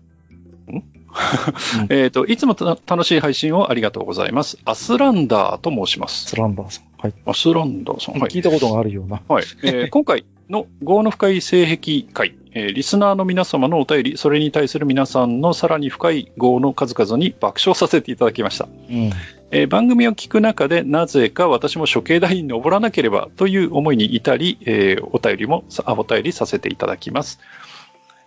[0.77, 0.83] ん
[1.89, 4.57] えっと、いつも楽しい配信をありがとうございます。
[4.65, 6.25] アスランダーと申します。
[6.27, 6.83] アスランダーさん。
[6.97, 7.13] はい。
[7.25, 8.19] アスランダーさん。
[8.19, 8.29] はい。
[8.29, 9.21] 聞いたことがあるような。
[9.27, 9.45] はい。
[9.63, 18.67] えー、 今回の業の深い性癖会、えー、リスナーの皆様のお便り、それに対する皆さんのさらに深い業の数々に爆笑させていただきました。
[18.89, 19.11] うん
[19.51, 27.39] えー、番組を聞く中で、なぜか私も処刑台に登らなければという思いに至り、えー、お便りも、あ、お便りさせていただきます。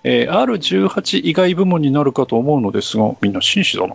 [0.05, 3.95] えー、R18 以外部門になるかと思うのですが、みんな紳士だな。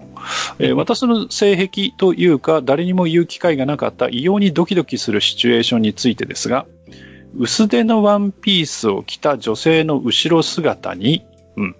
[0.59, 6.65] えー、私の性癖というか、誰にも言う機会がなかった異様にドキドキするシチュエーションについてですが、
[7.37, 11.75] 薄手のワンピースを着た女性の後ろ姿に、うん、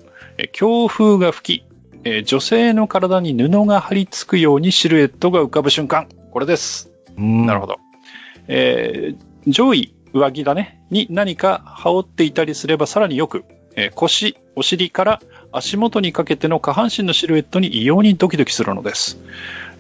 [0.52, 1.64] 強風が吹き、
[2.04, 6.08] え女性の体に布が張り付くようにシルエットが浮かぶ瞬間。
[6.32, 6.92] これです。
[7.18, 7.78] なるほど。
[8.48, 13.44] えー、上位、上着だね、に何か羽織っていたりすればさらによく、
[13.78, 15.22] えー、腰、お尻から
[15.54, 19.18] 足元にかけての下半身のシルエットに異様にドキドキするのです。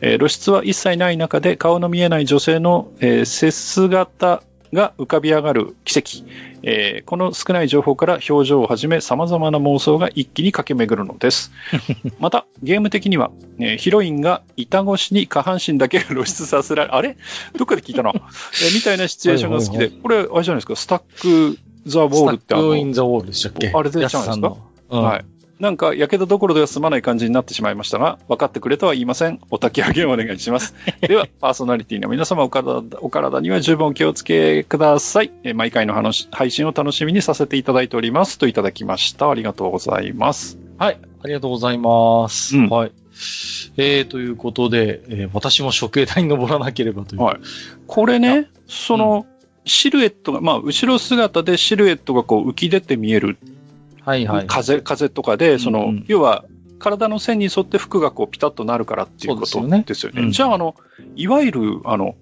[0.01, 4.43] えー、露出は一切ない中で顔の見えない女性の、えー、背姿
[4.73, 6.29] が浮かび上がる奇跡、
[6.61, 11.51] えー、この少ない情報から表情をはじめ様々な妄想が一気に駆け巡るのです。
[12.19, 17.17] またゲーム的には、えー、ヒロインが板越しに下半身だけ露出させられあれ？
[17.57, 19.89] どっかで聞いたな、 えー、みたいなシチュエーションが好きで。
[19.89, 20.75] これあれじゃないですか？
[20.75, 23.71] スタック・ザ・ウォールってあのイン・ザ・ウォールでしたっけ？
[23.73, 24.57] あれでじゃないですか、
[24.89, 25.25] うん、はい
[25.59, 29.39] なんか、やけどどころでは済まない感じになってしまいましたが、分かってくれとは言いません。
[29.49, 30.75] お焚き上げをお願いします。
[31.01, 35.31] では、パーソナリティの皆様お体、お体には十分お気をつけください。
[35.43, 38.37] え毎回の話配信を楽しみにさせていただいております。
[38.37, 39.31] といただきました。
[39.31, 40.59] ありがとうございます。
[40.77, 42.55] はい、ありがとうございます。
[42.55, 42.91] うん、はい。
[43.77, 47.21] えー、ということで、えー、私も処刑台に登らなければという。
[47.23, 47.37] はい。
[47.87, 49.36] これね、その、うん
[49.67, 53.37] シルエットが、まあ、後ろ姿でシルエットがこう浮き出て見える
[54.07, 56.45] はいはい、風、風とかで、その、うんうん、要は、
[56.79, 59.83] 体の線に沿って服がこうピタッとなるからっていうことですよね。
[60.17, 60.75] よねうん、じゃあ、あの、
[61.17, 62.15] いわゆる、あの、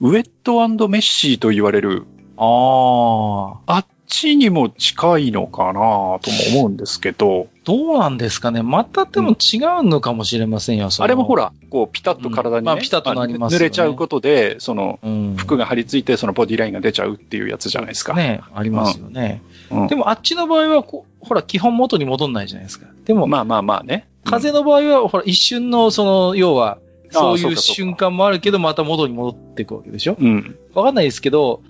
[0.00, 2.04] ウェットメッシーと言われる、
[2.36, 3.76] ああ。
[3.76, 6.20] あっちにも近いのかなとも
[6.52, 7.48] 思うんですけど。
[7.64, 14.98] どうなんですかねまたでも違うのかもしれませんよ、うん、あれもほら、こう、ピタッと体に、ねうん、まあ、ピタッとなります、ね、濡れちゃうことで、その、
[15.36, 18.14] 服が張り付いて、そのボディラインが出ちゃうっていうやつじゃないですか。
[18.14, 19.42] ね、ありますよね。
[19.70, 22.86] うん、でも、あっちの場合はほら、基本元に戻んないじゃないですか。
[23.04, 24.08] でも、まあまあまあね。
[24.24, 26.78] 風の場合は、ほら、一瞬の、その、要は、
[27.10, 30.58] そういう瞬間もあるけど、また元に戻っていくわけでしょうん。
[30.74, 31.62] わかんないですけど、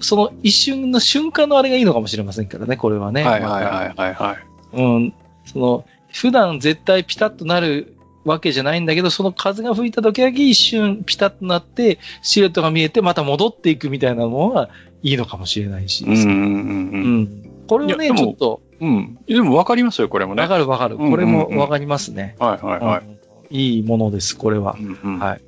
[0.00, 3.22] その一瞬の瞬間のあれがいいのかもしれませんからね、これはね。
[3.22, 4.76] はいはいはいはい、はい。
[4.76, 5.14] うん。
[5.44, 14.70] その、普段絶対ピタッとなるわけじゃないんだけど、その風が吹いた時だけ一瞬ピタッとなって、シルエットが見えて、また戻っていくみたいなのは
[15.02, 16.04] いいのかもしれないし。
[16.04, 16.30] うんうんうん。
[16.30, 16.36] う
[17.20, 17.50] ん。
[17.66, 19.18] これをね、ちょっと、うん。
[19.26, 20.42] でも分かりますよ、これもね。
[20.42, 20.96] わかるわかる。
[20.96, 22.36] これも分かりますね。
[22.38, 23.20] はいはいはい。
[23.50, 24.76] いいものです、これは。
[24.78, 25.40] うんうん、はい。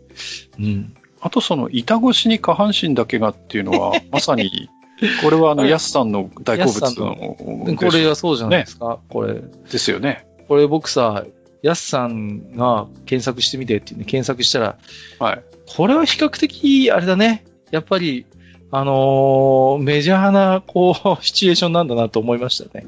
[0.59, 0.95] うん。
[1.23, 4.68] あとその、板越しに下半身だけがっていうのは、 まさに、
[5.23, 7.76] これはあの、ヤスさんの大好物の。
[7.76, 9.41] これはそうじゃないですか、ね、これ。
[9.70, 10.26] ですよね。
[10.49, 11.25] これ僕さ、
[11.62, 14.78] ヤスさんが検索してみてっていうね、検索したら、
[15.20, 15.42] はい。
[15.76, 17.44] これは比較的、あれだね。
[17.70, 18.26] やっぱり、
[18.73, 22.86] あのー、メジャーな、こう、 シチュエーションなんだなと思いましたね。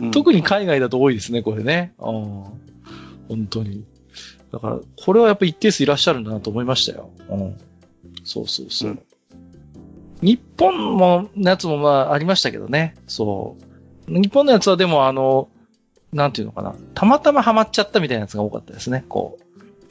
[0.00, 1.92] うん、特に海外だと多いですね、これね。
[1.98, 2.44] うん。
[3.28, 3.84] 本当に。
[4.50, 7.10] だから、これはやっぱ一定数いらっしゃるんだなと思いましたよ。
[7.28, 7.56] うん。
[8.26, 8.90] そうそうそう。
[8.90, 9.00] うん、
[10.20, 12.96] 日本も、のやつもまあありましたけどね。
[13.06, 13.56] そ
[14.08, 14.12] う。
[14.12, 15.48] 日本のやつはでもあの、
[16.12, 16.74] なんていうのかな。
[16.94, 19.04] たまたまハマっちゃったみたいなやつが多かったですね。
[19.08, 19.38] こ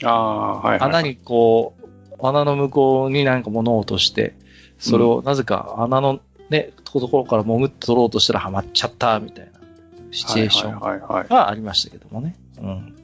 [0.01, 0.05] う。
[0.05, 4.35] ああ、はい、はい、穴にこう、穴の向こうになんか物を落として、
[4.77, 9.59] それをなぜか穴のね、ところから潜って取ろうとしたらハマっちゃったみたいな
[10.11, 12.35] シチュエーションがありましたけどもね。
[12.57, 12.95] うん。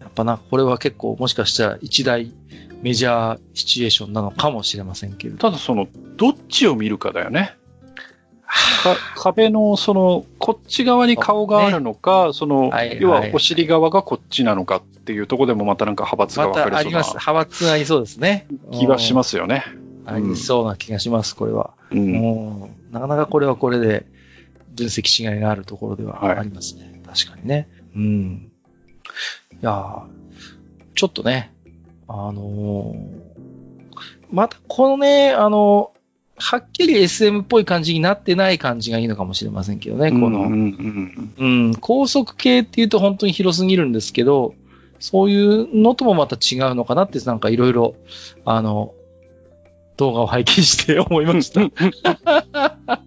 [0.00, 2.32] やっぱな、これは結構もしかしたら一大
[2.82, 5.36] メジャーシチュエーションなのかもしれませんけど。
[5.36, 5.86] ただその、
[6.16, 7.56] どっちを見るかだよね。
[9.16, 16.78] 壁のその、こっち側に顔があるのか、ね、その、要はお尻側がこっちなのかっていうところでもまたなんか派閥が分かれそうな。
[16.78, 17.08] あります。
[17.10, 18.46] 派閥ありそうですね。
[18.72, 19.64] 気はしますよね。
[20.06, 21.74] ありそうな気がします、これは。
[21.90, 22.60] うん、
[22.90, 24.06] なかなかこれはこれで、
[24.74, 27.02] 分析しがいがあるところではありますね。
[27.04, 27.68] はい、確かにね。
[27.94, 28.50] うん。
[29.52, 30.04] いや
[30.94, 31.52] ちょっとね、
[32.12, 33.94] あのー、
[34.32, 35.92] またこのね、あの
[36.36, 44.54] はっきり SM っぽい感じになってない感じがいいのかもしれませんけどね、この、うん、うん、高速系っていうと本当に広すぎるんですけど、
[44.98, 47.94] そういうのともまた違うのかなって、なんかいろいろ、
[48.44, 48.94] あの、
[49.96, 51.60] 動画を拝見して 思いました。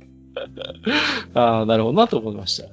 [1.33, 2.64] ああ、なるほどなと思いました。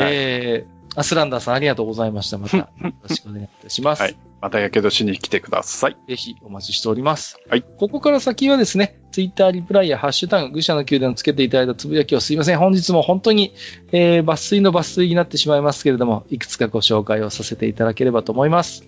[0.00, 2.38] はい、えー、アスランダーさんありがとうございました。
[2.38, 4.02] また、よろしくお願いいたします。
[4.02, 4.16] はい。
[4.40, 5.96] また、やけどしに来てください。
[6.08, 7.38] ぜひ、お待ちしております。
[7.50, 7.62] はい。
[7.62, 12.58] ここから先はですね、ツイッターリプライやハッシュタグ、愚者の宮殿をつけていただいたつぶやきをすいません。
[12.58, 13.52] 本日も本当に、
[13.92, 18.84] えー、抜粋の抜粋になってしまいますけれども、いくつかご紹介をさせていただければと思います。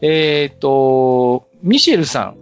[0.00, 2.36] えっ、ー、と、ミシェルさん。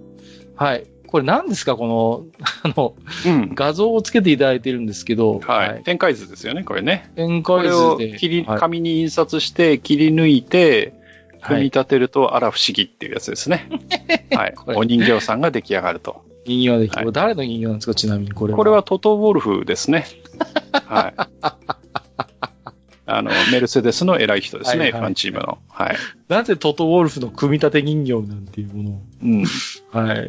[0.57, 0.92] はい。
[1.13, 1.77] これ何ですか？
[1.77, 2.25] この、
[2.65, 2.95] あの、
[3.27, 5.41] うん、画像をつけていただいてるんですけど。
[5.41, 5.69] はい。
[5.69, 7.11] はい、展開図ですよね、これね。
[7.15, 7.71] 展開図で。
[7.71, 10.95] これを切り、紙に印刷して切り抜いて、
[11.43, 13.69] 組み立てると、あら不思議っていうやつですね。
[14.35, 14.55] はい。
[14.69, 16.23] お人形さんが出来上がると。
[16.47, 17.05] 人形できる。
[17.05, 17.95] はい、誰の人形なんですか？
[17.95, 18.57] ちなみにこれは。
[18.57, 20.07] これはトトウォルフですね。
[20.73, 21.82] はい。
[23.17, 25.59] あの、メルセデスの偉い人ですね、はいはい、ファンチームの。
[25.69, 25.97] はい。
[26.29, 29.01] なぜトトウォルフの組み立て人形なんていうものを。
[29.23, 29.45] うん。
[29.91, 30.29] はい。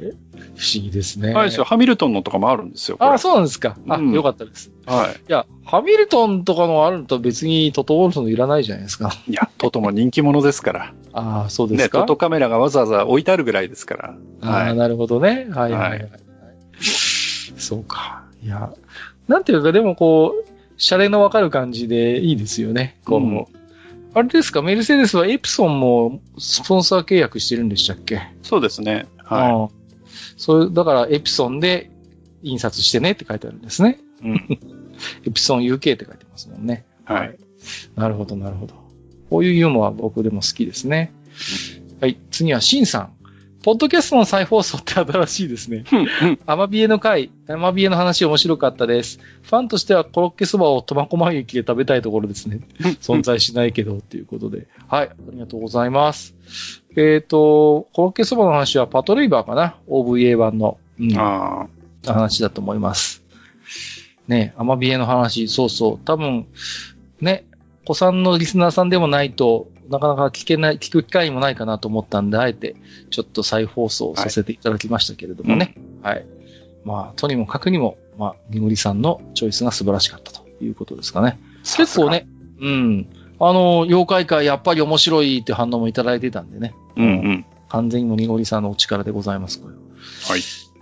[0.56, 1.34] 不思議ですね。
[1.34, 1.64] はいですよ。
[1.64, 2.98] ハミルトンのとかもあるんですよ。
[3.00, 3.78] あ、そうなんですか。
[3.88, 4.72] あ、うん、よかったです。
[4.86, 5.12] はい。
[5.12, 9.12] いや、ハミルトンとかのあると別にトトウォルフのいらないじゃないですか。
[9.28, 10.94] いや、トトも人気者ですから。
[11.14, 12.00] ああ、そうですか？
[12.00, 14.16] ね、トトカメラがわざわざ置いてあるぐらいですから。
[14.42, 15.48] ああ、なるほどね。
[15.50, 16.00] はいはいはい。
[16.00, 16.10] はい、
[17.58, 18.24] そうか。
[18.44, 18.74] いや、
[19.28, 20.53] なんていうか、でもこう、
[20.84, 23.00] シャレのわかる感じでいいですよね。
[23.06, 23.46] こう、うん、
[24.14, 28.20] あれですか、メルセデスはエプソンもスポンサー契約してるんでしたっけ？
[28.42, 29.06] そうですね。
[29.24, 29.76] はい。
[30.36, 31.90] そう、だからエプソンで
[32.42, 33.98] 印刷してねって書いてあるんですね。
[34.22, 34.60] うん。
[35.26, 36.86] エプソン UK って書いてますもんね。
[37.06, 37.38] はい。
[37.96, 38.74] なるほど、なるほど。
[39.30, 41.14] こういうユーモア僕でも好きですね。
[42.02, 42.18] はい。
[42.30, 43.14] 次はシンさん。
[43.64, 45.86] ポッドキャストの再放送って新しいですね。
[46.46, 49.20] アマビエの回、アマビエの話面白かったです。
[49.42, 52.60] ファンとしてはコロッケそばを苫小牧駅で食べたいところですね。
[53.00, 54.68] 存在しないけどっていうことで。
[54.90, 56.36] はい、ありがとうございます。
[56.98, 61.68] えっ、ー、と、コロッケそばの話はパトレイバーかな ?OVA 版の、うん、あ
[62.06, 63.24] 話だと思います。
[64.28, 66.00] ね、アマビエの話、そうそう。
[66.04, 66.48] 多分、
[67.22, 67.46] ね、
[67.86, 72.76] 子さんのリスナーさんでもないと、なかなか聞けない、聞く機会もないかなと思ったんで、あえて、
[73.10, 75.76] ちょっと再放送させていただきましたけれどもね。
[76.02, 76.16] はい。
[76.16, 76.26] はい、
[76.84, 81.40] まあ、とにもかくにも、まあ、みぐりさんのチョイスが素晴らしかったということですかね。
[81.64, 82.28] 結構ね、
[82.60, 83.08] うん。
[83.40, 86.74] あの、妖怪界やっぱり面白いって反応もいただいてたんでね。
[86.96, 87.46] うんうん。
[87.70, 89.82] 完全にもにごりさんのお力でございます、これは。
[90.30, 90.42] はい。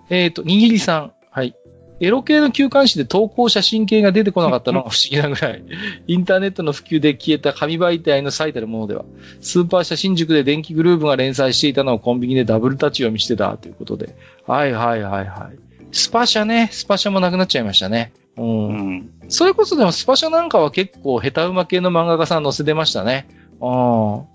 [0.09, 1.13] えっ、ー、と、にぎりさん。
[1.31, 1.55] はい。
[2.01, 5.63] エロ系の休館誌で投稿写真系が出てこなかったのが不思議なぐらい、
[6.07, 9.05] インターネットの普及で消えた紙媒体の最たるものでは、
[9.39, 14.15] スーパー写真塾で電気グループが連載していたのをコンビニでダブル立ち読みしてたということで。
[14.47, 15.59] はいはいはいはい。
[15.91, 18.13] スパシャね、スパシャもなくなっちゃいましたね。
[18.35, 18.67] うん。
[18.67, 23.27] うん、それこそでもスパシャなんかは結構下手馬系の漫画家さん載せてましたね。
[23.59, 24.25] うん。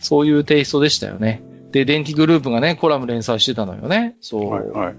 [0.00, 1.42] そういうテイストでしたよね。
[1.70, 4.16] で、電気グループがね、コラム連載してたのよね。
[4.20, 4.50] そう。
[4.50, 4.94] はいはい。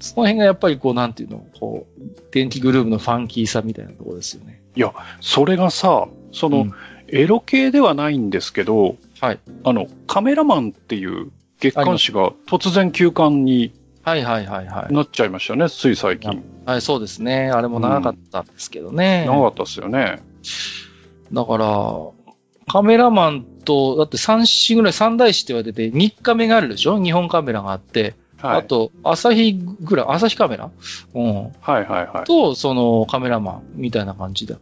[0.00, 4.62] その辺がやっぱりこう、なんていうの、こう、電気グルーヴのファンキーさみたいなところですよね。
[4.76, 6.72] いや、それがさ、その、うん、
[7.08, 9.38] エロ系ではないんですけど、はい。
[9.64, 14.94] あの、カメラマンっていう月刊誌が突然休刊にはいはいはいはい。
[14.94, 16.42] なっちゃいましたね、つい最近。
[16.64, 17.50] はい、そうですね。
[17.50, 19.24] あれも長かったんですけどね。
[19.26, 20.22] うん、長かったですよね。
[21.32, 21.94] だから、
[22.66, 27.02] カメラマンと、だって3誌ぐらい、三大誌って言われてて、日カメがあるでしょ？
[27.02, 28.14] 日本カメラがあって。
[28.38, 30.70] はい、あと、朝日ぐらい、朝日カメラ？
[31.14, 31.34] うん。
[31.34, 32.24] はいはいはい。
[32.24, 34.56] と、そのカメラマンみたいな感じで。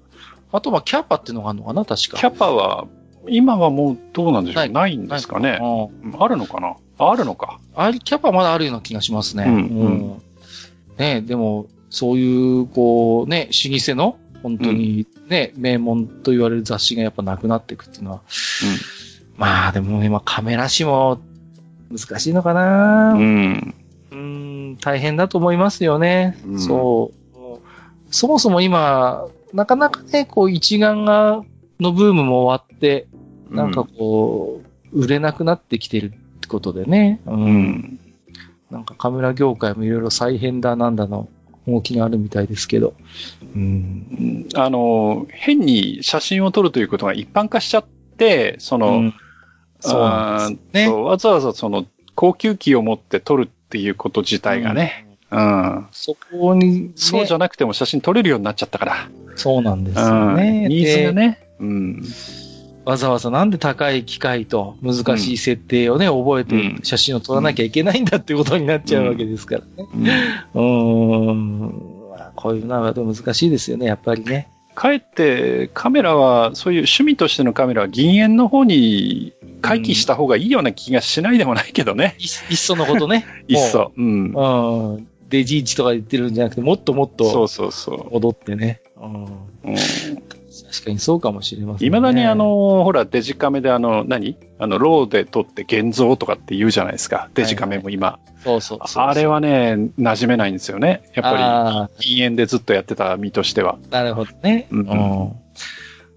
[0.52, 1.84] あと、まあ、キャパっていうのがあるのかな？
[1.84, 2.16] 確か。
[2.16, 2.86] キャパは、
[3.28, 4.68] 今はもうどうなんでしょう？
[4.68, 5.58] ないんですかね？
[6.18, 6.76] あるのかな？
[6.98, 7.60] あるのか。
[7.74, 9.44] あキャパまだあるような気がしますね。
[9.46, 10.22] うん、うん。
[10.96, 21.20] ねでも、そういう、こう、ね、老舗の、本当にね、うん、名門と言われる雑誌がやっぱなくなっていくっていうのは、うん、まあでも今カメラ誌も
[21.90, 23.74] 難しいのかなうん。
[24.10, 26.38] うん、大変だと思いますよね。
[26.46, 27.26] うん、そう。
[28.10, 31.42] そもそも今、なかなかね、こう一眼が、
[31.80, 33.06] のブームも終わって、
[33.50, 37.20] なんかこう、売れなくなってきてるってことでね。
[37.26, 37.98] うん。
[38.70, 41.28] なんかカメラ業界もいろいろ再編だなんだの
[41.68, 42.94] 動きがあるみたいですけど。
[43.54, 44.48] うん。
[44.54, 47.84] あの、変に写真を撮るということが一般化しちゃっ
[48.16, 49.14] て、その、うん、
[49.80, 50.88] そうなんですね。
[50.88, 55.06] わざわざその高級機を持って撮るっていうこと自体がね。
[55.30, 55.76] うん。
[55.76, 59.10] うん、そこに、ね、そうじゃなくても写真撮れるようになっちゃったから。
[59.34, 60.64] そうなんですよね。
[60.64, 61.48] うん、ニーズがね。
[61.60, 62.02] うん。
[62.84, 69.62] わざわざなんで高い機械と難しい設定をね、うん、覚えて写真を撮らなきゃいけないんだっていうことになっちゃうわけですから
[69.94, 70.46] ね。
[70.54, 71.26] うん。
[71.28, 71.96] うん
[72.36, 74.48] こういうのは難しいですよね、やっぱりね。
[74.74, 82.16] かえってカメラは、そういう趣味としてのカメラは銀塩の方に回帰した方がいいような気がしないでもないけどね。
[82.18, 83.26] いっそのことね。
[83.48, 83.92] いっそ。
[83.96, 84.32] うん。
[84.32, 85.08] うん。
[85.28, 87.30] デジーチとか言ってるんじゃなくて、もっともっと。
[87.30, 88.12] そうそうそう。
[88.12, 88.80] 戻ってね。
[88.96, 89.24] うん。
[89.24, 89.76] うん
[90.64, 91.86] 確かにそうかもしれませんね。
[91.86, 94.36] いまだにあの、ほら、デジカメであの、何？
[94.58, 97.28] あの、ローで撮って現像とかって言うじゃないですか。
[97.34, 98.06] デジカメも今。
[98.06, 101.10] はいはい、そうそうあれはね、馴染めないんですよね。
[101.14, 103.78] やっぱり、禁煙でずっとやってた身としては。
[103.90, 104.68] なるほどね。
[104.70, 105.32] うん、うん、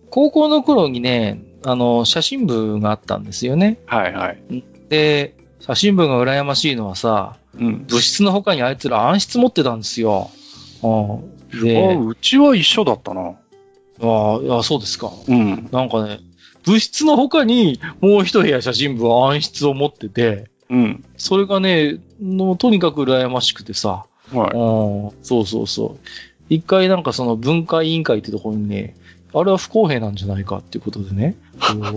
[0.09, 3.79] 高校の頃にね、あの、写真部があったんですよね。
[3.85, 4.63] はいはい。
[4.89, 10.29] で、写真部が羨ましいのはさ、うん、物質の他にあいつら暗室持ってたんですよ。
[10.81, 13.35] うん、でうちは一緒だったな。
[14.01, 15.11] ああ、いや、そうですか。
[15.27, 15.67] うん。
[15.71, 16.19] なんかね、
[16.65, 21.03] 物質の他にもう一部屋写真部は暗室を持ってて、うん。
[21.17, 25.25] それがね、のとにかく羨ましくてさ、はい。
[25.25, 26.05] そうそうそう。
[26.49, 28.95] 一回なんかその文化委員会ってところにね、
[29.33, 31.35] あれは不公平なんじゃないかっていうことでね、
[31.77, 31.93] ま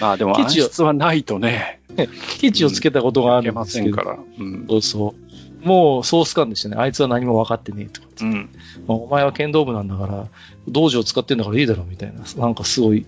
[0.12, 1.80] あでも暗室はないとね。
[2.38, 3.96] ケチをつけたことがあるんですけど。
[3.96, 4.18] ませんから。
[4.38, 5.14] うん、そうそ
[5.62, 5.66] う。
[5.66, 6.76] もうソース感でしたね。
[6.76, 8.50] あいつは何も分かってねえとかうん。
[8.88, 10.26] お前は剣道部なんだから、
[10.68, 12.22] 道場使ってんだからいいだろみたいな。
[12.36, 13.06] なんかすごい、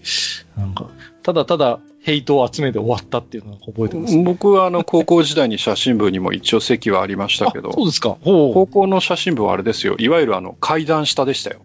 [0.56, 0.88] なんか、
[1.22, 7.72] ただただヘイトを集めて終わったっていうのを覚えてます、ね、僕はあの 高校時代に写真部にも一応席はありましたけど。
[7.72, 8.16] そうですか。
[8.22, 9.96] 高校の写真部はあれですよ。
[9.98, 11.60] いわゆるあの階段下でしたよ。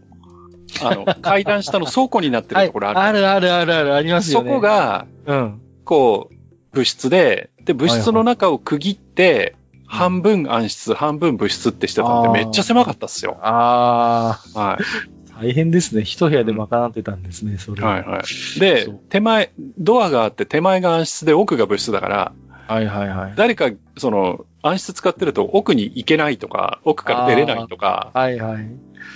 [0.83, 4.49] あの、階段下の倉庫になってるところある、はい、あるあるあるある、ありますよね。
[4.49, 5.61] そこが、うん。
[5.85, 6.35] こう、
[6.72, 9.56] 物質で、で、物質の中を区切って、
[9.88, 13.38] 半分暗室、半分物質ってしてたんで、めっちゃ狭かったっすよ。
[13.41, 14.59] ああ。
[14.59, 14.83] はい。
[15.41, 16.03] 大変ですね。
[16.03, 17.89] 一部屋で賄ってたんですね、それは。
[17.89, 18.59] はいはい。
[18.59, 22.33] で、手前、ドアがあって手前が暗室で奥が物質だから、
[22.67, 23.33] はいはいはい。
[23.35, 28.11] 誰か、その、暗室使ってると奥に行けないとか、奥から出れないとか。
[28.13, 28.67] はいはい。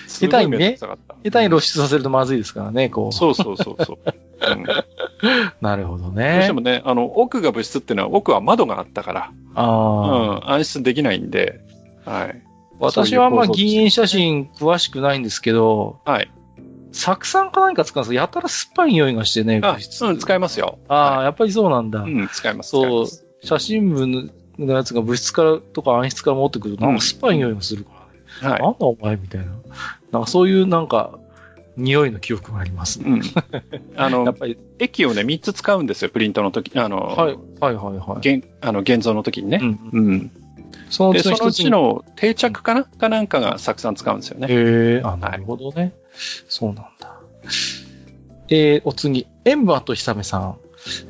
[0.08, 0.98] 下手にね、下
[1.32, 3.12] 手に露出させるとまずいですからね、こう。
[3.14, 3.98] そうそうそうそう。
[4.06, 4.66] うん、
[5.62, 6.34] なるほどね。
[6.34, 11.60] どうしてもね、あの、奥が物質っていうのは、奥は窓があったから、あうん、安心できないんで、
[12.06, 12.42] はい。
[12.80, 16.30] 私はまあ、銀塩写真詳しくないんですけど、はい。
[16.92, 18.22] 酢酸か何か使うんですか？
[18.22, 20.06] やたら酸っぱい匂いがしてね、物質。
[20.06, 20.78] うん、使いますよ。
[20.90, 22.02] ああ、はい、やっぱりそうなんだ。
[22.02, 22.70] うん、使います。
[22.72, 23.06] そう、
[23.44, 28.08] 写真部のやつが物質からとか暗室から持ってくると、なんか酸っぱい匂いがするか
[28.42, 28.62] ら、ね、はい。
[28.62, 29.48] なんだお前みたいな。
[30.12, 31.20] なんかそういうなんか、
[31.76, 33.10] 匂いの記憶がありますね。
[33.10, 33.22] うん。
[33.96, 36.78] あの、 やっぱり、液をね、3つ使うんですよ、プリントの時。
[36.78, 38.30] あの、はい、はいはいはい。
[38.38, 39.60] 現、あの、現像の時にね。
[39.62, 39.80] うん。
[39.92, 40.32] うん。
[40.90, 42.84] そのうちのそのうちの定着かな？
[42.84, 44.48] かなんかがたくさん使うんですよね。
[44.48, 45.82] へえ、あ、なるほどね。
[45.82, 45.94] はい、
[46.48, 47.20] そうなんだ。
[48.50, 50.58] えー、お次、エンバーとひさめさん。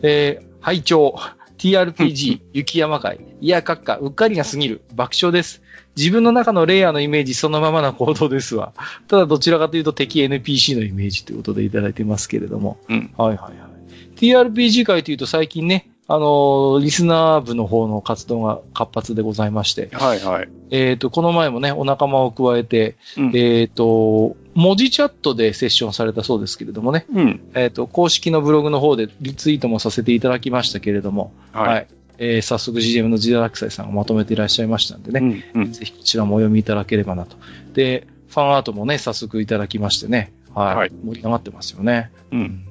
[0.02, 1.16] えー、拝聴
[1.64, 5.62] TRPG、雪山会、いや、閣下、うっかりが過ぎる、爆笑です。
[5.96, 8.74] 自分の中のレイヤーのイメージそのままな行動ですわ。
[9.08, 12.80] ただどちらかというと敵 NPC のイメージということでいただいてますけれども。
[12.90, 13.14] うん。
[13.16, 14.18] はいはいはい。
[14.18, 19.90] TRPG 界というと最近ね、あの、リスナー部の方の活動が活発でございまして。
[19.94, 20.50] はいはい。
[20.70, 27.06] えっ、と、この前もね、お仲間を加えて、うん、えっ、と、文字チャットでセッションされたそうですけれどもね。
[27.14, 27.42] うん。
[27.54, 31.32] えっ、と、公式のブログの方でリツイートもさせていただきましたけれども。
[31.54, 31.68] はい。
[31.68, 35.46] はい、えー、早速 GM のジダラクサイさんがまとめていらっしゃいましたんでね。
[35.54, 37.38] うん、うん、ぜひこちらもお読みいただければなと。
[37.74, 40.34] で、ファンアートもね、早速いただきましてね。
[40.54, 40.76] はい。
[40.76, 42.12] はい、盛り上がってますよね。
[42.32, 42.66] うん。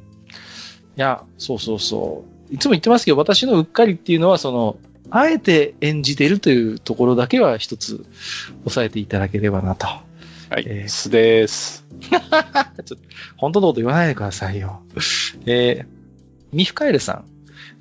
[0.96, 2.31] いや、そうそうそう。
[2.52, 4.76] いつも言ってますけど、私のうっかりっていうのは、その、
[5.10, 8.04] あえて演じてるというところだけは一つ
[8.64, 9.86] 押さえていただければなと。
[9.86, 10.02] は
[10.58, 10.64] い。
[10.66, 11.86] えー、素です。
[12.10, 12.20] ちょっ
[12.84, 12.96] と、
[13.36, 14.82] 本当のこと言わないでくださいよ。
[15.46, 15.86] えー、
[16.52, 17.24] ミフカエルさん。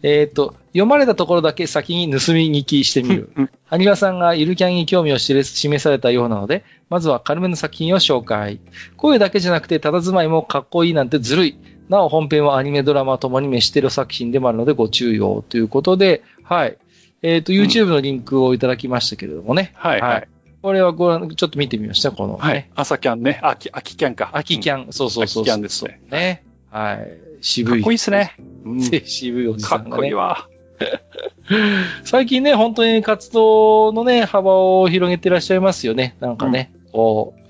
[0.03, 3.29] えっ、ー、と、読まれたところだけ先に盗み聞きしてみる。
[3.65, 8.59] ハニワさんがゆるキャンに興味を示されたようなので、まずは軽めの作品を紹介。
[8.97, 11.57] 声だけじゃなくて、佇まいもかっこいいなんてずるい。
[11.91, 16.77] なお、本編はアニメ、ドラマともに召している作品でもあるのでご注意をということで、はい。
[17.21, 19.73] えっ、ー、と、YouTube のリンクをいただきましたけれどもね。
[19.75, 20.27] はい、はい。
[20.61, 22.39] これはご覧、ちょっと見てみました、この、ね。
[22.39, 22.69] はい。
[22.75, 23.41] 朝キャンね。
[23.43, 24.29] 秋、秋キャンか。
[24.31, 26.01] 秋キャン、うん、そうそうそう秋キャンですね。
[26.09, 26.45] ね。
[26.69, 27.17] はい。
[27.41, 27.73] 渋い。
[27.73, 28.37] かっこいいっすね。
[28.63, 29.89] うん、 渋いおじさんが、ね。
[29.89, 30.47] かっこいいわ。
[32.05, 36.15] 最近ね、本当に活動のね、幅を広げてらっしゃいますよね。
[36.21, 37.41] なんかね、うん、こう、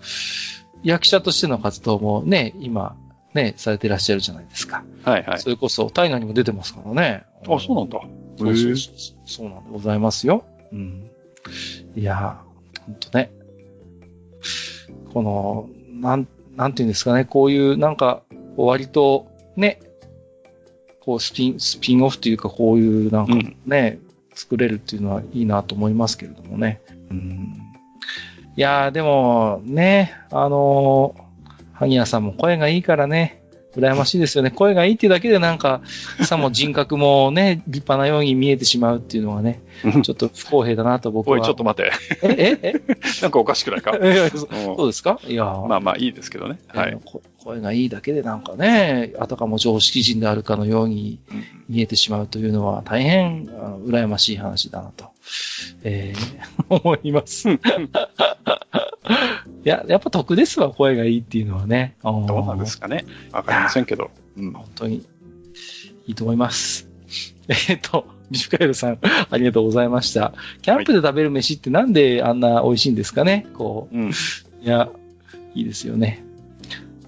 [0.84, 2.96] 役者としての活動もね、今、
[3.34, 4.84] ね、されてらっしゃるじゃないですか。
[5.04, 5.40] はいはい。
[5.40, 7.24] それこそ、大河にも出てますからね。
[7.48, 8.00] あ、そうなんだ。
[8.38, 8.96] そうそうそう。
[9.26, 10.44] そうなんでございますよ。
[10.72, 11.10] うん。
[11.96, 12.42] いや
[12.86, 13.32] ほんとね。
[15.14, 18.24] この、なん、なんていうんですかね、こういう、なんか、
[18.58, 19.80] 割と、ね、
[21.02, 23.36] こうスピン、スピンオフというか、こういうなんか
[23.66, 24.00] ね、
[24.32, 26.82] うん、作れるっていうのはいいなと思いますけれどもね。
[27.10, 27.58] うん、
[28.56, 31.31] いやー、でも、ね、あのー、
[31.82, 33.42] 萩谷さんも声がいいからね、
[33.76, 34.52] 羨ましいですよね。
[34.52, 35.82] 声がいいってだけでなんか、
[36.22, 39.62] さも人格もね、立派なように見えてしまうっていうのはね、
[40.04, 41.34] ちょっと不公平だなと僕は。
[41.36, 41.92] おい、ちょっと待って。
[42.24, 42.82] えええ？
[43.22, 43.94] なんかおかしくないか？
[43.94, 44.00] そ
[44.84, 45.20] うですか？
[45.28, 46.60] いやまあまあいいですけどね。
[46.68, 46.98] はい。
[47.44, 51.20] 声がいいだけでなんかね、あたかも常識人であるかのように
[51.70, 55.06] 見えてしまうというのは大変、あの羨ましい話だなと、
[55.84, 57.50] えー、 思います。
[57.52, 57.58] い
[59.64, 61.96] や、やっぱ得ですわ、声がいいっていうのはね。
[62.04, 62.12] ど
[62.44, 63.06] うなんですかね？
[63.32, 64.12] わかりませんけど。
[64.38, 64.98] うん、本当に、
[66.06, 66.91] いいと思います。
[67.52, 69.00] えっ、ー、と、ビシュカエルさん、
[69.30, 70.34] ありがとうございました。
[70.62, 73.46] キャンプで食べる飯ってなんであんな美味しいんですかね？
[73.54, 73.96] こう。
[73.96, 74.14] うん、い
[74.64, 74.90] や、
[75.54, 76.24] いいですよね。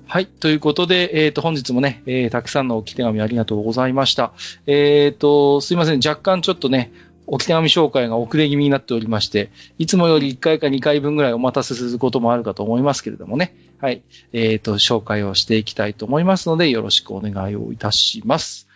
[0.06, 0.28] はい。
[0.28, 4.34] ということで、えっ、ー、と、本日もね、えー、たくさんの置き手紙ありがとうございました。
[4.68, 6.02] えっ、ー、と、すいません。
[6.06, 6.92] 若干ちょっとね、
[7.26, 9.50] 置き手紙紹介が遅れ気味になっておりまして、
[9.80, 13.56] いつもより1回か2回分ぐらいお待たせすることもあるかと思いますけれどもね。
[13.80, 14.04] はい。
[14.34, 18.68] えっ、ー、と、紹介をしていきたいと思いますので、よろしくお願いをいたします。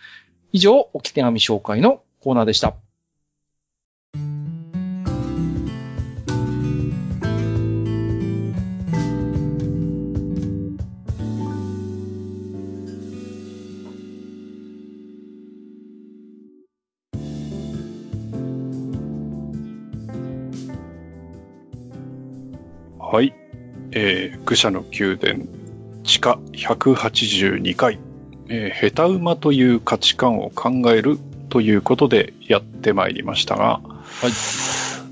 [0.52, 2.74] 以上、置き手紙紹介のコーナーでした。
[22.98, 23.34] はい。
[23.92, 25.46] えー、愚者の宮殿、
[26.04, 27.98] 地下182階、
[28.48, 31.18] えー、下手馬という価値観を考える
[31.48, 33.80] ということでやってまいりましたが、は
[34.28, 34.32] い。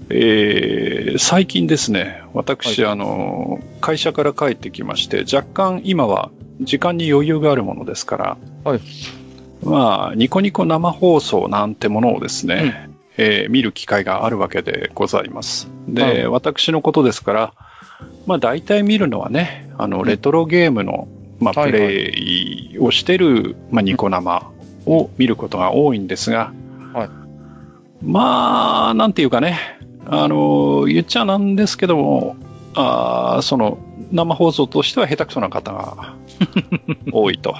[0.08, 8.80] えー、最近ですね、私、はい、あの、会社から帰ってきまして、若干今は時間に余裕があるものですから、はい。
[9.64, 15.68] まあ、ニコニコ生放送なんてものをですね、うん、えー、見る機会があるわけでございます。
[15.88, 17.52] で、はい、私のことですから、
[18.26, 21.08] まあ大体見るのはね、あの、レトロゲームの、
[21.40, 24.50] まあ、プレイをしてる、まあ、ニコ生
[24.86, 26.52] を見ることが多いんですが、
[26.92, 27.10] はい。
[28.02, 29.58] まあ、なんていうかね、
[30.06, 32.36] あの、言っちゃなんですけども、
[32.74, 33.78] あその、
[34.12, 36.14] 生放送としては下手くそな方が
[37.12, 37.54] 多いと。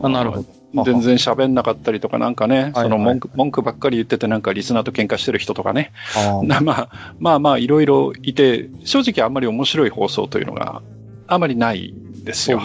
[0.00, 0.58] あなるほど。
[0.84, 5.92] 全然喋んなかったりとかなんかね、その文句、文句ばっかり言っててなんかリスナーと喧嘩してる人とかね。
[6.44, 10.82] まあ、まあまあいろいろいて、正直あんまり面白い放送というのが
[11.26, 12.60] あまりないんですよ。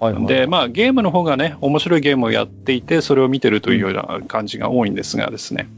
[0.00, 5.68] はいはい、で、まあゲームの方がね、面白いゲームをやっていて、それを見てるというような感じが多いんですがですね。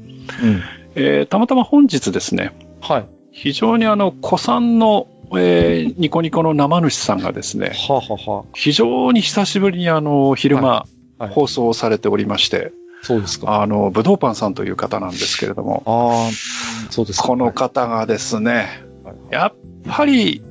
[0.42, 0.62] うん、
[0.94, 3.06] えー、たまたま本日ですね、はい。
[3.30, 10.86] 非常にあの、古参のえー、ニコニコの生主さんがですね、ははは非常に久しぶりにあの、昼間、
[11.18, 12.72] 放送されておりまして、
[13.02, 13.62] そうですか。
[13.62, 18.82] あの、武道パンさんという方なんですけれども、ああ、そうですこの方がですね、
[19.30, 19.54] やっ
[19.86, 20.42] ぱり、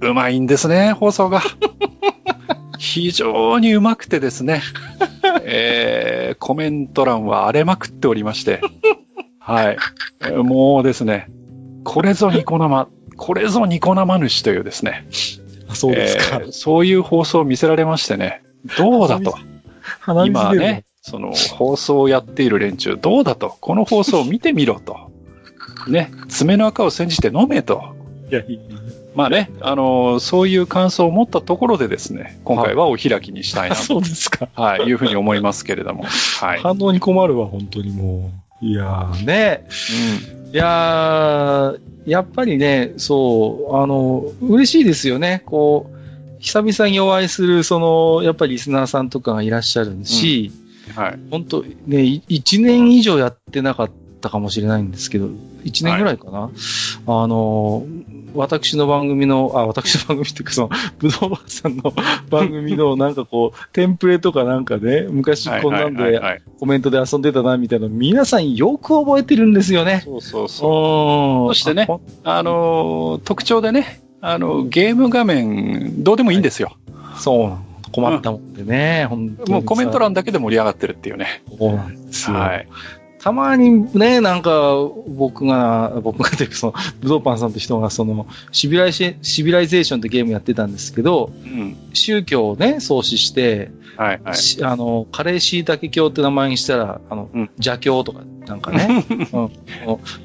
[0.00, 1.42] うまいんですね、放送が。
[2.82, 4.60] 非常にうまくてですね、
[5.46, 8.60] えー、コメント欄は荒れまくっておりまして、
[9.38, 9.76] はい。
[10.42, 11.28] もうですね、
[11.84, 15.06] これぞニコ生、これぞニコ生主というですね。
[15.72, 18.42] そうですか、えー、そういう放送を見せられましてね、
[18.76, 19.36] どうだと。
[20.26, 23.56] 今ね、その放送をやっている連中、どうだと。
[23.60, 25.12] この放送を見てみろと。
[25.86, 27.94] ね、爪の赤を煎じて飲めと。
[28.28, 28.42] いや。
[29.14, 33.82] まあね、あのー、そういう感想を持ったところでですね、今回はお開きにしたいなと。
[33.84, 34.48] そうですか。
[34.54, 36.04] はい、いうふうに思いますけれども。
[36.40, 36.60] はい。
[36.60, 38.30] 反応に困るわ、本当にも
[38.62, 38.64] う。
[38.64, 39.66] いやーね。
[40.46, 40.54] うん。
[40.54, 45.42] いやー、やっぱりね、そう、あの、嬉しいですよね。
[45.46, 45.96] こう、
[46.40, 50.52] 久々にお会いする、その、やっぱりリスナーさんとかがいらっしゃるし、
[50.96, 51.18] うん、はい。
[51.30, 55.28] 本当ね、1年以上やってなかったかもしれないんですけど、
[55.64, 56.52] 1年ぐらいかな、はい、
[57.06, 57.84] あの、
[58.34, 61.92] 私の番組の、あ、私の番組っていうか、その、ぶどうばさんの
[62.30, 66.20] 番組の、なんかこう、テンプレとかなんかね、昔こんなんで、
[66.58, 70.02] コメントで遊んでたな、みたいな、皆さんよく覚えてるんですよね。
[70.04, 71.54] そうそうそう。
[71.54, 71.86] そしてね、
[72.24, 76.76] あの、特徴でね、あの、ゲーム画面、どうでもいいんですよ。
[77.16, 77.72] そうなの。
[77.92, 81.42] 困ったもんでね、うん、もうコメント欄だけで盛り上がってるっていうね。
[81.58, 82.36] そうなんですよ。
[82.36, 82.68] はい。
[83.22, 84.74] たまにね、なんか、
[85.06, 99.50] 僕が、僕がというか、その、ブドウパンさんって人が、その、シビライシ Civilization ってゲームやってたんですけど、うん、宗教をね、創始して、はいはい、あの、カレーシイタケ教って名前にしたら、あの、うん、邪教とか、なんかね、 うん、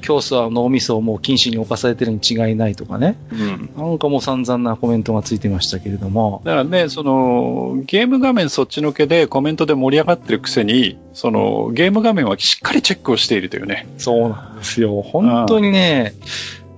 [0.00, 6.42] 教祖は脳みそをもう禁止に侵されてるに違いないとかね、うん、なんかもう散々なコメントがついてましたけれども。
[6.44, 13.86] だからね、その、ゲーム画面そっちのけでコメントで盛り上がってるくせに、その、ゲーム画面はしっかりチェックをしているというね。
[13.98, 15.02] そうなんですよ。
[15.02, 16.14] 本当にね、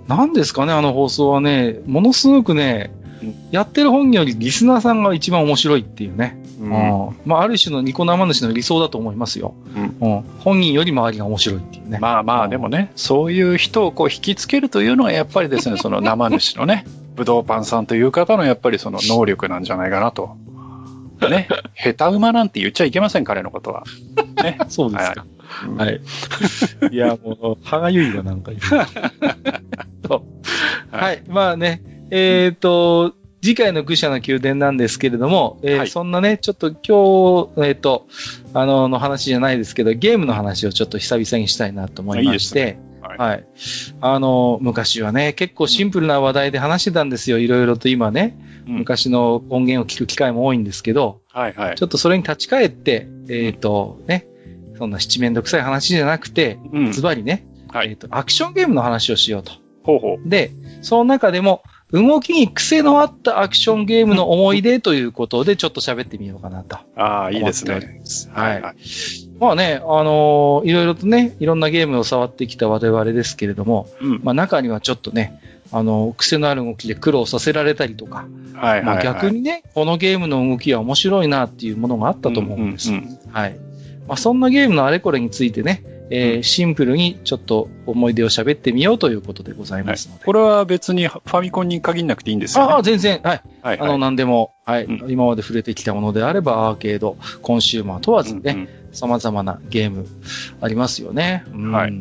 [0.08, 2.92] 何ですかね、あの放送はね、ものすごくね、
[3.52, 6.42] やってる本よりリスナーさんが一番面白いっていうね。
[6.58, 6.70] うん、
[7.24, 9.54] まあ、ある種のニコ生主の理想だと思いますよ。
[10.00, 11.98] うん、うん、本人より周りが面白いっていうね。
[12.00, 20.36] まあまあ、でもね、そういう人をこう引きつけるというのがやっぱりですね、その 生主のね、ブドウパンさんという方のやっぱりその能力なんじゃないかなと。
[21.30, 21.48] ね。
[21.74, 23.84] 下手馬なんて言っちゃいけません、彼のことは。
[24.42, 24.58] ね。
[24.68, 25.20] そうですか。
[25.20, 25.39] はい。
[26.90, 28.80] いや、もう、歯がゆいわ、なんか言 う。
[30.90, 31.22] はい。
[31.28, 38.06] まあね、えっ、ー、と、次回の愚者の宮殿なんですけれども、えーはい、そんなね、ちょっと今日、えっ、ー、と、
[38.52, 43.44] あの、の話じゃないですけど、ゲームの話をちょっと久々にしたいなと思いまして、いいねはい、はい。
[44.02, 47.38] あの、昔はね、結構シンプルな話題で話してたんですよ。
[47.38, 48.36] いろいろと今ね、
[48.68, 51.76] うん、昔の音源を聞く機会も多いんですけど、はいはい。
[51.76, 54.26] ちょっとそれに立ち返って、えっ、ー、と、ね、
[54.80, 56.58] そんな七面倒くさい話じゃなくて、
[56.92, 59.52] ズバリね、はい、えっ、と、アクションゲームの話をしようと。
[59.82, 60.28] ほうほう。
[60.28, 66.78] で、その中でも、動きに癖のあったアクションゲームの思い出ということで、ちょっと喋ってみようかなと。
[66.96, 68.00] ああ、いいですね。
[68.32, 68.62] はい。
[68.62, 68.76] はい、
[69.38, 75.40] まあね、あのー、いろいろとね、いろんなゲームを触ってきた我々ですけれども、うん、まあ中にはちょっとね、
[75.72, 82.92] あの、癖のある動きで苦労させられたりとか、はい、まあ逆にね、このゲームの動きは面白いなっていうものがあったと思うんです。
[82.92, 83.56] うん、はい。
[84.08, 90.18] まあそんなゲームのあれこれについてね、えー、シンプルにちょっと思い出を喋ってみようということでございますので。
[90.18, 92.72] はい、これは別にファミコンに限らなくていいんですよね。
[92.72, 93.20] ああ、全然。
[93.22, 93.42] はい。
[93.62, 100.06] はい、あの、何でも、はい、うん、今まで触れてきたものであれば、アーケード、コンシューマー問わずね、うんうん、様々なゲーム
[100.60, 101.44] ありますよね。
[101.52, 101.92] うん、はい。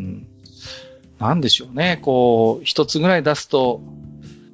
[1.20, 2.00] なんでしょうね。
[2.02, 3.82] こう、一つぐらい出すと、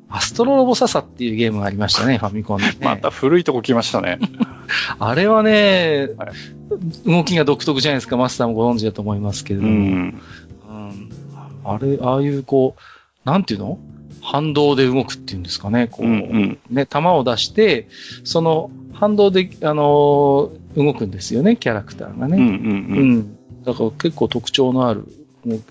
[0.10, 2.78] アストロロボササっていうゲームがありましたね、 ファミコンで、ね。
[2.82, 4.20] また古いとこ来ましたね。
[5.00, 9.72] あれはね、はい、動きが独特じゃないですか、マスターもご存知だと思いますけれども。
[9.72, 11.10] うん、うん、
[11.64, 13.80] あれ、ああいうこう、なんていうの？
[14.26, 17.88] 反動で動くっていうんですかね、こう、うんうん、ね、弾を出して、
[18.24, 22.38] その反動で、あのー、動くんですよね、キャラクターがね。
[22.38, 22.58] うんうんうん。
[22.58, 23.38] うん。
[23.64, 25.06] だから結構特徴のある、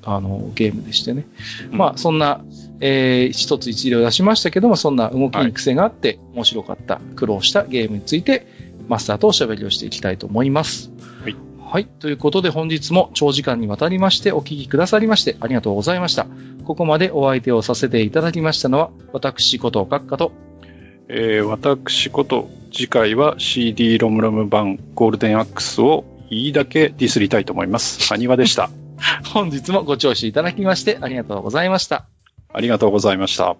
[0.05, 1.27] あの、ゲームでしてね。
[1.73, 2.45] うん、まあ、そんな、
[2.87, 8.47] えー、一つ一例を出しましたけども、そんな動きに癖があって、面白かった、苦労したゲームについて、
[8.89, 10.93] マスターとおしゃべりをしていきたいと思います。
[11.23, 11.37] はい。
[11.59, 11.87] はい。
[11.87, 16.27] ということで本日も長時間にわたりましてお聞きくださりましてありがとうございました。
[16.67, 20.33] ここまでお相手をさせていただきましたのは、私こと閣下と、
[21.09, 28.07] えー、私こと次回は CD ロムロム版ゴールデンアックスをいいだけディスりたいと思います。
[28.09, 28.69] 埴輪でした。
[29.33, 32.14] 本日もご聴取いただきましてありがとうございました。
[32.55, 33.57] ありがとうございました。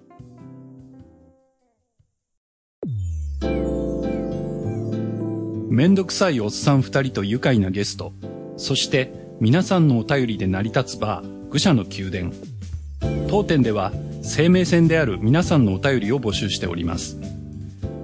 [5.69, 8.13] めんどくさいおっさん二人と愉快なゲスト、
[8.57, 12.33] そして皆さんのお便りで成り立つバー、愚者の宮殿。
[13.29, 13.91] 当店では
[14.23, 17.19] 生命線である皆さんのお便りを募集しております。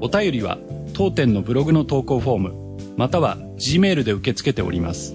[0.01, 0.59] お便りは
[0.94, 5.15] 当店のブログの投稿フォーム、または G メールで受け付けております。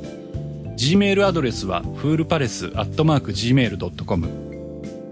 [0.77, 4.44] Gmail アドレスはフールパレスアットマーク Gmail.com